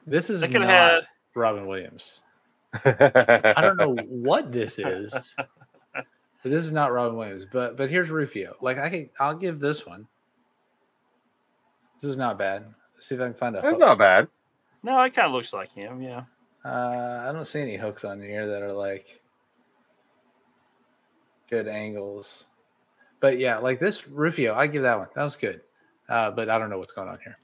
This 0.06 0.30
is 0.30 0.42
not 0.42 0.52
have 0.52 0.62
had. 0.64 1.02
Robin 1.36 1.68
Williams. 1.68 2.22
I 2.86 3.56
don't 3.62 3.78
know 3.78 3.96
what 4.08 4.52
this 4.52 4.80
is. 4.80 5.36
but 5.96 6.06
this 6.44 6.66
is 6.66 6.72
not 6.72 6.92
Robin 6.92 7.18
Williams. 7.18 7.46
But 7.52 7.78
but 7.78 7.90
here's 7.90 8.10
Rufio. 8.10 8.56
Like 8.62 8.78
I 8.78 8.90
can, 8.90 9.10
I'll 9.20 9.36
give 9.36 9.60
this 9.60 9.86
one. 9.86 10.08
This 12.02 12.10
is 12.10 12.18
not 12.18 12.40
bad. 12.40 12.66
Let's 12.96 13.08
see 13.08 13.16
if 13.16 13.22
I 13.22 13.26
can 13.26 13.34
find 13.34 13.56
a. 13.56 13.62
That's 13.62 13.74
hook. 13.74 13.80
not 13.80 13.98
bad. 13.98 14.28
No, 14.84 15.00
it 15.04 15.14
kind 15.14 15.28
of 15.28 15.34
looks 15.34 15.54
like 15.54 15.72
him. 15.72 16.02
Yeah. 16.02 16.24
Uh, 16.64 17.26
I 17.28 17.32
don't 17.32 17.46
see 17.46 17.62
any 17.62 17.78
hooks 17.78 18.04
on 18.04 18.22
here 18.22 18.48
that 18.48 18.62
are 18.62 18.74
like 18.74 19.22
good 21.50 21.68
angles. 21.68 22.46
But 23.20 23.38
yeah, 23.38 23.58
like 23.58 23.80
this 23.80 24.08
Rufio, 24.08 24.56
I 24.56 24.68
give 24.68 24.82
that 24.84 24.98
one. 24.98 25.08
That 25.16 25.24
was 25.24 25.36
good. 25.36 25.62
Uh, 26.10 26.32
but 26.32 26.50
I 26.50 26.58
don't 26.58 26.70
know 26.70 26.80
what's 26.80 26.92
going 26.92 27.08
on 27.08 27.20
here. 27.24 27.38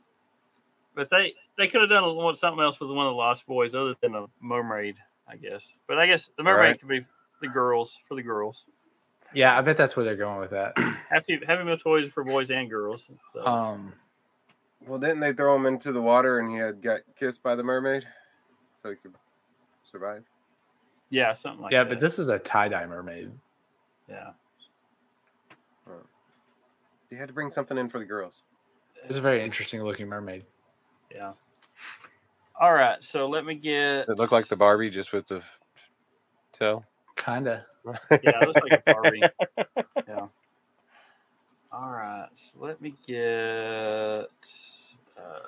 But 0.97 1.11
they 1.11 1.35
they 1.59 1.67
could 1.67 1.81
have 1.81 1.91
done 1.91 2.03
a 2.03 2.35
something 2.37 2.61
else 2.61 2.79
with 2.79 2.89
one 2.89 3.05
of 3.05 3.11
the 3.11 3.15
Lost 3.15 3.45
Boys 3.45 3.75
other 3.75 3.93
than 4.01 4.15
a 4.15 4.25
mermaid, 4.41 4.95
I 5.29 5.35
guess. 5.35 5.63
But 5.87 5.99
I 5.99 6.07
guess 6.07 6.31
the 6.37 6.43
mermaid 6.43 6.69
Right. 6.71 6.79
could 6.79 6.89
be 6.89 7.05
the 7.39 7.47
girls 7.47 7.99
for 8.07 8.15
the 8.15 8.23
girls. 8.23 8.65
Yeah, 9.31 9.55
I 9.55 9.61
bet 9.61 9.77
that's 9.77 9.95
where 9.95 10.03
they're 10.03 10.15
going 10.15 10.39
with 10.39 10.49
that. 10.49 10.73
Happy 11.09 11.39
Happy 11.45 11.63
Meal 11.63 11.77
toys 11.77 12.09
for 12.11 12.23
boys 12.23 12.49
and 12.49 12.67
girls. 12.67 13.05
So. 13.31 13.45
Um, 13.45 13.93
Well, 14.87 14.97
didn't 14.97 15.19
they 15.19 15.33
throw 15.33 15.55
him 15.55 15.67
into 15.67 15.91
the 15.91 16.01
water 16.01 16.39
and 16.39 16.49
he 16.49 16.57
had 16.57 16.81
got 16.81 17.01
kissed 17.19 17.43
by 17.43 17.55
the 17.55 17.63
mermaid 17.63 18.03
so 18.81 18.89
he 18.89 18.95
could 18.95 19.13
survive? 19.83 20.23
yeah, 21.11 21.31
something 21.33 21.61
like 21.61 21.71
yeah, 21.73 21.83
that. 21.83 21.89
Yeah, 21.89 21.93
but 21.93 22.01
this 22.01 22.17
is 22.17 22.27
a 22.27 22.39
tie 22.39 22.69
dye 22.69 22.87
mermaid. 22.87 23.31
yeah. 24.09 24.31
You 27.11 27.17
had 27.17 27.27
to 27.27 27.33
bring 27.33 27.51
something 27.51 27.77
in 27.77 27.87
for 27.87 27.99
the 27.99 28.05
girls. 28.05 28.41
It's 29.05 29.17
a 29.17 29.21
very 29.21 29.41
interesting 29.43 29.81
looking 29.83 30.07
mermaid. 30.07 30.43
Yeah. 31.13 31.33
All 32.59 32.73
right, 32.73 33.03
so 33.03 33.27
let 33.27 33.45
me 33.45 33.55
get. 33.55 34.07
Does 34.07 34.13
it 34.15 34.17
look 34.17 34.31
like 34.31 34.47
the 34.47 34.55
Barbie 34.55 34.89
just 34.89 35.11
with 35.13 35.27
the 35.27 35.41
tail? 36.57 36.83
Kinda. 37.15 37.65
Yeah, 38.11 38.41
it 38.41 38.47
looks 38.47 38.61
like 38.69 38.83
a 38.85 38.93
Barbie. 38.93 39.21
yeah. 40.07 40.27
All 41.71 41.89
right, 41.91 42.27
so 42.33 42.57
let 42.59 42.81
me 42.81 42.93
get. 43.07 44.27
Uh, 45.17 45.39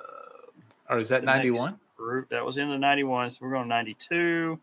Or 0.89 0.99
is 0.99 1.09
that 1.09 1.21
The 1.21 1.25
ninety 1.25 1.51
one? 1.51 1.79
group 1.97 2.29
that 2.29 2.45
was 2.45 2.57
in 2.57 2.69
the 2.69 2.77
91, 2.77 3.29
so 3.31 3.39
we're 3.41 3.51
going 3.51 3.67
92. 3.67 4.57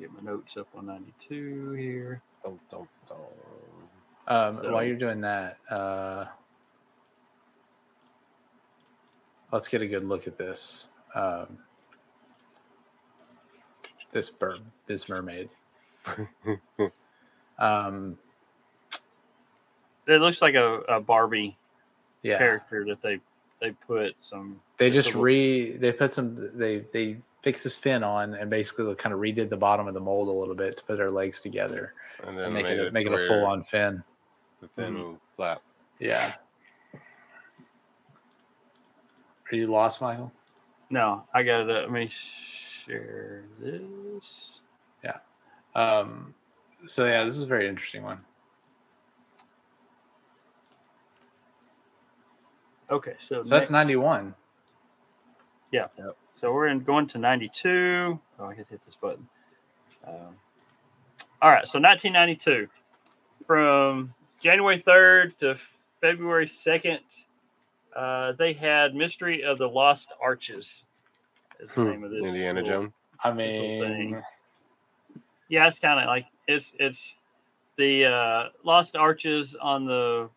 Get 0.00 0.12
my 0.12 0.20
notes 0.30 0.56
up 0.56 0.68
on 0.76 0.86
92 0.86 1.72
here. 1.72 2.22
Dum, 2.44 2.58
dum, 2.70 2.88
dum. 3.08 3.16
Um, 4.28 4.54
So- 4.62 4.72
while 4.72 4.84
you're 4.84 4.96
doing 4.96 5.20
that, 5.22 5.58
uh, 5.70 6.26
let's 9.52 9.68
get 9.68 9.82
a 9.82 9.86
good 9.86 10.04
look 10.04 10.26
at 10.26 10.36
this. 10.36 10.88
Um, 11.14 11.58
this 14.12 14.28
bird, 14.30 14.60
this 14.86 15.08
mermaid. 15.08 15.48
um, 17.58 18.18
It 20.06 20.20
looks 20.20 20.42
like 20.42 20.54
a, 20.54 20.78
a 20.88 21.00
Barbie 21.00 21.56
yeah, 22.22 22.38
character 22.38 22.84
that 22.86 23.00
they 23.02 23.20
they 23.60 23.70
put 23.86 24.16
some. 24.20 24.60
they 24.78 24.88
just 24.88 24.96
just 25.06 25.06
little- 25.08 25.22
re 25.22 25.76
they 25.76 25.92
put 25.92 26.12
some 26.12 26.50
they 26.58 26.80
they 26.92 27.16
fixed 27.42 27.64
this 27.64 27.74
fin 27.76 28.02
on 28.04 28.34
and 28.34 28.50
basically 28.50 28.92
kind 28.96 29.12
of 29.12 29.20
redid 29.20 29.48
the 29.48 29.56
bottom 29.56 29.86
of 29.88 29.94
the 29.94 30.00
mold 30.00 30.28
a 30.28 30.32
little 30.32 30.54
bit 30.54 30.76
to 30.76 30.84
put 30.84 30.98
her 30.98 31.10
legs 31.10 31.40
together 31.40 31.92
And 32.24 32.36
then 32.38 32.44
and 32.46 32.54
make 32.54 32.66
made 32.66 32.78
it, 32.78 32.92
make 32.92 33.06
it 33.06 33.12
a 33.12 33.26
full 33.26 33.44
on 33.44 33.64
fin. 33.64 34.02
The 34.60 34.68
fin 34.68 34.94
Mhm. 34.94 34.98
will 35.02 35.20
flap. 35.36 35.62
Yeah. 35.98 36.34
Are 39.52 39.56
you 39.56 39.66
lost, 39.66 40.00
Michael? 40.00 40.32
No, 40.88 41.24
I 41.34 41.42
got 41.42 41.60
it. 41.60 41.66
Let 41.68 41.90
me 41.90 42.10
share 42.10 43.44
this. 43.60 44.60
Yeah. 45.04 45.18
Um, 45.74 46.34
so 46.86 47.04
yeah, 47.04 47.24
this 47.24 47.36
is 47.36 47.42
a 47.42 47.46
very 47.46 47.68
interesting 47.68 48.02
one. 48.02 48.24
Okay, 52.90 53.14
so 53.18 53.42
So 53.42 53.48
that's 53.50 53.70
next- 53.70 53.70
91. 53.70 54.34
So 56.40 56.52
we're 56.52 56.66
in 56.66 56.80
going 56.80 57.06
to 57.08 57.18
92. 57.18 58.18
Oh, 58.40 58.46
I 58.46 58.54
can 58.54 58.64
hit 58.68 58.82
this 58.84 58.96
button. 58.96 59.28
Um, 60.04 60.36
all 61.40 61.50
right, 61.50 61.68
so 61.68 61.78
1992. 61.78 62.68
From 63.46 64.12
January 64.42 64.82
3rd 64.84 65.36
to 65.38 65.56
February 66.00 66.46
2nd, 66.46 66.98
uh, 67.96 68.32
they 68.32 68.52
had 68.52 68.94
Mystery 68.94 69.42
of 69.44 69.58
the 69.58 69.68
Lost 69.68 70.12
Arches. 70.22 70.86
Is 71.60 71.72
the 71.74 71.82
Hmm, 71.82 71.90
name 71.90 72.04
of 72.04 72.10
this. 72.10 72.26
Indiana 72.28 72.60
little- 72.62 72.82
Jones. 72.82 72.92
I 73.24 73.30
This 73.30 73.54
little 73.54 73.68
mean, 73.68 74.10
thing. 74.12 74.22
Yeah, 75.48 75.68
it's 75.68 75.78
kind 75.78 76.00
of 76.00 76.06
like 76.06 76.26
it's 76.48 76.72
it's 76.78 77.16
the 77.76 78.06
uh, 78.06 78.48
Lost 78.64 78.96
Arches 78.96 79.54
on 79.56 79.84
the 79.86 80.28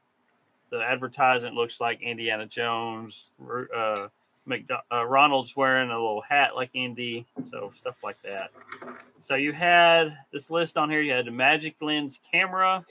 the 0.72 0.82
advertisement 0.82 1.56
looks 1.56 1.80
like 1.80 2.02
Indiana 2.02 2.46
Jones. 2.46 3.30
Ru- 3.40 3.70
Uh, 3.74 4.10
McDo- 4.48 4.82
uh, 4.92 5.04
Ronald's 5.06 5.56
wearing 5.56 5.90
a 5.90 5.94
little 5.94 6.22
hat 6.22 6.56
like 6.56 6.70
Indy, 6.76 7.26
so 7.50 7.74
stuff 7.80 8.04
like 8.04 8.22
that. 8.22 8.52
So 9.24 9.34
you 9.34 9.52
had 9.54 10.16
this 10.32 10.52
list 10.52 10.78
on 10.78 10.90
here. 10.92 11.02
You 11.02 11.14
had 11.14 11.28
a 11.28 11.32
magic 11.32 11.76
lens 11.82 12.20
camera. 12.32 12.86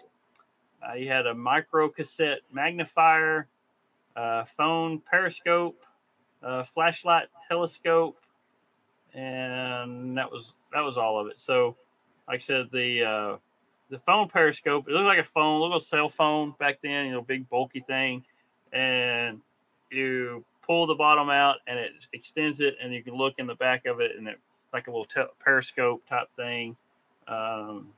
Uh, 0.83 0.95
you 0.95 1.09
had 1.09 1.27
a 1.29 1.35
micro 1.35 1.89
cassette 1.89 2.41
magnifier, 2.51 3.47
uh, 4.17 4.45
phone 4.57 5.01
periscope, 5.01 5.81
uh, 6.43 6.65
flashlight 6.75 7.29
telescope, 7.49 8.17
and 9.15 10.17
that 10.17 10.31
was 10.31 10.53
that 10.73 10.81
was 10.81 10.97
all 10.97 11.19
of 11.19 11.29
it. 11.29 11.41
So, 11.41 11.77
like 12.29 12.37
I 12.37 12.39
said, 12.39 12.69
the 12.73 13.05
uh, 13.05 13.37
the 13.91 13.99
phone 14.01 14.29
periscope 14.29 14.89
it 14.89 14.93
looked 14.93 15.07
like 15.07 15.19
a 15.19 15.25
phone, 15.25 15.61
a 15.61 15.63
little 15.63 15.81
cell 15.81 16.09
phone 16.09 16.55
back 16.59 16.79
then, 16.83 17.07
you 17.07 17.13
know, 17.13 17.23
big 17.23 17.49
bulky 17.49 17.81
thing, 17.81 18.25
and 18.73 19.41
you 19.91 20.45
pull 20.67 20.87
the 20.87 20.95
bottom 20.95 21.29
out 21.29 21.57
and 21.67 21.79
it 21.79 21.93
extends 22.13 22.61
it, 22.61 22.77
and 22.83 22.93
you 22.93 23.03
can 23.03 23.15
look 23.15 23.35
in 23.39 23.47
the 23.47 23.55
back 23.55 23.87
of 23.87 24.01
it, 24.01 24.13
and 24.17 24.29
it 24.29 24.39
like 24.73 24.89
a 24.89 24.91
little 24.91 25.05
te- 25.05 25.33
periscope 25.39 26.07
type 26.09 26.29
thing. 26.37 26.77
Um, 27.29 27.89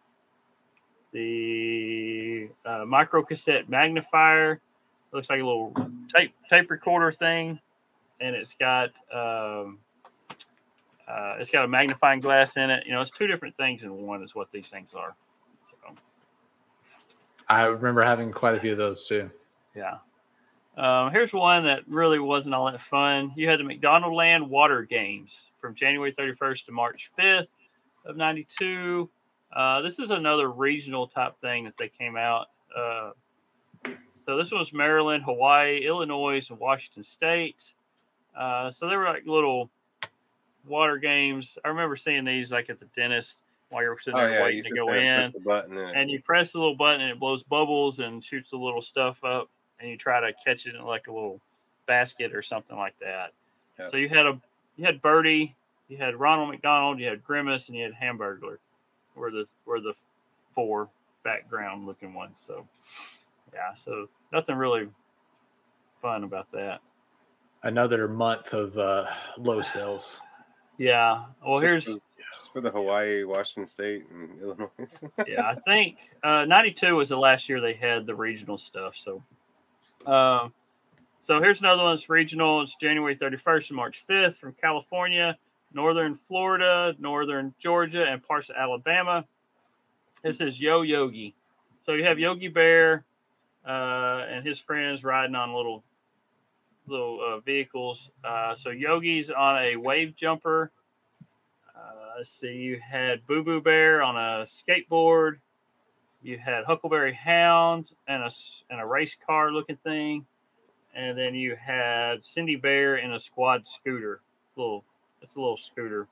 the 1.12 2.50
uh, 2.66 2.84
micro 2.84 3.22
cassette 3.22 3.68
magnifier 3.70 4.60
looks 5.16 5.30
like 5.30 5.40
a 5.40 5.44
little 5.44 5.74
tape 6.14 6.32
tape 6.48 6.70
recorder 6.70 7.10
thing, 7.10 7.58
and 8.20 8.36
it's 8.36 8.54
got 8.60 8.90
um, 9.12 9.78
uh, 11.08 11.36
it's 11.40 11.50
got 11.50 11.64
a 11.64 11.68
magnifying 11.68 12.20
glass 12.20 12.56
in 12.56 12.70
it. 12.70 12.84
You 12.86 12.92
know, 12.92 13.00
it's 13.00 13.10
two 13.10 13.26
different 13.26 13.56
things 13.56 13.82
in 13.82 13.92
one. 13.96 14.22
Is 14.22 14.34
what 14.34 14.52
these 14.52 14.68
things 14.68 14.94
are. 14.94 15.16
So 15.70 15.94
I 17.48 17.64
remember 17.64 18.02
having 18.02 18.30
quite 18.30 18.54
a 18.54 18.60
few 18.60 18.72
of 18.72 18.78
those 18.78 19.04
too. 19.06 19.30
yeah. 19.74 19.96
Um, 20.76 21.10
here's 21.10 21.32
one 21.32 21.64
that 21.64 21.88
really 21.88 22.18
wasn't 22.18 22.54
all 22.54 22.70
that 22.70 22.82
fun. 22.82 23.32
You 23.34 23.48
had 23.48 23.58
the 23.58 23.64
McDonald 23.64 24.12
Land 24.12 24.48
Water 24.48 24.82
Games 24.82 25.34
from 25.58 25.74
January 25.74 26.12
31st 26.12 26.66
to 26.66 26.72
March 26.72 27.10
5th 27.18 27.46
of 28.04 28.18
92. 28.18 29.08
Uh, 29.54 29.80
this 29.80 29.98
is 29.98 30.10
another 30.10 30.50
regional 30.50 31.06
type 31.06 31.40
thing 31.40 31.64
that 31.64 31.72
they 31.78 31.88
came 31.88 32.18
out. 32.18 32.48
Uh, 32.76 33.12
so 34.26 34.36
this 34.36 34.50
was 34.50 34.72
Maryland, 34.72 35.22
Hawaii, 35.22 35.86
Illinois, 35.86 36.44
and 36.50 36.58
Washington 36.58 37.04
State. 37.04 37.72
Uh, 38.36 38.70
so 38.72 38.88
they 38.88 38.96
were 38.96 39.04
like 39.04 39.24
little 39.24 39.70
water 40.66 40.98
games. 40.98 41.56
I 41.64 41.68
remember 41.68 41.96
seeing 41.96 42.24
these 42.24 42.50
like 42.50 42.68
at 42.68 42.80
the 42.80 42.86
dentist 42.96 43.38
while 43.70 43.84
you're 43.84 43.98
sitting 44.00 44.18
Oh 44.18 44.26
there 44.26 44.38
yeah, 44.38 44.42
waiting 44.42 44.64
to 44.64 44.74
go 44.74 44.92
in 44.92 45.32
push 45.32 45.42
the 45.42 45.48
button 45.48 45.78
and, 45.78 45.96
and 45.96 46.10
you 46.10 46.20
press 46.20 46.52
the 46.52 46.58
little 46.58 46.74
button 46.74 47.00
and 47.00 47.10
it 47.10 47.20
blows 47.20 47.42
bubbles 47.44 48.00
and 48.00 48.22
shoots 48.22 48.50
the 48.50 48.56
little 48.56 48.82
stuff 48.82 49.22
up 49.24 49.48
and 49.80 49.88
you 49.88 49.96
try 49.96 50.20
to 50.20 50.32
catch 50.44 50.66
it 50.66 50.74
in 50.74 50.82
like 50.82 51.06
a 51.06 51.12
little 51.12 51.40
basket 51.86 52.34
or 52.34 52.42
something 52.42 52.76
like 52.76 52.98
that. 53.00 53.32
Yeah. 53.78 53.86
So 53.88 53.96
you 53.96 54.08
had 54.08 54.26
a 54.26 54.40
you 54.76 54.84
had 54.84 55.00
Birdie, 55.00 55.54
you 55.88 55.96
had 55.96 56.16
Ronald 56.16 56.50
McDonald, 56.50 56.98
you 56.98 57.06
had 57.06 57.24
Grimace, 57.24 57.68
and 57.68 57.76
you 57.76 57.84
had 57.84 57.94
Hamburglar 57.94 58.58
were 59.14 59.30
the 59.30 59.46
were 59.64 59.80
the 59.80 59.94
four 60.54 60.88
background 61.22 61.86
looking 61.86 62.12
ones. 62.12 62.40
So 62.44 62.66
yeah, 63.56 63.74
so 63.74 64.08
nothing 64.32 64.56
really 64.56 64.88
fun 66.02 66.24
about 66.24 66.50
that. 66.52 66.80
Another 67.62 68.06
month 68.06 68.52
of 68.52 68.76
uh, 68.78 69.06
low 69.38 69.62
sales. 69.62 70.20
Yeah. 70.78 71.24
Well 71.44 71.60
Just 71.60 71.70
here's 71.70 71.84
for, 71.84 71.90
just 72.38 72.52
for 72.52 72.60
the 72.60 72.70
Hawaii, 72.70 73.24
Washington 73.24 73.66
State, 73.66 74.04
and 74.10 74.40
Illinois. 74.40 74.68
yeah, 75.26 75.42
I 75.42 75.54
think 75.66 75.96
uh, 76.22 76.44
92 76.44 76.94
was 76.94 77.08
the 77.08 77.16
last 77.16 77.48
year 77.48 77.60
they 77.60 77.72
had 77.72 78.06
the 78.06 78.14
regional 78.14 78.58
stuff. 78.58 78.94
So, 78.96 79.22
um, 80.10 80.52
so 81.22 81.40
here's 81.40 81.60
another 81.60 81.82
one 81.82 81.96
that's 81.96 82.10
regional. 82.10 82.60
It's 82.60 82.76
January 82.80 83.16
31st 83.16 83.70
and 83.70 83.76
March 83.76 84.04
5th 84.08 84.36
from 84.36 84.54
California, 84.60 85.36
Northern 85.72 86.14
Florida, 86.14 86.94
Northern 86.98 87.54
Georgia, 87.58 88.06
and 88.06 88.22
parts 88.22 88.50
of 88.50 88.56
Alabama. 88.56 89.24
This 90.22 90.42
is 90.42 90.60
Yo 90.60 90.82
Yogi. 90.82 91.34
So 91.84 91.92
you 91.92 92.04
have 92.04 92.18
Yogi 92.18 92.48
Bear 92.48 93.04
uh, 93.66 94.24
and 94.30 94.46
his 94.46 94.58
friends 94.58 95.02
riding 95.04 95.34
on 95.34 95.54
little 95.54 95.82
little 96.86 97.20
uh, 97.20 97.40
vehicles. 97.40 98.10
Uh, 98.24 98.54
so 98.54 98.70
Yogi's 98.70 99.30
on 99.30 99.62
a 99.62 99.76
wave 99.76 100.14
jumper. 100.16 100.70
Uh, 101.76 102.18
let's 102.18 102.30
see, 102.30 102.54
you 102.54 102.78
had 102.80 103.26
Boo 103.26 103.42
Boo 103.42 103.60
Bear 103.60 104.02
on 104.02 104.16
a 104.16 104.46
skateboard. 104.46 105.38
You 106.22 106.38
had 106.38 106.64
Huckleberry 106.64 107.14
Hound 107.14 107.90
and 108.08 108.22
a 108.22 108.30
and 108.70 108.80
a 108.80 108.86
race 108.86 109.16
car 109.26 109.52
looking 109.52 109.76
thing, 109.76 110.26
and 110.94 111.16
then 111.16 111.34
you 111.34 111.56
had 111.56 112.24
Cindy 112.24 112.56
Bear 112.56 112.96
in 112.96 113.12
a 113.12 113.20
squad 113.20 113.68
scooter. 113.68 114.20
Little, 114.56 114.84
it's 115.20 115.36
a 115.36 115.38
little 115.38 115.56
scooter. 115.56 116.08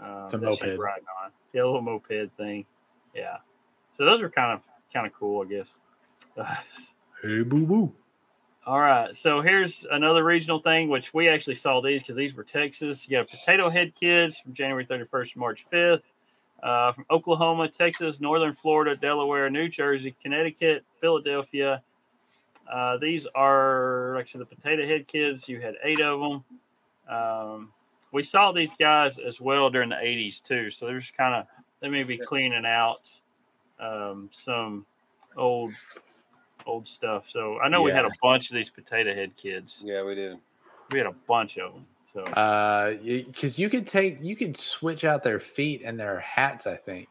A 0.00 0.28
that 0.30 0.32
she's 0.32 0.40
moped. 0.40 0.78
riding 0.78 1.04
on. 1.22 1.30
Yeah, 1.52 1.62
a 1.62 1.66
little 1.66 1.80
moped 1.80 2.36
thing. 2.36 2.66
Yeah. 3.14 3.38
So 3.94 4.04
those 4.04 4.20
are 4.20 4.28
kind 4.28 4.52
of 4.52 4.60
kind 4.92 5.06
of 5.06 5.12
cool, 5.14 5.42
I 5.42 5.48
guess. 5.48 5.68
Hey, 7.22 7.42
boo 7.42 7.66
boo. 7.66 7.92
All 8.66 8.80
right, 8.80 9.14
so 9.14 9.40
here's 9.40 9.86
another 9.92 10.24
regional 10.24 10.58
thing, 10.60 10.88
which 10.88 11.14
we 11.14 11.28
actually 11.28 11.54
saw 11.54 11.80
these 11.80 12.02
because 12.02 12.16
these 12.16 12.34
were 12.34 12.42
Texas. 12.44 13.08
You 13.08 13.18
got 13.18 13.28
Potato 13.28 13.70
Head 13.70 13.94
Kids 13.94 14.38
from 14.38 14.54
January 14.54 14.84
31st 14.84 15.32
to 15.34 15.38
March 15.38 15.66
5th. 15.72 16.02
uh, 16.62 16.92
from 16.92 17.04
Oklahoma, 17.10 17.68
Texas, 17.68 18.20
Northern 18.20 18.54
Florida, 18.54 18.96
Delaware, 18.96 19.48
New 19.50 19.68
Jersey, 19.68 20.16
Connecticut, 20.22 20.84
Philadelphia. 21.00 21.82
Uh, 22.70 22.96
these 22.98 23.26
are, 23.34 24.14
like 24.16 24.24
I 24.24 24.28
said, 24.28 24.40
the 24.40 24.46
Potato 24.46 24.86
Head 24.86 25.06
Kids. 25.06 25.48
You 25.48 25.60
had 25.60 25.74
eight 25.84 26.00
of 26.00 26.20
them. 26.20 26.44
Um, 27.08 27.72
we 28.12 28.22
saw 28.22 28.52
these 28.52 28.74
guys 28.78 29.18
as 29.18 29.40
well 29.40 29.70
during 29.70 29.90
the 29.90 29.96
80s, 29.96 30.42
too. 30.42 30.70
So 30.70 30.86
there's 30.86 31.12
kind 31.16 31.34
of, 31.34 31.46
they 31.80 31.88
may 31.88 32.02
be 32.02 32.18
cleaning 32.18 32.66
out 32.66 33.10
um, 33.78 34.28
some 34.32 34.86
old 35.36 35.74
old 36.66 36.86
stuff. 36.88 37.24
So 37.30 37.58
I 37.60 37.68
know 37.68 37.82
we 37.82 37.92
had 37.92 38.04
a 38.04 38.10
bunch 38.22 38.50
of 38.50 38.54
these 38.56 38.70
Potato 38.70 39.14
Head 39.14 39.36
Kids. 39.36 39.82
Yeah, 39.84 40.02
we 40.02 40.14
did. 40.14 40.38
We 40.90 40.98
had 40.98 41.06
a 41.06 41.14
bunch 41.26 41.58
of 41.58 41.72
them. 41.72 41.86
So 42.12 42.24
Uh, 42.24 42.94
because 43.02 43.58
you 43.58 43.68
could 43.68 43.86
take, 43.86 44.18
you 44.22 44.36
could 44.36 44.56
switch 44.56 45.04
out 45.04 45.22
their 45.22 45.40
feet 45.40 45.82
and 45.84 45.98
their 45.98 46.20
hats. 46.20 46.66
I 46.66 46.76
think. 46.76 47.08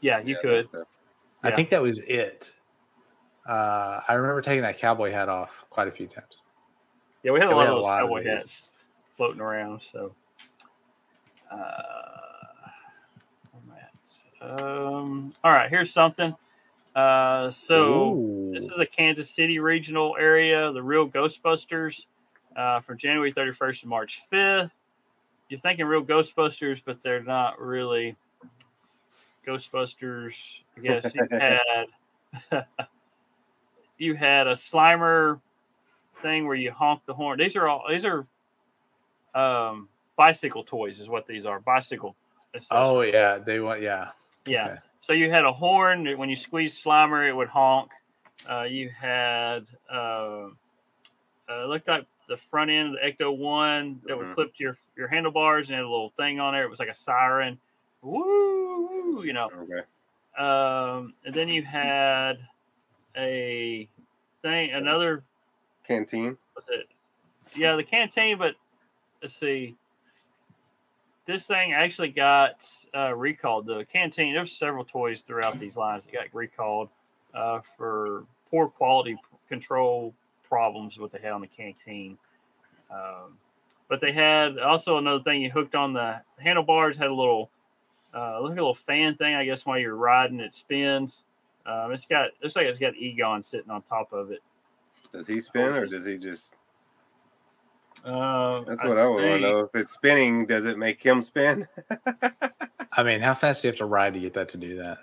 yeah, 0.00 0.20
you 0.20 0.34
Yeah, 0.34 0.40
could. 0.42 0.64
that's, 0.64 0.74
uh, 0.74 0.84
I 1.42 1.50
Yeah. 1.50 1.56
think 1.56 1.70
that 1.70 1.82
was 1.82 2.00
it. 2.00 2.52
Uh, 3.48 4.00
I 4.08 4.14
remember 4.14 4.42
taking 4.42 4.62
that 4.62 4.78
cowboy 4.78 5.12
hat 5.12 5.28
off 5.28 5.50
quite 5.70 5.88
a 5.88 5.92
few 5.92 6.06
times. 6.08 6.42
Yeah, 7.22 7.32
we 7.32 7.38
had 7.40 7.48
a 7.48 7.50
Yeah, 7.50 7.56
we 7.56 7.60
lot 7.60 7.66
had 7.66 7.70
of 7.70 7.76
a 7.76 7.76
those 7.76 7.84
lot 7.84 8.02
of 8.02 8.08
cowboy 8.08 8.18
these. 8.24 8.28
hats 8.28 8.70
floating 9.16 9.40
around. 9.40 9.82
So, 9.82 10.14
uh, 11.50 11.56
where 13.52 13.62
am 13.62 13.72
I 14.42 14.46
at? 14.46 14.50
um, 14.50 15.34
all 15.44 15.52
right, 15.52 15.70
here's 15.70 15.92
something. 15.92 16.34
Uh, 16.96 17.50
so 17.50 18.14
Ooh. 18.14 18.50
this 18.54 18.64
is 18.64 18.78
a 18.78 18.86
Kansas 18.86 19.30
City 19.30 19.58
regional 19.58 20.16
area, 20.18 20.72
the 20.72 20.82
real 20.82 21.06
Ghostbusters, 21.06 22.06
uh, 22.56 22.80
from 22.80 22.96
January 22.96 23.34
31st 23.34 23.82
to 23.82 23.86
March 23.86 24.22
5th. 24.32 24.70
You're 25.50 25.60
thinking 25.60 25.84
real 25.84 26.02
Ghostbusters, 26.02 26.80
but 26.82 27.02
they're 27.02 27.22
not 27.22 27.60
really 27.60 28.16
Ghostbusters. 29.46 30.34
I 30.78 30.80
guess 30.80 31.14
you 31.14 31.28
had 31.30 31.86
you 33.98 34.14
had 34.14 34.46
a 34.46 34.52
Slimer 34.52 35.38
thing 36.22 36.46
where 36.46 36.56
you 36.56 36.72
honk 36.72 37.02
the 37.04 37.12
horn. 37.12 37.38
These 37.38 37.56
are 37.56 37.68
all 37.68 37.84
these 37.90 38.06
are 38.06 38.26
um, 39.34 39.90
bicycle 40.16 40.64
toys, 40.64 40.98
is 40.98 41.08
what 41.08 41.26
these 41.26 41.44
are. 41.44 41.60
Bicycle. 41.60 42.16
oh 42.70 43.02
yeah, 43.02 43.36
they 43.36 43.60
want 43.60 43.82
yeah. 43.82 44.08
yeah. 44.46 44.64
okay. 44.64 44.78
So 45.00 45.12
you 45.12 45.30
had 45.30 45.44
a 45.44 45.52
horn 45.52 46.16
when 46.18 46.28
you 46.28 46.36
squeezed 46.36 46.84
Slimer, 46.84 47.28
it 47.28 47.32
would 47.32 47.48
honk. 47.48 47.90
Uh, 48.48 48.62
you 48.62 48.88
had 48.90 49.66
uh, 49.92 50.48
uh, 51.48 51.64
looked 51.66 51.88
like 51.88 52.06
the 52.28 52.36
front 52.36 52.70
end 52.70 52.88
of 52.88 52.94
the 52.94 53.24
Ecto 53.24 53.36
One 53.36 54.00
that 54.06 54.16
would 54.16 54.26
Mhm. 54.26 54.34
clip 54.34 54.54
to 54.56 54.62
your 54.62 54.76
your 54.96 55.08
handlebars 55.08 55.68
and 55.68 55.74
had 55.76 55.84
a 55.84 55.88
little 55.88 56.10
thing 56.16 56.40
on 56.40 56.54
there. 56.54 56.62
It 56.64 56.70
was 56.70 56.78
like 56.80 56.88
a 56.88 56.94
siren. 56.94 57.58
Woo, 58.02 58.86
woo, 58.88 59.22
you 59.24 59.32
know. 59.32 59.50
Okay. 59.52 59.82
Um, 60.42 61.14
and 61.24 61.34
then 61.34 61.48
you 61.48 61.62
had 61.62 62.38
a 63.16 63.88
thing, 64.42 64.72
another 64.72 65.22
Canteen. 65.84 66.36
was 66.54 66.64
it? 66.68 66.88
Yeah, 67.54 67.76
the 67.76 67.84
canteen. 67.84 68.38
But 68.38 68.56
let's 69.22 69.34
see. 69.34 69.76
This 71.26 71.46
thing 71.46 71.72
actually 71.72 72.08
got 72.08 72.66
uh, 72.94 73.14
recalled. 73.14 73.66
The 73.66 73.84
canteen. 73.92 74.32
There's 74.32 74.52
several 74.52 74.84
toys 74.84 75.22
throughout 75.22 75.58
these 75.58 75.76
lines 75.76 76.04
that 76.04 76.12
got 76.12 76.26
recalled 76.32 76.88
uh, 77.34 77.60
for 77.76 78.24
poor 78.50 78.68
quality 78.68 79.16
control 79.48 80.14
problems 80.48 80.98
with 80.98 81.12
the 81.12 81.18
had 81.18 81.32
on 81.32 81.40
the 81.40 81.46
canteen. 81.48 82.16
Um, 82.90 83.38
but 83.88 84.00
they 84.00 84.12
had 84.12 84.58
also 84.58 84.98
another 84.98 85.22
thing 85.22 85.42
you 85.42 85.50
hooked 85.50 85.74
on 85.74 85.92
the 85.92 86.20
handlebars 86.38 86.96
had 86.96 87.08
a 87.08 87.14
little, 87.14 87.50
uh, 88.14 88.40
like 88.40 88.52
a 88.52 88.54
little 88.54 88.74
fan 88.74 89.16
thing. 89.16 89.34
I 89.34 89.44
guess 89.44 89.66
while 89.66 89.78
you're 89.78 89.96
riding, 89.96 90.40
it 90.40 90.54
spins. 90.54 91.24
Um, 91.66 91.92
it's 91.92 92.06
got 92.06 92.30
looks 92.40 92.54
like 92.54 92.66
it's 92.66 92.78
got 92.78 92.94
Egon 92.94 93.42
sitting 93.42 93.70
on 93.70 93.82
top 93.82 94.12
of 94.12 94.30
it. 94.30 94.42
Does 95.12 95.26
he 95.26 95.40
spin 95.40 95.74
or 95.74 95.86
does 95.86 96.06
he 96.06 96.16
just? 96.16 96.52
Uh, 98.04 98.62
That's 98.66 98.84
what 98.84 98.98
I, 98.98 99.06
would 99.06 99.24
want 99.24 99.24
to 99.24 99.40
know. 99.40 99.58
If 99.60 99.74
it's 99.74 99.92
spinning, 99.92 100.46
does 100.46 100.64
it 100.64 100.78
make 100.78 101.02
him 101.02 101.22
spin? 101.22 101.66
I 102.92 103.02
mean, 103.02 103.20
how 103.20 103.34
fast 103.34 103.62
do 103.62 103.68
you 103.68 103.72
have 103.72 103.78
to 103.78 103.86
ride 103.86 104.14
to 104.14 104.20
get 104.20 104.32
that 104.34 104.48
to 104.50 104.56
do 104.56 104.76
that? 104.76 104.98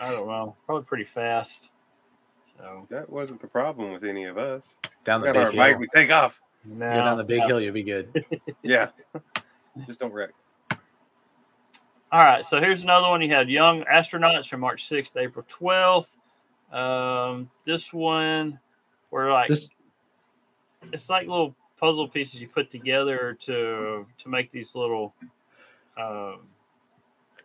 I 0.00 0.12
don't 0.12 0.26
know. 0.28 0.56
Probably 0.66 0.84
pretty 0.84 1.04
fast. 1.04 1.70
So 2.56 2.86
That 2.90 3.08
wasn't 3.10 3.40
the 3.40 3.46
problem 3.48 3.92
with 3.92 4.04
any 4.04 4.24
of 4.24 4.38
us. 4.38 4.74
Down 5.04 5.20
We 5.20 5.28
the 5.28 5.34
got 5.34 5.40
our 5.44 5.50
big 5.50 5.56
bike, 5.56 5.70
hill. 5.72 5.80
we 5.80 5.88
take 5.88 6.10
off. 6.10 6.40
no, 6.64 6.88
Go 6.90 6.96
down 6.96 7.18
the 7.18 7.24
big 7.24 7.40
no. 7.40 7.46
hill, 7.48 7.60
you'll 7.60 7.74
be 7.74 7.82
good. 7.82 8.24
Yeah. 8.62 8.88
Just 9.86 10.00
don't 10.00 10.12
wreck. 10.12 10.30
All 12.10 12.24
right, 12.24 12.44
so 12.44 12.58
here's 12.60 12.82
another 12.82 13.08
one. 13.08 13.20
You 13.20 13.28
had 13.34 13.50
young 13.50 13.84
astronauts 13.84 14.48
from 14.48 14.60
March 14.60 14.88
6th 14.88 15.12
to 15.12 15.18
April 15.20 15.44
12th. 15.60 16.06
Um, 16.74 17.50
this 17.66 17.92
one, 17.92 18.58
where 19.10 19.30
like 19.30 19.48
This 19.50 19.70
it's 20.92 21.08
like 21.08 21.26
little 21.28 21.54
puzzle 21.78 22.08
pieces 22.08 22.40
you 22.40 22.48
put 22.48 22.70
together 22.70 23.36
to 23.42 24.06
to 24.22 24.28
make 24.28 24.50
these 24.50 24.74
little 24.74 25.14
um, 25.96 26.40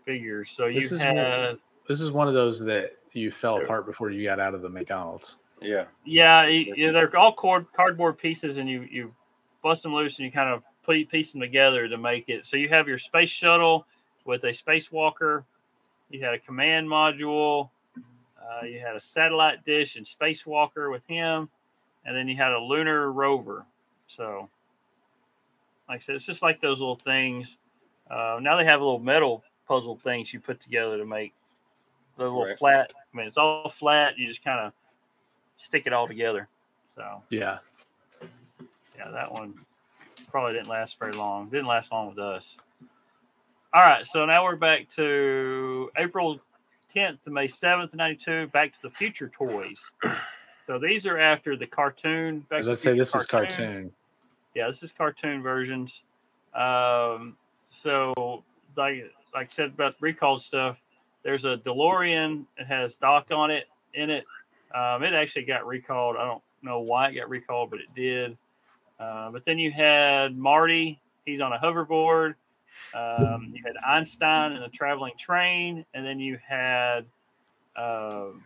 figures. 0.06 0.52
So 0.52 0.66
you 0.68 0.82
This 0.82 0.92
is 0.92 1.00
had 1.02 1.58
this 1.88 2.02
is 2.02 2.12
one 2.12 2.28
of 2.28 2.34
those 2.34 2.60
that 2.62 2.98
you 3.14 3.32
fell 3.32 3.62
apart 3.62 3.86
before 3.86 4.10
you 4.10 4.24
got 4.24 4.40
out 4.40 4.54
of 4.54 4.62
the 4.62 4.70
McDonald's. 4.70 5.36
Yeah. 5.62 5.86
Yeah, 6.06 6.48
you, 6.48 6.74
you- 6.76 6.92
they're 6.92 7.16
all 7.16 7.34
cord, 7.34 7.66
cardboard 7.76 8.18
pieces, 8.18 8.58
and 8.58 8.70
you 8.70 8.88
you 8.90 9.14
bust 9.62 9.84
them 9.84 9.94
loose 9.94 10.18
and 10.20 10.26
you 10.26 10.32
kind 10.32 10.50
of 10.50 10.64
piece 11.10 11.32
them 11.32 11.40
together 11.40 11.88
to 11.88 11.98
make 11.98 12.28
it. 12.28 12.46
So 12.46 12.58
you 12.58 12.68
have 12.70 12.88
your 12.88 12.98
space 12.98 13.30
shuttle 13.30 13.88
with 14.26 14.44
a 14.44 14.48
spacewalker. 14.50 15.44
You 16.10 16.24
had 16.24 16.34
a 16.34 16.40
command 16.40 16.88
module. 16.88 17.70
Uh, 17.98 18.66
you 18.66 18.80
had 18.80 18.96
a 18.96 19.00
satellite 19.00 19.64
dish 19.66 19.96
and 19.96 20.06
spacewalker 20.06 20.92
with 20.92 21.06
him, 21.08 21.48
and 22.06 22.16
then 22.16 22.28
you 22.28 22.36
had 22.36 22.52
a 22.52 22.60
lunar 22.60 23.12
rover. 23.14 23.66
So, 24.16 24.50
like 25.90 25.98
I 25.98 26.00
said, 26.00 26.16
it's 26.16 26.26
just 26.26 26.42
like 26.42 26.62
those 26.62 26.80
little 26.80 26.96
things. 27.04 27.58
Uh, 28.10 28.40
now 28.42 28.56
they 28.56 28.66
have 28.66 28.80
little 28.82 29.00
metal 29.00 29.44
puzzle 29.68 30.00
things 30.04 30.34
you 30.34 30.40
put 30.40 30.60
together 30.60 30.98
to 30.98 31.06
make 31.06 31.34
the 32.18 32.24
little 32.24 32.46
Right. 32.46 32.58
flat. 32.58 32.94
I 32.96 33.18
mean, 33.18 33.28
it's 33.28 33.38
all 33.38 33.70
flat. 33.70 34.18
You 34.18 34.28
just 34.28 34.44
kind 34.44 34.60
of 34.60 34.74
stick 35.58 35.88
it 35.88 35.94
all 35.94 36.08
together. 36.08 36.48
So 36.96 37.24
Yeah. 37.30 37.60
yeah, 38.96 39.10
that 39.10 39.32
one 39.32 39.66
probably 40.30 40.54
didn't 40.54 40.68
last 40.68 41.00
very 41.00 41.14
long. 41.14 41.50
Didn't 41.50 41.68
last 41.68 41.92
long 41.92 42.10
with 42.10 42.20
us. 42.20 42.60
All 43.74 43.82
right, 43.82 44.06
so 44.06 44.26
now 44.26 44.44
we're 44.44 44.56
back 44.56 44.88
to 44.92 45.90
April 45.98 46.40
10th 46.94 47.24
to 47.24 47.32
May 47.32 47.48
7th, 47.48 47.94
92, 47.96 48.48
Back 48.48 48.72
to 48.74 48.82
the 48.84 48.92
Future 48.92 49.30
toys. 49.30 49.92
So 50.68 50.78
these 50.78 51.08
are 51.08 51.18
after 51.18 51.56
the 51.56 51.66
cartoon. 51.66 52.42
Back 52.42 52.60
As 52.60 52.68
I 52.68 52.74
say, 52.74 52.82
Future 52.92 52.96
this 52.98 53.16
is 53.16 53.26
cartoon. 53.26 53.92
Yeah, 54.56 54.68
this 54.68 54.84
is 54.84 54.92
cartoon 54.92 55.42
versions. 55.42 56.04
Um, 56.54 57.36
so 57.70 58.44
like 58.78 59.12
like 59.34 59.48
I 59.48 59.52
said 59.52 59.70
about 59.70 59.96
recall 60.00 60.38
stuff, 60.38 60.78
there's 61.24 61.46
a 61.46 61.58
DeLorean. 61.58 62.46
It 62.58 62.68
has 62.68 62.96
Doc 62.96 63.28
on 63.32 63.52
it 63.52 63.68
in 63.94 64.10
it. 64.10 64.26
Um, 64.74 65.04
it 65.04 65.14
actually 65.14 65.46
got 65.46 65.66
recalled. 65.66 66.16
I 66.18 66.26
don't 66.26 66.42
know 66.62 66.80
why 66.80 67.10
it 67.10 67.16
got 67.16 67.30
recalled, 67.30 67.70
but 67.70 67.80
it 67.80 67.94
did. 67.96 68.38
Uh, 69.00 69.32
but 69.32 69.46
then 69.46 69.58
you 69.60 69.72
had 69.72 70.38
Marty. 70.38 71.00
He's 71.26 71.42
on 71.42 71.54
a 71.54 71.58
hoverboard. 71.58 72.36
Um, 72.94 73.54
you 73.56 73.64
had 73.66 73.76
Einstein 73.86 74.54
in 74.54 74.64
a 74.64 74.70
traveling 74.70 75.14
train, 75.18 75.86
and 75.94 76.06
then 76.06 76.20
you 76.20 76.38
had 76.48 77.06
um 77.76 78.44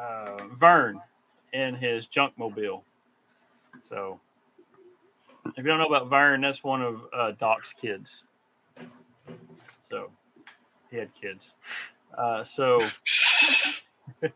uh, 0.00 0.38
Vern 0.58 1.00
in 1.52 1.74
his 1.74 2.06
junk 2.06 2.32
mobile. 2.36 2.84
So, 3.82 4.20
if 5.46 5.58
you 5.58 5.64
don't 5.64 5.78
know 5.78 5.86
about 5.86 6.08
Vern, 6.08 6.40
that's 6.40 6.62
one 6.64 6.82
of 6.82 7.02
uh, 7.12 7.32
Doc's 7.38 7.72
kids. 7.72 8.22
So, 9.88 10.10
he 10.90 10.96
had 10.96 11.10
kids. 11.14 11.52
Uh, 12.16 12.44
so, 12.44 12.80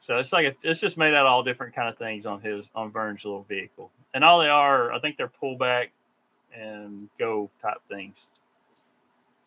so 0.00 0.18
it's 0.18 0.32
like 0.32 0.46
a, 0.46 0.54
it's 0.62 0.80
just 0.80 0.96
made 0.96 1.14
out 1.14 1.26
of 1.26 1.32
all 1.32 1.42
different 1.42 1.74
kind 1.74 1.88
of 1.88 1.96
things 1.98 2.26
on 2.26 2.40
his 2.40 2.70
on 2.74 2.90
Vern's 2.90 3.24
little 3.24 3.44
vehicle, 3.48 3.90
and 4.14 4.22
all 4.24 4.40
they 4.40 4.48
are, 4.48 4.92
I 4.92 5.00
think 5.00 5.16
they're 5.16 5.32
pullback 5.42 5.88
and 6.54 7.08
go 7.18 7.50
type 7.62 7.80
things. 7.88 8.28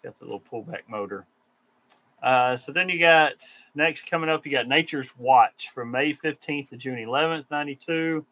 Got 0.04 0.18
the 0.20 0.26
little 0.26 0.44
pullback 0.52 0.82
motor. 0.88 1.26
Uh, 2.22 2.56
so 2.56 2.72
then 2.72 2.88
you 2.88 3.00
got 3.00 3.34
next 3.76 4.10
coming 4.10 4.30
up, 4.30 4.46
you 4.46 4.52
got 4.52 4.68
Nature's 4.68 5.18
Watch 5.18 5.72
from 5.74 5.92
May 5.92 6.14
15th 6.14 6.70
to 6.70 6.78
June 6.78 6.98
11th, 6.98 7.46
92. 7.52 8.26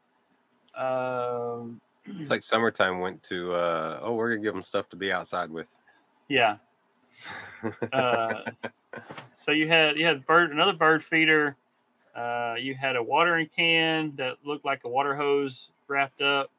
Um, 0.77 1.81
It's 2.05 2.29
like 2.29 2.43
summertime 2.43 2.99
went 2.99 3.21
to, 3.23 3.53
uh, 3.53 3.99
oh, 4.01 4.13
we're 4.13 4.29
going 4.29 4.41
to 4.41 4.47
give 4.47 4.53
them 4.53 4.63
stuff 4.63 4.89
to 4.89 4.95
be 4.95 5.11
outside 5.11 5.49
with. 5.49 5.67
yeah. 6.27 6.57
Uh, 7.93 8.41
so 9.35 9.51
you 9.51 9.67
had 9.67 9.95
you 9.95 10.05
had 10.05 10.25
bird 10.25 10.49
another 10.51 10.73
bird 10.73 11.03
feeder. 11.03 11.55
Uh, 12.15 12.55
you 12.59 12.73
had 12.73 12.95
a 12.95 13.03
watering 13.03 13.47
can 13.55 14.13
that 14.15 14.37
looked 14.43 14.65
like 14.65 14.81
a 14.83 14.89
water 14.89 15.15
hose 15.15 15.69
wrapped 15.87 16.21
up. 16.21 16.49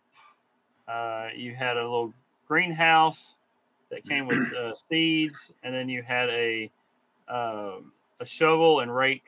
Uh, 0.86 1.28
you 1.36 1.54
had 1.54 1.76
a 1.76 1.80
little 1.80 2.12
greenhouse 2.46 3.34
that 3.90 4.04
came 4.08 4.26
with 4.26 4.52
uh, 4.52 4.74
seeds, 4.74 5.52
and 5.64 5.74
then 5.74 5.88
you 5.88 6.02
had 6.02 6.28
a 6.28 6.70
um, 7.28 7.92
a 8.20 8.24
shovel 8.24 8.80
and 8.80 8.94
rake 8.94 9.24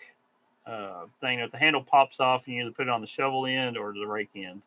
uh, 0.67 1.07
thing 1.21 1.41
that 1.41 1.53
the 1.53 1.59
handle 1.59 1.83
pops 1.83 2.21
off, 2.21 2.47
and 2.47 2.55
you 2.55 2.63
either 2.63 2.71
put 2.71 2.83
it 2.83 2.91
on 2.91 3.01
the 3.01 3.07
shovel 3.07 3.47
end 3.47 3.77
or 3.77 3.93
the 3.93 4.07
rake 4.07 4.31
end. 4.37 4.63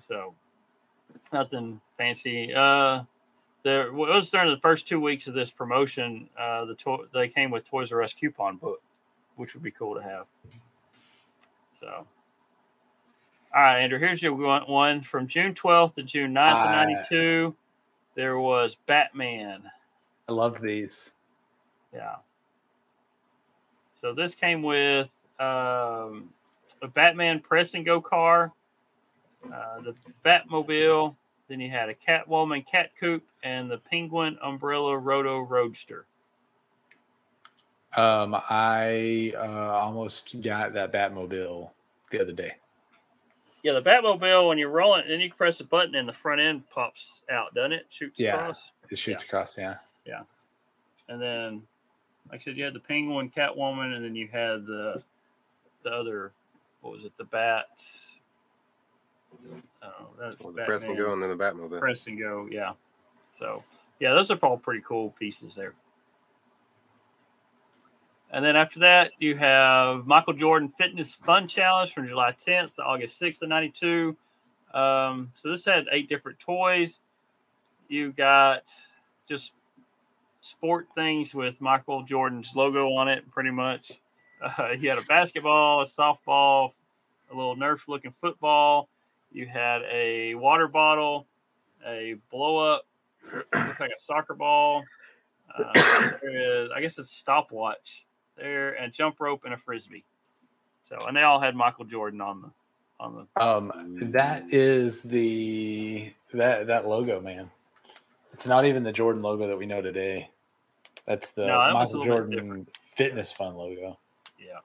So 0.00 0.34
nothing 1.32 1.80
fancy. 1.98 2.52
Uh, 2.54 3.02
there 3.64 3.86
it 3.88 3.94
was 3.94 4.30
during 4.30 4.50
the 4.50 4.60
first 4.60 4.88
two 4.88 5.00
weeks 5.00 5.26
of 5.28 5.34
this 5.34 5.50
promotion. 5.50 6.28
Uh, 6.38 6.64
the 6.64 6.74
to- 6.76 7.08
they 7.14 7.28
came 7.28 7.50
with 7.50 7.64
Toys 7.68 7.92
R 7.92 8.02
Us 8.02 8.12
coupon 8.12 8.56
book, 8.56 8.82
which 9.36 9.54
would 9.54 9.62
be 9.62 9.70
cool 9.70 9.94
to 9.94 10.02
have. 10.02 10.26
So, 11.78 11.86
all 13.54 13.62
right, 13.62 13.80
Andrew. 13.80 13.98
Here's 13.98 14.22
your 14.22 14.34
one, 14.34 15.02
from 15.02 15.26
June 15.28 15.54
12th 15.54 15.94
to 15.96 16.02
June 16.02 16.32
9th 16.32 16.52
of 16.52 16.68
Ah. 16.68 16.84
'92. 16.84 17.54
There 18.14 18.38
was 18.38 18.74
Batman. 18.86 19.62
I 20.28 20.32
love 20.32 20.60
these. 20.60 21.12
Yeah. 21.92 22.16
So 23.94 24.12
this 24.14 24.34
came 24.34 24.62
with 24.62 25.08
um, 25.38 26.32
a 26.82 26.88
Batman 26.92 27.40
press 27.40 27.74
and 27.74 27.84
go 27.84 28.00
car, 28.00 28.52
uh, 29.52 29.80
the 29.80 29.94
Batmobile. 30.24 31.16
Then 31.48 31.60
you 31.60 31.70
had 31.70 31.88
a 31.88 31.94
Catwoman 31.94 32.64
cat 32.70 32.90
coupe 32.98 33.26
and 33.42 33.70
the 33.70 33.78
Penguin 33.78 34.38
Umbrella 34.42 34.96
Roto 34.96 35.40
Roadster. 35.40 36.06
Um, 37.96 38.34
I 38.48 39.34
uh, 39.36 39.40
almost 39.72 40.40
got 40.40 40.72
that 40.74 40.92
Batmobile 40.92 41.70
the 42.10 42.20
other 42.22 42.32
day. 42.32 42.52
Yeah, 43.62 43.72
the 43.74 43.82
Batmobile 43.82 44.48
when 44.48 44.58
you 44.58 44.68
roll 44.68 44.94
it, 44.96 45.04
then 45.08 45.20
you 45.20 45.32
press 45.32 45.60
a 45.60 45.64
button 45.64 45.94
and 45.94 46.08
the 46.08 46.12
front 46.12 46.40
end 46.40 46.68
pops 46.70 47.22
out, 47.30 47.54
doesn't 47.54 47.72
it? 47.72 47.86
Shoots 47.90 48.18
Yeah. 48.18 48.36
across. 48.36 48.72
It 48.90 48.98
shoots 48.98 49.22
across, 49.22 49.56
Yeah. 49.58 49.76
yeah. 50.04 50.22
And 51.08 51.20
then, 51.20 51.62
like 52.30 52.40
I 52.40 52.44
said, 52.44 52.56
you 52.56 52.64
had 52.64 52.74
the 52.74 52.80
Penguin, 52.80 53.30
Catwoman, 53.30 53.94
and 53.94 54.04
then 54.04 54.14
you 54.16 54.26
had 54.28 54.66
the 54.66 55.02
the 55.84 55.90
other, 55.90 56.32
what 56.80 56.92
was 56.92 57.04
it, 57.04 57.12
the 57.18 57.24
Bat? 57.24 57.66
Oh, 59.82 60.06
that's 60.18 60.38
Well, 60.40 60.52
the 60.52 60.62
press 60.62 60.84
can 60.84 60.96
go 60.96 61.12
and 61.12 61.22
then 61.22 61.30
the 61.30 61.36
Batmobile. 61.36 61.80
press 61.80 62.06
and 62.06 62.18
go. 62.18 62.48
Yeah. 62.50 62.72
So 63.32 63.62
yeah, 64.00 64.12
those 64.14 64.30
are 64.30 64.36
all 64.42 64.56
pretty 64.58 64.82
cool 64.86 65.10
pieces 65.18 65.54
there. 65.54 65.74
And 68.30 68.42
then 68.44 68.56
after 68.56 68.80
that, 68.80 69.12
you 69.18 69.36
have 69.36 70.06
Michael 70.06 70.32
Jordan 70.32 70.72
Fitness 70.78 71.14
Fun 71.14 71.46
Challenge 71.46 71.92
from 71.92 72.08
July 72.08 72.32
10th 72.32 72.74
to 72.76 72.82
August 72.82 73.20
6th 73.20 73.42
of 73.42 73.50
92. 73.50 74.16
Um, 74.72 75.30
so 75.34 75.50
this 75.50 75.66
had 75.66 75.84
eight 75.92 76.08
different 76.08 76.38
toys. 76.40 76.98
You 77.88 78.10
got 78.12 78.62
just 79.28 79.52
sport 80.40 80.86
things 80.94 81.34
with 81.34 81.60
Michael 81.60 82.04
Jordan's 82.04 82.52
logo 82.56 82.88
on 82.94 83.08
it, 83.08 83.30
pretty 83.30 83.50
much. 83.50 83.92
Uh, 84.58 84.70
you 84.76 84.88
had 84.88 84.98
a 84.98 85.02
basketball, 85.02 85.82
a 85.82 85.86
softball, 85.86 86.72
a 87.30 87.36
little 87.36 87.54
Nerf 87.54 87.86
looking 87.86 88.12
football. 88.20 88.88
You 89.32 89.46
had 89.46 89.82
a 89.90 90.34
water 90.34 90.68
bottle, 90.68 91.26
a 91.86 92.16
blow 92.30 92.58
up, 92.58 92.86
looks 93.32 93.80
like 93.80 93.90
a 93.90 94.00
soccer 94.00 94.34
ball. 94.34 94.84
Uh, 95.56 95.72
there 96.22 96.64
is, 96.64 96.70
I 96.74 96.80
guess 96.80 96.98
it's 96.98 97.12
a 97.12 97.16
stopwatch 97.16 98.04
there, 98.36 98.74
and 98.74 98.86
a 98.86 98.90
jump 98.90 99.20
rope 99.20 99.42
and 99.44 99.54
a 99.54 99.56
frisbee. 99.56 100.04
So, 100.84 100.98
and 101.06 101.16
they 101.16 101.22
all 101.22 101.40
had 101.40 101.56
Michael 101.56 101.84
Jordan 101.84 102.20
on 102.20 102.42
the 102.42 102.50
on 103.00 103.26
the. 103.36 103.42
Um, 103.42 103.98
that 104.12 104.52
is 104.52 105.02
the 105.02 106.12
that 106.34 106.66
that 106.66 106.86
logo, 106.86 107.20
man. 107.20 107.50
It's 108.32 108.46
not 108.46 108.64
even 108.64 108.82
the 108.82 108.92
Jordan 108.92 109.22
logo 109.22 109.46
that 109.48 109.56
we 109.56 109.66
know 109.66 109.82
today. 109.82 110.30
That's 111.06 111.30
the 111.30 111.46
No, 111.46 111.58
that 111.58 111.72
Michael 111.72 112.04
Jordan 112.04 112.66
Fitness 112.84 113.32
Fun 113.32 113.54
logo. 113.54 113.98
Yeah. 114.38 114.58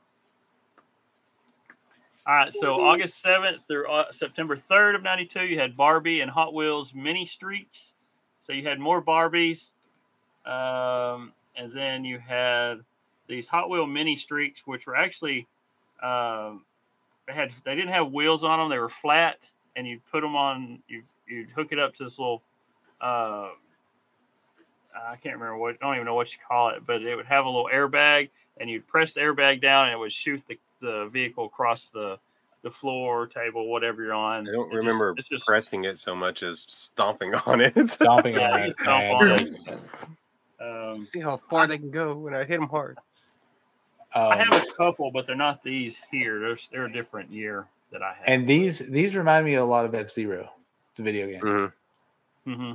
All 2.28 2.36
right. 2.36 2.53
So 2.53 2.82
August 2.82 3.23
7th 3.23 3.59
through 3.69 3.89
uh, 3.89 4.11
September 4.11 4.61
3rd 4.69 4.95
of 4.95 5.03
92, 5.03 5.45
you 5.45 5.59
had 5.59 5.78
Barbie 5.78 6.19
and 6.19 6.30
Hot 6.30 6.53
Wheels 6.53 6.93
mini 6.93 7.25
streaks. 7.25 7.93
So 8.41 8.51
you 8.51 8.67
had 8.67 8.80
more 8.80 9.01
Barbies. 9.01 9.71
Um, 10.45 11.32
and 11.55 11.71
then 11.73 12.03
you 12.03 12.19
had 12.19 12.80
these 13.28 13.47
Hot 13.47 13.69
Wheel 13.69 13.88
mini 13.88 14.17
streaks, 14.17 14.61
which 14.65 14.88
were 14.88 14.95
actually, 14.95 15.47
um, 16.03 16.65
they 17.28 17.34
had, 17.34 17.51
they 17.63 17.75
didn't 17.75 17.93
have 17.93 18.11
wheels 18.11 18.43
on 18.43 18.59
them. 18.59 18.69
They 18.69 18.80
were 18.80 18.89
flat 18.89 19.49
and 19.78 19.88
you'd 19.88 20.05
put 20.11 20.19
them 20.19 20.36
on, 20.36 20.80
you, 20.89 21.03
you'd 21.30 21.49
hook 21.51 21.69
it 21.71 21.80
up 21.80 21.95
to 21.95 22.03
this 22.03 22.19
little, 22.19 22.41
uh, 22.99 23.49
I 24.93 25.15
can't 25.21 25.36
remember 25.36 25.57
what, 25.57 25.75
I 25.82 25.86
don't 25.86 25.95
even 25.95 26.05
know 26.05 26.15
what 26.15 26.34
you 26.34 26.39
call 26.45 26.69
it, 26.69 26.86
but 26.86 27.03
it 27.03 27.15
would 27.15 27.28
have 27.28 27.45
a 27.45 27.49
little 27.49 27.69
airbag 27.73 28.30
and 28.59 28.69
you'd 28.69 28.88
press 28.88 29.13
the 29.13 29.21
airbag 29.21 29.61
down 29.61 29.86
and 29.86 29.93
it 29.93 29.99
would 29.99 30.11
shoot 30.11 30.41
the, 30.47 30.57
the 30.82 31.09
vehicle 31.11 31.45
across 31.45 31.89
the 31.89 32.17
the 32.63 32.71
floor, 32.71 33.28
table, 33.28 33.67
whatever 33.69 34.01
you're 34.03 34.13
on. 34.13 34.47
I 34.47 34.51
don't 34.51 34.65
It 34.65 34.69
just- 34.71 34.75
remember 34.78 35.13
it's 35.17 35.30
just 35.30 35.45
pressing 35.45 35.86
it 35.86 35.97
so 35.99 36.15
much 36.15 36.41
as 36.43 36.65
stomping 36.67 37.36
on 37.36 37.61
it. 37.61 37.73
Stomping 37.91 38.34
Yeah, 38.36 38.51
on 38.51 38.61
it. 38.63 38.80
stomp 38.80 39.21
on 39.21 39.30
it. 39.30 39.80
um, 40.59 41.05
See 41.05 41.19
how 41.19 41.38
far 41.38 41.67
they 41.67 41.78
can 41.78 41.91
go 41.91 42.15
when 42.15 42.34
I 42.34 42.39
hit 42.45 42.59
them 42.59 42.67
hard. 42.67 42.97
um, 44.15 44.32
I 44.32 44.38
have 44.38 44.51
a 44.53 44.65
couple, 44.75 45.11
but 45.11 45.28
they're 45.28 45.36
not 45.36 45.63
these 45.63 46.01
here. 46.11 46.39
They're 46.39 46.57
they're 46.71 46.86
a 46.86 46.91
different 46.91 47.32
year 47.32 47.67
that 47.91 48.01
I 48.01 48.13
have. 48.15 48.23
and 48.25 48.47
these 48.49 48.80
these 48.80 49.15
remind 49.15 49.45
me 49.45 49.53
a 49.55 49.63
lot 49.65 49.86
of 49.86 49.93
F 49.93 50.09
Zero, 50.09 50.49
the 50.95 51.03
video 51.03 51.28
game. 51.28 51.41
Mhm. 51.41 51.73
hmm 52.45 52.73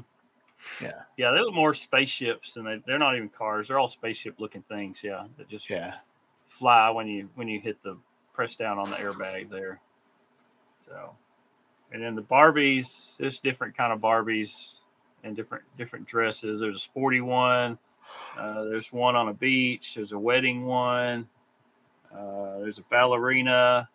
Yeah. 0.81 0.93
yeah, 1.17 1.33
they 1.33 1.41
look 1.41 1.55
more 1.55 1.75
spaceships, 1.75 2.57
and 2.57 2.65
they 2.67 2.81
they're 2.87 2.99
not 3.01 3.17
even 3.17 3.29
cars. 3.31 3.67
They're 3.69 3.79
all 3.81 3.89
spaceship 3.89 4.39
looking 4.39 4.63
things. 4.63 5.03
Yeah, 5.03 5.27
that 5.39 5.49
just 5.49 5.69
Yeah. 5.69 5.95
Fly 6.63 6.91
when 6.91 7.09
you 7.09 7.29
when 7.35 7.49
you 7.49 7.61
hit 7.61 7.83
the 7.83 7.97
press 8.33 8.55
down 8.55 8.79
on 8.79 8.89
the 8.89 8.97
airbag 8.97 9.51
there. 9.51 9.81
So, 10.87 11.11
and 11.91 12.01
then 12.01 12.15
the 12.15 12.23
Barbies, 12.23 13.17
there's 13.19 13.41
different 13.41 13.77
kind 13.77 13.93
of 13.93 13.99
Barbies 13.99 14.75
and 15.25 15.35
different 15.35 15.65
different 15.77 16.07
dresses. 16.07 16.61
There's 16.61 16.77
a 16.77 16.79
sporty 16.79 17.21
one. 17.21 17.77
Uh, 18.39 18.63
there's 18.65 18.93
one 18.93 19.17
on 19.17 19.29
a 19.29 19.35
beach. 19.35 19.95
There's 19.97 20.13
a 20.13 20.19
wedding 20.19 20.65
one. 20.65 21.29
Uh, 22.17 22.61
there's 22.61 22.79
a 22.79 22.83
ballerina, 22.83 23.89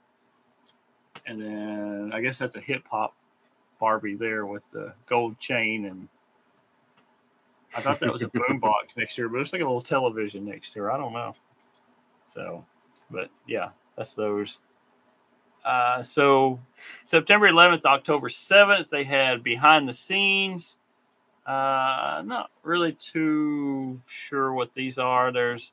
and 1.25 1.41
then 1.41 2.11
I 2.13 2.19
guess 2.19 2.37
that's 2.37 2.57
a 2.57 2.59
hip 2.59 2.83
hop 2.91 3.15
Barbie 3.79 4.15
there 4.15 4.45
with 4.45 4.63
the 4.73 4.93
gold 5.07 5.39
chain 5.39 5.85
and. 5.85 6.09
I 7.75 7.81
thought 7.81 7.99
that 7.99 8.11
was 8.11 8.23
a 8.23 8.27
boombox 8.27 8.97
next 8.97 9.15
to 9.15 9.23
her, 9.23 9.29
but 9.29 9.39
it's 9.39 9.53
like 9.53 9.61
a 9.61 9.65
little 9.65 9.81
television 9.81 10.45
next 10.45 10.73
to 10.73 10.79
her. 10.79 10.91
I 10.91 10.97
don't 10.97 11.13
know. 11.13 11.35
So, 12.27 12.65
but 13.09 13.29
yeah, 13.47 13.69
that's 13.95 14.13
those. 14.13 14.59
Uh, 15.65 16.01
so 16.01 16.59
September 17.03 17.49
11th, 17.49 17.83
October 17.83 18.29
7th, 18.29 18.89
they 18.89 19.03
had 19.03 19.43
behind 19.43 19.87
the 19.87 19.93
scenes. 19.93 20.77
Uh, 21.45 22.21
not 22.25 22.51
really 22.63 22.93
too 22.93 24.01
sure 24.05 24.53
what 24.53 24.73
these 24.73 24.97
are. 24.97 25.31
There's 25.31 25.71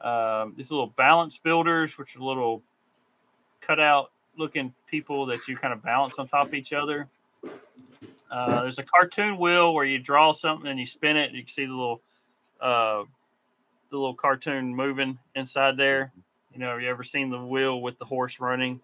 um, 0.00 0.54
these 0.56 0.70
little 0.70 0.88
balance 0.88 1.38
builders, 1.38 1.96
which 1.96 2.16
are 2.16 2.20
little 2.20 2.62
cutout 3.60 4.10
looking 4.36 4.74
people 4.88 5.26
that 5.26 5.46
you 5.46 5.56
kind 5.56 5.72
of 5.72 5.82
balance 5.82 6.18
on 6.18 6.26
top 6.26 6.48
of 6.48 6.54
each 6.54 6.72
other. 6.72 7.08
Uh, 8.30 8.62
there's 8.62 8.78
a 8.78 8.82
cartoon 8.82 9.38
wheel 9.38 9.74
where 9.74 9.84
you 9.84 9.98
draw 9.98 10.32
something 10.32 10.68
and 10.68 10.80
you 10.80 10.86
spin 10.86 11.16
it. 11.16 11.28
And 11.28 11.36
you 11.36 11.42
can 11.42 11.50
see 11.50 11.66
the 11.66 11.72
little, 11.72 12.00
uh, 12.60 13.04
the 13.92 13.98
little 13.98 14.14
cartoon 14.14 14.74
moving 14.74 15.18
inside 15.36 15.76
there. 15.76 16.12
You 16.52 16.58
know, 16.58 16.70
have 16.70 16.80
you 16.80 16.88
ever 16.88 17.04
seen 17.04 17.30
the 17.30 17.38
wheel 17.38 17.80
with 17.82 17.98
the 17.98 18.04
horse 18.06 18.40
running? 18.40 18.80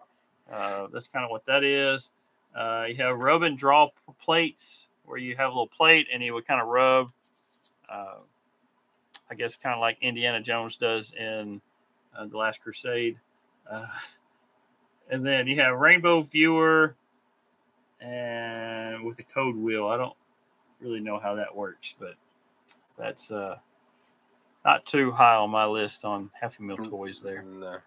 Uh, 0.51 0.87
that's 0.93 1.07
kind 1.07 1.25
of 1.25 1.31
what 1.31 1.45
that 1.47 1.63
is. 1.63 2.11
Uh, 2.55 2.85
you 2.87 2.95
have 2.95 3.17
rub 3.17 3.41
and 3.41 3.57
draw 3.57 3.89
plates 4.21 4.85
where 5.05 5.17
you 5.17 5.35
have 5.35 5.47
a 5.47 5.49
little 5.49 5.67
plate 5.67 6.07
and 6.13 6.23
you 6.23 6.33
would 6.35 6.47
kind 6.47 6.61
of 6.61 6.67
rub. 6.67 7.11
Uh, 7.91 8.19
I 9.31 9.35
guess 9.35 9.55
kind 9.55 9.73
of 9.73 9.81
like 9.81 9.97
Indiana 10.01 10.41
Jones 10.41 10.77
does 10.77 11.11
in 11.13 11.59
uh, 12.15 12.27
the 12.27 12.37
Last 12.37 12.61
Crusade. 12.61 13.17
Uh, 13.69 13.87
and 15.09 15.25
then 15.25 15.47
you 15.47 15.59
have 15.59 15.77
rainbow 15.77 16.21
viewer 16.21 16.95
and 17.99 19.03
with 19.03 19.17
the 19.17 19.23
code 19.23 19.55
wheel. 19.55 19.87
I 19.87 19.97
don't 19.97 20.15
really 20.79 20.99
know 20.99 21.19
how 21.19 21.35
that 21.35 21.55
works, 21.55 21.95
but 21.99 22.13
that's 22.97 23.31
uh, 23.31 23.57
not 24.65 24.85
too 24.85 25.11
high 25.11 25.35
on 25.35 25.49
my 25.49 25.65
list 25.65 26.05
on 26.05 26.29
Happy 26.39 26.63
Meal 26.63 26.77
toys 26.77 27.21
there. 27.21 27.43
No. 27.43 27.77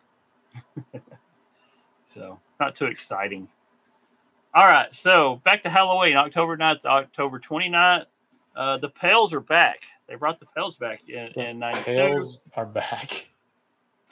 So 2.15 2.39
not 2.61 2.77
too 2.77 2.87
exciting. 2.87 3.49
All 4.55 4.67
right, 4.67 4.95
so 4.95 5.41
back 5.45 5.63
to 5.63 5.71
Halloween, 5.71 6.17
October 6.17 6.57
9th, 6.57 6.85
October 6.85 7.41
29th. 7.41 8.05
Uh, 8.55 8.77
the 8.77 8.91
pails 8.91 9.33
are 9.33 9.41
back. 9.41 9.85
They 10.09 10.15
brought 10.17 10.39
the 10.41 10.47
pails 10.55 10.77
back 10.77 11.09
in, 11.09 11.29
in 11.41 11.59
92. 11.59 11.85
Tails 11.85 12.41
are 12.55 12.67
back. 12.67 13.29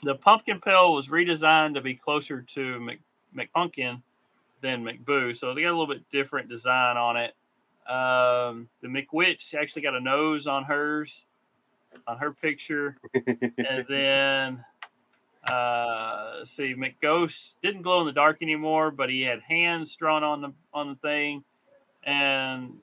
The 0.02 0.14
pumpkin 0.14 0.60
pail 0.60 0.94
was 0.94 1.08
redesigned 1.08 1.74
to 1.74 1.82
be 1.82 1.94
closer 1.94 2.40
to 2.40 2.80
Mc, 2.80 3.00
McPumpkin 3.36 4.00
than 4.62 4.82
McBoo. 4.82 5.36
So 5.36 5.52
they 5.52 5.60
got 5.60 5.68
a 5.68 5.76
little 5.76 5.86
bit 5.86 6.10
different 6.10 6.48
design 6.48 6.96
on 6.96 7.18
it. 7.18 7.34
Um, 7.86 8.68
the 8.80 8.88
McWitch 8.88 9.52
actually 9.52 9.82
got 9.82 9.94
a 9.94 10.00
nose 10.00 10.46
on 10.46 10.64
hers, 10.64 11.24
on 12.06 12.18
her 12.18 12.32
picture, 12.32 12.96
and 13.14 13.84
then 13.88 14.64
uh, 15.44 16.44
see, 16.44 16.74
McGhost 16.74 17.54
didn't 17.62 17.82
glow 17.82 18.00
in 18.00 18.06
the 18.06 18.12
dark 18.12 18.42
anymore, 18.42 18.90
but 18.90 19.08
he 19.08 19.22
had 19.22 19.40
hands 19.40 19.94
drawn 19.96 20.22
on 20.22 20.40
the 20.40 20.52
on 20.74 20.88
the 20.88 20.94
thing, 20.96 21.44
and 22.04 22.74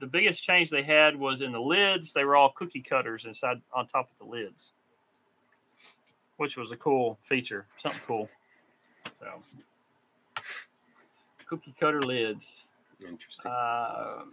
the 0.00 0.06
biggest 0.06 0.42
change 0.42 0.70
they 0.70 0.82
had 0.82 1.16
was 1.16 1.40
in 1.42 1.52
the 1.52 1.60
lids. 1.60 2.12
They 2.12 2.24
were 2.24 2.36
all 2.36 2.50
cookie 2.50 2.82
cutters 2.82 3.26
inside 3.26 3.60
on 3.72 3.86
top 3.86 4.10
of 4.10 4.26
the 4.26 4.30
lids, 4.30 4.72
which 6.38 6.56
was 6.56 6.72
a 6.72 6.76
cool 6.76 7.18
feature, 7.28 7.66
something 7.78 8.00
cool. 8.06 8.30
So, 9.18 9.42
cookie 11.46 11.74
cutter 11.78 12.02
lids. 12.02 12.64
Interesting. 13.00 13.50
Uh, 13.50 14.24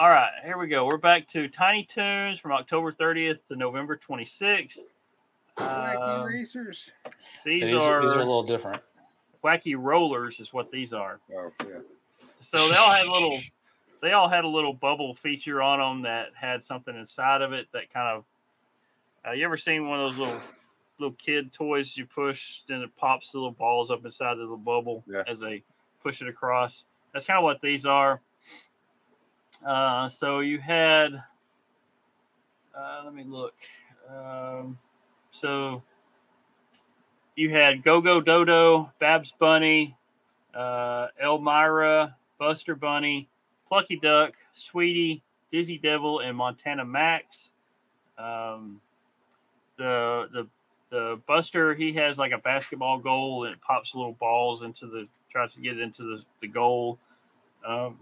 all 0.00 0.08
right, 0.08 0.30
here 0.42 0.56
we 0.56 0.66
go. 0.66 0.86
We're 0.86 0.96
back 0.96 1.28
to 1.28 1.46
Tiny 1.48 1.84
Toons 1.84 2.40
from 2.40 2.52
October 2.52 2.90
30th 2.90 3.38
to 3.48 3.56
November 3.56 4.00
26th. 4.08 4.78
Wacky 5.58 6.20
Um, 6.20 6.24
racers. 6.26 6.90
these, 7.44 7.64
These, 7.64 7.74
are, 7.74 8.00
these 8.00 8.12
are 8.12 8.14
a 8.14 8.24
little 8.24 8.42
different. 8.42 8.82
wacky 9.44 9.74
rollers, 9.78 10.40
is 10.40 10.54
what 10.54 10.70
these 10.70 10.94
are. 10.94 11.20
Oh 11.36 11.52
yeah. 11.66 11.80
So 12.40 12.56
they 12.68 12.76
all 12.76 12.90
had 12.90 13.06
little, 13.08 13.38
they 14.00 14.12
all 14.12 14.28
had 14.30 14.44
a 14.44 14.48
little 14.48 14.72
bubble 14.72 15.14
feature 15.16 15.60
on 15.60 15.78
them 15.78 16.02
that 16.04 16.28
had 16.34 16.64
something 16.64 16.96
inside 16.96 17.42
of 17.42 17.52
it 17.52 17.66
that 17.72 17.92
kind 17.92 18.08
of. 18.16 18.24
Uh, 19.28 19.32
you 19.32 19.44
ever 19.44 19.58
seen 19.58 19.86
one 19.86 20.00
of 20.00 20.12
those 20.12 20.18
little 20.18 20.40
little 20.98 21.16
kid 21.18 21.52
toys 21.52 21.94
you 21.98 22.06
push, 22.06 22.60
then 22.68 22.80
it 22.80 22.96
pops 22.96 23.32
the 23.32 23.38
little 23.38 23.50
balls 23.52 23.90
up 23.90 24.02
inside 24.06 24.32
of 24.32 24.38
the 24.38 24.44
little 24.44 24.56
bubble 24.56 25.04
Yeah. 25.06 25.24
as 25.26 25.40
they 25.40 25.62
push 26.02 26.22
it 26.22 26.28
across? 26.28 26.86
That's 27.12 27.26
kind 27.26 27.36
of 27.36 27.44
what 27.44 27.60
these 27.60 27.84
are. 27.84 28.22
Uh, 29.64 30.08
so 30.08 30.40
you 30.40 30.58
had. 30.58 31.22
Uh, 32.74 33.02
let 33.04 33.14
me 33.14 33.24
look. 33.24 33.54
Um, 34.08 34.78
so 35.30 35.82
you 37.36 37.50
had 37.50 37.82
Go 37.82 38.00
Go 38.00 38.20
Dodo, 38.20 38.92
Babs 38.98 39.32
Bunny, 39.38 39.96
uh, 40.54 41.08
Elmyra, 41.22 42.14
Buster 42.38 42.74
Bunny, 42.74 43.28
Plucky 43.68 43.96
Duck, 43.96 44.34
Sweetie, 44.54 45.22
Dizzy 45.50 45.78
Devil, 45.78 46.20
and 46.20 46.36
Montana 46.36 46.84
Max. 46.84 47.50
Um, 48.18 48.80
the 49.76 50.28
the 50.32 50.46
the 50.90 51.20
Buster 51.26 51.74
he 51.74 51.92
has 51.94 52.18
like 52.18 52.32
a 52.32 52.38
basketball 52.38 52.98
goal 52.98 53.44
and 53.44 53.54
it 53.54 53.60
pops 53.60 53.94
little 53.94 54.12
balls 54.12 54.62
into 54.62 54.86
the 54.86 55.06
tries 55.30 55.54
to 55.54 55.60
get 55.60 55.78
into 55.78 56.02
the, 56.02 56.22
the 56.40 56.48
goal. 56.48 56.98
Um, 57.66 57.98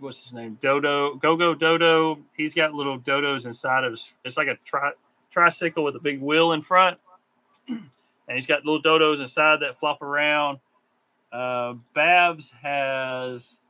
what's 0.00 0.22
his 0.24 0.32
name? 0.32 0.58
Dodo 0.60 1.14
Go 1.16 1.36
Go 1.36 1.54
Dodo. 1.54 2.18
He's 2.36 2.54
got 2.54 2.74
little 2.74 2.98
dodos 2.98 3.46
inside 3.46 3.84
of 3.84 3.92
his. 3.92 4.10
It's 4.24 4.36
like 4.36 4.48
a 4.48 4.56
tri- 4.64 4.92
tricycle 5.30 5.84
with 5.84 5.96
a 5.96 6.00
big 6.00 6.20
wheel 6.20 6.52
in 6.52 6.62
front, 6.62 6.98
and 7.68 7.80
he's 8.28 8.46
got 8.46 8.64
little 8.64 8.82
dodos 8.82 9.20
inside 9.20 9.60
that 9.60 9.78
flop 9.78 10.02
around. 10.02 10.58
Uh, 11.32 11.74
Babs 11.94 12.52
has 12.62 13.60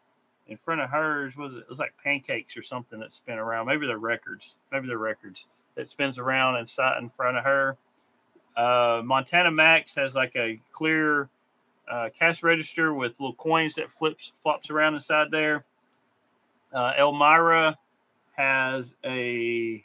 in 0.47 0.57
front 0.57 0.81
of 0.81 0.91
hers 0.91 1.37
was 1.37 1.55
it? 1.55 1.59
it 1.59 1.68
was 1.68 1.78
like 1.78 1.95
pancakes 2.03 2.57
or 2.57 2.62
something 2.62 2.99
that 3.01 3.12
spin 3.12 3.39
around. 3.39 3.66
Maybe 3.66 3.87
they're 3.87 3.99
records. 3.99 4.55
Maybe 4.72 4.89
they're 4.89 4.99
records 4.99 5.47
that 5.76 5.89
spins 5.89 6.18
around 6.18 6.57
inside 6.57 6.99
in 6.99 7.11
front 7.11 7.37
of 7.37 7.45
her. 7.45 7.76
Uh, 8.57 9.03
Montana 9.05 9.51
Max 9.51 9.95
has 9.95 10.14
like 10.14 10.35
a 10.37 10.61
clear 10.72 11.28
uh, 11.91 12.09
cash 12.18 12.43
register 12.43 12.93
with 12.95 13.12
little 13.18 13.35
coins 13.35 13.74
that 13.74 13.91
flips 13.93 14.33
flops 14.43 14.70
around 14.70 14.95
inside 14.95 15.31
there. 15.31 15.64
Uh, 16.73 16.93
Elmyra 16.99 17.75
has 18.37 18.95
a 19.05 19.85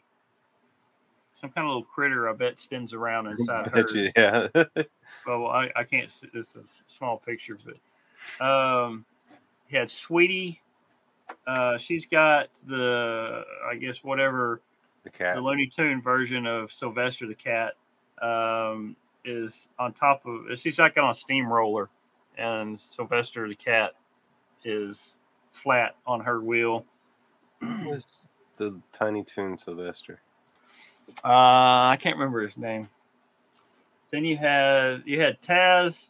some 1.33 1.49
kind 1.49 1.65
of 1.65 1.69
little 1.69 1.83
critter. 1.83 2.29
I 2.29 2.33
bet 2.33 2.59
spins 2.59 2.93
around 2.93 3.27
inside 3.27 3.67
hers. 3.67 4.11
yeah. 4.15 4.47
Well, 5.27 5.47
I, 5.47 5.71
I 5.75 5.83
can't. 5.83 6.09
see 6.09 6.27
It's 6.33 6.55
a 6.55 6.61
small 6.87 7.17
picture, 7.17 7.57
but 7.65 8.45
um, 8.45 9.05
he 9.67 9.75
had 9.75 9.89
Sweetie. 9.89 10.61
Uh, 11.47 11.77
she's 11.79 12.05
got 12.05 12.49
the 12.67 13.43
I 13.67 13.75
guess 13.75 14.03
whatever 14.03 14.61
the 15.03 15.09
cat. 15.09 15.35
the 15.35 15.41
Looney 15.41 15.67
Tune 15.67 15.99
version 16.01 16.45
of 16.45 16.71
Sylvester 16.71 17.25
the 17.25 17.33
cat 17.33 17.73
um, 18.21 18.95
is 19.23 19.69
on 19.79 19.93
top 19.93 20.23
of. 20.25 20.59
She's 20.59 20.77
like 20.77 20.95
on 20.97 21.09
a 21.09 21.13
steamroller, 21.13 21.89
and 22.37 22.79
Sylvester 22.79 23.47
the 23.47 23.55
cat 23.55 23.93
is 24.63 25.17
flat 25.55 25.95
on 26.05 26.21
her 26.21 26.41
wheel. 26.41 26.85
was 27.61 28.05
the 28.57 28.79
Tiny 28.93 29.23
Toon 29.23 29.57
Sylvester. 29.57 30.19
Uh, 31.23 31.89
I 31.91 31.97
can't 31.99 32.17
remember 32.17 32.41
his 32.45 32.57
name. 32.57 32.89
Then 34.11 34.25
you 34.25 34.37
had 34.37 35.03
you 35.05 35.19
had 35.21 35.41
Taz. 35.41 36.07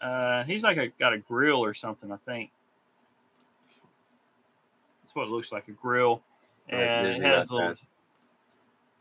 Uh, 0.00 0.44
he's 0.44 0.62
like 0.62 0.76
a 0.78 0.88
got 0.98 1.12
a 1.12 1.18
grill 1.18 1.62
or 1.62 1.74
something, 1.74 2.10
I 2.10 2.16
think. 2.26 2.50
That's 5.02 5.14
what 5.14 5.24
it 5.24 5.30
looks 5.30 5.52
like 5.52 5.68
a 5.68 5.72
grill, 5.72 6.22
Oh, 6.72 6.76
and 6.76 7.06
Dizzy, 7.06 7.24
it 7.24 7.28
has 7.28 7.50
little. 7.50 7.68
Taz. 7.68 7.82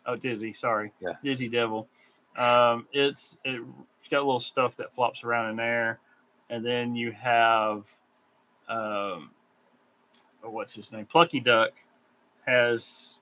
Oh, 0.06 0.16
Dizzy, 0.16 0.54
sorry, 0.54 0.92
Yeah. 1.00 1.14
Dizzy 1.24 1.48
Devil. 1.50 1.88
Um, 2.36 2.88
it's 2.92 3.38
it, 3.44 3.62
it's 4.02 4.10
got 4.10 4.20
little 4.26 4.40
stuff 4.40 4.76
that 4.78 4.94
flops 4.94 5.24
around 5.24 5.50
in 5.52 5.56
there, 5.56 6.00
and 6.50 6.66
then 6.66 6.96
you 6.96 7.12
have, 7.12 7.84
um, 8.68 9.30
oh, 10.44 10.50
what's 10.50 10.74
his 10.76 10.92
name? 10.92 11.06
Plucky 11.06 11.40
Duck 11.40 11.72
has 12.46 13.16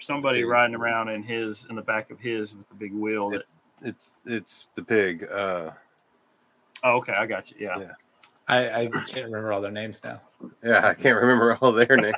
somebody 0.00 0.40
Pig. 0.40 0.48
riding 0.48 0.76
around 0.76 1.08
in 1.08 1.22
his 1.22 1.66
in 1.70 1.76
the 1.76 1.82
back 1.82 2.10
of 2.10 2.18
his 2.18 2.54
with 2.54 2.68
the 2.68 2.74
big 2.74 2.92
wheel. 2.92 3.30
That, 3.30 3.40
It's 3.40 3.58
it's 3.82 4.10
it's 4.26 4.66
the 4.74 4.82
pig. 4.82 5.24
Uh, 5.30 5.70
oh, 6.84 6.96
okay, 6.98 7.12
I 7.12 7.26
got 7.26 7.50
you. 7.50 7.56
Yeah. 7.60 7.78
Yeah. 7.78 7.92
I, 8.50 8.84
I 8.84 8.86
can't 8.86 9.26
remember 9.26 9.52
all 9.52 9.60
their 9.60 9.70
names 9.70 10.00
now. 10.02 10.20
yeah, 10.64 10.86
I 10.86 10.94
can't 10.94 11.20
remember 11.20 11.58
all 11.60 11.72
their 11.72 11.96
names. 11.96 12.14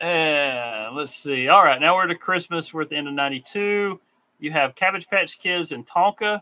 And 0.00 0.96
let's 0.96 1.14
see. 1.14 1.48
All 1.48 1.62
right, 1.62 1.80
now 1.80 1.94
we're 1.94 2.06
to 2.06 2.14
Christmas. 2.14 2.72
We're 2.72 2.82
at 2.82 2.88
the 2.88 2.96
end 2.96 3.08
of 3.08 3.14
'92. 3.14 4.00
You 4.38 4.50
have 4.52 4.74
Cabbage 4.74 5.08
Patch 5.08 5.38
Kids 5.38 5.72
and 5.72 5.86
Tonka. 5.86 6.40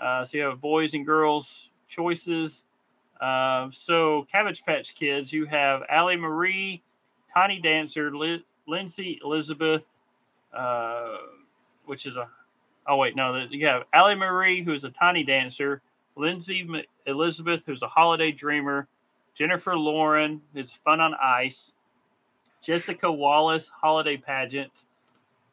Uh, 0.00 0.24
so 0.24 0.38
you 0.38 0.44
have 0.44 0.60
boys 0.60 0.94
and 0.94 1.04
girls 1.04 1.68
choices. 1.88 2.64
Um, 3.20 3.72
so 3.72 4.26
Cabbage 4.30 4.64
Patch 4.64 4.94
Kids, 4.94 5.32
you 5.32 5.46
have 5.46 5.82
Allie 5.88 6.16
Marie, 6.16 6.82
Tiny 7.32 7.60
Dancer, 7.60 8.14
Li- 8.14 8.44
Lindsay 8.66 9.20
Elizabeth, 9.24 9.82
uh, 10.52 11.16
which 11.86 12.06
is 12.06 12.16
a. 12.16 12.28
Oh 12.86 12.96
wait, 12.96 13.16
no, 13.16 13.46
you 13.50 13.66
have 13.66 13.84
Allie 13.92 14.14
Marie, 14.14 14.62
who's 14.62 14.84
a 14.84 14.90
tiny 14.90 15.24
dancer, 15.24 15.80
Lindsay 16.16 16.68
Elizabeth, 17.06 17.64
who's 17.66 17.82
a 17.82 17.88
holiday 17.88 18.30
dreamer, 18.30 18.86
Jennifer 19.34 19.76
Lauren, 19.76 20.42
who's 20.52 20.70
fun 20.84 21.00
on 21.00 21.14
ice, 21.14 21.72
Jessica 22.62 23.10
Wallace, 23.10 23.70
holiday 23.80 24.16
pageant, 24.18 24.70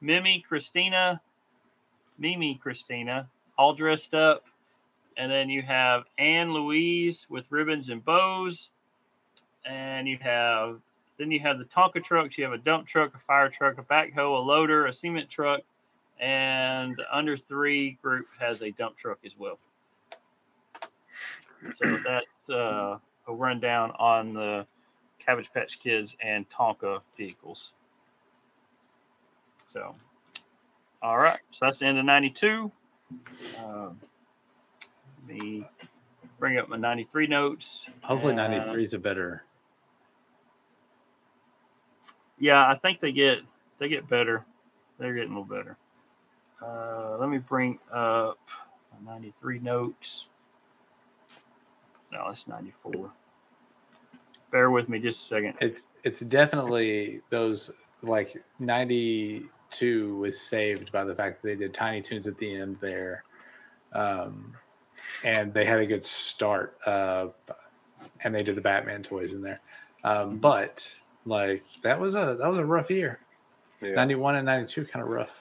Mimi 0.02 0.44
Christina, 0.46 1.22
Mimi 2.20 2.60
Christina, 2.62 3.30
all 3.58 3.74
dressed 3.74 4.14
up. 4.14 4.46
And 5.22 5.32
then 5.32 5.52
you 5.52 5.62
have 5.62 6.06
Anne 6.18 6.52
Louise 6.52 7.28
with 7.30 7.46
ribbons 7.52 7.90
and 7.90 8.04
bows. 8.04 8.72
And 9.64 10.08
you 10.08 10.18
have, 10.20 10.80
then 11.20 11.30
you 11.30 11.40
have 11.42 11.60
the 11.60 11.66
Tonka 11.66 12.04
trucks. 12.04 12.40
You 12.40 12.44
have 12.44 12.54
a 12.54 12.58
dump 12.58 12.88
truck, 12.88 13.14
a 13.14 13.20
fire 13.20 13.48
truck, 13.48 13.78
a 13.78 13.84
backhoe, 13.84 14.36
a 14.36 14.42
loader, 14.42 14.88
a 14.88 14.92
cement 14.92 15.30
truck. 15.30 15.62
And 16.20 17.00
under 17.12 17.38
three 17.38 18.00
group 18.02 18.26
has 18.40 18.64
a 18.64 18.72
dump 18.72 18.98
truck 18.98 19.20
as 19.24 19.34
well. 19.38 19.60
So 21.76 22.00
that's 22.04 22.50
uh, 22.50 22.98
a 23.28 23.32
rundown 23.32 23.92
on 24.00 24.34
the 24.34 24.66
Cabbage 25.24 25.54
Patch 25.54 25.80
Kids 25.80 26.16
and 26.20 26.50
Tonka 26.50 27.02
vehicles. 27.16 27.74
So, 29.72 29.94
all 31.04 31.20
right. 31.20 31.42
So 31.52 31.68
that's 31.68 31.78
the 31.78 31.86
end 31.86 32.00
of 32.00 32.06
92. 32.06 32.72
Um, 33.64 34.00
me 35.34 35.66
bring 36.40 36.58
up 36.58 36.70
my 36.70 36.78
93 36.78 37.28
notes. 37.28 37.86
Hopefully, 38.04 38.34
93 38.34 38.84
is 38.84 38.94
a 38.94 39.00
better. 39.00 39.44
Yeah, 42.40 42.68
I 42.68 42.76
think 42.76 43.00
they 43.00 43.12
get 43.12 43.40
they 43.80 43.88
get 43.88 44.10
better. 44.10 44.44
They're 44.98 45.14
getting 45.14 45.34
a 45.34 45.40
little 45.40 45.58
better. 45.58 45.78
Uh, 46.62 47.18
let 47.20 47.30
me 47.30 47.38
bring 47.38 47.80
up 47.92 48.40
my 49.04 49.14
93 49.14 49.60
notes. 49.60 50.30
No, 52.12 52.26
that's 52.28 52.48
94. 52.48 53.12
Bear 54.52 54.70
with 54.70 54.90
me 54.90 55.00
just 55.00 55.22
a 55.22 55.26
second. 55.26 55.54
It's 55.62 55.88
it's 56.04 56.20
definitely 56.22 57.22
those 57.30 57.72
like 58.04 58.44
92 58.60 60.18
was 60.18 60.40
saved 60.40 60.92
by 60.92 61.04
the 61.04 61.16
fact 61.16 61.42
that 61.42 61.48
they 61.48 61.56
did 61.56 61.74
Tiny 61.74 62.02
Toons 62.02 62.28
at 62.28 62.38
the 62.38 62.54
end 62.54 62.78
there, 62.82 63.24
um, 63.94 64.54
and 65.24 65.54
they 65.54 65.66
had 65.66 65.80
a 65.80 65.86
good 65.86 66.04
start. 66.04 66.78
Uh, 66.86 67.28
and 68.24 68.34
they 68.34 68.44
did 68.44 68.56
the 68.56 68.62
Batman 68.62 69.04
toys 69.04 69.34
in 69.34 69.42
there. 69.42 69.60
Mm-hmm. 70.04 70.30
Um, 70.32 70.38
but 70.38 70.88
like 71.26 71.64
that 71.84 72.00
was 72.00 72.16
a 72.16 72.36
that 72.40 72.48
was 72.48 72.58
a 72.58 72.66
rough 72.66 72.90
year. 72.90 73.20
Yeah. 73.82 73.94
91 73.96 74.36
and 74.36 74.46
92 74.46 74.86
kind 74.86 75.04
of 75.04 75.10
rough. 75.10 75.32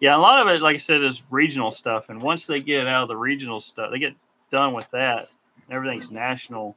Yeah, 0.00 0.16
a 0.16 0.18
lot 0.18 0.40
of 0.40 0.48
it, 0.48 0.60
like 0.60 0.74
I 0.74 0.78
said, 0.78 1.02
is 1.02 1.22
regional 1.30 1.70
stuff. 1.70 2.08
And 2.08 2.20
once 2.20 2.46
they 2.46 2.58
get 2.58 2.86
out 2.86 3.02
of 3.02 3.08
the 3.08 3.16
regional 3.16 3.60
stuff, 3.60 3.90
they 3.90 3.98
get 3.98 4.14
done 4.50 4.74
with 4.74 4.90
that. 4.90 5.28
Everything's 5.70 6.10
national. 6.10 6.76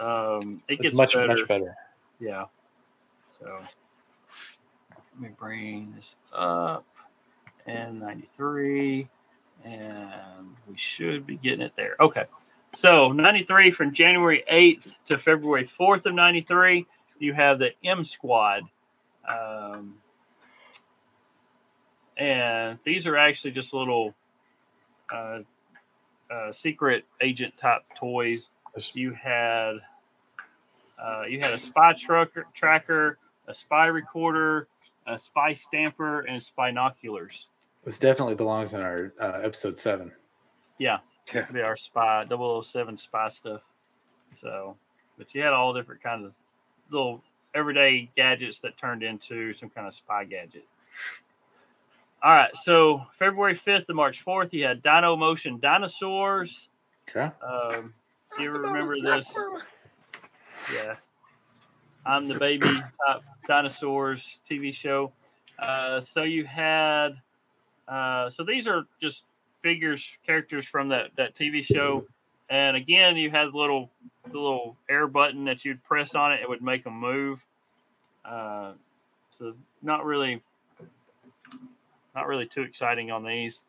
Um, 0.00 0.62
it 0.68 0.74
It's 0.74 0.82
gets 0.82 0.96
much 0.96 1.14
better. 1.14 1.26
much 1.28 1.48
better. 1.48 1.74
Yeah. 2.20 2.44
So 3.40 3.60
let 4.98 5.20
me 5.20 5.28
bring 5.38 5.92
this 5.96 6.16
up 6.32 6.84
and 7.66 8.00
93 8.00 9.08
and 9.64 10.54
we 10.68 10.76
should 10.76 11.26
be 11.26 11.36
getting 11.36 11.62
it 11.62 11.72
there. 11.76 11.96
Okay. 12.00 12.24
So 12.74 13.12
93 13.12 13.70
from 13.70 13.92
January 13.92 14.44
8th 14.50 14.96
to 15.06 15.18
February 15.18 15.64
4th 15.64 16.06
of 16.06 16.14
93, 16.14 16.86
you 17.18 17.32
have 17.32 17.58
the 17.58 17.70
M 17.84 18.04
Squad. 18.04 18.62
Um, 19.26 19.94
and 22.16 22.78
these 22.84 23.06
are 23.06 23.16
actually 23.16 23.52
just 23.52 23.72
little 23.72 24.14
uh, 25.12 25.40
uh, 26.30 26.52
secret 26.52 27.04
agent 27.20 27.56
type 27.56 27.82
toys 27.98 28.50
you 28.94 29.12
had 29.12 29.76
uh, 30.98 31.22
you 31.28 31.40
had 31.40 31.52
a 31.52 31.58
spy 31.58 31.92
trucker 31.92 32.46
tracker, 32.54 33.18
a 33.46 33.54
spy 33.54 33.86
recorder, 33.86 34.68
a 35.06 35.18
spy 35.18 35.54
stamper, 35.54 36.20
and 36.20 36.42
spy 36.42 36.70
binoculars. 36.70 37.48
This 37.84 37.98
definitely 37.98 38.34
belongs 38.34 38.72
in 38.74 38.80
our 38.80 39.12
uh, 39.20 39.40
episode 39.42 39.78
seven. 39.78 40.10
Yeah, 40.78 40.98
Yeah. 41.32 41.46
they 41.50 41.60
are 41.60 41.76
spy 41.76 42.24
007 42.28 42.96
spy 42.98 43.28
stuff. 43.28 43.60
So, 44.40 44.76
but 45.18 45.34
you 45.34 45.42
had 45.42 45.52
all 45.52 45.72
different 45.74 46.02
kinds 46.02 46.24
of 46.24 46.32
little 46.90 47.22
everyday 47.54 48.10
gadgets 48.16 48.58
that 48.60 48.76
turned 48.78 49.02
into 49.02 49.52
some 49.54 49.70
kind 49.70 49.86
of 49.86 49.94
spy 49.94 50.24
gadget. 50.24 50.64
All 52.22 52.32
right, 52.32 52.56
so 52.56 53.02
February 53.18 53.54
5th 53.54 53.86
to 53.86 53.94
March 53.94 54.24
4th, 54.24 54.52
you 54.52 54.64
had 54.64 54.82
Dino 54.82 55.14
Motion 55.14 55.60
Dinosaurs. 55.60 56.68
Okay. 57.08 57.30
Um, 57.46 57.92
do 58.36 58.42
you 58.42 58.50
remember 58.50 58.98
this? 59.00 59.32
Yeah. 60.72 60.96
I'm 62.06 62.26
the 62.26 62.38
baby 62.38 62.66
type 63.06 63.22
dinosaurs 63.46 64.38
TV 64.50 64.74
show. 64.74 65.12
Uh, 65.58 66.00
so 66.00 66.22
you 66.22 66.44
had, 66.46 67.10
uh, 67.88 68.30
so 68.30 68.44
these 68.44 68.66
are 68.68 68.84
just 69.00 69.24
figures, 69.62 70.06
characters 70.26 70.66
from 70.66 70.88
that, 70.88 71.10
that 71.16 71.34
TV 71.34 71.64
show. 71.64 72.04
And 72.50 72.76
again, 72.76 73.16
you 73.16 73.30
had 73.30 73.52
the 73.52 73.56
little, 73.56 73.90
the 74.26 74.38
little 74.38 74.76
air 74.88 75.06
button 75.06 75.44
that 75.46 75.64
you'd 75.64 75.82
press 75.84 76.14
on 76.14 76.32
it, 76.32 76.40
it 76.42 76.48
would 76.48 76.62
make 76.62 76.84
them 76.84 76.94
move. 76.94 77.40
Uh, 78.24 78.72
so 79.30 79.54
not 79.82 80.04
really, 80.04 80.42
not 82.14 82.26
really 82.26 82.46
too 82.46 82.62
exciting 82.62 83.10
on 83.10 83.24
these. 83.24 83.62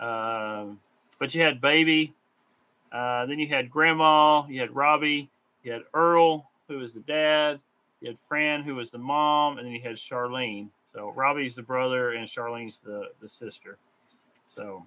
Um, 0.00 0.80
but 1.18 1.34
you 1.34 1.42
had 1.42 1.60
baby, 1.60 2.14
uh, 2.90 3.26
then 3.26 3.38
you 3.38 3.48
had 3.48 3.70
grandma, 3.70 4.46
you 4.48 4.60
had 4.60 4.74
Robbie, 4.74 5.30
you 5.62 5.72
had 5.72 5.82
Earl, 5.94 6.50
who 6.68 6.78
was 6.78 6.92
the 6.92 7.00
dad, 7.00 7.60
you 8.00 8.08
had 8.08 8.18
Fran, 8.28 8.62
who 8.62 8.74
was 8.74 8.90
the 8.90 8.98
mom, 8.98 9.58
and 9.58 9.66
then 9.66 9.72
you 9.72 9.80
had 9.80 9.96
Charlene. 9.96 10.68
So 10.92 11.10
Robbie's 11.10 11.54
the 11.54 11.62
brother 11.62 12.12
and 12.12 12.28
Charlene's 12.28 12.78
the, 12.78 13.08
the 13.20 13.28
sister. 13.28 13.78
So, 14.46 14.86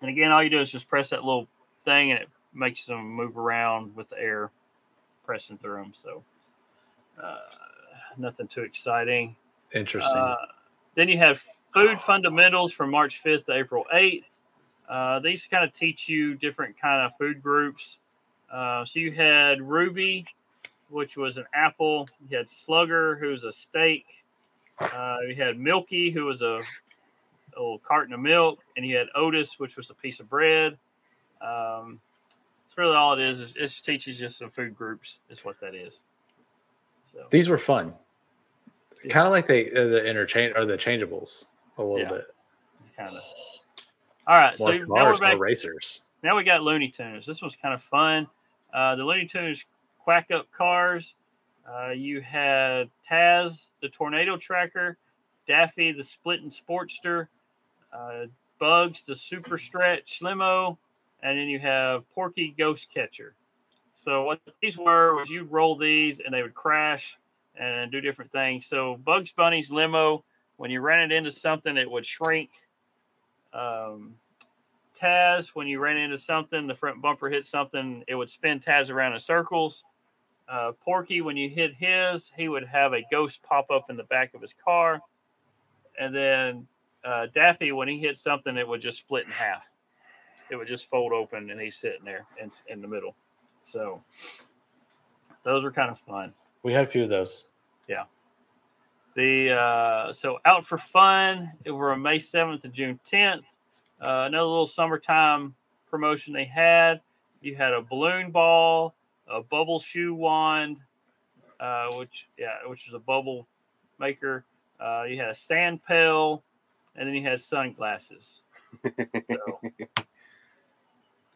and 0.00 0.10
again, 0.10 0.32
all 0.32 0.42
you 0.42 0.50
do 0.50 0.60
is 0.60 0.70
just 0.70 0.88
press 0.88 1.10
that 1.10 1.24
little 1.24 1.46
thing 1.84 2.10
and 2.10 2.20
it 2.20 2.28
makes 2.52 2.86
them 2.86 3.08
move 3.08 3.38
around 3.38 3.94
with 3.94 4.08
the 4.08 4.18
air 4.18 4.50
pressing 5.24 5.58
through 5.58 5.76
them. 5.76 5.92
So, 5.94 6.22
uh, 7.22 7.38
nothing 8.18 8.48
too 8.48 8.62
exciting. 8.62 9.36
Interesting. 9.72 10.16
Uh, 10.16 10.36
then 10.96 11.08
you 11.08 11.18
have 11.18 11.40
food 11.72 12.00
fundamentals 12.00 12.72
from 12.72 12.90
March 12.90 13.22
5th 13.24 13.46
to 13.46 13.52
April 13.52 13.84
8th. 13.94 14.24
Uh, 14.88 15.20
these 15.20 15.46
kind 15.48 15.62
of 15.62 15.72
teach 15.72 16.08
you 16.08 16.34
different 16.34 16.76
kind 16.80 17.02
of 17.02 17.12
food 17.16 17.40
groups. 17.40 17.98
Uh, 18.52 18.84
so 18.84 18.98
you 18.98 19.12
had 19.12 19.62
Ruby, 19.62 20.26
which 20.88 21.16
was 21.16 21.36
an 21.36 21.44
apple. 21.54 22.08
You 22.28 22.38
had 22.38 22.50
Slugger, 22.50 23.16
who's 23.16 23.44
a 23.44 23.52
steak. 23.52 24.19
Uh, 24.80 25.16
you 25.28 25.34
had 25.34 25.58
Milky, 25.58 26.10
who 26.10 26.24
was 26.24 26.40
a, 26.42 26.54
a 27.56 27.60
little 27.60 27.78
carton 27.80 28.14
of 28.14 28.20
milk, 28.20 28.60
and 28.76 28.86
you 28.86 28.96
had 28.96 29.08
Otis, 29.14 29.58
which 29.58 29.76
was 29.76 29.90
a 29.90 29.94
piece 29.94 30.20
of 30.20 30.28
bread. 30.28 30.78
Um, 31.40 32.00
it's 32.66 32.76
really 32.78 32.94
all 32.96 33.12
it 33.14 33.20
is. 33.20 33.40
is 33.40 33.54
It 33.56 33.70
teaches 33.84 34.20
you 34.20 34.28
some 34.28 34.50
food 34.50 34.76
groups. 34.76 35.18
Is 35.28 35.44
what 35.44 35.60
that 35.60 35.74
is. 35.74 36.00
So 37.12 37.26
These 37.30 37.48
were 37.48 37.58
fun. 37.58 37.92
Yeah. 39.04 39.10
Kind 39.12 39.26
of 39.26 39.32
like 39.32 39.46
they 39.46 39.70
uh, 39.70 39.86
the 39.88 40.04
interchange 40.04 40.54
or 40.56 40.64
the 40.64 40.76
changeables 40.78 41.44
a 41.78 41.82
little 41.82 41.98
Yeah. 41.98 42.08
bit. 42.10 42.34
kind 42.96 43.16
of. 43.16 43.22
All 44.26 44.36
right, 44.36 44.58
More 44.60 44.78
so 44.78 44.84
now 44.86 45.10
we're 45.10 45.16
back 45.18 45.38
racers. 45.38 46.00
now 46.22 46.36
we 46.36 46.44
got 46.44 46.62
Looney 46.62 46.88
Tunes. 46.88 47.26
This 47.26 47.42
one's 47.42 47.56
kind 47.60 47.74
of 47.74 47.82
fun. 47.82 48.28
Uh, 48.72 48.94
the 48.94 49.02
Looney 49.04 49.26
Tunes 49.26 49.64
quack 49.98 50.30
up 50.30 50.46
cars. 50.52 51.14
Uh, 51.68 51.90
you 51.90 52.20
had 52.20 52.90
Taz, 53.08 53.66
the 53.80 53.88
tornado 53.88 54.36
tracker, 54.36 54.96
Daffy, 55.46 55.92
the 55.92 56.04
splitting 56.04 56.50
sportster, 56.50 57.28
uh, 57.92 58.26
Bugs, 58.58 59.04
the 59.04 59.16
super 59.16 59.56
stretch 59.56 60.20
limo, 60.20 60.78
and 61.22 61.38
then 61.38 61.48
you 61.48 61.58
have 61.58 62.08
Porky, 62.14 62.54
ghost 62.56 62.88
catcher. 62.92 63.34
So 63.94 64.24
what 64.24 64.40
these 64.62 64.78
were 64.78 65.14
was 65.14 65.28
you'd 65.28 65.50
roll 65.50 65.76
these 65.76 66.20
and 66.20 66.32
they 66.32 66.42
would 66.42 66.54
crash 66.54 67.18
and 67.56 67.90
do 67.90 68.00
different 68.00 68.32
things. 68.32 68.66
So 68.66 68.98
Bugs 69.04 69.32
Bunny's 69.32 69.70
limo, 69.70 70.24
when 70.56 70.70
you 70.70 70.80
ran 70.80 71.10
it 71.10 71.14
into 71.14 71.30
something, 71.30 71.76
it 71.76 71.90
would 71.90 72.06
shrink. 72.06 72.50
Um, 73.52 74.14
Taz, 74.98 75.48
when 75.48 75.66
you 75.66 75.80
ran 75.80 75.96
into 75.96 76.18
something, 76.18 76.66
the 76.66 76.74
front 76.74 77.00
bumper 77.02 77.28
hit 77.28 77.46
something, 77.46 78.04
it 78.08 78.14
would 78.14 78.30
spin 78.30 78.60
Taz 78.60 78.90
around 78.90 79.14
in 79.14 79.18
circles. 79.18 79.84
Uh, 80.50 80.72
Porky, 80.84 81.20
when 81.20 81.36
you 81.36 81.48
hit 81.48 81.74
his, 81.74 82.32
he 82.36 82.48
would 82.48 82.66
have 82.66 82.92
a 82.92 83.02
ghost 83.10 83.40
pop 83.42 83.70
up 83.70 83.86
in 83.88 83.96
the 83.96 84.04
back 84.04 84.34
of 84.34 84.42
his 84.42 84.52
car. 84.52 85.00
And 85.98 86.14
then 86.14 86.66
uh, 87.04 87.26
Daffy, 87.32 87.70
when 87.70 87.86
he 87.86 87.98
hit 87.98 88.18
something, 88.18 88.56
it 88.56 88.66
would 88.66 88.80
just 88.80 88.98
split 88.98 89.26
in 89.26 89.32
half. 89.32 89.62
It 90.50 90.56
would 90.56 90.66
just 90.66 90.86
fold 90.90 91.12
open 91.12 91.50
and 91.50 91.60
he's 91.60 91.76
sitting 91.76 92.04
there 92.04 92.26
in, 92.42 92.50
in 92.68 92.82
the 92.82 92.88
middle. 92.88 93.14
So 93.62 94.02
those 95.44 95.62
were 95.62 95.70
kind 95.70 95.90
of 95.90 96.00
fun. 96.00 96.32
We 96.64 96.72
had 96.72 96.84
a 96.84 96.88
few 96.88 97.02
of 97.02 97.08
those. 97.08 97.44
Yeah. 97.88 98.04
The 99.14 99.52
uh, 99.52 100.12
so 100.12 100.38
out 100.44 100.66
for 100.66 100.78
fun 100.78 101.52
over 101.66 101.92
on 101.92 102.02
May 102.02 102.18
7th 102.18 102.62
to 102.62 102.68
June 102.68 102.98
10th. 103.10 103.44
Uh, 104.00 104.26
another 104.26 104.44
little 104.44 104.66
summertime 104.66 105.54
promotion 105.90 106.32
they 106.32 106.44
had. 106.44 107.00
You 107.40 107.54
had 107.54 107.72
a 107.72 107.82
balloon 107.82 108.30
ball, 108.30 108.94
a 109.30 109.42
bubble 109.42 109.80
shoe 109.80 110.14
wand, 110.14 110.78
uh, 111.60 111.90
which 111.96 112.28
yeah, 112.38 112.56
which 112.66 112.88
is 112.88 112.94
a 112.94 112.98
bubble 112.98 113.46
maker. 113.98 114.44
Uh, 114.78 115.04
you 115.08 115.16
had 115.18 115.28
a 115.28 115.34
sand 115.34 115.80
pail, 115.84 116.42
and 116.96 117.08
then 117.08 117.14
you 117.14 117.22
had 117.22 117.40
sunglasses. 117.40 118.42
So 118.82 119.60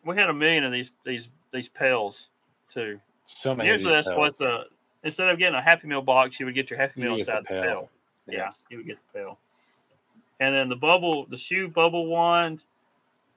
we 0.05 0.16
had 0.16 0.29
a 0.29 0.35
million 0.35 0.65
of 0.65 0.73
these 0.73 0.93
these 1.05 1.29
these 1.53 1.69
pails 1.69 2.29
too. 2.69 3.01
So 3.25 3.55
many. 3.55 3.71
Usually 3.71 3.93
that's 3.93 4.12
what 4.12 4.37
the 4.39 4.65
instead 5.03 5.29
of 5.29 5.39
getting 5.39 5.55
a 5.55 5.62
Happy 5.62 5.87
Meal 5.87 6.03
box, 6.03 6.39
you 6.41 6.47
would 6.47 6.55
get 6.55 6.71
your 6.71 6.79
Happy 6.79 7.01
Meal 7.01 7.15
the 7.15 7.21
inside 7.21 7.45
the 7.45 7.49
pail. 7.49 7.62
pail. 7.62 7.91
Yeah. 8.27 8.35
Yeah, 8.35 8.51
you 8.71 8.77
would 8.79 8.87
get 8.87 8.99
the 9.12 9.19
pail. 9.19 9.39
And 10.41 10.55
then 10.55 10.69
the 10.69 10.77
bubble, 10.77 11.27
the 11.27 11.37
shoe 11.37 11.69
bubble 11.69 12.07
wand, 12.07 12.65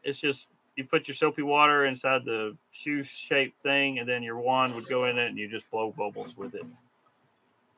it's 0.03 0.19
just 0.19 0.47
you 0.77 0.85
put 0.85 1.07
your 1.07 1.15
soapy 1.15 1.41
water 1.41 1.85
inside 1.85 2.23
the 2.23 2.55
shoe 2.71 3.03
shaped 3.03 3.61
thing, 3.63 3.99
and 3.99 4.07
then 4.07 4.21
your 4.21 4.37
wand 4.37 4.75
would 4.75 4.87
go 4.87 5.05
in 5.05 5.17
it, 5.17 5.27
and 5.27 5.37
you 5.37 5.49
just 5.49 5.69
blow 5.71 5.93
bubbles 5.97 6.37
with 6.37 6.53
it. 6.53 6.65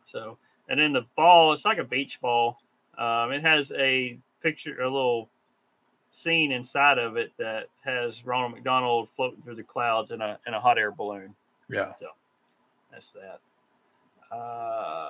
So, 0.05 0.37
and 0.67 0.79
then 0.79 0.91
the 0.91 1.05
ball, 1.15 1.53
it's 1.53 1.63
like 1.63 1.77
a 1.77 1.83
beach 1.83 2.19
ball. 2.21 2.57
Um, 2.97 3.31
it 3.31 3.41
has 3.41 3.71
a 3.71 4.19
picture, 4.43 4.81
a 4.81 4.89
little 4.89 5.29
scene 6.11 6.51
inside 6.51 6.97
of 6.97 7.15
it 7.15 7.31
that 7.37 7.67
has 7.85 8.25
Ronald 8.25 8.53
McDonald 8.53 9.07
floating 9.15 9.41
through 9.43 9.55
the 9.55 9.63
clouds 9.63 10.11
in 10.11 10.21
a 10.21 10.37
in 10.45 10.53
a 10.53 10.59
hot 10.59 10.77
air 10.77 10.91
balloon. 10.91 11.33
Yeah. 11.69 11.93
So 11.99 12.07
that's 12.91 13.11
that. 13.11 13.39
Uh, 14.35 15.09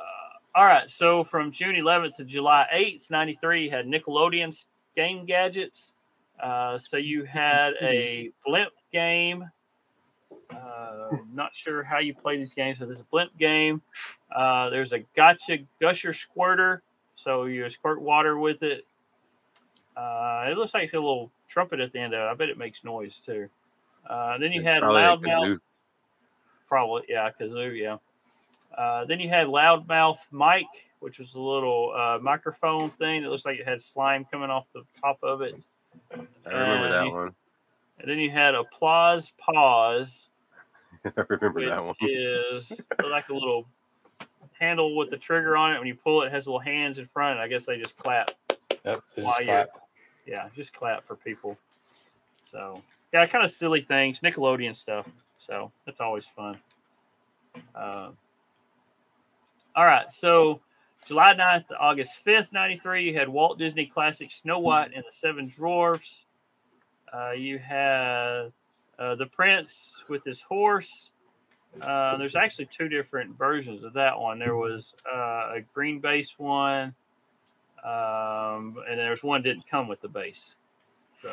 all 0.53 0.66
right. 0.66 0.91
So 0.91 1.24
from 1.24 1.52
June 1.52 1.76
11th 1.76 2.18
to 2.18 2.24
July 2.24 2.68
8th, 2.72 3.10
93, 3.10 3.70
had 3.70 3.88
Nickelodeon's 3.88 4.68
game 4.95 5.26
gadgets. 5.26 5.94
Uh, 6.41 6.78
so 6.78 6.98
you 6.98 7.24
had 7.24 7.74
a 7.82 8.32
blimp 8.45 8.72
game. 8.94 9.49
Uh, 10.49 11.10
not 11.34 11.56
sure 11.56 11.84
how 11.84 11.99
you 11.99 12.14
play 12.14 12.38
these 12.38 12.53
games, 12.53 12.80
but 12.80 12.88
there's 12.88 13.02
a 13.02 13.06
blimp 13.11 13.38
game. 13.38 13.82
Uh, 14.36 14.70
there's 14.70 14.94
a 14.94 14.99
gotcha 15.16 15.60
gusher 15.80 16.14
squirter. 16.14 16.82
So 17.16 17.45
you 17.45 17.70
squirt 17.70 18.02
water 18.02 18.38
with 18.38 18.64
it. 18.64 18.86
Uh, 19.98 20.45
it 20.49 20.57
looks 20.57 20.74
like 20.74 20.94
a 20.94 20.95
little 20.95 21.30
trumpet 21.49 21.80
at 21.80 21.91
the 21.91 21.99
end 21.99 22.14
of 22.14 22.22
it. 22.22 22.32
I 22.32 22.34
bet 22.34 22.49
it 22.49 22.57
makes 22.57 22.84
noise 22.84 23.22
too. 23.24 23.49
Uh, 24.10 24.38
then 24.38 24.53
you 24.53 24.61
It's 24.61 24.70
had 24.70 24.84
loudmouth. 24.84 25.60
probably 26.68 27.03
yeah, 27.10 27.30
kazoo, 27.40 27.78
yeah. 27.78 27.98
Uh, 28.78 29.03
then 29.06 29.20
you 29.20 29.28
had 29.28 29.48
loudmouth 29.48 30.20
mic, 30.32 30.68
which 30.99 31.20
was 31.20 31.34
a 31.34 31.40
little 31.40 31.91
uh, 31.94 32.18
microphone 32.22 32.90
thing 32.91 33.24
that 33.24 33.30
looks 33.30 33.45
like 33.45 33.60
it 33.60 33.68
had 33.68 33.82
slime 33.82 34.26
coming 34.32 34.49
off 34.49 34.66
the 34.74 34.84
top 35.02 35.18
of 35.22 35.41
it. 35.41 35.56
I 36.12 36.50
remember 36.52 36.86
And 36.86 36.94
that 36.94 37.06
you- 37.06 37.14
one. 37.14 37.36
And 38.02 38.10
then 38.10 38.18
you 38.20 38.32
had 38.32 38.56
applause 38.56 39.34
pause, 39.38 40.30
I 41.06 41.12
remember 41.28 41.52
which 41.60 41.68
that 41.70 41.84
one. 41.84 41.96
is 42.02 42.72
like 43.12 43.28
a 43.30 43.34
little 43.34 43.66
handle 44.58 44.96
with 44.96 45.10
the 45.10 45.18
trigger 45.18 45.58
on 45.58 45.74
it. 45.74 45.80
When 45.80 45.88
you 45.88 45.96
pull 45.96 46.22
it, 46.24 46.28
it 46.28 46.32
has 46.32 46.48
little 46.48 46.60
hands 46.62 46.98
in 46.98 47.08
front. 47.08 47.40
I 47.40 47.48
guess 47.50 47.66
they 47.66 47.78
just 47.78 47.98
clap. 47.98 48.32
Yep. 48.86 49.04
they 49.16 49.22
While 49.24 49.34
just 49.36 49.46
you're- 49.48 49.64
clap. 49.66 49.70
Yeah, 50.26 50.48
just 50.56 50.72
clap 50.74 51.06
for 51.08 51.16
people. 51.16 51.58
So 52.46 52.82
yeah, 53.12 53.26
kind 53.26 53.44
of 53.44 53.52
silly 53.52 53.82
things, 53.82 54.22
Nickelodeon 54.22 54.76
stuff. 54.76 55.08
So 55.40 55.72
that's 55.86 56.00
always 56.00 56.26
fun. 56.36 56.58
Uh, 57.76 58.12
all 59.76 59.86
right, 59.86 60.12
so 60.12 60.60
July 61.06 61.34
9th 61.34 61.68
to 61.68 61.78
August 61.78 62.20
5th, 62.26 62.52
93, 62.52 63.04
you 63.04 63.18
had 63.18 63.28
Walt 63.28 63.58
Disney 63.58 63.86
Classic 63.86 64.32
Snow 64.32 64.60
White 64.60 64.92
and 64.96 65.04
the 65.04 65.12
Seven 65.12 65.52
Dwarfs. 65.56 66.24
Uh, 67.12 67.32
you 67.32 67.58
had 67.58 68.52
uh, 69.00 69.16
The 69.16 69.26
Prince 69.26 70.04
with 70.08 70.24
his 70.24 70.42
horse. 70.42 71.12
Uh, 71.82 72.18
there's 72.18 72.36
actually 72.36 72.66
two 72.66 72.90
different 72.90 73.38
versions 73.38 73.84
of 73.84 73.94
that 73.94 74.20
one. 74.20 74.40
There 74.40 74.56
was 74.56 74.94
uh, 75.12 75.56
a 75.56 75.62
green 75.74 76.00
base 76.00 76.38
one, 76.38 76.94
um, 77.84 78.76
and 78.88 78.98
there's 79.00 79.24
one 79.24 79.42
didn't 79.42 79.68
come 79.70 79.88
with 79.88 80.02
the 80.02 80.08
base. 80.08 80.56
So 81.22 81.32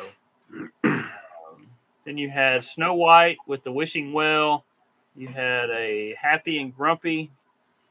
um, 0.83 1.67
then 2.05 2.17
you 2.17 2.29
had 2.29 2.63
Snow 2.63 2.93
White 2.93 3.37
with 3.47 3.63
the 3.63 3.71
wishing 3.71 4.13
well. 4.13 4.63
You 5.15 5.27
had 5.27 5.69
a 5.71 6.15
happy 6.19 6.59
and 6.59 6.75
grumpy. 6.75 7.31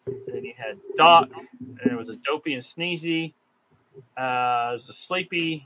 Then 0.07 0.45
you 0.45 0.55
had 0.57 0.78
Doc, 0.97 1.28
and 1.35 1.91
it 1.91 1.97
was 1.97 2.09
a 2.09 2.16
dopey 2.16 2.55
and 2.55 2.62
sneezy. 2.62 3.35
Uh, 4.16 4.74
was 4.74 4.89
a 4.89 4.93
sleepy, 4.93 5.65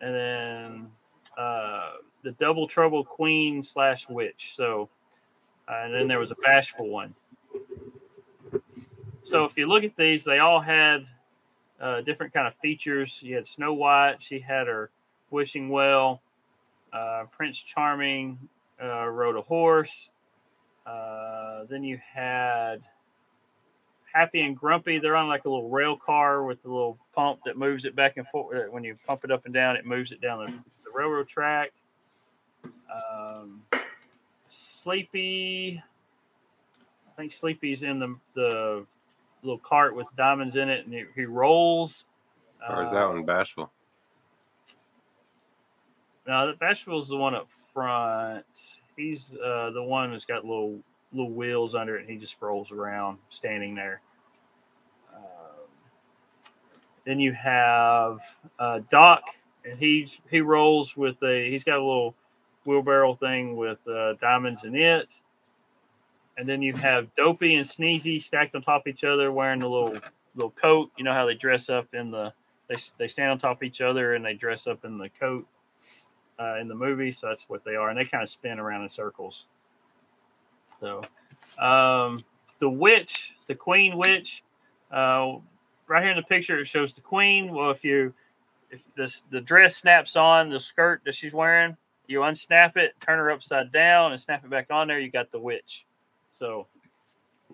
and 0.00 0.14
then 0.14 0.90
uh, 1.38 1.90
the 2.24 2.32
double 2.32 2.66
trouble 2.66 3.04
queen 3.04 3.62
slash 3.62 4.08
witch. 4.08 4.52
So, 4.56 4.88
uh, 5.68 5.82
and 5.84 5.94
then 5.94 6.08
there 6.08 6.18
was 6.18 6.30
a 6.30 6.36
bashful 6.36 6.88
one. 6.88 7.14
So 9.22 9.44
if 9.44 9.56
you 9.56 9.66
look 9.66 9.84
at 9.84 9.96
these, 9.96 10.24
they 10.24 10.38
all 10.38 10.60
had 10.60 11.04
uh, 11.80 12.00
different 12.00 12.32
kind 12.32 12.46
of 12.46 12.54
features. 12.62 13.18
You 13.22 13.36
had 13.36 13.46
Snow 13.46 13.74
White; 13.74 14.16
she 14.20 14.40
had 14.40 14.66
her 14.66 14.90
wishing 15.30 15.68
well. 15.68 16.22
Uh, 16.92 17.24
Prince 17.30 17.58
Charming 17.58 18.38
uh, 18.82 19.06
rode 19.06 19.36
a 19.36 19.42
horse. 19.42 20.10
Uh, 20.86 21.64
then 21.68 21.82
you 21.84 21.98
had 22.14 22.82
Happy 24.16 24.40
and 24.40 24.56
Grumpy. 24.56 24.98
They're 24.98 25.14
on 25.14 25.28
like 25.28 25.44
a 25.44 25.50
little 25.50 25.68
rail 25.68 25.94
car 25.94 26.44
with 26.44 26.64
a 26.64 26.68
little 26.68 26.96
pump 27.14 27.40
that 27.44 27.58
moves 27.58 27.84
it 27.84 27.94
back 27.94 28.16
and 28.16 28.26
forth. 28.28 28.72
When 28.72 28.82
you 28.82 28.96
pump 29.06 29.24
it 29.24 29.30
up 29.30 29.44
and 29.44 29.52
down, 29.52 29.76
it 29.76 29.84
moves 29.84 30.10
it 30.10 30.22
down 30.22 30.38
the, 30.46 30.52
the 30.84 30.90
railroad 30.94 31.28
track. 31.28 31.72
Um, 32.64 33.62
Sleepy. 34.48 35.82
I 37.06 37.10
think 37.16 37.32
Sleepy's 37.32 37.82
in 37.82 37.98
the 37.98 38.16
the 38.34 38.86
little 39.42 39.58
cart 39.58 39.94
with 39.94 40.06
diamonds 40.16 40.56
in 40.56 40.70
it, 40.70 40.86
and 40.86 40.94
he, 40.94 41.04
he 41.14 41.26
rolls. 41.26 42.06
Or 42.66 42.84
is 42.84 42.90
Uh, 42.90 42.94
that 42.94 43.08
one 43.10 43.24
bashful? 43.26 43.70
No, 46.26 46.46
the 46.48 46.54
Bashful's 46.54 47.08
the 47.08 47.16
one 47.16 47.34
up 47.34 47.48
front. 47.74 48.46
He's 48.96 49.34
uh, 49.34 49.70
the 49.70 49.82
one 49.82 50.10
that's 50.10 50.24
got 50.24 50.44
little 50.44 50.80
little 51.12 51.32
wheels 51.32 51.74
under 51.74 51.96
it, 51.96 52.00
and 52.00 52.10
he 52.10 52.16
just 52.16 52.40
rolls 52.40 52.72
around, 52.72 53.18
standing 53.30 53.74
there. 53.74 54.00
Um, 55.14 55.22
then 57.06 57.20
you 57.20 57.32
have 57.32 58.18
uh, 58.58 58.80
Doc, 58.90 59.22
and 59.64 59.78
he's 59.78 60.18
he 60.30 60.40
rolls 60.40 60.96
with 60.96 61.16
a. 61.22 61.50
He's 61.50 61.64
got 61.64 61.76
a 61.76 61.84
little 61.84 62.14
wheelbarrow 62.66 63.14
thing 63.14 63.56
with 63.56 63.78
uh, 63.88 64.14
diamonds 64.14 64.64
in 64.64 64.74
it. 64.74 65.08
And 66.36 66.46
then 66.46 66.60
you 66.60 66.74
have 66.74 67.14
Dopey 67.14 67.54
and 67.54 67.66
Sneezy 67.66 68.22
stacked 68.22 68.54
on 68.54 68.60
top 68.60 68.82
of 68.82 68.88
each 68.88 69.04
other, 69.04 69.32
wearing 69.32 69.60
the 69.60 69.68
little 69.68 69.98
little 70.34 70.50
coat. 70.50 70.90
You 70.98 71.04
know 71.04 71.14
how 71.14 71.24
they 71.24 71.34
dress 71.34 71.70
up 71.70 71.86
in 71.94 72.10
the 72.10 72.32
they 72.68 72.76
they 72.98 73.08
stand 73.08 73.30
on 73.30 73.38
top 73.38 73.58
of 73.58 73.62
each 73.62 73.80
other 73.80 74.14
and 74.14 74.24
they 74.24 74.34
dress 74.34 74.66
up 74.66 74.84
in 74.84 74.98
the 74.98 75.08
coat 75.08 75.46
uh, 76.38 76.56
in 76.60 76.68
the 76.68 76.74
movie. 76.74 77.12
So 77.12 77.28
that's 77.28 77.48
what 77.48 77.64
they 77.64 77.76
are, 77.76 77.88
and 77.88 77.98
they 77.98 78.04
kind 78.04 78.22
of 78.22 78.28
spin 78.28 78.58
around 78.58 78.82
in 78.82 78.88
circles. 78.88 79.46
So, 80.80 81.02
um, 81.58 82.22
the 82.58 82.68
witch, 82.68 83.32
the 83.46 83.54
queen 83.54 83.96
witch, 83.96 84.42
uh, 84.90 85.36
right 85.88 86.02
here 86.02 86.10
in 86.10 86.16
the 86.16 86.22
picture, 86.22 86.58
it 86.58 86.66
shows 86.66 86.92
the 86.92 87.00
queen. 87.00 87.52
Well, 87.52 87.70
if 87.70 87.84
you 87.84 88.12
if 88.70 88.80
this 88.96 89.22
the 89.30 89.40
dress 89.40 89.76
snaps 89.76 90.16
on 90.16 90.50
the 90.50 90.60
skirt 90.60 91.02
that 91.04 91.14
she's 91.14 91.32
wearing, 91.32 91.76
you 92.06 92.20
unsnap 92.20 92.76
it, 92.76 92.94
turn 93.00 93.18
her 93.18 93.30
upside 93.30 93.72
down, 93.72 94.12
and 94.12 94.20
snap 94.20 94.44
it 94.44 94.50
back 94.50 94.68
on 94.70 94.88
there. 94.88 94.98
You 94.98 95.10
got 95.10 95.30
the 95.30 95.38
witch. 95.38 95.84
So 96.32 96.66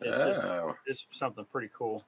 it's 0.01 0.19
just 0.19 0.45
Oh, 0.47 0.77
it's 0.87 1.07
something 1.15 1.45
pretty 1.53 1.71
cool. 1.77 2.05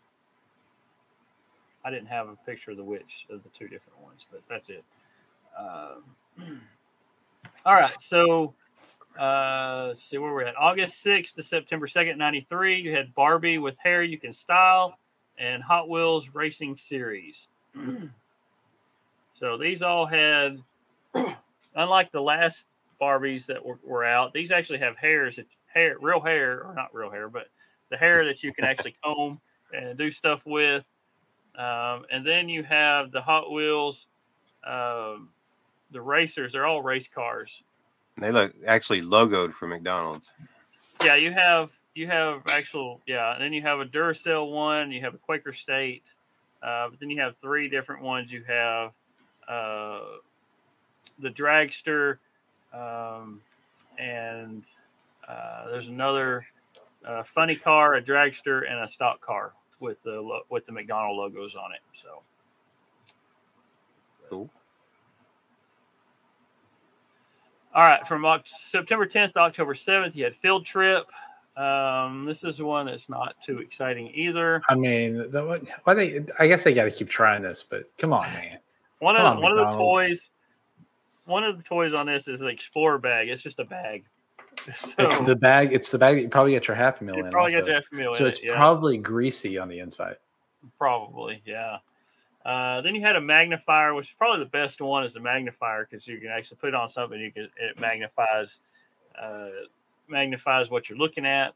I 1.85 1.91
didn't 1.91 2.07
have 2.07 2.29
a 2.29 2.37
picture 2.47 2.71
of 2.71 2.79
the 2.79 2.85
witch 2.85 3.27
of 3.31 3.43
the 3.43 3.51
two 3.51 3.69
different 3.69 4.01
ones, 4.03 4.25
but 4.31 4.41
that's 4.49 4.71
it. 4.71 4.85
Um, 5.59 6.61
all 7.67 7.75
right, 7.75 8.01
so 8.01 8.55
uh, 9.21 9.87
let's 9.89 10.03
see 10.03 10.17
where 10.17 10.33
we're 10.33 10.45
at. 10.45 10.57
August 10.57 11.05
6th 11.05 11.35
to 11.35 11.43
September 11.43 11.87
2nd, 11.87 12.17
93. 12.17 12.81
You 12.81 12.93
had 12.93 13.15
Barbie 13.15 13.59
with 13.59 13.77
Hair 13.83 14.05
You 14.05 14.19
Can 14.19 14.33
Style 14.33 14.99
and 15.39 15.63
Hot 15.63 15.89
Wheels 15.89 16.29
Racing 16.33 16.77
Series. 16.77 17.49
so 19.35 19.59
these 19.59 19.83
all 19.83 20.07
had, 20.07 20.63
unlike 21.75 22.13
the 22.13 22.21
last 22.21 22.65
Barbies 23.01 23.47
that 23.47 23.65
were, 23.65 23.79
were 23.85 24.05
out, 24.05 24.33
these 24.33 24.53
actually 24.53 24.79
have 24.79 24.97
hairs, 24.97 25.37
that, 25.37 25.47
hair, 25.67 25.97
real 26.01 26.21
hair, 26.21 26.63
or 26.63 26.75
not 26.75 26.95
real 26.95 27.11
hair, 27.11 27.29
but 27.29 27.49
the 27.91 27.97
hair 27.97 28.25
that 28.25 28.43
you 28.43 28.53
can 28.53 28.65
actually 28.65 28.95
comb 29.05 29.41
and 29.73 29.99
do 29.99 30.11
stuff 30.11 30.41
with. 30.45 30.85
Um, 31.57 32.05
and 32.11 32.27
then 32.27 32.49
you 32.49 32.63
have 32.65 33.13
the 33.13 33.21
Hot 33.21 33.53
Wheels, 33.53 34.07
um, 34.67 35.29
the 35.91 36.01
racers. 36.01 36.53
They're 36.53 36.67
all 36.67 36.83
race 36.83 37.09
cars. 37.09 37.63
they 38.19 38.31
look 38.33 38.53
actually 38.67 39.03
logoed 39.03 39.55
for 39.55 39.67
McDonald's. 39.67 40.31
Yeah, 41.05 41.17
you 41.17 41.33
have 41.33 41.71
you 41.95 42.07
have 42.09 42.43
actual 42.49 43.01
yeah, 43.07 43.33
and 43.35 43.43
then 43.43 43.53
you 43.53 43.63
have 43.63 43.81
a 43.81 43.85
Duracell 43.85 44.51
one. 44.51 44.91
You 44.91 45.01
have 45.03 45.15
a 45.15 45.19
Quaker 45.19 45.53
State, 45.53 46.03
uh, 46.63 46.89
but 46.89 46.99
then 47.01 47.11
you 47.11 47.21
have 47.21 47.37
three 47.41 47.69
different 47.69 48.03
ones. 48.03 48.33
You 48.33 48.43
have 48.47 48.93
uh, 49.49 50.01
the 51.21 51.31
Dragster, 51.31 52.19
um, 52.73 53.41
and 53.99 54.65
uh, 55.29 55.69
there's 55.71 55.89
another 55.89 56.47
uh, 57.07 57.23
funny 57.23 57.57
car, 57.57 57.95
a 57.95 58.03
Dragster, 58.03 58.69
and 58.69 58.81
a 58.81 58.89
stock 58.89 59.21
car 59.21 59.53
with 59.79 60.03
the 60.03 60.21
lo- 60.21 60.43
with 60.51 60.67
the 60.67 60.73
McDonald 60.73 61.17
logos 61.17 61.55
on 61.55 61.73
it. 61.73 61.81
So. 62.03 62.23
Cool. 64.31 64.51
All 67.75 67.83
right, 67.83 68.07
from 68.07 68.25
September 68.47 69.05
10th 69.07 69.33
to 69.33 69.41
October 69.41 69.75
7th, 69.75 70.15
you 70.15 70.25
had 70.25 70.37
Field 70.37 70.65
Trip. 70.65 71.07
Um, 71.57 72.25
this 72.25 72.43
is 72.43 72.61
one 72.61 72.87
that's 72.87 73.09
not 73.09 73.37
too 73.45 73.59
exciting 73.59 74.11
either. 74.13 74.61
I 74.69 74.75
mean, 74.75 75.31
the, 75.31 75.63
why 75.85 75.95
they? 75.95 76.25
I 76.39 76.49
guess 76.49 76.65
they 76.65 76.75
got 76.75 76.85
to 76.85 76.91
keep 76.91 77.09
trying 77.09 77.43
this, 77.43 77.63
but 77.69 77.89
come 77.97 78.13
on, 78.13 78.25
man. 78.33 78.59
One 78.99 79.17
of 79.17 79.23
Come 79.23 79.37
on, 79.37 79.43
one 79.43 79.59
of 79.59 79.71
the 79.71 79.77
toys, 79.77 80.31
one 81.27 81.45
of 81.45 81.57
the 81.57 81.63
toys 81.63 81.95
on 81.95 82.07
this 82.07 82.27
is 82.27 82.41
an 82.41 82.49
Explorer 82.49 82.99
bag. 82.99 83.29
It's 83.29 83.43
just 83.43 83.59
a 83.59 83.65
bag. 83.65 84.05
So 84.73 84.95
It's 84.99 85.19
the 85.21 85.37
bag. 85.37 85.73
It's 85.73 85.91
the 85.91 85.99
bag 85.99 86.17
that 86.17 86.23
you 86.23 86.29
probably 86.29 86.53
get 86.53 86.69
your 86.69 86.77
Happy 86.77 87.05
Meal 87.05 87.17
you 87.17 87.27
in. 87.27 87.31
probably 87.31 87.57
also. 87.57 87.67
Jeff 87.67 87.85
Meal 87.93 88.13
so 88.15 88.25
in 88.25 88.31
it's 88.31 88.39
it. 88.39 88.53
Probably 88.53 88.97
greasy 88.97 89.59
on 89.59 89.69
the 89.69 89.81
inside. 89.81 90.17
probably 90.79 91.43
yeah. 91.45 91.79
Uh, 92.45 92.81
then 92.83 92.95
you 92.95 93.01
had 93.01 93.17
a 93.17 93.21
magnifier, 93.21 93.95
which 93.95 94.09
is 94.09 94.15
probably 94.17 94.45
the 94.45 94.51
best 94.51 94.81
one 94.81 95.03
is 95.05 95.15
the 95.15 95.21
magnifier 95.21 95.89
because 95.91 96.07
you 96.07 96.19
can 96.19 96.29
actually 96.29 96.57
put 96.59 96.69
it 96.69 96.75
on 96.75 96.89
something. 96.89 97.19
You 97.19 97.33
can 97.33 97.49
it 97.59 97.79
magnifies 97.79 98.61
uh, 99.21 99.49
magnifies 100.09 100.71
what 100.71 100.89
you're 100.89 100.99
looking 100.99 101.27
at. 101.27 101.55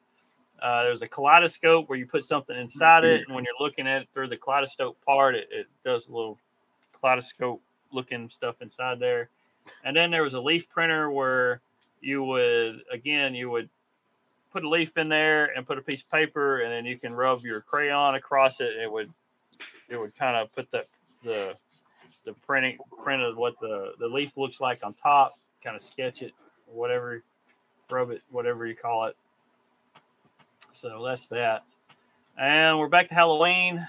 Uh, 0.61 0.85
there's 0.85 1.03
a 1.03 1.09
kaleidoscope 1.09 1.89
where 1.89 1.99
you 1.99 2.07
put 2.07 2.25
something 2.25 2.57
inside 2.57 3.05
it, 3.05 3.25
and 3.27 3.35
when 3.35 3.45
you're 3.45 3.55
looking 3.61 3.87
at 3.87 4.03
it 4.03 4.09
through 4.13 4.29
the 4.29 4.37
kaleidoscope 4.37 4.97
part, 5.05 5.35
it, 5.37 5.49
it 5.53 5.67
does 5.85 6.09
a 6.09 6.13
little 6.13 6.39
kaleidoscope 7.01 7.63
looking 7.93 8.29
stuff 8.29 8.57
inside 8.61 8.99
there. 8.99 9.29
And 9.85 9.97
then 9.97 10.11
there 10.11 10.23
was 10.23 10.35
a 10.35 10.41
leaf 10.41 10.69
printer 10.69 11.11
where 11.11 11.61
you 12.01 12.23
would 12.23 12.83
again 12.93 13.35
you 13.35 13.51
would 13.51 13.69
put 14.53 14.65
a 14.65 14.69
leaf 14.69 14.97
in 14.97 15.09
there 15.09 15.47
and 15.57 15.67
put 15.67 15.79
a 15.79 15.83
piece 15.83 16.03
of 16.03 16.11
paper, 16.11 16.61
and 16.61 16.73
then 16.73 16.85
you 16.85 16.99
can 16.99 17.13
rub 17.13 17.45
your 17.45 17.61
crayon 17.61 18.15
across 18.15 18.61
it. 18.61 18.77
It 18.77 18.91
would 18.91 19.13
it 19.89 19.97
would 19.97 20.17
kind 20.17 20.37
of 20.37 20.53
put 20.55 20.71
the 20.71 20.85
the 21.23 21.55
the 22.25 22.33
printing 22.47 22.79
print 23.03 23.23
of 23.23 23.37
what 23.37 23.55
the 23.61 23.93
the 23.99 24.07
leaf 24.07 24.37
looks 24.37 24.61
like 24.61 24.81
on 24.83 24.95
top, 24.95 25.39
kind 25.63 25.77
of 25.77 25.83
sketch 25.83 26.23
it, 26.23 26.33
whatever, 26.67 27.23
rub 27.91 28.11
it, 28.11 28.23
whatever 28.31 28.67
you 28.67 28.75
call 28.75 29.07
it. 29.07 29.17
So 30.75 31.03
that's 31.05 31.27
that. 31.29 31.65
And 32.39 32.79
we're 32.79 32.89
back 32.89 33.09
to 33.09 33.15
Halloween. 33.15 33.87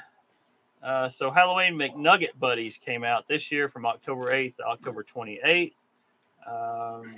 Uh, 0.84 1.10
so 1.10 1.30
Halloween 1.30 1.78
McNugget 1.78 2.40
Buddies 2.40 2.78
came 2.78 3.04
out 3.04 3.28
this 3.28 3.52
year 3.52 3.68
from 3.68 3.86
October 3.86 4.32
8th 4.32 4.58
to 4.58 4.64
October 4.64 5.04
28th. 5.04 5.74
Um, 6.48 7.16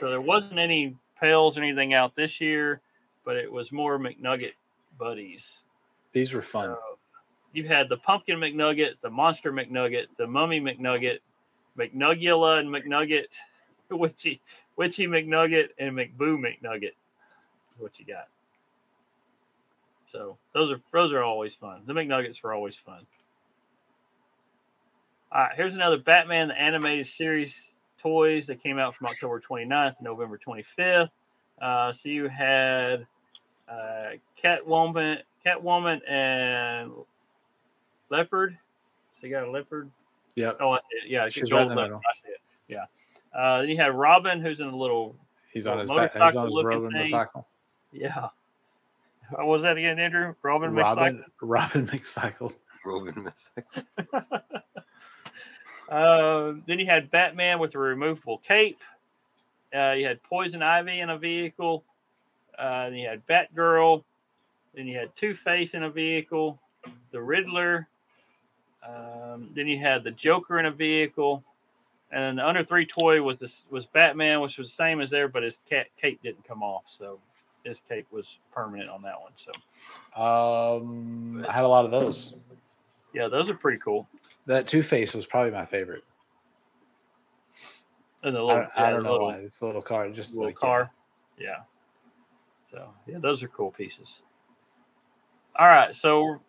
so 0.00 0.08
there 0.08 0.20
wasn't 0.20 0.58
any 0.58 0.96
pails 1.20 1.58
or 1.58 1.62
anything 1.62 1.94
out 1.94 2.16
this 2.16 2.40
year, 2.40 2.80
but 3.24 3.36
it 3.36 3.50
was 3.50 3.70
more 3.70 3.98
McNugget 3.98 4.54
Buddies. 4.98 5.62
These 6.12 6.32
were 6.32 6.42
fun. 6.42 6.70
So 6.70 6.78
you 7.52 7.68
had 7.68 7.88
the 7.88 7.98
Pumpkin 7.98 8.38
McNugget, 8.38 8.94
the 9.02 9.10
Monster 9.10 9.52
McNugget, 9.52 10.06
the 10.16 10.26
Mummy 10.26 10.60
McNugget, 10.60 11.18
McNugula 11.78 12.58
and 12.58 12.68
McNugget, 12.68 13.26
Witchy, 13.90 14.40
Witchy 14.76 15.06
McNugget, 15.06 15.68
and 15.78 15.96
McBoo 15.96 16.38
McNugget. 16.38 16.92
What 17.78 17.98
you 17.98 18.06
got? 18.06 18.28
So 20.06 20.36
those 20.52 20.70
are 20.70 20.80
those 20.92 21.12
are 21.12 21.22
always 21.22 21.54
fun. 21.54 21.82
The 21.86 21.94
McNuggets 21.94 22.42
were 22.42 22.52
always 22.52 22.76
fun. 22.76 23.06
All 25.32 25.40
right, 25.40 25.56
here's 25.56 25.74
another 25.74 25.96
Batman 25.96 26.48
the 26.48 26.60
animated 26.60 27.06
series 27.06 27.72
toys 28.02 28.48
that 28.48 28.62
came 28.62 28.78
out 28.78 28.94
from 28.94 29.06
October 29.06 29.40
29th 29.40 29.96
to 29.96 30.04
November 30.04 30.38
25th. 30.46 31.08
Uh, 31.60 31.92
so 31.92 32.08
you 32.08 32.28
had 32.28 33.06
uh, 33.68 34.10
Catwoman, 34.42 35.18
Catwoman, 35.46 36.00
and 36.10 36.92
Leopard. 38.10 38.58
So 39.14 39.26
you 39.26 39.32
got 39.32 39.44
a 39.44 39.50
leopard. 39.50 39.90
Yeah. 40.34 40.52
Oh, 40.60 40.72
I 40.72 40.78
see 40.78 41.06
it. 41.06 41.10
Yeah, 41.10 41.28
She's 41.28 41.50
right 41.50 41.62
in 41.62 41.68
the 41.68 41.76
middle. 41.76 41.98
I 41.98 42.14
see 42.14 42.28
it. 42.28 42.40
Yeah. 42.68 42.84
Uh, 43.34 43.60
then 43.60 43.70
you 43.70 43.76
had 43.76 43.94
Robin, 43.94 44.40
who's 44.40 44.60
in 44.60 44.68
a 44.68 44.76
little. 44.76 45.14
He's 45.52 45.66
on 45.66 45.78
his 45.78 45.88
little 45.88 46.04
back. 46.04 46.12
He's 46.12 46.20
on 46.20 46.26
his 46.28 46.34
motorcycle-looking 46.34 46.66
Robin 46.68 46.90
thing. 46.90 46.98
motorcycle. 46.98 47.46
Yeah. 47.92 48.28
What 49.30 49.46
was 49.46 49.62
that 49.62 49.76
again, 49.78 49.98
Andrew? 49.98 50.34
Robin, 50.42 50.74
Robin, 50.74 51.24
Robin 51.40 51.86
McCycle. 51.88 52.54
Robin 52.84 53.22
Miss- 53.24 53.50
Uh, 55.88 56.54
then 56.66 56.78
you 56.78 56.86
had 56.86 57.10
Batman 57.10 57.58
with 57.58 57.74
a 57.74 57.78
removable 57.78 58.38
cape. 58.38 58.80
Uh, 59.76 59.90
you 59.92 60.06
had 60.06 60.22
Poison 60.22 60.62
Ivy 60.62 61.00
in 61.00 61.10
a 61.10 61.18
vehicle. 61.18 61.84
Uh, 62.58 62.84
then 62.88 62.94
you 62.94 63.06
had 63.08 63.26
Batgirl. 63.26 64.02
Then 64.74 64.86
you 64.86 64.98
had 64.98 65.14
Two 65.16 65.34
Face 65.34 65.74
in 65.74 65.82
a 65.82 65.90
vehicle. 65.90 66.58
The 67.10 67.20
Riddler. 67.20 67.88
Um, 68.86 69.50
then 69.54 69.66
you 69.68 69.78
had 69.78 70.02
the 70.02 70.12
Joker 70.12 70.58
in 70.58 70.64
a 70.66 70.70
vehicle. 70.70 71.44
And 72.12 72.22
then 72.22 72.36
the 72.36 72.46
under 72.46 72.62
three 72.62 72.84
toy 72.86 73.22
was 73.22 73.38
this 73.40 73.64
was 73.70 73.86
Batman, 73.86 74.40
which 74.42 74.58
was 74.58 74.68
the 74.68 74.74
same 74.74 75.00
as 75.00 75.08
there, 75.10 75.28
but 75.28 75.42
his 75.42 75.58
cat 75.68 75.86
cape 76.00 76.20
didn't 76.22 76.46
come 76.46 76.62
off, 76.62 76.82
so 76.86 77.18
his 77.64 77.80
cape 77.88 78.06
was 78.10 78.38
permanent 78.52 78.90
on 78.90 79.00
that 79.02 79.14
one. 79.18 79.32
So 79.36 79.52
Um, 80.22 81.46
I 81.48 81.52
had 81.52 81.64
a 81.64 81.68
lot 81.68 81.84
of 81.86 81.90
those. 81.90 82.34
yeah, 83.14 83.28
those 83.28 83.48
are 83.48 83.54
pretty 83.54 83.78
cool. 83.78 84.06
That 84.46 84.66
Two 84.66 84.82
Face 84.82 85.14
was 85.14 85.24
probably 85.24 85.52
my 85.52 85.64
favorite. 85.64 86.02
And 88.24 88.36
the 88.36 88.40
I 88.40 88.42
little, 88.42 88.60
don't, 88.62 88.70
I 88.76 88.90
don't 88.90 89.02
know 89.04 89.12
little, 89.12 89.26
why. 89.28 89.36
It's 89.36 89.60
a 89.62 89.66
little 89.66 89.82
car, 89.82 90.08
just 90.10 90.32
a 90.32 90.34
little 90.34 90.48
like 90.48 90.56
car. 90.56 90.90
Yeah. 91.38 91.60
So 92.70 92.88
yeah, 93.06 93.18
those 93.20 93.42
are 93.42 93.48
cool 93.48 93.70
pieces. 93.70 94.20
All 95.58 95.66
right, 95.66 95.94
so 95.94 96.40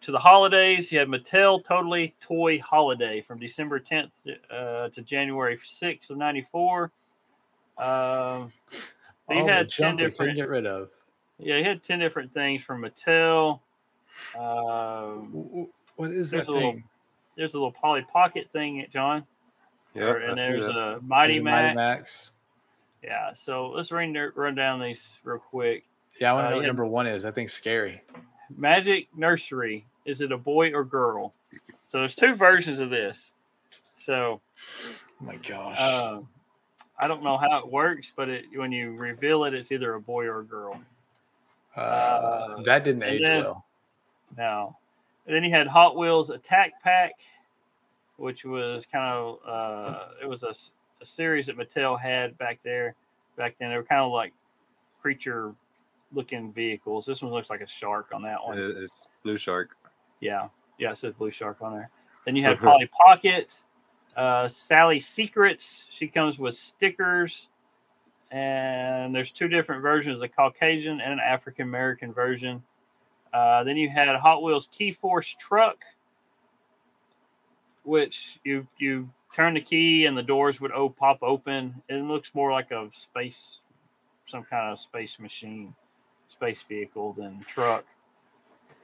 to 0.00 0.12
the 0.12 0.18
holidays, 0.18 0.90
you 0.92 0.98
had 0.98 1.08
Mattel 1.08 1.64
Totally 1.64 2.14
Toy 2.20 2.58
Holiday 2.60 3.20
from 3.20 3.38
December 3.38 3.80
10th 3.80 4.10
uh, 4.50 4.88
to 4.90 5.02
January 5.02 5.56
6th 5.58 6.10
of 6.10 6.16
'94. 6.18 6.84
Um, 7.78 8.52
Yeah. 9.30 9.34
you 9.36 9.40
All 9.40 9.46
the 9.46 9.52
had 9.52 9.70
ten 9.70 9.98
junk 9.98 9.98
we 9.98 10.04
couldn't 10.04 10.10
different. 10.10 10.36
get 10.36 10.48
rid 10.48 10.66
of. 10.66 10.88
Yeah, 11.38 11.56
you 11.58 11.64
had 11.64 11.82
ten 11.84 11.98
different 11.98 12.32
things 12.32 12.62
from 12.62 12.82
Mattel. 12.82 13.60
Um, 14.36 15.26
W- 15.30 15.44
w- 15.48 15.68
What 15.96 16.10
is 16.12 16.30
There's 16.30 16.46
that 16.46 16.52
a 16.52 16.54
little- 16.54 16.72
thing? 16.72 16.84
there's 17.36 17.54
a 17.54 17.56
little 17.56 17.72
Polly 17.72 18.02
Pocket 18.12 18.48
thing, 18.52 18.84
John, 18.92 19.24
Yeah. 19.94 20.14
and 20.16 20.36
there's 20.38 20.66
see 20.66 20.72
a 20.72 20.98
Mighty 21.02 21.34
There's 21.34 21.42
a 21.42 21.44
Max. 21.44 21.76
Max. 21.76 22.30
Yeah, 23.02 23.32
so 23.32 23.68
let's 23.70 23.92
run 23.92 24.12
run 24.34 24.54
down 24.56 24.80
these 24.80 25.18
real 25.22 25.38
quick. 25.38 25.84
Yeah, 26.20 26.30
I 26.30 26.34
want 26.34 26.44
to 26.44 26.46
Uh, 26.46 26.50
know 26.50 26.56
what 26.56 26.62
yeah. 26.62 26.66
number 26.66 26.86
one 26.86 27.06
is. 27.06 27.24
I 27.24 27.30
think 27.30 27.48
scary. 27.50 28.02
Magic 28.56 29.08
Nursery. 29.16 29.84
Is 30.04 30.20
it 30.20 30.32
a 30.32 30.38
boy 30.38 30.72
or 30.72 30.84
girl? 30.84 31.34
So 31.90 31.98
there's 31.98 32.14
two 32.14 32.34
versions 32.34 32.80
of 32.80 32.90
this. 32.90 33.34
So 33.96 34.40
Oh 35.20 35.24
my 35.24 35.36
gosh. 35.36 35.76
uh, 35.78 36.20
I 36.98 37.06
don't 37.08 37.22
know 37.22 37.36
how 37.36 37.58
it 37.58 37.70
works, 37.70 38.12
but 38.16 38.28
it, 38.28 38.44
when 38.54 38.72
you 38.72 38.92
reveal 38.96 39.44
it, 39.44 39.54
it's 39.54 39.70
either 39.72 39.94
a 39.94 40.00
boy 40.00 40.24
or 40.26 40.40
a 40.40 40.44
girl. 40.44 40.80
Uh, 41.76 42.62
that 42.62 42.84
didn't 42.84 43.02
age 43.02 43.22
then- 43.22 43.42
well. 43.44 43.64
Now, 44.36 44.76
and 45.26 45.34
then 45.34 45.42
you 45.42 45.50
had 45.50 45.66
Hot 45.66 45.96
Wheels 45.96 46.28
Attack 46.30 46.82
Pack, 46.82 47.12
which 48.16 48.44
was 48.44 48.84
kind 48.84 49.04
of 49.14 49.38
uh, 49.46 50.08
it 50.22 50.28
was 50.28 50.42
a 50.42 50.52
series 51.04 51.46
that 51.46 51.56
Mattel 51.56 51.98
had 51.98 52.36
back 52.36 52.58
there. 52.62 52.94
Back 53.36 53.54
then, 53.58 53.70
they 53.70 53.76
were 53.76 53.84
kind 53.84 54.02
of 54.02 54.12
like 54.12 54.34
creature 55.00 55.54
looking 56.12 56.52
vehicles. 56.52 57.06
This 57.06 57.22
one 57.22 57.32
looks 57.32 57.50
like 57.50 57.60
a 57.60 57.66
shark 57.66 58.10
on 58.12 58.22
that 58.22 58.42
one. 58.44 58.58
It's 58.58 59.06
Blue 59.22 59.36
Shark. 59.36 59.70
Yeah, 60.20 60.48
yeah, 60.78 60.92
it 60.92 60.98
says 60.98 61.14
Blue 61.14 61.30
Shark 61.30 61.58
on 61.60 61.74
there. 61.74 61.90
Then 62.24 62.36
you 62.36 62.42
had 62.42 62.58
Polly 62.60 62.88
Pocket, 63.06 63.60
uh, 64.16 64.48
Sally 64.48 65.00
Secrets. 65.00 65.86
She 65.90 66.08
comes 66.08 66.38
with 66.38 66.54
stickers, 66.54 67.48
and 68.30 69.14
there's 69.14 69.32
two 69.32 69.48
different 69.48 69.82
versions: 69.82 70.20
a 70.22 70.28
Caucasian 70.28 71.00
and 71.00 71.12
an 71.12 71.20
African 71.20 71.62
American 71.62 72.12
version. 72.12 72.62
Uh, 73.32 73.62
then 73.64 73.76
you 73.76 73.88
had 73.88 74.14
Hot 74.16 74.42
Wheels 74.42 74.68
Key 74.72 74.92
Force 74.92 75.36
Truck, 75.38 75.84
which 77.84 78.38
you 78.44 78.66
you 78.78 79.10
turn 79.34 79.54
the 79.54 79.60
key 79.60 80.06
and 80.06 80.16
the 80.16 80.22
doors 80.22 80.60
would 80.60 80.72
oh, 80.72 80.88
pop 80.88 81.18
open. 81.22 81.82
It 81.88 82.02
looks 82.02 82.34
more 82.34 82.50
like 82.50 82.70
a 82.70 82.88
space, 82.92 83.60
some 84.26 84.44
kind 84.44 84.72
of 84.72 84.80
space 84.80 85.18
machine, 85.18 85.74
space 86.38 86.64
vehicle 86.68 87.14
than 87.14 87.44
truck. 87.48 87.84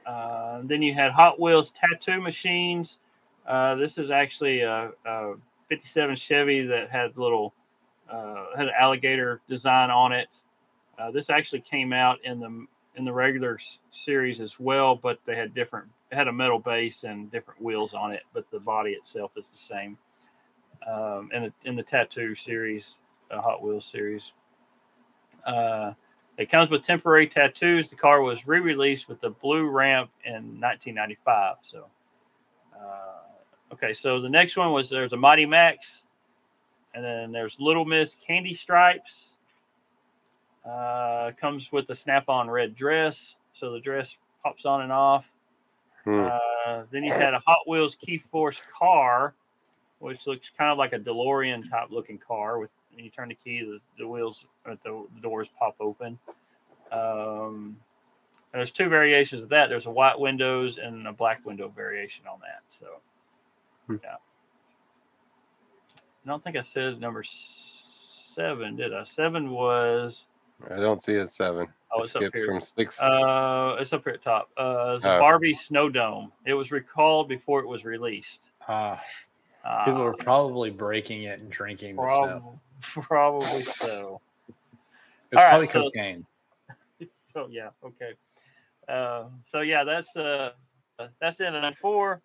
Uh, 0.05 0.61
then 0.65 0.81
you 0.81 0.93
had 0.93 1.11
Hot 1.11 1.39
Wheels 1.39 1.71
tattoo 1.71 2.21
machines. 2.21 2.97
Uh, 3.47 3.75
this 3.75 3.97
is 3.97 4.11
actually 4.11 4.61
a, 4.61 4.91
a 5.05 5.33
57 5.69 6.15
Chevy 6.17 6.67
that 6.67 6.89
had 6.91 7.17
little 7.17 7.53
uh, 8.11 8.45
had 8.57 8.67
an 8.67 8.73
alligator 8.79 9.41
design 9.49 9.89
on 9.91 10.13
it. 10.13 10.29
Uh, 10.99 11.11
this 11.11 11.29
actually 11.29 11.61
came 11.61 11.93
out 11.93 12.19
in 12.25 12.39
the 12.39 12.67
in 12.97 13.05
the 13.05 13.13
regular 13.13 13.55
s- 13.55 13.79
series 13.91 14.41
as 14.41 14.59
well, 14.59 14.95
but 14.95 15.19
they 15.25 15.35
had 15.35 15.53
different. 15.55 15.87
Had 16.11 16.27
a 16.29 16.33
metal 16.33 16.59
base 16.59 17.03
and 17.05 17.31
different 17.31 17.61
wheels 17.61 17.93
on 17.93 18.13
it, 18.13 18.23
but 18.33 18.45
the 18.51 18.59
body 18.59 18.91
itself 18.91 19.31
is 19.37 19.49
the 19.49 19.57
same. 19.57 19.97
Um, 20.87 21.29
in 21.33 21.43
the 21.43 21.53
in 21.69 21.75
the 21.75 21.83
tattoo 21.83 22.35
series, 22.35 22.95
uh, 23.31 23.41
Hot 23.41 23.63
Wheels 23.63 23.85
series. 23.85 24.33
Uh, 25.45 25.93
it 26.37 26.49
comes 26.49 26.69
with 26.69 26.83
temporary 26.83 27.27
tattoos. 27.27 27.89
The 27.89 27.95
car 27.95 28.21
was 28.21 28.45
re-released 28.45 29.07
with 29.07 29.21
the 29.21 29.29
blue 29.29 29.67
ramp 29.67 30.09
in 30.25 30.59
1995. 30.59 31.55
So, 31.63 31.85
uh, 32.75 33.73
okay. 33.73 33.93
So 33.93 34.19
the 34.19 34.29
next 34.29 34.57
one 34.57 34.71
was 34.71 34.89
there's 34.89 35.13
a 35.13 35.17
Mighty 35.17 35.45
Max, 35.45 36.03
and 36.93 37.03
then 37.03 37.31
there's 37.31 37.55
Little 37.59 37.85
Miss 37.85 38.15
Candy 38.15 38.53
Stripes. 38.53 39.37
Uh, 40.69 41.31
comes 41.39 41.71
with 41.71 41.87
a 41.89 41.95
snap-on 41.95 42.49
red 42.49 42.75
dress, 42.75 43.35
so 43.53 43.71
the 43.71 43.79
dress 43.79 44.17
pops 44.43 44.65
on 44.65 44.81
and 44.81 44.91
off. 44.91 45.25
Hmm. 46.03 46.21
Uh, 46.21 46.83
then 46.91 47.03
you 47.03 47.13
had 47.13 47.35
a 47.35 47.39
Hot 47.45 47.67
Wheels 47.67 47.95
Key 47.95 48.23
Force 48.31 48.61
car, 48.77 49.35
which 49.99 50.25
looks 50.25 50.49
kind 50.57 50.71
of 50.71 50.77
like 50.79 50.93
a 50.93 50.99
DeLorean 50.99 51.69
type 51.69 51.91
looking 51.91 52.17
car. 52.17 52.59
With 52.59 52.71
you 53.03 53.09
turn 53.09 53.29
the 53.29 53.35
key, 53.35 53.61
the, 53.61 53.79
the 53.97 54.07
wheels, 54.07 54.45
the, 54.65 54.77
the 54.83 55.21
doors 55.21 55.49
pop 55.59 55.75
open. 55.79 56.17
Um, 56.91 57.77
and 58.53 58.59
there's 58.59 58.71
two 58.71 58.87
variations 58.87 59.43
of 59.43 59.49
that. 59.49 59.67
There's 59.69 59.85
a 59.85 59.91
white 59.91 60.17
windows 60.19 60.77
and 60.81 61.07
a 61.07 61.11
black 61.11 61.45
window 61.45 61.67
variation 61.67 62.25
on 62.31 62.39
that. 62.39 62.61
So, 62.67 62.85
Hmm. 63.87 63.95
yeah. 64.03 64.15
I 66.23 66.27
don't 66.27 66.43
think 66.43 66.55
I 66.55 66.61
said 66.61 66.99
number 66.99 67.23
seven, 67.23 68.75
did 68.75 68.93
I? 68.93 69.03
Seven 69.03 69.51
was 69.51 70.25
I 70.71 70.77
don't 70.77 71.01
see 71.01 71.17
a 71.17 71.27
seven. 71.27 71.67
Oh, 71.91 71.99
I 71.99 72.03
it's 72.05 72.15
up 72.15 72.21
skipped 72.21 72.35
here. 72.35 72.47
from 72.47 72.61
six. 72.61 72.99
uh, 73.01 73.75
it's 73.79 73.91
up 73.93 74.03
here 74.05 74.13
at 74.13 74.23
top. 74.23 74.49
Uh, 74.57 74.93
it's 74.95 75.05
a 75.05 75.17
Oh. 75.17 75.19
Barbie 75.19 75.53
Snow 75.53 75.89
Dome. 75.89 76.31
It 76.45 76.53
was 76.53 76.71
recalled 76.71 77.27
before 77.29 77.59
it 77.59 77.67
was 77.67 77.83
released. 77.85 78.51
Uh, 78.67 78.97
Uh, 79.65 79.83
people 79.85 80.03
were 80.03 80.13
probably 80.15 80.69
breaking 80.69 81.23
it 81.23 81.39
and 81.39 81.49
drinking 81.51 81.95
the 81.95 82.05
snow. 82.05 82.59
Prob- 82.81 83.05
probably 83.05 83.47
so. 83.47 84.21
It 85.31 85.35
was 85.35 85.37
All 85.37 85.43
right, 85.43 85.49
probably 85.49 85.67
so- 85.67 85.81
cocaine. 85.83 86.25
Oh 87.37 87.47
yeah, 87.49 87.69
okay. 87.83 88.13
Uh, 88.87 89.25
so 89.43 89.59
yeah, 89.59 89.83
that's 89.83 90.15
uh, 90.15 90.51
that's 91.19 91.41
in 91.41 91.51
ninety 91.51 91.75
four 91.81 92.21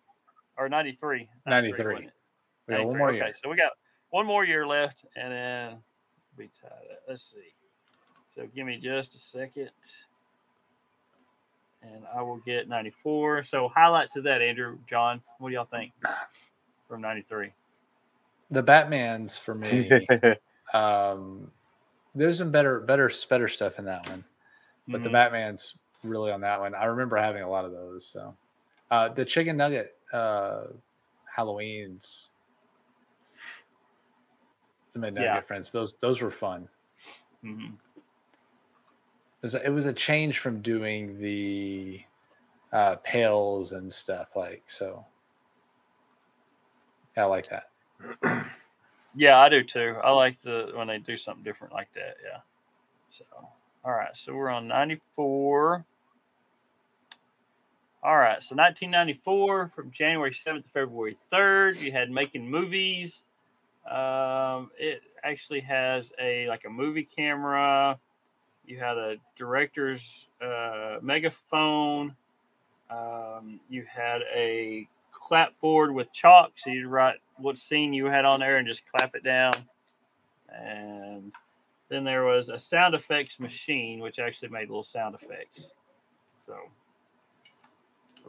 or 0.57 0.69
ninety 0.69 0.97
three. 1.01 1.27
93. 1.45 2.07
We 2.67 2.75
got 2.75 2.85
one 2.85 2.97
more 2.97 3.11
year. 3.11 3.23
Okay, 3.23 3.33
so 3.43 3.49
we 3.49 3.57
got 3.57 3.73
one 4.11 4.25
more 4.25 4.45
year 4.45 4.65
left, 4.65 5.03
and 5.17 5.33
then 5.33 5.77
we 6.37 6.45
tied 6.61 6.71
it. 6.89 7.01
Let's 7.09 7.23
see. 7.29 7.53
So 8.33 8.47
give 8.55 8.65
me 8.65 8.77
just 8.77 9.13
a 9.15 9.17
second. 9.17 9.71
And 11.81 12.03
I 12.15 12.21
will 12.21 12.37
get 12.45 12.69
94. 12.69 13.43
So 13.43 13.67
highlight 13.75 14.11
to 14.11 14.21
that, 14.21 14.41
Andrew, 14.41 14.77
John. 14.87 15.21
What 15.39 15.49
do 15.49 15.55
y'all 15.55 15.65
think 15.65 15.91
from 16.87 17.01
93? 17.01 17.51
The 18.51 18.61
Batman's 18.61 19.37
for 19.37 19.55
me. 19.55 20.07
um, 20.73 21.51
there's 22.13 22.37
some 22.37 22.51
better, 22.51 22.81
better, 22.81 23.09
better 23.29 23.47
stuff 23.47 23.79
in 23.79 23.85
that 23.85 24.07
one, 24.09 24.25
but 24.87 25.01
the 25.03 25.09
Mhm. 25.09 25.13
Batman's 25.13 25.77
really 26.03 26.31
on 26.31 26.41
that 26.41 26.59
one. 26.59 26.75
I 26.75 26.85
remember 26.85 27.15
having 27.17 27.43
a 27.43 27.49
lot 27.49 27.65
of 27.65 27.71
those. 27.71 28.05
So, 28.05 28.35
uh, 28.89 29.09
the 29.09 29.23
chicken 29.23 29.55
nugget 29.57 29.97
uh, 30.11 30.67
Halloween's, 31.25 32.29
the 34.93 34.99
Midnight 34.99 35.23
Yeah. 35.23 35.39
Friends. 35.41 35.71
Those 35.71 35.93
those 36.01 36.21
were 36.21 36.31
fun. 36.31 36.67
Mhm. 37.43 37.77
It 39.41 39.45
was, 39.45 39.55
a, 39.55 39.65
it 39.65 39.69
was 39.69 39.85
a 39.87 39.93
change 39.93 40.37
from 40.39 40.61
doing 40.61 41.19
the 41.19 42.03
uh, 42.71 42.97
pails 42.97 43.71
and 43.71 43.91
stuff 43.91 44.35
like 44.35 44.69
so. 44.69 45.05
I 47.17 47.23
like 47.23 47.49
that. 47.49 47.70
Yeah, 49.15 49.39
I 49.39 49.49
do 49.49 49.63
too. 49.63 49.95
I 50.01 50.11
like 50.11 50.41
the 50.43 50.71
when 50.73 50.87
they 50.87 50.97
do 50.97 51.17
something 51.17 51.43
different 51.43 51.73
like 51.73 51.89
that. 51.95 52.15
Yeah. 52.23 52.39
So, 53.17 53.25
all 53.83 53.91
right. 53.91 54.15
So 54.15 54.33
we're 54.33 54.49
on 54.49 54.67
94. 54.67 55.85
All 58.03 58.17
right. 58.17 58.41
So 58.41 58.55
1994 58.55 59.71
from 59.75 59.91
January 59.91 60.31
7th 60.31 60.63
to 60.63 60.69
February 60.73 61.17
3rd, 61.31 61.81
you 61.81 61.91
had 61.91 62.09
making 62.09 62.49
movies. 62.49 63.23
Um, 63.89 64.71
it 64.79 65.01
actually 65.23 65.61
has 65.61 66.13
a 66.19 66.47
like 66.47 66.63
a 66.65 66.69
movie 66.69 67.07
camera. 67.15 67.99
You 68.65 68.79
had 68.79 68.97
a 68.97 69.17
director's 69.37 70.25
uh, 70.41 70.97
megaphone. 71.01 72.15
Um, 72.89 73.59
you 73.69 73.85
had 73.93 74.21
a 74.33 74.87
clapboard 75.31 75.93
with 75.93 76.11
chalk, 76.11 76.51
so 76.57 76.69
you'd 76.69 76.87
write 76.87 77.15
what 77.37 77.57
scene 77.57 77.93
you 77.93 78.07
had 78.07 78.25
on 78.25 78.41
there 78.41 78.57
and 78.57 78.67
just 78.67 78.81
clap 78.93 79.15
it 79.15 79.23
down. 79.23 79.53
And 80.53 81.31
then 81.87 82.03
there 82.03 82.25
was 82.25 82.49
a 82.49 82.59
sound 82.59 82.95
effects 82.95 83.39
machine, 83.39 84.01
which 84.01 84.19
actually 84.19 84.49
made 84.49 84.67
little 84.67 84.83
sound 84.83 85.15
effects. 85.15 85.71
So 86.45 86.55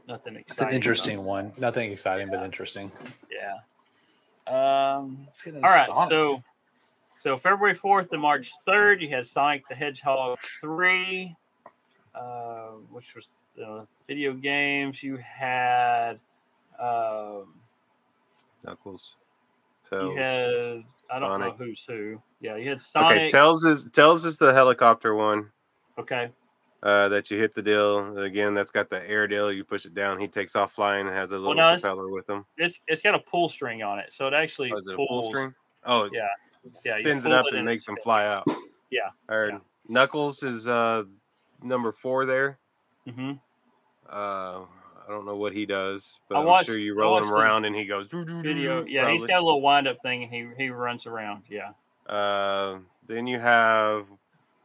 nothing 0.06 0.36
exciting. 0.36 0.44
It's 0.48 0.58
an 0.60 0.64
about- 0.66 0.74
interesting 0.74 1.24
one. 1.24 1.52
Nothing 1.58 1.90
exciting, 1.90 2.30
but 2.30 2.40
interesting. 2.44 2.92
Yeah. 3.28 3.56
Um, 4.46 5.24
Let's 5.26 5.42
get 5.42 5.56
all 5.56 5.60
right, 5.62 6.08
so 6.08 6.40
so 7.18 7.36
February 7.36 7.74
fourth 7.74 8.10
to 8.10 8.18
March 8.18 8.52
third, 8.64 9.02
you 9.02 9.08
had 9.08 9.26
Sonic 9.26 9.64
the 9.68 9.74
Hedgehog 9.74 10.38
three, 10.60 11.34
uh, 12.14 12.68
which 12.90 13.16
was 13.16 13.28
uh, 13.64 13.86
video 14.06 14.34
games. 14.34 15.02
You 15.02 15.16
had 15.16 16.20
um, 16.82 17.54
Knuckles. 18.64 19.14
Tails. 19.88 20.16
had 20.16 20.82
I 21.10 21.18
don't 21.18 21.30
Sonic. 21.40 21.58
know 21.58 21.64
who's 21.66 21.84
who. 21.86 22.20
Yeah, 22.40 22.56
you 22.56 22.70
had 22.70 22.80
Sonic. 22.80 23.10
Okay. 23.12 23.30
Tails 23.30 23.64
is 23.64 23.88
Tails 23.92 24.24
is 24.24 24.36
the 24.36 24.52
helicopter 24.52 25.14
one. 25.14 25.50
okay. 25.98 26.30
Uh, 26.82 27.08
that 27.08 27.30
you 27.30 27.38
hit 27.38 27.54
the 27.54 27.62
deal 27.62 28.18
again. 28.18 28.54
That's 28.54 28.72
got 28.72 28.90
the 28.90 29.08
air 29.08 29.28
deal. 29.28 29.52
You 29.52 29.62
push 29.62 29.84
it 29.84 29.94
down. 29.94 30.18
He 30.18 30.26
takes 30.26 30.56
off 30.56 30.72
flying 30.72 31.06
and 31.06 31.14
has 31.14 31.30
a 31.30 31.38
little 31.38 31.54
no, 31.54 31.74
propeller 31.74 32.08
with 32.10 32.28
him. 32.28 32.44
It's 32.56 32.80
it's 32.88 33.02
got 33.02 33.14
a 33.14 33.20
pull 33.20 33.48
string 33.48 33.84
on 33.84 34.00
it, 34.00 34.12
so 34.12 34.26
it 34.26 34.34
actually 34.34 34.72
Oh, 34.72 34.78
is 34.78 34.88
it 34.88 34.94
a 34.94 34.96
pulls. 34.96 35.08
pull 35.08 35.30
string? 35.30 35.54
Oh, 35.86 36.08
Yeah, 36.12 36.26
yeah, 36.84 36.98
spins 36.98 37.24
it 37.24 37.30
up 37.32 37.46
it 37.46 37.54
and 37.54 37.64
makes 37.64 37.86
them 37.86 37.96
fly 38.02 38.26
out. 38.26 38.44
Yeah, 38.90 39.10
Or 39.28 39.48
yeah. 39.50 39.58
Knuckles 39.88 40.42
is 40.42 40.66
uh 40.66 41.04
number 41.62 41.92
four 41.92 42.26
there. 42.26 42.58
hmm 43.08 43.32
Uh, 44.10 44.62
I 45.12 45.14
don't 45.14 45.26
know 45.26 45.36
what 45.36 45.52
he 45.52 45.66
does, 45.66 46.18
but 46.26 46.36
I 46.36 46.40
I'm 46.40 46.46
watched- 46.46 46.68
sure 46.68 46.78
you 46.78 46.94
roll 46.94 47.18
him 47.18 47.30
around 47.30 47.66
and 47.66 47.76
he 47.76 47.84
goes 47.84 48.08
doo, 48.08 48.24
doo, 48.24 48.42
doo, 48.42 48.42
Video. 48.42 48.82
doo, 48.82 48.90
Yeah, 48.90 49.10
he's 49.10 49.20
probably. 49.20 49.28
got 49.28 49.42
a 49.42 49.44
little 49.44 49.60
wind 49.60 49.86
up 49.86 49.98
thing, 50.02 50.22
and 50.22 50.32
he 50.32 50.48
he 50.56 50.70
runs 50.70 51.06
around. 51.06 51.42
Yeah. 51.50 51.72
Uh, 52.10 52.78
then 53.06 53.26
you 53.26 53.38
have 53.38 54.06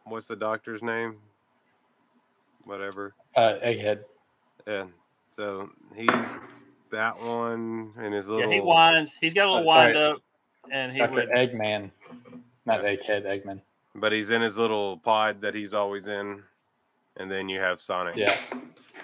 what's 0.06 0.28
the 0.28 0.38
doctor's 0.38 0.82
name? 0.82 1.18
Whatever. 2.64 3.14
Uh, 3.36 3.56
Egghead. 3.62 4.06
Yeah. 4.66 4.86
So 5.36 5.70
he's 5.96 6.08
that 6.92 7.20
one 7.20 7.92
and 7.98 8.14
his 8.14 8.28
little. 8.30 8.48
Yeah, 8.50 8.56
he 8.56 8.62
winds. 8.62 9.18
He's 9.20 9.34
got 9.34 9.48
a 9.48 9.52
little 9.52 9.70
Oh, 9.70 9.74
sorry. 9.74 9.94
wind 9.94 9.98
up, 10.16 10.22
and 10.72 10.92
he 10.94 11.00
Dr. 11.00 11.12
would. 11.14 11.30
Eggman. 11.30 11.92
Not 12.66 12.82
Egghead, 12.84 13.26
Eggman. 13.26 13.60
But 13.96 14.14
he's 14.14 14.30
in 14.30 14.42
his 14.42 14.58
little 14.58 14.98
pod 15.00 15.42
that 15.42 15.54
he's 15.56 15.74
always 15.74 16.08
in, 16.08 16.42
and 17.18 17.30
then 17.30 17.50
you 17.50 17.60
have 17.60 17.82
Sonic. 17.82 18.16
Yeah. 18.16 18.34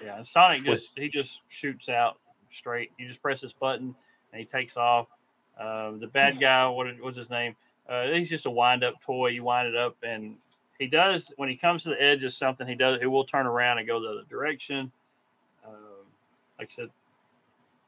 Yeah, 0.03 0.17
and 0.17 0.27
Sonic 0.27 0.63
just 0.63 0.91
he 0.95 1.09
just 1.09 1.41
shoots 1.47 1.87
out 1.87 2.17
straight. 2.51 2.91
You 2.97 3.07
just 3.07 3.21
press 3.21 3.41
this 3.41 3.53
button, 3.53 3.95
and 4.31 4.39
he 4.39 4.45
takes 4.45 4.75
off. 4.75 5.07
Uh, 5.59 5.91
the 5.91 6.07
bad 6.07 6.39
guy, 6.39 6.67
what 6.67 6.87
what's 6.99 7.17
his 7.17 7.29
name? 7.29 7.55
Uh, 7.87 8.07
he's 8.07 8.29
just 8.29 8.45
a 8.45 8.49
wind 8.49 8.83
up 8.83 8.95
toy. 9.01 9.27
You 9.27 9.43
wind 9.43 9.67
it 9.67 9.75
up, 9.75 9.95
and 10.03 10.35
he 10.79 10.87
does 10.87 11.31
when 11.37 11.49
he 11.49 11.55
comes 11.55 11.83
to 11.83 11.89
the 11.89 12.01
edge 12.01 12.23
of 12.23 12.33
something. 12.33 12.67
He 12.67 12.75
does. 12.75 12.99
He 12.99 13.05
will 13.05 13.25
turn 13.25 13.45
around 13.45 13.77
and 13.77 13.87
go 13.87 14.01
the 14.01 14.09
other 14.09 14.23
direction. 14.29 14.91
Um, 15.65 16.05
like 16.59 16.69
I 16.71 16.73
said, 16.73 16.89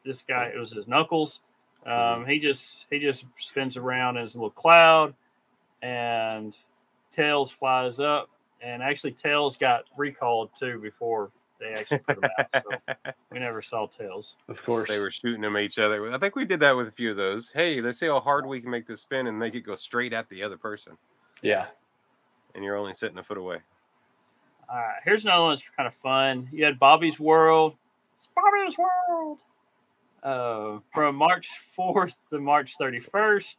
this 0.06 0.22
guy 0.22 0.52
it 0.54 0.58
was 0.58 0.72
his 0.72 0.88
knuckles. 0.88 1.42
Um, 1.86 2.26
he 2.26 2.40
just 2.40 2.86
he 2.90 3.00
just 3.00 3.26
spins 3.40 3.78
around 3.78 4.18
in 4.18 4.24
his 4.24 4.36
little 4.36 4.50
cloud, 4.50 5.14
and 5.82 6.56
Tails 7.12 7.52
flies 7.52 8.00
up. 8.00 8.30
And 8.62 8.82
actually, 8.82 9.12
Tails 9.12 9.58
got 9.58 9.84
recalled 9.98 10.50
too 10.58 10.80
before 10.80 11.30
they 11.60 11.74
actually 11.74 12.00
put 12.00 12.22
them 12.22 12.30
out. 12.40 12.64
So 12.64 12.94
we 13.32 13.40
never 13.40 13.62
saw 13.62 13.88
Tails. 13.88 14.36
Of 14.48 14.62
course. 14.64 14.90
They 14.90 15.00
were 15.00 15.12
shooting 15.12 15.42
them 15.42 15.56
at 15.56 15.64
each 15.64 15.80
other. 15.80 16.12
I 16.12 16.18
think 16.18 16.36
we 16.36 16.46
did 16.46 16.60
that 16.62 16.76
with 16.76 16.88
a 16.88 16.92
few 16.92 17.12
of 17.12 17.18
those. 17.18 17.52
Hey, 17.54 17.82
let's 17.82 18.00
see 18.00 18.08
how 18.08 18.20
hard 18.20 18.46
we 18.46 18.62
can 18.62 18.70
make 18.70 18.88
this 18.88 19.02
spin 19.02 19.28
and 19.28 19.38
make 19.38 19.56
it 19.56 19.62
go 19.62 19.76
straight 19.76 20.14
at 20.14 20.30
the 20.30 20.44
other 20.44 20.58
person. 20.58 20.94
Yeah. 21.42 21.68
And 22.54 22.64
you're 22.64 22.78
only 22.78 22.94
sitting 22.94 23.18
a 23.18 23.24
foot 23.24 23.38
away. 23.38 23.58
All 24.70 24.78
right, 24.78 25.00
here's 25.04 25.24
another 25.26 25.44
one 25.44 25.52
that's 25.52 25.64
kind 25.78 25.88
of 25.88 25.94
fun. 25.94 26.50
You 26.52 26.66
had 26.66 26.80
Bobby's 26.80 27.20
World. 27.20 27.76
It's 28.18 28.28
Bobby's 28.36 28.78
World. 28.78 29.38
Uh, 30.24 30.80
from 30.92 31.16
March 31.16 31.50
4th 31.78 32.16
to 32.32 32.40
March 32.40 32.76
31st. 32.80 33.56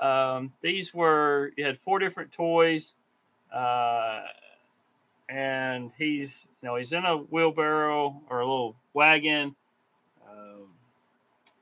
Um, 0.00 0.52
these 0.60 0.92
were, 0.92 1.52
you 1.56 1.64
had 1.64 1.78
four 1.78 1.98
different 1.98 2.32
toys. 2.32 2.94
Uh, 3.50 4.20
and 5.28 5.90
he's, 5.98 6.46
you 6.62 6.68
know, 6.68 6.76
he's 6.76 6.92
in 6.92 7.04
a 7.04 7.16
wheelbarrow 7.16 8.20
or 8.30 8.40
a 8.40 8.44
little 8.46 8.76
wagon. 8.94 9.54
Um, 10.28 10.68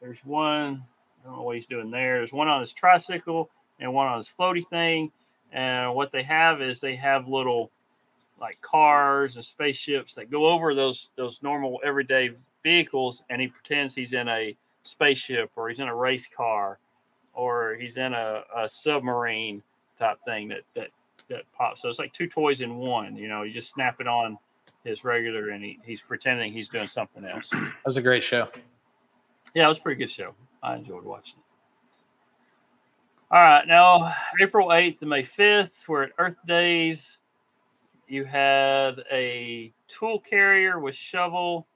there's 0.01 0.25
one, 0.25 0.85
I 1.23 1.27
don't 1.27 1.37
know 1.37 1.43
what 1.43 1.57
he's 1.57 1.67
doing 1.67 1.91
there. 1.91 2.19
There's 2.19 2.33
one 2.33 2.49
on 2.49 2.61
his 2.61 2.73
tricycle 2.73 3.51
and 3.81 3.93
one 3.93 4.07
on 4.07 4.19
his 4.19 4.29
floaty 4.39 4.67
thing. 4.69 5.11
And 5.53 5.95
what 5.95 6.13
they 6.13 6.23
have 6.25 6.61
is 6.61 6.81
they 6.81 6.97
have 6.97 7.29
little 7.29 7.71
like 8.41 8.61
cars 8.61 9.37
and 9.37 9.45
spaceships 9.45 10.15
that 10.15 10.31
go 10.31 10.47
over 10.47 10.75
those 10.75 11.11
those 11.17 11.41
normal 11.43 11.81
everyday 11.85 12.31
vehicles 12.65 13.23
and 13.31 13.41
he 13.41 13.47
pretends 13.47 13.95
he's 13.95 14.13
in 14.13 14.29
a 14.29 14.57
spaceship 14.83 15.51
or 15.57 15.69
he's 15.69 15.79
in 15.79 15.89
a 15.89 15.95
race 15.95 16.29
car 16.37 16.79
or 17.33 17.77
he's 17.81 17.97
in 17.97 18.13
a, 18.13 18.43
a 18.57 18.69
submarine 18.69 19.63
type 19.99 20.19
thing 20.27 20.49
that 20.49 20.63
that 20.75 20.89
that 21.29 21.43
pops 21.57 21.83
so 21.83 21.89
it's 21.89 21.99
like 21.99 22.13
two 22.13 22.29
toys 22.29 22.61
in 22.61 22.77
one 22.77 23.17
you 23.17 23.29
know 23.29 23.43
you 23.43 23.53
just 23.53 23.71
snap 23.71 24.01
it 24.01 24.07
on 24.07 24.37
his 24.85 25.05
regular 25.05 25.51
and 25.51 25.65
he, 25.65 25.79
he's 25.85 26.01
pretending 26.03 26.53
he's 26.53 26.69
doing 26.69 26.89
something 26.89 27.25
else 27.25 27.49
That 27.51 27.73
was 27.87 27.97
a 27.97 28.03
great 28.03 28.23
show. 28.23 28.49
yeah, 29.55 29.65
it 29.65 29.69
was 29.69 29.79
a 29.79 29.81
pretty 29.81 29.99
good 29.99 30.11
show. 30.11 30.35
I 30.63 30.77
enjoyed 30.77 31.05
watching 31.05 31.35
it. 31.39 31.45
All 33.35 33.41
right, 33.41 33.67
now 33.67 34.13
April 34.41 34.69
8th 34.69 35.01
to 35.01 35.07
May 35.07 35.23
5th, 35.23 35.89
we're 35.89 36.05
at 36.05 36.11
Earth 36.19 36.37
Days. 36.47 37.19
You 38.07 38.25
had 38.25 39.03
a 39.11 39.73
tool 39.89 40.21
carrier 40.21 40.79
with 40.79 40.95
shovel. 40.95 41.67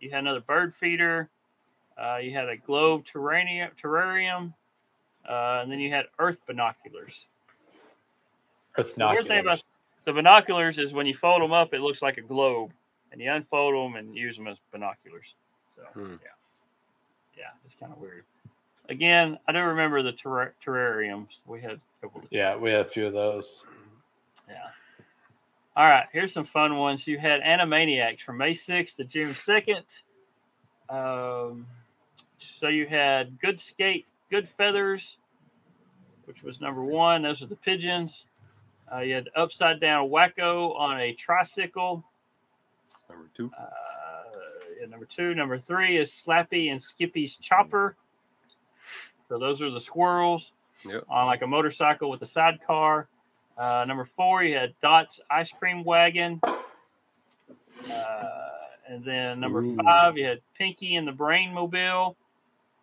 You 0.00 0.10
had 0.10 0.20
another 0.20 0.40
bird 0.40 0.74
feeder. 0.74 1.28
Uh, 1.96 2.16
you 2.16 2.32
had 2.32 2.48
a 2.48 2.56
globe 2.56 3.04
terrarium, 3.04 3.68
terrarium. 3.80 4.54
Uh, 5.28 5.60
and 5.62 5.70
then 5.70 5.78
you 5.78 5.90
had 5.90 6.06
Earth 6.18 6.40
binoculars. 6.46 7.26
Earth 8.78 8.94
The 8.96 9.22
thing 9.28 9.40
about 9.40 9.62
the 10.04 10.12
binoculars 10.12 10.78
is 10.78 10.92
when 10.92 11.06
you 11.06 11.14
fold 11.14 11.42
them 11.42 11.52
up, 11.52 11.72
it 11.74 11.80
looks 11.80 12.02
like 12.02 12.18
a 12.18 12.22
globe, 12.22 12.72
and 13.12 13.20
you 13.20 13.30
unfold 13.32 13.74
them 13.74 13.96
and 13.96 14.16
use 14.16 14.36
them 14.36 14.46
as 14.46 14.58
binoculars. 14.72 15.34
So 15.74 15.82
Hmm. 15.94 16.16
yeah, 16.22 16.28
yeah, 17.36 17.50
it's 17.64 17.74
kind 17.74 17.92
of 17.92 17.98
weird. 17.98 18.24
Again, 18.88 19.38
I 19.48 19.52
do 19.52 19.60
remember 19.60 20.02
the 20.02 20.12
terra- 20.12 20.52
terrariums. 20.64 21.38
We 21.46 21.60
had 21.60 21.72
a 21.72 21.80
couple. 22.02 22.20
Of, 22.20 22.26
Yeah, 22.30 22.54
we 22.56 22.70
had 22.70 22.80
a 22.86 22.88
few 22.88 23.06
of 23.06 23.12
those. 23.14 23.64
yeah. 24.48 24.70
All 25.76 25.86
right, 25.88 26.06
here's 26.12 26.32
some 26.32 26.44
fun 26.44 26.76
ones. 26.76 27.06
You 27.06 27.18
had 27.18 27.40
Animaniacs 27.42 28.20
from 28.20 28.36
May 28.36 28.52
6th 28.54 28.96
to 28.96 29.04
June 29.04 29.30
2nd. 29.34 30.02
Um, 30.88 31.66
so 32.38 32.68
you 32.68 32.86
had 32.86 33.40
Good 33.40 33.58
Skate, 33.60 34.06
Good 34.30 34.48
Feathers, 34.50 35.16
which 36.26 36.42
was 36.42 36.60
number 36.60 36.82
one. 36.84 37.22
Those 37.22 37.42
are 37.42 37.46
the 37.46 37.56
pigeons. 37.56 38.26
Uh, 38.94 39.00
you 39.00 39.14
had 39.14 39.28
upside 39.34 39.80
down 39.80 40.08
Wakko 40.08 40.76
on 40.78 41.00
a 41.00 41.12
tricycle. 41.14 42.04
Number 43.08 43.28
two. 43.36 43.50
Uh, 43.58 43.70
yeah, 44.80 44.86
number 44.86 45.06
two. 45.06 45.34
Number 45.34 45.58
three 45.58 45.98
is 45.98 46.10
Slappy 46.10 46.70
and 46.70 46.80
Skippy's 46.80 47.36
Chopper. 47.36 47.96
So 49.28 49.38
those 49.38 49.62
are 49.62 49.70
the 49.70 49.80
squirrels 49.80 50.52
Yep. 50.84 51.04
on 51.08 51.26
like 51.26 51.42
a 51.42 51.46
motorcycle 51.46 52.10
with 52.10 52.20
a 52.22 52.26
sidecar. 52.26 53.08
Uh, 53.56 53.84
number 53.86 54.04
four, 54.04 54.42
you 54.42 54.54
had 54.56 54.74
Dot's 54.82 55.20
Ice 55.30 55.50
Cream 55.50 55.82
Wagon. 55.84 56.40
Uh, 56.44 58.24
and 58.88 59.02
then 59.04 59.40
number 59.40 59.60
Ooh. 59.62 59.76
five, 59.76 60.18
you 60.18 60.26
had 60.26 60.40
Pinky 60.58 60.96
and 60.96 61.06
the 61.08 61.12
Brain 61.12 61.54
Mobile, 61.54 62.16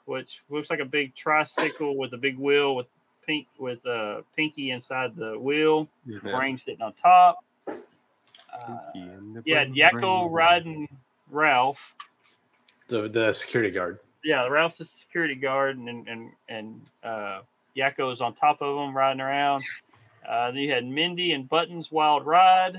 which 0.05 0.41
looks 0.49 0.69
like 0.69 0.79
a 0.79 0.85
big 0.85 1.13
tricycle 1.15 1.95
with 1.95 2.13
a 2.13 2.17
big 2.17 2.37
wheel 2.37 2.75
with 2.75 2.87
pink 3.31 3.47
with 3.57 3.85
uh, 3.85 4.21
Pinky 4.35 4.71
inside 4.71 5.15
the 5.15 5.39
wheel, 5.39 5.87
Yeah. 6.05 6.19
Brain 6.19 6.57
sitting 6.57 6.81
on 6.81 6.93
top. 6.93 7.37
Uh, 7.65 7.73
Pinky 8.93 9.09
and 9.09 9.35
the 9.35 9.43
yeah, 9.45 9.63
brain, 9.63 9.75
Yakko 9.75 10.29
riding 10.29 10.87
Ralph. 11.29 11.95
The 12.89 13.07
the 13.07 13.31
security 13.31 13.71
guard. 13.71 13.99
Yeah, 14.23 14.47
Ralph's 14.47 14.77
the 14.77 14.85
security 14.85 15.35
guard, 15.35 15.77
and 15.77 16.07
and 16.07 16.29
and 16.49 16.81
uh, 17.03 17.41
Yakko's 17.77 18.19
on 18.19 18.33
top 18.33 18.61
of 18.61 18.77
him 18.77 18.95
riding 18.95 19.21
around. 19.21 19.63
Uh, 20.27 20.47
then 20.47 20.57
you 20.57 20.71
had 20.71 20.85
Mindy 20.85 21.31
and 21.31 21.47
Buttons 21.47 21.89
Wild 21.89 22.25
Ride, 22.25 22.77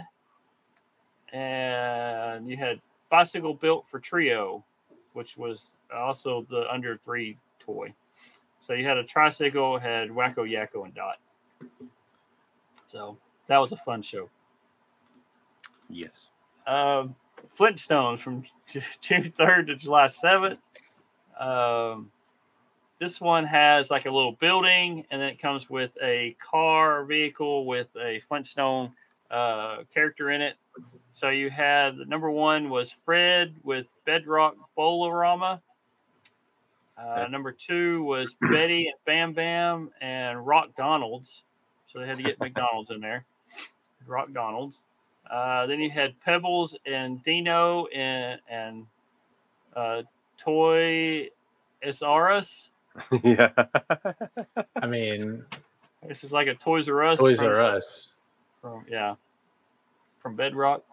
and 1.33 2.47
you 2.49 2.59
had 2.59 2.81
Bicycle 3.11 3.55
Built 3.55 3.87
for 3.89 3.99
Trio, 3.99 4.63
which 5.15 5.39
was 5.39 5.71
also 5.95 6.47
the 6.51 6.71
under 6.71 6.99
three 6.99 7.39
toy. 7.59 7.93
So 8.63 8.75
you 8.75 8.87
had 8.87 8.97
a 8.97 9.03
tricycle, 9.03 9.77
had 9.77 10.09
Wakko, 10.09 10.49
Yakko, 10.49 10.85
and 10.85 10.95
Dot. 10.95 11.19
So 12.87 13.19
that 13.49 13.59
was 13.59 13.73
a 13.73 13.77
fun 13.77 14.03
show. 14.03 14.31
Yes. 15.91 16.29
Um, 16.67 17.17
Flintstones 17.59 18.21
from 18.21 18.45
June 19.01 19.33
3rd 19.39 19.67
to 19.67 19.77
July 19.77 20.07
7th. 20.07 20.59
Um, 21.41 22.13
this 23.01 23.21
one 23.21 23.45
has 23.45 23.91
like 23.91 24.07
a 24.07 24.11
little 24.13 24.37
building, 24.41 25.05
and 25.11 25.21
then 25.21 25.29
it 25.29 25.41
comes 25.41 25.69
with 25.69 25.91
a 26.01 26.37
car 26.39 27.05
vehicle 27.05 27.67
with 27.67 27.89
a 28.01 28.23
Flintstone 28.29 28.93
uh, 29.29 29.79
character 29.93 30.31
in 30.31 30.41
it. 30.41 30.55
So 31.11 31.31
you 31.31 31.51
had 31.51 31.97
the 31.97 32.05
number 32.05 32.31
one 32.31 32.71
was 32.71 32.93
Fred 32.93 33.57
with 33.65 33.87
Bedrock 34.07 34.55
Bowl-O-Rama. 34.77 35.61
Uh, 37.03 37.27
Number 37.29 37.53
two 37.53 38.03
was 38.05 38.35
Betty 38.41 38.87
and 38.87 38.97
Bam 39.05 39.33
Bam 39.33 39.91
and 40.01 40.47
Rock 40.47 40.69
Donald's. 40.77 41.43
So 41.89 41.99
they 41.99 42.07
had 42.07 42.17
to 42.19 42.23
get 42.23 42.39
McDonald's 42.41 42.91
in 42.91 43.01
there. 43.01 43.25
Rock 44.07 44.33
Donald's. 44.33 44.79
Uh, 45.31 45.67
then 45.67 45.81
you 45.81 45.91
had 45.91 46.19
Pebbles 46.21 46.77
and 46.87 47.23
Dino 47.25 47.87
and 47.87 48.41
and 48.49 48.87
uh, 49.75 50.03
Toy 50.39 51.29
Isaurus. 51.87 52.69
yeah. 53.23 53.51
I 54.77 54.87
mean, 54.87 55.45
This 56.07 56.25
is 56.25 56.33
like 56.33 56.49
a 56.49 56.55
Toys 56.55 56.89
R 56.89 57.03
Us. 57.05 57.19
Toys 57.19 57.39
from- 57.39 57.47
R 57.49 57.61
Us. 57.61 58.09
From, 58.61 58.85
yeah, 58.89 59.15
from 60.23 60.37
Bedrock. 60.37 60.85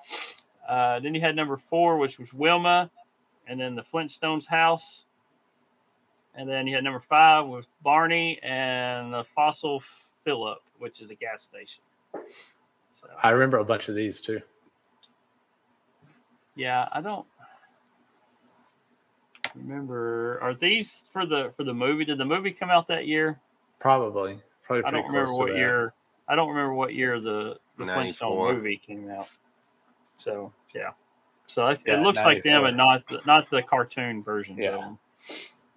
Uh, 0.67 0.99
then 1.01 1.13
you 1.13 1.21
had 1.21 1.35
number 1.35 1.57
four, 1.69 1.97
which 1.97 2.17
was 2.17 2.33
Wilma, 2.33 2.89
and 3.47 3.59
then 3.59 3.75
the 3.75 3.83
Flintstones 3.93 4.45
house. 4.47 5.05
And 6.35 6.49
then 6.49 6.67
you 6.67 6.75
had 6.75 6.83
number 6.83 7.03
five 7.09 7.47
with 7.47 7.67
Barney 7.81 8.39
and 8.43 9.13
the 9.13 9.25
Fossil 9.35 9.83
Fill-Up, 10.23 10.61
which 10.77 11.01
is 11.01 11.09
a 11.09 11.15
gas 11.15 11.43
station. 11.43 11.81
So, 12.13 13.07
I 13.21 13.29
remember 13.29 13.57
a 13.57 13.65
bunch 13.65 13.89
of 13.89 13.95
these 13.95 14.21
too. 14.21 14.39
Yeah, 16.55 16.87
I 16.91 17.01
don't 17.01 17.25
remember. 19.55 20.39
Are 20.41 20.53
these 20.53 21.03
for 21.13 21.25
the 21.25 21.53
for 21.55 21.63
the 21.63 21.73
movie? 21.73 22.05
Did 22.05 22.17
the 22.17 22.25
movie 22.25 22.51
come 22.51 22.69
out 22.69 22.87
that 22.89 23.07
year? 23.07 23.39
Probably. 23.79 24.39
Probably. 24.63 24.83
I 24.85 24.91
don't 24.91 25.03
pretty 25.03 25.17
remember 25.17 25.31
to 25.31 25.37
what 25.37 25.47
that. 25.49 25.57
year. 25.57 25.93
I 26.27 26.35
don't 26.35 26.49
remember 26.49 26.73
what 26.73 26.93
year 26.93 27.19
the 27.19 27.57
the 27.77 27.85
94. 27.85 27.95
Flintstone 27.95 28.55
movie 28.55 28.77
came 28.77 29.09
out. 29.09 29.27
So 30.17 30.51
yeah, 30.75 30.91
so 31.47 31.67
it, 31.67 31.79
Yeah, 31.85 31.99
it 31.99 32.03
looks 32.03 32.17
like 32.19 32.43
them 32.43 32.63
94. 32.63 32.67
and 32.67 32.77
not 32.77 33.03
the, 33.09 33.21
not 33.25 33.49
the 33.49 33.63
cartoon 33.63 34.21
versions 34.21 34.59
Yeah. 34.59 34.71
of 34.75 34.81
them. 34.81 34.99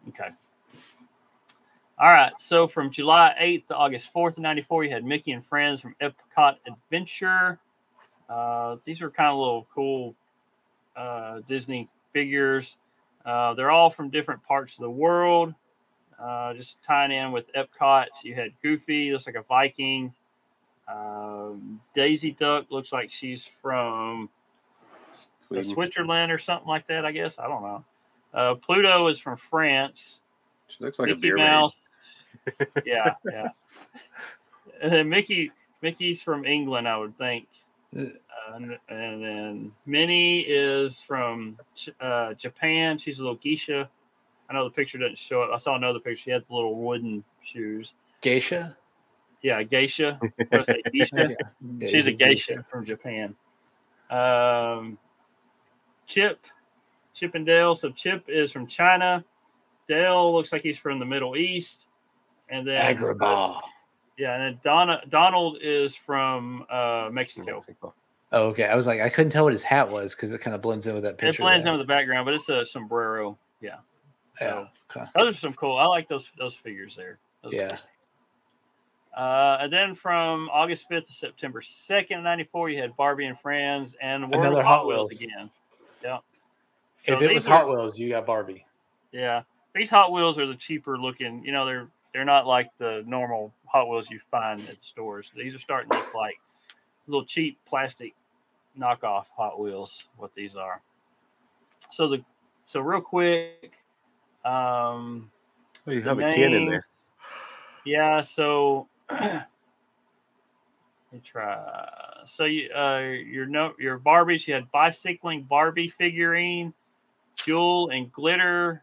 Okay. 0.09 0.29
All 1.99 2.09
right. 2.09 2.33
So 2.39 2.67
from 2.67 2.91
July 2.91 3.35
8th 3.41 3.69
to 3.69 3.77
August 3.77 4.13
4th 4.13 4.39
94, 4.39 4.85
you 4.85 4.91
had 4.91 5.05
Mickey 5.05 5.33
and 5.33 5.47
Friends 5.47 5.81
from 5.81 5.95
Epcot 6.01 6.57
Adventure. 6.67 7.59
Uh, 8.29 8.77
these 8.85 9.03
are 9.03 9.11
kind 9.11 9.31
of 9.31 9.39
little 9.39 9.67
cool 9.75 10.15
uh, 10.97 11.41
Disney 11.47 11.89
figures. 12.13 12.77
Uh, 13.25 13.55
they're 13.55 13.71
all 13.71 13.91
from 13.91 14.11
different 14.11 14.43
parts 14.43 14.75
of 14.75 14.83
the 14.83 14.91
world. 14.91 15.55
Uh, 16.21 16.55
just 16.55 16.83
tying 16.83 17.13
in 17.13 17.33
with 17.33 17.45
Epcot, 17.55 18.07
you 18.23 18.35
had 18.35 18.51
Goofy, 18.63 19.13
looks 19.13 19.27
like 19.27 19.35
a 19.35 19.43
Viking. 19.43 20.13
Um, 20.89 21.81
Daisy 21.95 22.33
Duck 22.33 22.67
looks 22.71 22.93
like 22.93 23.11
she's 23.11 23.49
from 23.61 24.29
Sweden. 25.47 25.71
Switzerland 25.71 26.33
or 26.33 26.39
something 26.39 26.69
like 26.69 26.87
that. 26.89 27.05
I 27.05 27.13
guess 27.13 27.39
I 27.39 27.49
don't 27.49 27.63
know. 27.63 27.85
Uh, 28.35 28.55
Pluto 28.55 29.07
is 29.09 29.19
from 29.19 29.37
France. 29.37 30.21
She 30.69 30.83
looks 30.85 30.99
like 30.99 31.09
a 31.09 31.11
Mickey 31.11 31.21
beer 31.21 31.37
Mouse. 31.37 31.77
yeah, 32.87 33.15
yeah. 33.31 33.49
And 34.83 34.91
then 34.93 35.09
Mickey, 35.09 35.53
Mickey's 35.83 36.23
from 36.23 36.45
England, 36.45 36.89
I 36.89 36.97
would 36.97 37.17
think. 37.19 37.47
Uh, 37.97 38.05
and, 38.55 38.79
and 38.89 39.23
then 39.25 39.73
Minnie 39.87 40.41
is 40.41 41.03
from 41.03 41.59
J- 41.75 41.93
uh, 42.01 42.33
Japan. 42.35 42.99
She's 42.99 43.19
a 43.19 43.23
little 43.23 43.37
geisha. 43.37 43.89
I 44.49 44.55
know 44.55 44.65
the 44.65 44.71
picture 44.71 44.99
doesn't 44.99 45.19
show 45.19 45.43
it. 45.45 45.51
I 45.53 45.59
saw 45.59 45.77
another 45.77 45.99
picture. 46.01 46.23
She 46.23 46.31
had 46.31 46.43
the 46.49 46.55
little 46.55 46.75
wooden 46.77 47.23
shoes. 47.43 47.95
Geisha. 48.23 48.77
Yeah, 49.43 49.63
geisha. 49.63 50.19
What 50.49 50.67
say? 50.67 50.83
Geisha? 50.93 51.37
Yeah, 51.79 51.89
She's 51.89 52.07
a 52.07 52.13
you- 52.13 52.17
geisha 52.17 52.65
from 52.71 52.87
Japan. 52.87 53.35
Um, 54.11 54.99
Chip, 56.07 56.41
Chip 57.15 57.35
and 57.35 57.45
Dale. 57.47 57.75
So 57.77 57.91
Chip 57.91 58.25
is 58.29 58.53
from 58.53 58.67
China. 58.67 59.25
Dale 59.89 60.33
looks 60.33 60.53
like 60.53 60.63
he's 60.63 60.79
from 60.79 60.99
the 60.99 61.05
Middle 61.05 61.37
East. 61.37 61.87
And 62.49 62.67
then 62.67 62.97
Agrabah. 62.97 63.61
yeah, 64.19 64.35
and 64.35 64.43
then 64.43 64.61
Donna, 64.63 65.01
Donald 65.09 65.59
is 65.63 65.97
from 65.97 66.65
uh, 66.71 67.09
Mexico. 67.11 67.57
Mexico. 67.57 67.95
Oh, 68.33 68.47
okay. 68.49 68.65
I 68.65 68.75
was 68.75 68.87
like, 68.87 69.01
I 69.01 69.09
couldn't 69.09 69.31
tell 69.31 69.45
what 69.45 69.53
his 69.53 69.63
hat 69.63 69.91
was 69.91 70.15
because 70.15 70.33
it 70.33 70.41
kind 70.41 70.55
of 70.55 70.63
blends 70.63 70.87
in 70.87 70.95
with 70.95 71.03
that 71.05 71.19
picture. 71.19 71.43
It 71.43 71.45
blends 71.45 71.65
there. 71.65 71.73
in 71.73 71.79
with 71.79 71.87
the 71.87 71.91
background, 71.91 72.25
but 72.25 72.35
it's 72.35 72.49
a 72.49 72.65
sombrero. 72.65 73.39
Yeah, 73.61 73.77
Yeah. 74.41 74.67
Okay. 74.95 75.07
those 75.15 75.35
are 75.35 75.39
some 75.39 75.55
cool. 75.55 75.77
I 75.79 75.85
like 75.87 76.09
those 76.09 76.31
those 76.39 76.55
figures 76.55 76.95
there. 76.97 77.19
Those 77.43 77.53
Yeah. 77.55 77.77
Uh, 79.17 79.59
and 79.61 79.73
then 79.73 79.95
from 79.95 80.49
August 80.51 80.89
5th 80.91 81.07
to 81.07 81.13
September 81.13 81.61
2nd, 81.61 82.23
94, 82.23 82.71
you 82.71 82.81
had 82.81 82.97
Barbie 82.97 83.27
and 83.27 83.39
Friends 83.41 83.95
and 84.01 84.23
World 84.31 84.47
Another 84.47 84.61
of 84.61 84.67
Hot 84.67 84.79
Hot 84.79 84.87
Wheels 84.87 85.11
Wheels. 85.11 85.23
again. 85.23 85.51
Yeah. 86.03 86.19
If 87.05 87.21
it 87.21 87.33
was 87.33 87.45
these 87.45 87.47
Hot 87.47 87.69
Wheels, 87.69 87.99
you 87.99 88.11
got 88.11 88.27
Barbie. 88.27 88.65
Yeah, 89.13 89.43
these 89.75 89.91
Hot 89.91 90.13
Wheels 90.13 90.39
are 90.39 90.47
the 90.47 90.55
cheaper 90.55 90.99
looking. 90.99 91.45
You 91.45 91.53
know, 91.53 91.67
they're 91.67 91.89
they're 92.13 92.25
not 92.25 92.47
like 92.47 92.71
the 92.79 93.03
normal 93.07 93.53
Hot 93.67 93.89
Wheels 93.89 94.11
you 94.11 94.21
find 94.31 94.61
at 94.61 94.79
the 94.79 94.85
stores. 94.85 95.31
These 95.37 95.55
are 95.55 95.59
starting 95.59 95.91
to 95.91 95.97
look 95.97 96.15
like 96.15 96.39
little 97.07 97.25
cheap 97.25 97.59
plastic 97.67 98.15
knockoff 98.79 99.27
Hot 99.37 99.59
Wheels. 99.59 100.05
What 100.17 100.35
these 100.35 100.57
are. 100.57 100.81
So 101.91 102.09
the 102.09 102.25
so 102.67 102.81
real 102.81 103.01
quick, 103.01 103.79
um, 104.45 105.31
Oh, 105.87 105.91
you 105.91 106.01
the 106.01 106.09
have 106.09 106.19
a 106.19 106.23
can 106.23 106.55
in 106.55 106.67
there. 106.67 106.87
Yeah, 107.85 108.21
so 108.21 108.87
let 109.11 109.47
me 111.13 111.21
try. 111.25 111.61
So 112.27 112.45
you 112.45 112.71
uh 112.71 113.01
your 113.01 113.47
no 113.47 113.73
your 113.79 113.99
Barbies, 113.99 114.47
you 114.47 114.55
had 114.55 114.71
bicycling 114.71 115.43
Barbie 115.43 115.89
figurine, 115.89 116.73
jewel 117.45 117.91
and 117.91 118.13
glitter, 118.13 118.83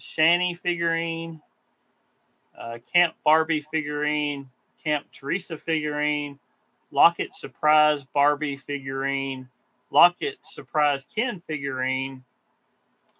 Shani 0.00 0.58
figurine, 0.58 1.40
uh, 2.58 2.78
Camp 2.92 3.14
Barbie 3.24 3.66
figurine, 3.70 4.48
Camp 4.82 5.06
Teresa 5.12 5.56
figurine, 5.56 6.38
Locket 6.90 7.34
Surprise 7.34 8.04
Barbie 8.12 8.56
figurine, 8.56 9.48
Locket 9.90 10.38
Surprise 10.42 11.06
Ken 11.14 11.42
figurine, 11.46 12.24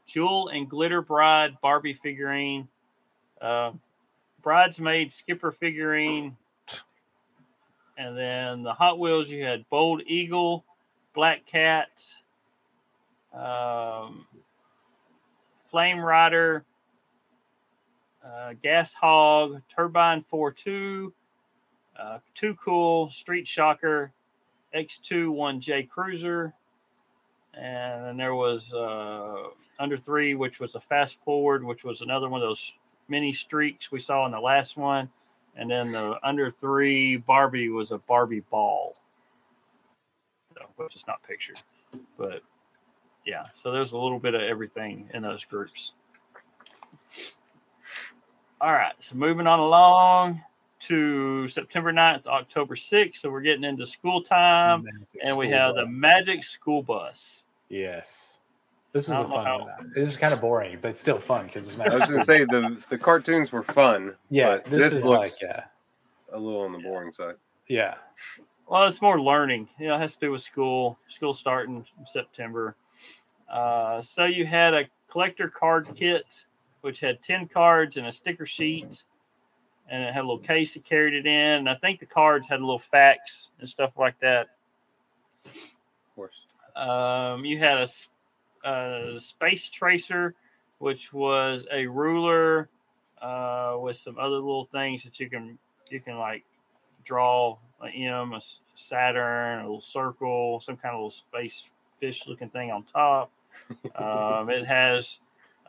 Jewel 0.06 0.48
and 0.48 0.68
Glitter 0.68 1.02
Bride 1.02 1.56
Barbie 1.62 1.94
figurine, 1.94 2.68
uh, 3.40 3.72
Bridesmaid 4.42 5.12
Skipper 5.12 5.52
figurine, 5.52 6.36
and 7.96 8.16
then 8.16 8.62
the 8.62 8.72
Hot 8.72 8.98
Wheels 8.98 9.30
you 9.30 9.44
had 9.44 9.68
Bold 9.70 10.02
Eagle, 10.06 10.64
Black 11.14 11.46
Cat, 11.46 12.02
um, 13.34 14.26
Flame 15.70 16.00
Rider, 16.00 16.64
uh, 18.24 18.54
Gas 18.62 18.94
Hog, 18.94 19.62
Turbine 19.74 20.24
4 20.28 20.52
2, 20.52 21.12
uh, 21.98 22.18
Too 22.34 22.56
Cool, 22.62 23.10
Street 23.10 23.48
Shocker, 23.48 24.12
X2 24.74 25.28
1J 25.28 25.88
Cruiser, 25.88 26.52
and 27.54 28.04
then 28.04 28.16
there 28.16 28.34
was 28.34 28.72
uh, 28.72 29.48
Under 29.78 29.96
Three, 29.96 30.34
which 30.34 30.60
was 30.60 30.74
a 30.74 30.80
fast 30.80 31.22
forward, 31.24 31.64
which 31.64 31.84
was 31.84 32.00
another 32.00 32.28
one 32.28 32.40
of 32.40 32.48
those 32.48 32.72
mini 33.08 33.32
streaks 33.32 33.90
we 33.90 34.00
saw 34.00 34.24
in 34.26 34.32
the 34.32 34.40
last 34.40 34.76
one. 34.76 35.08
And 35.54 35.70
then 35.70 35.92
the 35.92 36.18
Under 36.22 36.50
Three 36.50 37.16
Barbie 37.18 37.68
was 37.68 37.90
a 37.90 37.98
Barbie 37.98 38.44
ball, 38.50 38.96
which 40.76 40.96
is 40.96 41.04
not 41.06 41.22
pictured, 41.22 41.58
but 42.16 42.42
yeah. 43.26 43.44
So 43.54 43.70
there's 43.72 43.92
a 43.92 43.96
little 43.98 44.18
bit 44.18 44.34
of 44.34 44.42
everything 44.42 45.08
in 45.14 45.22
those 45.22 45.44
groups. 45.44 45.92
All 48.60 48.72
right, 48.72 48.92
so 49.00 49.16
moving 49.16 49.46
on 49.48 49.58
along 49.58 50.40
to 50.80 51.48
September 51.48 51.92
9th, 51.92 52.26
October 52.26 52.76
6th. 52.76 53.16
So 53.16 53.30
we're 53.30 53.40
getting 53.40 53.64
into 53.64 53.86
school 53.86 54.22
time, 54.22 54.84
and 55.24 55.36
we 55.36 55.48
have 55.50 55.74
Bus. 55.74 55.90
the 55.92 55.98
Magic 55.98 56.44
School 56.44 56.82
Bus. 56.82 57.44
Yes. 57.68 58.38
This 58.92 59.04
is 59.04 59.10
I 59.10 59.22
a 59.22 59.28
fun 59.28 59.44
how- 59.44 59.58
one. 59.60 59.92
This 59.94 60.08
is 60.10 60.16
kind 60.16 60.32
of 60.34 60.40
boring, 60.40 60.78
but 60.80 60.88
it's 60.88 61.00
still 61.00 61.18
fun 61.18 61.46
because 61.46 61.68
it's 61.74 61.80
I 61.80 61.88
was 61.94 62.04
gonna 62.04 62.22
say 62.22 62.44
the 62.44 62.76
the 62.90 62.98
cartoons 62.98 63.50
were 63.50 63.62
fun. 63.62 64.14
yeah, 64.30 64.58
but 64.58 64.70
this, 64.70 64.92
is 64.92 65.04
like 65.04 65.32
yeah, 65.42 65.64
a 66.32 66.38
little 66.38 66.60
on 66.60 66.72
the 66.72 66.78
boring 66.78 67.12
side. 67.12 67.36
yeah. 67.68 67.94
Well, 68.68 68.84
it's 68.84 69.02
more 69.02 69.20
learning. 69.20 69.68
You 69.78 69.88
know, 69.88 69.96
it 69.96 69.98
has 69.98 70.14
to 70.14 70.20
do 70.20 70.30
with 70.30 70.42
school. 70.42 70.98
School 71.08 71.34
starting 71.34 71.84
September. 72.06 72.76
Uh, 73.52 74.00
so 74.00 74.24
you 74.24 74.46
had 74.46 74.72
a 74.72 74.84
collector 75.08 75.48
card 75.48 75.86
kit, 75.94 76.46
which 76.80 77.00
had 77.00 77.22
ten 77.22 77.46
cards 77.46 77.98
and 77.98 78.06
a 78.06 78.12
sticker 78.12 78.46
sheet, 78.46 79.04
and 79.90 80.02
it 80.02 80.14
had 80.14 80.20
a 80.20 80.26
little 80.26 80.38
case 80.38 80.72
that 80.74 80.84
carried 80.84 81.12
it 81.12 81.26
in. 81.26 81.58
And 81.58 81.68
I 81.68 81.74
think 81.74 82.00
the 82.00 82.06
cards 82.06 82.48
had 82.48 82.60
little 82.60 82.78
facts 82.78 83.50
and 83.60 83.68
stuff 83.68 83.92
like 83.98 84.18
that. 84.20 84.48
Of 85.44 86.14
course. 86.16 86.46
Um, 86.74 87.44
you 87.44 87.58
had 87.58 87.86
a 88.64 89.20
space 89.20 89.68
tracer, 89.68 90.34
which 90.78 91.12
was 91.12 91.66
a 91.70 91.86
ruler 91.86 92.70
uh, 93.20 93.76
with 93.78 93.96
some 93.96 94.18
other 94.18 94.36
little 94.36 94.64
things 94.72 95.04
that 95.04 95.20
you 95.20 95.28
can 95.28 95.58
you 95.90 96.00
can 96.00 96.16
like 96.18 96.44
draw 97.04 97.58
a 97.82 97.88
M, 97.88 98.32
a 98.32 98.40
Saturn, 98.76 99.58
a 99.58 99.62
little 99.62 99.80
circle, 99.82 100.60
some 100.60 100.76
kind 100.78 100.94
of 100.94 101.00
little 101.00 101.10
space 101.10 101.66
fish 102.00 102.26
looking 102.26 102.48
thing 102.48 102.70
on 102.70 102.82
top. 102.84 103.30
Um, 103.96 104.50
it 104.50 104.66
has 104.66 105.18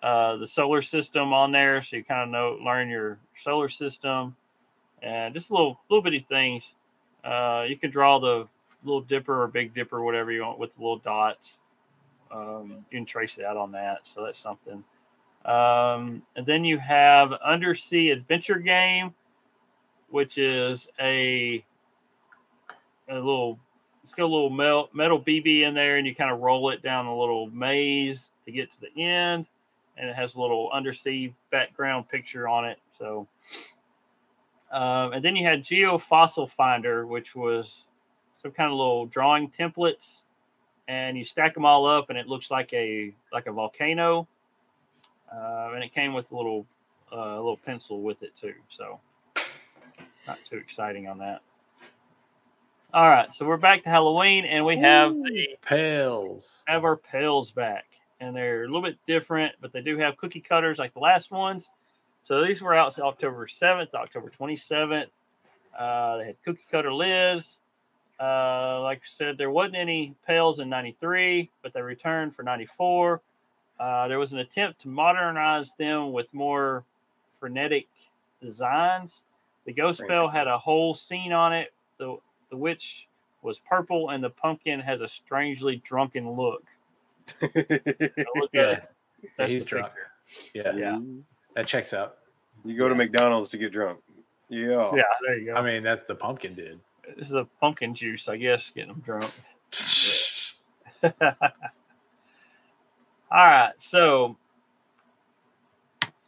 uh, 0.01 0.35
the 0.38 0.47
solar 0.47 0.81
system 0.81 1.34
on 1.34 1.51
there, 1.51 1.81
so 1.81 1.95
you 1.95 2.03
kind 2.03 2.23
of 2.23 2.30
know 2.30 2.57
learn 2.64 2.89
your 2.89 3.18
solar 3.38 3.69
system, 3.69 4.35
and 5.01 5.34
just 5.34 5.51
little 5.51 5.80
little 5.89 6.03
bitty 6.03 6.26
things. 6.27 6.73
Uh, 7.23 7.64
you 7.68 7.77
can 7.77 7.89
draw 7.89 8.19
the 8.19 8.47
little 8.84 9.01
dipper 9.01 9.41
or 9.41 9.47
big 9.47 9.73
dipper, 9.73 10.03
whatever 10.03 10.31
you 10.31 10.41
want, 10.41 10.60
with 10.60 10.76
the 10.76 10.81
little 10.81 10.97
dots. 10.97 11.60
Um, 12.31 12.85
you 12.91 12.97
can 12.99 13.05
trace 13.05 13.38
it 13.38 13.45
out 13.45 13.55
on 13.55 13.72
that, 13.72 13.99
so 14.03 14.26
that's 14.26 14.39
something. 14.39 14.84
Um, 15.45 16.22
and 16.35 16.45
then 16.45 16.65
you 16.65 16.77
have 16.80 17.34
undersea 17.34 18.10
adventure 18.10 18.60
game, 18.60 19.14
which 20.10 20.38
is 20.38 20.89
a 20.99 21.64
a 23.10 23.15
little. 23.15 23.60
It's 24.04 24.12
got 24.12 24.24
a 24.24 24.28
little 24.28 24.50
metal, 24.50 24.90
metal 24.94 25.20
BB 25.22 25.62
in 25.62 25.74
there, 25.74 25.98
and 25.98 26.06
you 26.06 26.14
kind 26.14 26.30
of 26.30 26.42
roll 26.42 26.70
it 26.72 26.82
down 26.82 27.06
a 27.06 27.18
little 27.18 27.50
maze 27.52 28.30
to 28.46 28.52
get 28.52 28.72
to 28.74 28.82
the 28.82 29.02
end, 29.02 29.46
and 29.98 30.10
it 30.10 30.16
has 30.16 30.36
a 30.36 30.42
little 30.42 30.70
undersea 30.74 31.34
background 31.52 32.10
picture 32.10 32.48
on 32.48 32.66
it. 32.66 32.80
So, 33.00 33.28
um, 34.72 35.14
and 35.14 35.24
then 35.24 35.38
you 35.38 35.46
had 35.46 35.64
Geo 35.64 35.98
Fossil 35.98 36.48
Finder, 36.48 37.08
which 37.08 37.34
was 37.34 37.86
some 38.42 38.52
kind 38.52 38.70
of 38.70 38.78
little 38.78 39.06
drawing 39.06 39.50
templates, 39.50 40.24
and 40.90 41.18
you 41.18 41.24
stack 41.24 41.54
them 41.54 41.64
all 41.64 41.86
up, 41.86 42.10
and 42.10 42.18
it 42.20 42.28
looks 42.28 42.52
like 42.52 42.74
a 42.74 43.14
like 43.32 43.48
a 43.48 43.54
volcano. 43.54 44.28
Uh, 45.34 45.72
and 45.74 45.84
it 45.84 45.94
came 45.94 46.14
with 46.14 46.30
a 46.32 46.36
little 46.36 46.66
uh, 47.12 47.38
little 47.38 47.58
pencil 47.58 48.02
with 48.02 48.22
it 48.22 48.36
too. 48.36 48.54
So, 48.70 49.00
not 50.28 50.40
too 50.48 50.58
exciting 50.58 51.08
on 51.08 51.18
that. 51.20 51.42
All 52.94 53.10
right, 53.10 53.34
so 53.34 53.48
we're 53.48 53.57
back 53.57 53.82
to 53.86 53.90
Halloween, 53.90 54.45
and 54.45 54.64
we 54.64 54.78
have 54.78 55.15
the 55.15 55.57
Pails. 55.64 56.61
have 56.68 56.84
our 56.84 56.95
pails 56.95 57.49
back, 57.49 57.86
and 58.20 58.36
they're 58.36 58.65
a 58.65 58.68
little 58.68 58.84
bit 58.84 58.99
different, 59.07 59.56
but 59.61 59.74
they 59.74 59.82
do 59.82 59.98
have 59.98 60.15
cookie 60.15 60.40
cutters 60.40 60.78
like 60.78 60.94
the 60.94 60.99
last 60.99 61.32
ones. 61.32 61.72
So 62.24 62.45
these 62.45 62.61
were 62.61 62.76
out 62.76 62.99
October 62.99 63.48
7th, 63.48 63.95
October 63.95 64.32
27th. 64.40 65.07
Uh, 65.76 66.18
they 66.18 66.26
had 66.28 66.36
cookie 66.45 66.68
cutter 66.70 66.94
lids. 66.94 67.57
Uh, 68.20 68.82
like 68.84 68.99
I 68.99 69.07
said, 69.07 69.40
there 69.40 69.49
wasn't 69.49 69.78
any 69.78 70.14
pails 70.28 70.60
in 70.60 70.70
93, 70.70 71.49
but 71.64 71.74
they 71.74 71.82
returned 71.82 72.36
for 72.36 72.44
94. 72.44 73.22
Uh, 73.80 74.07
there 74.07 74.20
was 74.20 74.34
an 74.34 74.40
attempt 74.40 74.82
to 74.82 74.88
modernize 74.88 75.74
them 75.80 76.11
with 76.11 76.32
more 76.32 76.84
frenetic 77.40 77.88
designs. 78.40 79.24
The 79.65 79.74
ghost 79.74 79.98
Frantic. 79.98 80.15
pail 80.15 80.28
had 80.28 80.48
a 80.48 80.60
whole 80.60 80.94
scene 80.94 81.34
on 81.34 81.53
it. 81.53 81.74
The, 81.98 82.18
the 82.54 82.58
witch 82.58 83.08
was 83.42 83.58
purple, 83.68 84.12
and 84.12 84.24
the 84.24 84.30
pumpkin 84.30 84.80
has 84.80 85.02
a 85.02 85.08
strangely 85.10 85.78
drunken 85.78 86.30
look. 86.30 86.64
Look 87.42 87.52
Yeah. 88.54 88.62
at 88.62 88.72
it. 88.78 88.84
That's 89.38 89.52
He's 89.52 89.66
drunk. 89.66 89.88
picture. 89.88 90.12
Yeah, 90.54 90.76
Yeah. 90.76 91.00
that 91.56 91.66
checks 91.66 91.94
out. 91.94 92.18
You 92.64 92.78
go 92.78 92.88
to 92.88 92.94
McDonald's 92.94 93.50
to 93.50 93.58
get 93.58 93.72
drunk. 93.72 94.00
Yeah. 94.50 94.92
Yeah, 94.96 95.02
there 95.26 95.38
you 95.40 95.46
go. 95.48 95.56
I 95.56 95.64
mean, 95.64 95.82
that's 95.82 96.04
the 96.04 96.14
pumpkin 96.14 96.54
dude. 96.54 96.80
this 97.18 97.26
is 97.26 97.30
the 97.32 97.46
pumpkin 97.60 97.96
juice, 97.96 98.30
I 98.30 98.38
guess, 98.38 98.70
getting 98.70 98.90
them 98.94 99.02
drunk. 99.04 99.32
All 101.42 101.52
right, 103.32 103.72
so 103.78 104.38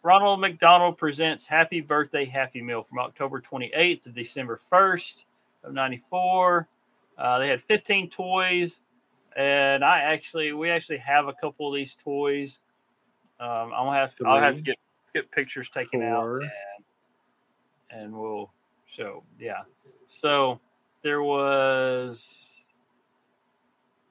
Ronald 0.01 0.39
McDonald 0.41 0.97
presents 0.97 1.45
Happy 1.45 1.79
Birthday 1.81 2.25
Happy 2.25 2.61
Meal 2.63 2.83
from 2.83 2.97
October 2.99 3.41
28th 3.41 4.03
to 4.03 4.09
December 4.09 4.59
1st 4.71 5.23
of 5.65 5.73
94. 5.73 6.67
Uh, 7.17 7.39
they 7.39 7.47
had 7.47 7.61
15 7.63 8.09
toys, 8.09 8.81
and 9.35 9.83
I 9.83 9.99
actually, 10.01 10.53
we 10.53 10.69
actually 10.69 10.97
have 10.97 11.27
a 11.27 11.33
couple 11.33 11.67
of 11.67 11.75
these 11.75 11.95
toys. 12.03 12.59
Um, 13.39 13.73
I'm 13.73 13.85
gonna 13.85 13.97
have, 13.97 14.15
I'll 14.25 14.39
have 14.41 14.55
to 14.55 14.61
get 14.61 14.75
get 15.13 15.31
pictures 15.31 15.69
taken 15.69 16.01
out, 16.03 16.41
and, 16.41 18.01
and 18.01 18.13
we'll 18.13 18.51
show. 18.85 19.23
Yeah, 19.39 19.63
so 20.07 20.59
there 21.03 21.21
was. 21.21 22.51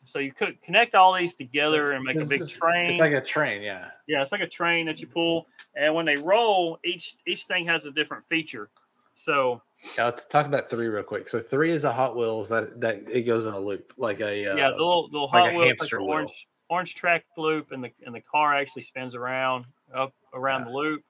So 0.07 0.19
you 0.19 0.33
could 0.33 0.61
connect 0.61 0.95
all 0.95 1.15
these 1.15 1.35
together 1.35 1.93
and 1.93 2.05
make 2.05 2.17
a 2.21 2.27
big 2.27 2.47
train. 2.47 2.91
It's 2.91 2.99
like 2.99 3.13
a 3.13 3.23
train, 3.23 3.63
yeah. 3.63 3.89
Yeah, 4.07 4.21
it's 4.21 4.33
like 4.33 4.43
a 4.43 4.47
train 4.47 4.85
that 4.87 5.01
you 5.01 5.07
pull, 5.07 5.47
and 5.75 5.95
when 5.95 6.05
they 6.05 6.17
roll, 6.17 6.79
each 6.85 7.17
each 7.27 7.45
thing 7.45 7.67
has 7.67 7.87
a 7.87 7.91
different 7.91 8.25
feature. 8.29 8.69
So 9.15 9.63
Yeah, 9.97 10.07
let's 10.07 10.27
talk 10.27 10.47
about 10.47 10.69
three 10.71 10.87
real 10.89 11.03
quick. 11.03 11.29
So 11.29 11.41
three 11.41 11.71
is 11.71 11.85
a 11.85 11.93
Hot 11.93 12.17
Wheels 12.17 12.49
that 12.49 12.81
that 12.81 13.09
it 13.11 13.23
goes 13.23 13.47
in 13.47 13.55
a 13.55 13.59
loop, 13.59 13.93
like 13.97 14.21
a 14.21 14.53
uh, 14.53 14.57
yeah, 14.57 14.71
the 14.71 14.77
little 14.77 15.05
little 15.11 15.31
like 15.33 15.45
Hot 15.45 15.51
a 15.55 15.57
Wheels, 15.57 15.61
like 15.61 15.79
hamster 15.79 16.01
wheel. 16.01 16.11
orange 16.11 16.47
orange 16.69 16.95
track 16.95 17.25
loop, 17.37 17.73
and 17.73 17.85
the 17.85 17.91
and 18.07 18.15
the 18.15 18.21
car 18.21 18.55
actually 18.55 18.83
spins 18.83 19.15
around 19.15 19.67
up 19.95 20.13
around 20.33 20.61
Yeah. 20.63 20.65
the 20.67 20.71
loop. 20.73 21.05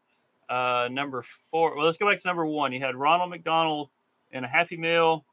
Uh, 0.48 0.88
number 0.92 1.24
four. 1.50 1.74
Well, 1.76 1.86
let's 1.86 1.96
go 1.96 2.08
back 2.10 2.20
to 2.20 2.26
number 2.26 2.44
one. 2.44 2.72
You 2.72 2.80
had 2.80 2.94
Ronald 2.96 3.30
McDonald 3.30 3.88
in 4.32 4.44
a 4.44 4.48
Happy 4.48 4.76
Meal. 4.76 5.24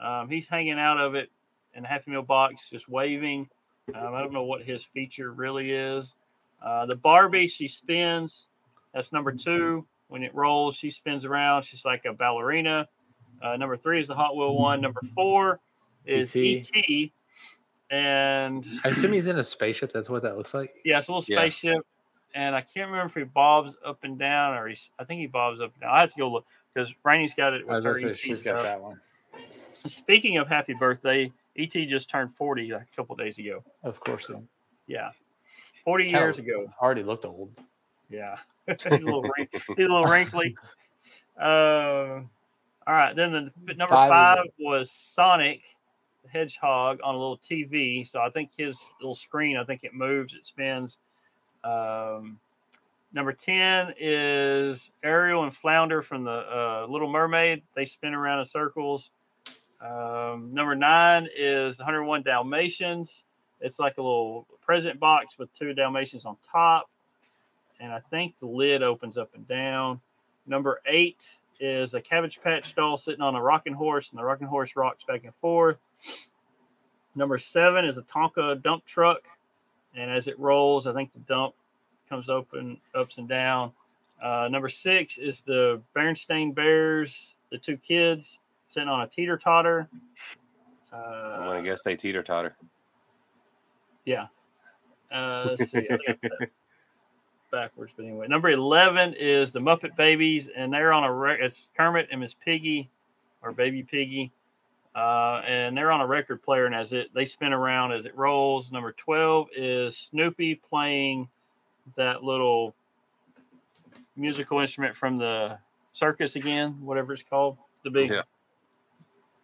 Um, 0.00 0.28
he's 0.28 0.48
hanging 0.48 0.78
out 0.78 0.98
of 0.98 1.14
it 1.14 1.30
in 1.74 1.84
a 1.84 1.88
Happy 1.88 2.10
Meal 2.10 2.22
box, 2.22 2.68
just 2.70 2.88
waving. 2.88 3.48
Um, 3.94 4.14
I 4.14 4.20
don't 4.20 4.32
know 4.32 4.42
what 4.42 4.62
his 4.62 4.82
feature 4.84 5.32
really 5.32 5.70
is. 5.70 6.14
Uh, 6.60 6.86
the 6.86 6.96
Barbie, 6.96 7.46
she 7.46 7.68
spins. 7.68 8.48
That's 8.92 9.12
number 9.12 9.30
two. 9.32 9.86
When 10.08 10.22
it 10.22 10.34
rolls, 10.34 10.74
she 10.76 10.90
spins 10.90 11.24
around. 11.24 11.62
She's 11.64 11.84
like 11.84 12.04
a 12.06 12.12
ballerina. 12.12 12.88
Uh, 13.42 13.56
number 13.56 13.76
three 13.76 14.00
is 14.00 14.08
the 14.08 14.14
Hot 14.14 14.34
Wheel 14.36 14.54
one. 14.56 14.80
Number 14.80 15.00
four 15.14 15.60
is 16.06 16.34
E.T.. 16.34 16.68
E.T. 16.76 17.12
And 17.90 18.66
I 18.84 18.88
assume 18.88 19.12
he's 19.12 19.26
in 19.26 19.38
a 19.38 19.44
spaceship. 19.44 19.92
That's 19.92 20.10
what 20.10 20.22
that 20.22 20.36
looks 20.36 20.52
like. 20.54 20.74
yeah, 20.84 20.98
it's 20.98 21.08
a 21.08 21.12
little 21.12 21.24
Yeah. 21.28 21.40
spaceship. 21.40 21.86
And 22.34 22.54
I 22.54 22.60
can't 22.60 22.90
remember 22.90 23.06
if 23.06 23.14
he 23.14 23.24
bobs 23.24 23.74
up 23.84 23.98
and 24.02 24.18
down 24.18 24.56
or 24.58 24.68
he's, 24.68 24.90
I 24.98 25.04
think 25.04 25.20
he 25.20 25.26
bobs 25.26 25.60
up 25.60 25.72
and 25.74 25.80
down. 25.82 25.90
I 25.94 26.00
have 26.02 26.10
to 26.12 26.18
go 26.18 26.30
look 26.30 26.44
because 26.74 26.92
Rainey's 27.02 27.32
got 27.34 27.54
it. 27.54 27.62
I 27.68 27.74
was 27.74 27.84
with 27.84 27.94
gonna 27.94 28.08
her 28.08 28.14
say 28.14 28.20
ET 28.20 28.28
she's 28.28 28.42
got 28.42 28.62
that 28.62 28.80
one. 28.80 29.00
Speaking 29.86 30.36
of 30.36 30.48
happy 30.48 30.74
birthday, 30.74 31.32
ET 31.56 31.70
just 31.70 32.10
turned 32.10 32.34
40 32.34 32.72
like 32.72 32.82
a 32.82 32.96
couple 32.96 33.16
days 33.16 33.38
ago. 33.38 33.64
Of 33.82 33.98
course, 34.00 34.26
so. 34.26 34.42
Yeah. 34.86 35.10
40 35.84 36.04
Kinda 36.04 36.18
years 36.18 36.38
ago. 36.38 36.70
already 36.82 37.02
looked 37.02 37.24
old. 37.24 37.50
Yeah. 38.10 38.36
he's, 38.82 38.86
a 38.86 38.90
little 38.90 39.22
wrink- 39.22 39.50
he's 39.52 39.62
a 39.86 39.90
little 39.90 40.06
wrinkly. 40.06 40.56
Um, 41.38 42.30
all 42.86 42.94
right. 42.94 43.14
Then 43.14 43.32
the 43.32 43.74
number 43.74 43.94
Five 43.94 44.10
five, 44.10 44.46
was 44.58 44.90
Sonic 44.90 45.62
the 46.22 46.28
Hedgehog 46.28 46.98
on 47.02 47.14
a 47.14 47.18
little 47.18 47.38
TV. 47.38 48.08
So 48.08 48.20
I 48.20 48.30
think 48.30 48.50
his 48.56 48.78
little 49.00 49.14
screen, 49.14 49.56
I 49.56 49.64
think 49.64 49.84
it 49.84 49.94
moves, 49.94 50.34
it 50.34 50.46
spins. 50.46 50.98
Um, 51.64 52.38
Number 53.12 53.32
10 53.32 53.94
is 53.98 54.92
Ariel 55.02 55.44
and 55.44 55.56
Flounder 55.56 56.02
from 56.02 56.24
the 56.24 56.30
uh, 56.30 56.86
Little 56.90 57.10
Mermaid. 57.10 57.62
They 57.74 57.86
spin 57.86 58.12
around 58.12 58.40
in 58.40 58.44
circles. 58.44 59.10
Um, 59.80 60.52
number 60.52 60.74
nine 60.74 61.26
is 61.34 61.78
101 61.78 62.22
Dalmatians. 62.22 63.24
It's 63.60 63.78
like 63.78 63.96
a 63.96 64.02
little 64.02 64.46
present 64.60 65.00
box 65.00 65.38
with 65.38 65.52
two 65.54 65.72
Dalmatians 65.72 66.26
on 66.26 66.36
top. 66.50 66.90
And 67.80 67.92
I 67.92 68.00
think 68.10 68.34
the 68.40 68.46
lid 68.46 68.82
opens 68.82 69.16
up 69.16 69.30
and 69.34 69.46
down. 69.46 70.00
Number 70.46 70.80
eight 70.86 71.38
is 71.60 71.94
a 71.94 72.00
Cabbage 72.00 72.40
Patch 72.42 72.74
doll 72.74 72.96
sitting 72.96 73.20
on 73.20 73.34
a 73.34 73.42
rocking 73.42 73.74
horse, 73.74 74.10
and 74.10 74.18
the 74.18 74.24
rocking 74.24 74.46
horse 74.46 74.76
rocks 74.76 75.04
back 75.04 75.24
and 75.24 75.34
forth. 75.40 75.78
Number 77.14 77.38
seven 77.38 77.84
is 77.84 77.98
a 77.98 78.02
Tonka 78.02 78.62
dump 78.62 78.84
truck. 78.86 79.22
And 79.94 80.10
as 80.10 80.28
it 80.28 80.38
rolls, 80.38 80.86
I 80.86 80.92
think 80.92 81.12
the 81.12 81.20
dump 81.20 81.54
comes 82.08 82.28
open 82.28 82.78
ups 82.94 83.18
and 83.18 83.28
down. 83.28 83.72
Uh, 84.22 84.48
number 84.50 84.68
six 84.68 85.18
is 85.18 85.40
the 85.42 85.80
Bernstein 85.94 86.52
Bears, 86.52 87.34
the 87.50 87.58
two 87.58 87.76
kids 87.76 88.40
sitting 88.68 88.88
on 88.88 89.00
a 89.00 89.06
teeter 89.06 89.36
totter. 89.36 89.88
Uh, 90.92 90.96
I'm 90.96 91.46
gonna 91.46 91.62
guess 91.62 91.82
they 91.82 91.96
teeter 91.96 92.22
totter. 92.22 92.56
Yeah. 94.04 94.26
Uh, 95.12 95.54
let's 95.58 95.70
see. 95.70 95.86
I 95.90 95.98
got 96.06 96.20
that 96.22 96.50
backwards, 97.50 97.92
but 97.96 98.04
anyway, 98.04 98.26
number 98.28 98.50
eleven 98.50 99.14
is 99.18 99.52
the 99.52 99.60
Muppet 99.60 99.96
Babies, 99.96 100.48
and 100.54 100.72
they're 100.72 100.92
on 100.92 101.04
a 101.04 101.12
re- 101.12 101.38
it's 101.40 101.68
Kermit 101.76 102.08
and 102.10 102.20
Miss 102.20 102.34
Piggy, 102.34 102.88
or 103.42 103.52
Baby 103.52 103.82
Piggy, 103.82 104.30
uh, 104.94 105.42
and 105.46 105.76
they're 105.76 105.90
on 105.90 106.00
a 106.00 106.06
record 106.06 106.42
player, 106.42 106.66
and 106.66 106.74
as 106.74 106.92
it 106.92 107.12
they 107.14 107.24
spin 107.24 107.52
around 107.52 107.92
as 107.92 108.04
it 108.04 108.16
rolls. 108.16 108.70
Number 108.72 108.92
twelve 108.92 109.48
is 109.56 109.96
Snoopy 109.96 110.56
playing 110.56 111.28
that 111.96 112.22
little 112.22 112.74
musical 114.16 114.58
instrument 114.60 114.96
from 114.96 115.16
the 115.18 115.58
circus 115.92 116.36
again, 116.36 116.72
whatever 116.80 117.12
it's 117.12 117.22
called, 117.22 117.56
the 117.84 117.90
big, 117.90 118.10
Yeah. 118.10 118.22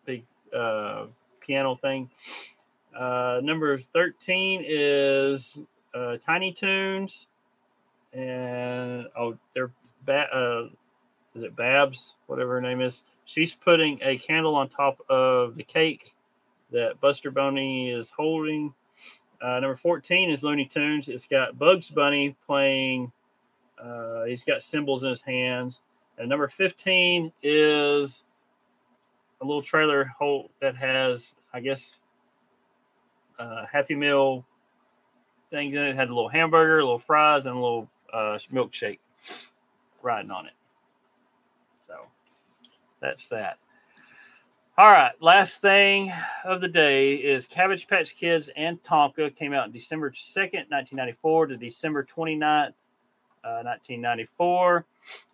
big 0.05 0.25
uh, 0.55 1.07
piano 1.41 1.75
thing. 1.75 2.11
Uh, 2.97 3.41
number 3.43 3.77
13 3.79 4.65
is 4.67 5.59
uh, 5.95 6.17
Tiny 6.25 6.53
Toons. 6.53 7.27
And 8.15 9.07
oh, 9.19 9.37
they're 9.55 9.73
ba- 10.07 10.35
uh, 10.35 10.69
is 11.35 11.43
it 11.43 11.57
Babs, 11.57 12.15
whatever 12.27 12.55
her 12.55 12.61
name 12.61 12.81
is. 12.81 13.05
She's 13.25 13.55
putting 13.55 13.99
a 14.03 14.19
candle 14.19 14.55
on 14.55 14.69
top 14.69 14.99
of 15.09 15.57
the 15.57 15.65
cake 15.65 16.15
that 16.71 17.01
Buster 17.01 17.31
Bunny 17.31 17.91
is 17.91 18.11
holding. 18.11 18.73
Uh, 19.43 19.61
number 19.61 19.77
14 19.77 20.31
is 20.31 20.43
Looney 20.43 20.67
Tunes. 20.67 21.09
It's 21.09 21.27
got 21.27 21.59
Bugs 21.59 21.89
Bunny 21.91 22.37
playing, 22.47 23.13
uh, 23.83 24.25
he's 24.25 24.45
got 24.45 24.63
cymbals 24.63 25.03
in 25.03 25.11
his 25.11 25.23
hands. 25.23 25.81
And 26.19 26.29
number 26.29 26.49
15 26.49 27.33
is 27.43 28.25
a 29.41 29.45
little 29.45 29.63
trailer 29.63 30.05
hole 30.05 30.51
that 30.61 30.77
has, 30.77 31.35
I 31.53 31.61
guess, 31.61 31.99
uh, 33.39 33.67
Happy 33.71 33.95
Meal 33.95 34.45
things 35.51 35.75
in 35.75 35.83
it. 35.83 35.91
it. 35.91 35.97
Had 35.97 36.09
a 36.09 36.15
little 36.15 36.29
hamburger, 36.29 36.79
a 36.79 36.85
little 36.85 36.99
fries, 36.99 37.47
and 37.47 37.57
a 37.57 37.61
little 37.61 37.91
uh, 38.15 38.39
milkshake 38.53 39.01
riding 40.03 40.31
on 40.31 40.47
it. 40.47 40.53
So 41.87 41.95
that's 43.01 43.27
that. 43.29 43.59
All 44.77 44.91
right, 44.91 45.13
last 45.21 45.61
thing 45.61 46.13
of 46.45 46.61
the 46.61 46.69
day 46.69 47.15
is 47.15 47.47
Cabbage 47.47 47.87
Patch 47.87 48.17
Kids 48.17 48.51
and 48.57 48.83
Tonka 48.83 49.35
came 49.37 49.53
out 49.53 49.73
December 49.73 50.11
2nd, 50.11 50.69
1994 50.69 51.47
to 51.47 51.57
December 51.57 52.05
29th, 52.05 52.73
uh, 53.45 53.63
1994. 53.63 54.85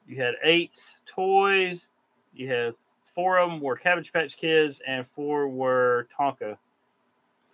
You 0.06 0.22
had 0.22 0.34
eight 0.42 0.78
toys. 1.06 1.88
You 2.34 2.48
had 2.48 2.74
four 3.14 3.38
of 3.38 3.48
them 3.48 3.60
were 3.60 3.76
Cabbage 3.76 4.12
Patch 4.12 4.36
Kids 4.36 4.82
and 4.86 5.06
four 5.14 5.48
were 5.48 6.06
Tonka 6.18 6.58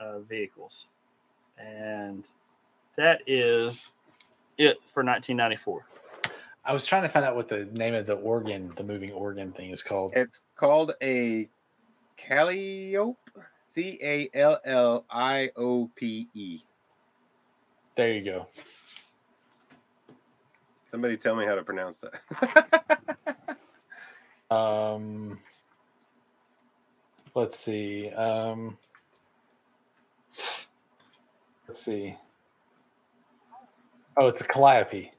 uh, 0.01 0.19
vehicles. 0.28 0.89
And 1.57 2.24
that 2.97 3.20
is 3.28 3.93
it 4.59 4.78
for 4.93 5.03
1994. 5.05 5.85
I 6.65 6.73
was 6.73 6.85
trying 6.85 7.03
to 7.03 7.09
find 7.09 7.24
out 7.24 7.37
what 7.37 7.49
the 7.49 7.66
name 7.73 7.95
of 7.95 8.07
the 8.07 8.15
organ, 8.15 8.73
the 8.77 8.83
moving 8.83 9.12
organ 9.12 9.53
thing 9.53 9.70
is 9.70 9.83
called. 9.83 10.12
It's 10.16 10.41
called 10.57 10.93
a 11.03 11.49
Calliope. 12.16 13.19
C 13.66 13.99
A 14.03 14.31
L 14.33 14.59
L 14.65 15.05
I 15.11 15.51
O 15.57 15.91
P 15.95 16.28
E. 16.35 16.61
There 17.95 18.12
you 18.12 18.24
go. 18.24 18.47
Somebody 20.91 21.19
tell 21.19 21.37
me 21.37 21.45
how 21.45 21.55
to 21.55 21.62
pronounce 21.62 21.99
that. 21.99 22.87
Um, 24.51 25.39
let's 27.35 27.59
see. 27.59 28.11
Um, 28.11 28.78
let's 31.66 31.83
see. 31.83 32.16
Oh, 34.16 34.28
it's 34.28 34.40
a 34.40 34.44
calliope. 34.44 35.12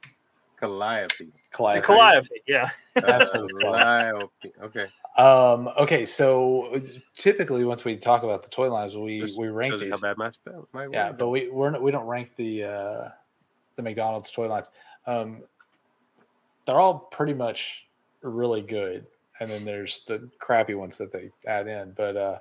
Calliope. 0.58 1.08
The 1.18 1.26
Calliope. 1.52 1.86
Calliope, 1.86 2.28
yeah. 2.46 2.70
That's 2.94 3.30
what 3.34 3.44
it's 3.44 3.52
called. 3.52 3.74
Calliope. 3.76 4.52
Okay. 4.62 4.86
Um, 5.16 5.68
okay, 5.78 6.04
so 6.04 6.80
typically 7.16 7.64
once 7.64 7.84
we 7.84 7.96
talk 7.96 8.22
about 8.22 8.42
the 8.42 8.48
toy 8.48 8.70
lines, 8.70 8.96
we 8.96 9.20
Just 9.20 9.38
we 9.38 9.48
rank 9.48 9.72
shows 9.72 9.80
these. 9.80 9.90
how 9.90 9.98
bad 9.98 10.16
my 10.16 10.30
spell. 10.30 10.68
My 10.72 10.86
Yeah, 10.92 11.08
word 11.10 11.18
but 11.18 11.28
we 11.28 11.48
we're 11.48 11.70
not, 11.70 11.82
we 11.82 11.90
don't 11.90 12.06
rank 12.06 12.30
the 12.36 12.64
uh, 12.64 13.08
the 13.76 13.82
McDonald's 13.82 14.30
toy 14.30 14.48
lines. 14.48 14.70
Um, 15.06 15.42
they're 16.66 16.78
all 16.78 16.98
pretty 17.10 17.34
much 17.34 17.86
really 18.22 18.60
good, 18.62 19.06
and 19.40 19.50
then 19.50 19.64
there's 19.64 20.04
the 20.04 20.28
crappy 20.38 20.74
ones 20.74 20.98
that 20.98 21.12
they 21.12 21.30
add 21.46 21.66
in. 21.66 21.92
But 21.96 22.16
uh, 22.16 22.38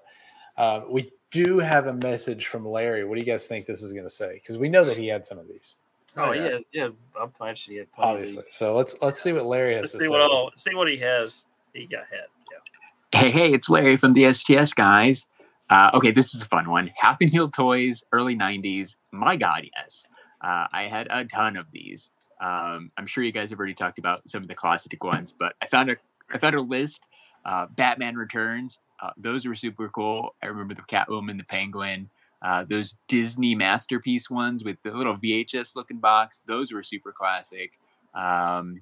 uh, 0.57 0.81
we 0.89 1.11
do 1.31 1.59
have 1.59 1.87
a 1.87 1.93
message 1.93 2.47
from 2.47 2.67
Larry. 2.67 3.05
What 3.05 3.17
do 3.17 3.25
you 3.25 3.31
guys 3.31 3.45
think 3.45 3.65
this 3.65 3.81
is 3.81 3.91
going 3.93 4.05
to 4.05 4.11
say? 4.11 4.33
Because 4.35 4.57
we 4.57 4.69
know 4.69 4.83
that 4.85 4.97
he 4.97 5.07
had 5.07 5.25
some 5.25 5.39
of 5.39 5.47
these, 5.47 5.75
Oh 6.17 6.31
yeah. 6.31 6.49
yeah, 6.49 6.57
yeah. 6.71 6.89
I'm 7.21 7.31
actually 7.47 7.75
he 7.75 7.79
had 7.79 7.91
plenty 7.93 8.11
obviously. 8.11 8.43
So 8.51 8.75
let's 8.75 8.95
let's 9.01 9.21
see 9.21 9.33
what 9.33 9.45
Larry 9.45 9.75
has 9.75 9.83
Let's 9.83 9.91
to 9.93 9.99
see 9.99 10.05
say. 10.05 10.09
what 10.09 10.21
all, 10.21 10.51
see 10.55 10.75
what 10.75 10.87
he 10.87 10.97
has. 10.97 11.45
He 11.73 11.85
got 11.85 12.05
had. 12.09 12.27
Yeah. 12.51 13.19
Hey, 13.19 13.29
hey, 13.29 13.53
it's 13.53 13.69
Larry 13.69 13.97
from 13.97 14.13
the 14.13 14.31
STS 14.33 14.73
guys. 14.73 15.27
Uh, 15.69 15.91
okay, 15.93 16.11
this 16.11 16.33
is 16.33 16.41
a 16.41 16.47
fun 16.47 16.69
one. 16.69 16.91
Happy 16.95 17.27
Meal 17.31 17.49
toys, 17.49 18.03
early 18.13 18.35
90s. 18.35 18.95
My 19.11 19.35
God, 19.35 19.65
yes. 19.77 20.05
Uh, 20.41 20.65
I 20.71 20.83
had 20.83 21.07
a 21.09 21.25
ton 21.25 21.57
of 21.57 21.65
these. 21.71 22.09
Um, 22.39 22.91
I'm 22.97 23.07
sure 23.07 23.23
you 23.23 23.31
guys 23.31 23.49
have 23.49 23.59
already 23.59 23.73
talked 23.73 23.99
about 23.99 24.27
some 24.29 24.43
of 24.43 24.47
the 24.47 24.55
classic 24.55 25.03
ones, 25.03 25.33
but 25.37 25.55
I 25.61 25.67
found 25.67 25.89
a 25.89 25.97
I 26.31 26.37
found 26.37 26.55
a 26.55 26.61
list. 26.61 27.01
Uh, 27.45 27.65
Batman 27.75 28.15
Returns. 28.15 28.79
Uh, 29.01 29.11
those 29.17 29.45
were 29.45 29.55
super 29.55 29.89
cool. 29.89 30.35
I 30.43 30.47
remember 30.47 30.73
the 30.73 30.81
Catwoman, 30.81 31.37
the 31.37 31.43
Penguin. 31.45 32.09
Uh, 32.41 32.63
those 32.69 32.95
Disney 33.07 33.55
masterpiece 33.55 34.29
ones 34.29 34.63
with 34.63 34.77
the 34.83 34.91
little 34.91 35.17
VHS 35.17 35.75
looking 35.75 35.97
box. 35.97 36.41
Those 36.47 36.71
were 36.71 36.83
super 36.83 37.11
classic. 37.11 37.71
Um, 38.13 38.81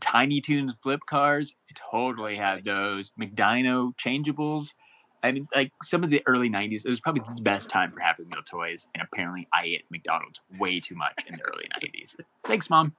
Tiny 0.00 0.40
Toons 0.40 0.72
flip 0.82 1.00
cars, 1.08 1.54
totally 1.74 2.34
had 2.34 2.64
those. 2.64 3.12
McDino 3.20 3.94
changeables. 3.96 4.74
I 5.22 5.30
mean, 5.30 5.46
like 5.54 5.70
some 5.84 6.02
of 6.02 6.10
the 6.10 6.20
early 6.26 6.50
90s, 6.50 6.84
it 6.84 6.90
was 6.90 7.00
probably 7.00 7.22
the 7.36 7.42
best 7.42 7.70
time 7.70 7.92
for 7.92 8.00
Happy 8.00 8.24
Meal 8.24 8.42
toys. 8.44 8.88
And 8.94 9.02
apparently, 9.04 9.46
I 9.52 9.64
ate 9.66 9.84
McDonald's 9.90 10.40
way 10.58 10.80
too 10.80 10.96
much 10.96 11.24
in 11.28 11.36
the 11.36 11.42
early 11.44 11.68
90s. 11.80 12.16
Thanks, 12.44 12.68
Mom. 12.68 12.94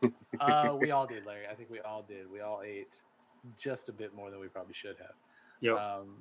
Uh, 0.40 0.76
we 0.80 0.90
all 0.90 1.06
did, 1.06 1.24
Larry. 1.26 1.46
I 1.50 1.54
think 1.54 1.70
we 1.70 1.80
all 1.80 2.02
did. 2.02 2.30
We 2.30 2.40
all 2.40 2.62
ate 2.64 2.96
just 3.58 3.88
a 3.88 3.92
bit 3.92 4.14
more 4.14 4.30
than 4.30 4.40
we 4.40 4.48
probably 4.48 4.74
should 4.74 4.96
have. 4.98 5.14
Yep. 5.60 5.76
Um, 5.76 6.16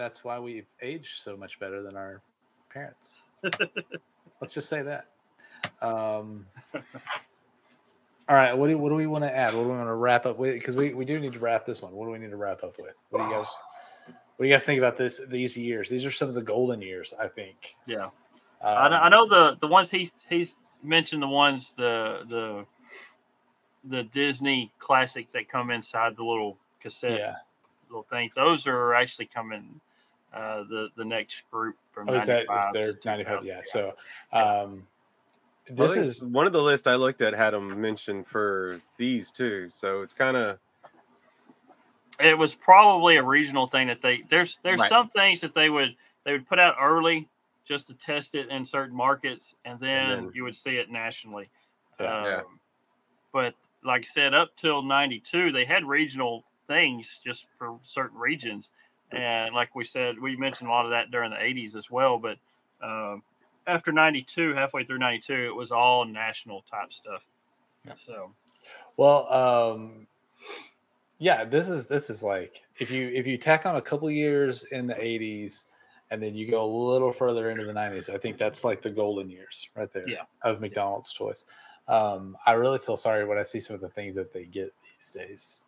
that's 0.00 0.24
why 0.24 0.38
we've 0.38 0.64
aged 0.80 1.20
so 1.20 1.36
much 1.36 1.60
better 1.60 1.82
than 1.82 1.94
our 1.94 2.22
parents. 2.72 3.16
Let's 4.40 4.54
just 4.54 4.70
say 4.70 4.80
that. 4.80 5.08
Um, 5.82 6.46
all 8.26 8.34
right. 8.36 8.56
What 8.56 8.68
do, 8.68 8.78
what 8.78 8.88
do 8.88 8.94
we 8.94 9.06
want 9.06 9.24
to 9.24 9.36
add? 9.36 9.52
What 9.52 9.64
do 9.64 9.68
we 9.68 9.74
want 9.76 9.88
to 9.88 9.94
wrap 9.94 10.24
up 10.24 10.38
with? 10.38 10.54
Because 10.54 10.74
we, 10.74 10.94
we 10.94 11.04
do 11.04 11.20
need 11.20 11.34
to 11.34 11.38
wrap 11.38 11.66
this 11.66 11.82
one. 11.82 11.92
What 11.92 12.06
do 12.06 12.12
we 12.12 12.18
need 12.18 12.30
to 12.30 12.36
wrap 12.38 12.64
up 12.64 12.78
with? 12.78 12.94
What 13.10 13.18
do 13.18 13.24
you 13.26 13.30
guys 13.30 13.46
What 14.06 14.44
do 14.44 14.48
you 14.48 14.54
guys 14.54 14.64
think 14.64 14.78
about 14.78 14.96
this? 14.96 15.20
These 15.28 15.54
years. 15.58 15.90
These 15.90 16.06
are 16.06 16.10
some 16.10 16.30
of 16.30 16.34
the 16.34 16.40
golden 16.40 16.80
years. 16.80 17.12
I 17.20 17.28
think. 17.28 17.76
Yeah. 17.86 18.06
Um, 18.06 18.12
I, 18.62 18.88
know, 18.88 18.96
I 18.96 19.08
know 19.10 19.28
the 19.28 19.56
the 19.60 19.66
ones 19.66 19.90
he 19.90 20.10
he's 20.30 20.54
mentioned 20.82 21.22
the 21.22 21.28
ones 21.28 21.74
the 21.76 22.22
the 22.30 22.64
the 23.84 24.04
Disney 24.04 24.72
classics 24.78 25.32
that 25.32 25.46
come 25.50 25.70
inside 25.70 26.16
the 26.16 26.24
little 26.24 26.56
cassette 26.80 27.18
Yeah. 27.18 27.34
little 27.90 28.06
things. 28.08 28.32
Those 28.34 28.66
are 28.66 28.94
actually 28.94 29.26
coming. 29.26 29.78
Uh, 30.32 30.62
the 30.64 30.88
the 30.96 31.04
next 31.04 31.42
group 31.50 31.76
from 31.92 32.08
Oh, 32.08 32.14
is 32.14 32.26
that 32.26 32.42
is 32.42 32.48
95 32.48 32.72
there 32.72 32.92
95? 33.04 33.40
2000. 33.42 33.46
Yeah. 33.46 33.60
So, 33.64 33.92
um, 34.32 34.86
this 35.66 35.94
think 35.94 36.06
is 36.06 36.24
one 36.24 36.46
of 36.46 36.52
the 36.52 36.62
lists 36.62 36.86
I 36.86 36.94
looked 36.94 37.20
at 37.20 37.34
had 37.34 37.50
them 37.52 37.80
mentioned 37.80 38.26
for 38.28 38.80
these 38.96 39.30
too. 39.32 39.68
So 39.70 40.02
it's 40.02 40.14
kind 40.14 40.36
of 40.36 40.58
it 42.20 42.36
was 42.36 42.54
probably 42.54 43.16
a 43.16 43.22
regional 43.22 43.66
thing 43.66 43.88
that 43.88 44.02
they 44.02 44.22
there's 44.30 44.58
there's 44.62 44.78
Right. 44.80 44.88
some 44.88 45.08
things 45.10 45.40
that 45.40 45.54
they 45.54 45.68
would 45.70 45.96
they 46.24 46.32
would 46.32 46.46
put 46.48 46.58
out 46.58 46.76
early 46.80 47.28
just 47.66 47.86
to 47.88 47.94
test 47.94 48.34
it 48.34 48.48
in 48.50 48.64
certain 48.66 48.94
markets 48.96 49.54
and 49.64 49.78
then, 49.80 50.08
then- 50.26 50.30
you 50.34 50.44
would 50.44 50.56
see 50.56 50.76
it 50.76 50.90
nationally 50.90 51.48
Yeah. 51.98 52.24
Yeah. 52.24 52.36
Um, 52.38 52.60
but 53.32 53.54
like 53.84 54.02
I 54.02 54.04
said, 54.04 54.34
up 54.34 54.56
till 54.56 54.82
'92, 54.82 55.50
they 55.52 55.64
had 55.64 55.84
regional 55.86 56.44
things 56.68 57.18
just 57.24 57.46
for 57.58 57.78
certain 57.84 58.18
regions, 58.18 58.70
and 59.12 59.54
like 59.54 59.74
we 59.74 59.84
said, 59.84 60.18
we 60.18 60.36
mentioned 60.36 60.68
a 60.68 60.72
lot 60.72 60.84
of 60.84 60.90
that 60.90 61.10
during 61.10 61.30
the 61.30 61.36
'80s 61.36 61.76
as 61.76 61.90
well. 61.90 62.18
But 62.18 62.38
um, 62.82 63.22
after 63.66 63.92
'92, 63.92 64.54
halfway 64.54 64.84
through 64.84 64.98
'92, 64.98 65.32
it 65.32 65.54
was 65.54 65.72
all 65.72 66.04
national 66.04 66.64
type 66.70 66.92
stuff. 66.92 67.22
So, 68.06 68.30
Well, 68.96 69.32
um, 69.32 70.06
yeah, 71.18 71.44
this 71.44 71.68
is 71.68 71.86
this 71.86 72.10
is 72.10 72.22
like 72.22 72.62
if 72.78 72.90
you 72.90 73.08
if 73.08 73.26
you 73.26 73.36
tack 73.38 73.66
on 73.66 73.76
a 73.76 73.82
couple 73.82 74.10
years 74.10 74.64
in 74.64 74.86
the 74.86 74.94
'80s 74.94 75.64
and 76.10 76.22
then 76.22 76.34
you 76.34 76.50
go 76.50 76.64
a 76.64 76.66
little 76.66 77.12
further 77.12 77.50
into 77.50 77.64
the 77.64 77.72
'90s, 77.72 78.12
I 78.12 78.18
think 78.18 78.38
that's 78.38 78.64
like 78.64 78.82
the 78.82 78.90
golden 78.90 79.30
years 79.30 79.68
right 79.76 79.92
there 79.92 80.08
Yeah. 80.08 80.22
of 80.42 80.60
McDonald's 80.60 81.12
toys. 81.12 81.44
Um, 81.88 82.36
I 82.46 82.52
really 82.52 82.78
feel 82.78 82.96
sorry 82.96 83.24
when 83.24 83.38
I 83.38 83.42
see 83.42 83.60
some 83.60 83.74
of 83.74 83.80
the 83.80 83.88
things 83.88 84.14
that 84.14 84.32
they 84.32 84.44
get 84.44 84.72
these 84.82 85.10
days. 85.10 85.62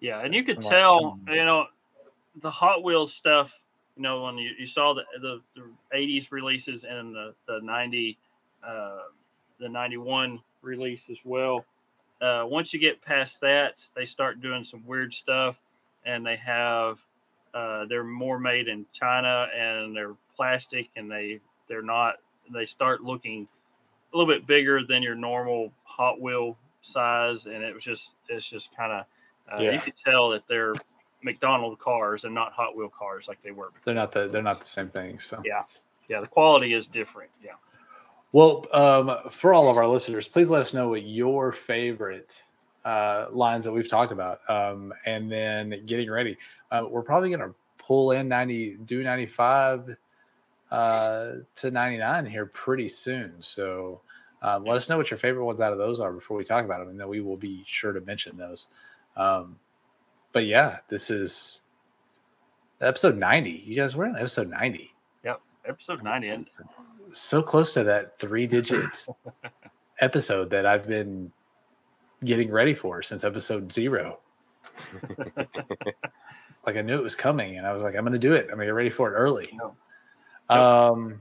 Yeah, 0.00 0.20
and 0.20 0.34
you 0.34 0.44
could 0.44 0.58
I'm 0.58 0.62
tell, 0.62 1.10
hmm. 1.12 1.30
you 1.32 1.44
know, 1.44 1.66
the 2.40 2.50
Hot 2.50 2.82
Wheels 2.82 3.12
stuff. 3.12 3.52
You 3.96 4.02
know, 4.02 4.22
when 4.24 4.38
you, 4.38 4.50
you 4.58 4.66
saw 4.66 4.92
the, 4.94 5.02
the 5.20 5.40
the 5.54 5.62
'80s 5.96 6.30
releases 6.32 6.84
and 6.84 7.14
the 7.14 7.34
the 7.46 7.60
'90 7.62 8.18
uh, 8.66 8.98
the 9.60 9.68
'91 9.68 10.40
release 10.62 11.10
as 11.10 11.18
well. 11.24 11.64
Uh, 12.20 12.44
once 12.46 12.72
you 12.72 12.80
get 12.80 13.02
past 13.02 13.40
that, 13.40 13.84
they 13.94 14.04
start 14.04 14.40
doing 14.40 14.64
some 14.64 14.84
weird 14.86 15.12
stuff, 15.12 15.56
and 16.06 16.24
they 16.26 16.36
have 16.36 16.98
uh, 17.52 17.84
they're 17.86 18.02
more 18.04 18.38
made 18.38 18.66
in 18.68 18.84
China 18.92 19.46
and 19.56 19.94
they're 19.94 20.14
plastic, 20.36 20.88
and 20.96 21.10
they 21.10 21.40
they're 21.68 21.82
not. 21.82 22.16
They 22.52 22.66
start 22.66 23.02
looking 23.02 23.46
a 24.12 24.16
little 24.16 24.32
bit 24.32 24.46
bigger 24.46 24.82
than 24.84 25.02
your 25.02 25.14
normal 25.14 25.72
Hot 25.84 26.20
Wheel 26.20 26.56
size, 26.82 27.46
and 27.46 27.62
it 27.62 27.74
was 27.74 27.84
just 27.84 28.12
it's 28.28 28.48
just 28.48 28.74
kind 28.76 28.92
of 28.92 29.04
uh, 29.52 29.62
Yeah. 29.62 29.72
you 29.72 29.78
could 29.80 29.96
tell 29.96 30.30
that 30.30 30.42
they're 30.48 30.74
McDonald 31.24 31.78
cars 31.78 32.24
and 32.24 32.34
not 32.34 32.52
Hot 32.52 32.76
Wheel 32.76 32.90
cars 32.96 33.26
like 33.26 33.42
they 33.42 33.50
were. 33.50 33.70
They're 33.84 33.94
not 33.94 34.12
the 34.12 34.28
they're 34.28 34.42
not 34.42 34.60
the 34.60 34.66
same 34.66 34.90
thing. 34.90 35.18
So 35.18 35.40
Yeah, 35.44 35.62
yeah, 36.08 36.20
the 36.20 36.26
quality 36.26 36.74
is 36.74 36.86
different. 36.86 37.30
Yeah, 37.42 37.52
Well, 38.32 38.66
um, 38.72 39.16
for 39.30 39.54
all 39.54 39.68
of 39.70 39.76
our 39.76 39.88
listeners, 39.88 40.28
please 40.28 40.50
let 40.50 40.60
us 40.60 40.74
know 40.74 40.90
what 40.90 41.02
your 41.02 41.52
favorite 41.52 42.42
uh, 42.84 43.26
lines 43.32 43.64
that 43.64 43.72
we've 43.72 43.88
talked 43.88 44.12
about. 44.12 44.40
Um, 44.48 44.92
and 45.06 45.30
then 45.30 45.82
getting 45.86 46.10
ready, 46.10 46.36
uh, 46.70 46.84
we're 46.88 47.02
probably 47.02 47.30
going 47.30 47.40
to 47.40 47.54
pull 47.78 48.12
in 48.12 48.28
90, 48.28 48.78
do 48.84 49.02
95 49.02 49.96
uh, 50.70 51.32
to 51.56 51.70
99 51.70 52.26
here 52.26 52.46
pretty 52.46 52.88
soon. 52.88 53.32
So 53.40 54.00
um, 54.42 54.64
let 54.64 54.76
us 54.76 54.88
know 54.88 54.98
what 54.98 55.10
your 55.10 55.18
favorite 55.18 55.44
ones 55.44 55.60
out 55.62 55.72
of 55.72 55.78
those 55.78 56.00
are 56.00 56.12
before 56.12 56.36
we 56.36 56.44
talk 56.44 56.64
about 56.64 56.80
them. 56.80 56.88
And 56.90 57.00
then 57.00 57.08
we 57.08 57.20
will 57.20 57.36
be 57.36 57.64
sure 57.66 57.92
to 57.92 58.00
mention 58.02 58.36
those. 58.36 58.68
Um, 59.16 59.56
but 60.34 60.44
yeah, 60.44 60.80
this 60.88 61.08
is 61.08 61.62
episode 62.82 63.16
90. 63.16 63.62
You 63.64 63.76
guys, 63.76 63.96
we're 63.96 64.04
in 64.04 64.16
episode 64.16 64.50
90 64.50 64.94
Yep, 65.24 65.40
episode 65.66 66.02
ninety. 66.02 66.28
And 66.28 66.46
so 67.12 67.42
close 67.42 67.72
to 67.74 67.84
that 67.84 68.18
three 68.18 68.46
digit 68.46 69.06
episode 70.00 70.50
that 70.50 70.66
I've 70.66 70.86
been 70.86 71.32
getting 72.24 72.50
ready 72.50 72.74
for 72.74 73.02
since 73.02 73.24
episode 73.24 73.72
zero. 73.72 74.18
like 76.66 76.76
I 76.76 76.82
knew 76.82 76.96
it 76.96 77.02
was 77.02 77.16
coming 77.16 77.56
and 77.56 77.66
I 77.66 77.72
was 77.72 77.82
like, 77.82 77.94
I'm 77.94 78.02
going 78.02 78.12
to 78.12 78.18
do 78.18 78.34
it. 78.34 78.42
I'm 78.50 78.56
going 78.56 78.60
to 78.60 78.66
get 78.66 78.74
ready 78.74 78.90
for 78.90 79.12
it 79.12 79.16
early. 79.16 79.50
No. 79.54 79.74
Um, 80.54 81.20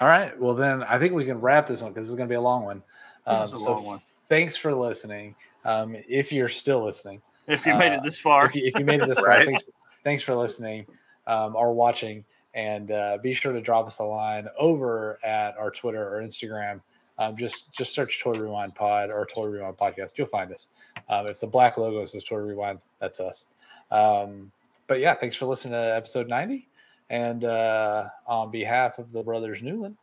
all 0.00 0.08
right. 0.08 0.38
Well, 0.38 0.54
then 0.54 0.82
I 0.82 0.98
think 0.98 1.14
we 1.14 1.24
can 1.24 1.40
wrap 1.40 1.66
this 1.66 1.80
one 1.80 1.92
because 1.92 2.08
it's 2.08 2.16
going 2.16 2.28
to 2.28 2.32
be 2.32 2.36
a 2.36 2.40
long 2.40 2.64
one. 2.64 2.82
Um, 3.26 3.42
a 3.42 3.48
so 3.48 3.74
long 3.74 3.84
one. 3.84 4.00
thanks 4.28 4.56
for 4.56 4.74
listening. 4.74 5.34
Um, 5.64 5.96
if 6.08 6.32
you're 6.32 6.48
still 6.48 6.84
listening, 6.84 7.22
if 7.48 7.66
you 7.66 7.74
made 7.74 7.92
Uh, 7.92 7.96
it 7.96 8.02
this 8.04 8.18
far, 8.18 8.46
if 8.46 8.54
you, 8.54 8.62
if 8.64 8.74
you 8.78 8.84
made 8.84 9.00
it 9.00 9.08
this 9.08 9.18
far, 9.24 9.44
thanks, 9.44 9.64
thanks 10.04 10.22
for 10.22 10.34
listening 10.34 10.86
um, 11.26 11.56
or 11.56 11.72
watching. 11.72 12.24
And 12.54 12.90
uh, 12.90 13.18
be 13.22 13.32
sure 13.32 13.52
to 13.52 13.60
drop 13.60 13.86
us 13.86 13.98
a 13.98 14.04
line 14.04 14.46
over 14.58 15.18
at 15.24 15.56
our 15.56 15.70
Twitter 15.70 16.14
or 16.16 16.22
Instagram. 16.22 16.80
Um, 17.18 17.36
just 17.36 17.72
just 17.72 17.94
search 17.94 18.20
Toy 18.20 18.32
Rewind 18.32 18.74
Pod 18.74 19.10
or 19.10 19.24
Toy 19.26 19.46
Rewind 19.46 19.76
Podcast. 19.76 20.18
You'll 20.18 20.26
find 20.28 20.52
us. 20.52 20.66
Um, 21.08 21.24
if 21.26 21.32
it's 21.32 21.42
a 21.42 21.46
black 21.46 21.76
logo 21.78 22.00
that 22.00 22.08
says 22.08 22.24
Toy 22.24 22.36
Rewind, 22.38 22.80
that's 23.00 23.20
us. 23.20 23.46
Um, 23.90 24.50
but 24.86 24.98
yeah, 25.00 25.14
thanks 25.14 25.36
for 25.36 25.46
listening 25.46 25.72
to 25.72 25.94
episode 25.96 26.28
90. 26.28 26.68
And 27.10 27.44
uh, 27.44 28.08
on 28.26 28.50
behalf 28.50 28.98
of 28.98 29.12
the 29.12 29.22
brothers 29.22 29.62
Newland 29.62 29.96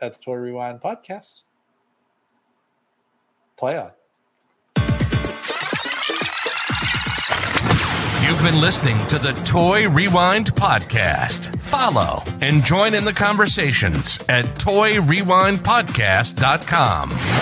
at 0.00 0.14
the 0.14 0.18
Toy 0.18 0.34
Rewind 0.34 0.80
Podcast, 0.80 1.42
play 3.56 3.78
on. 3.78 3.90
You've 8.22 8.42
been 8.42 8.60
listening 8.60 9.04
to 9.08 9.18
the 9.18 9.32
Toy 9.44 9.88
Rewind 9.88 10.54
Podcast. 10.54 11.58
Follow 11.60 12.22
and 12.40 12.64
join 12.64 12.94
in 12.94 13.04
the 13.04 13.12
conversations 13.12 14.18
at 14.28 14.44
toyrewindpodcast.com. 14.58 17.41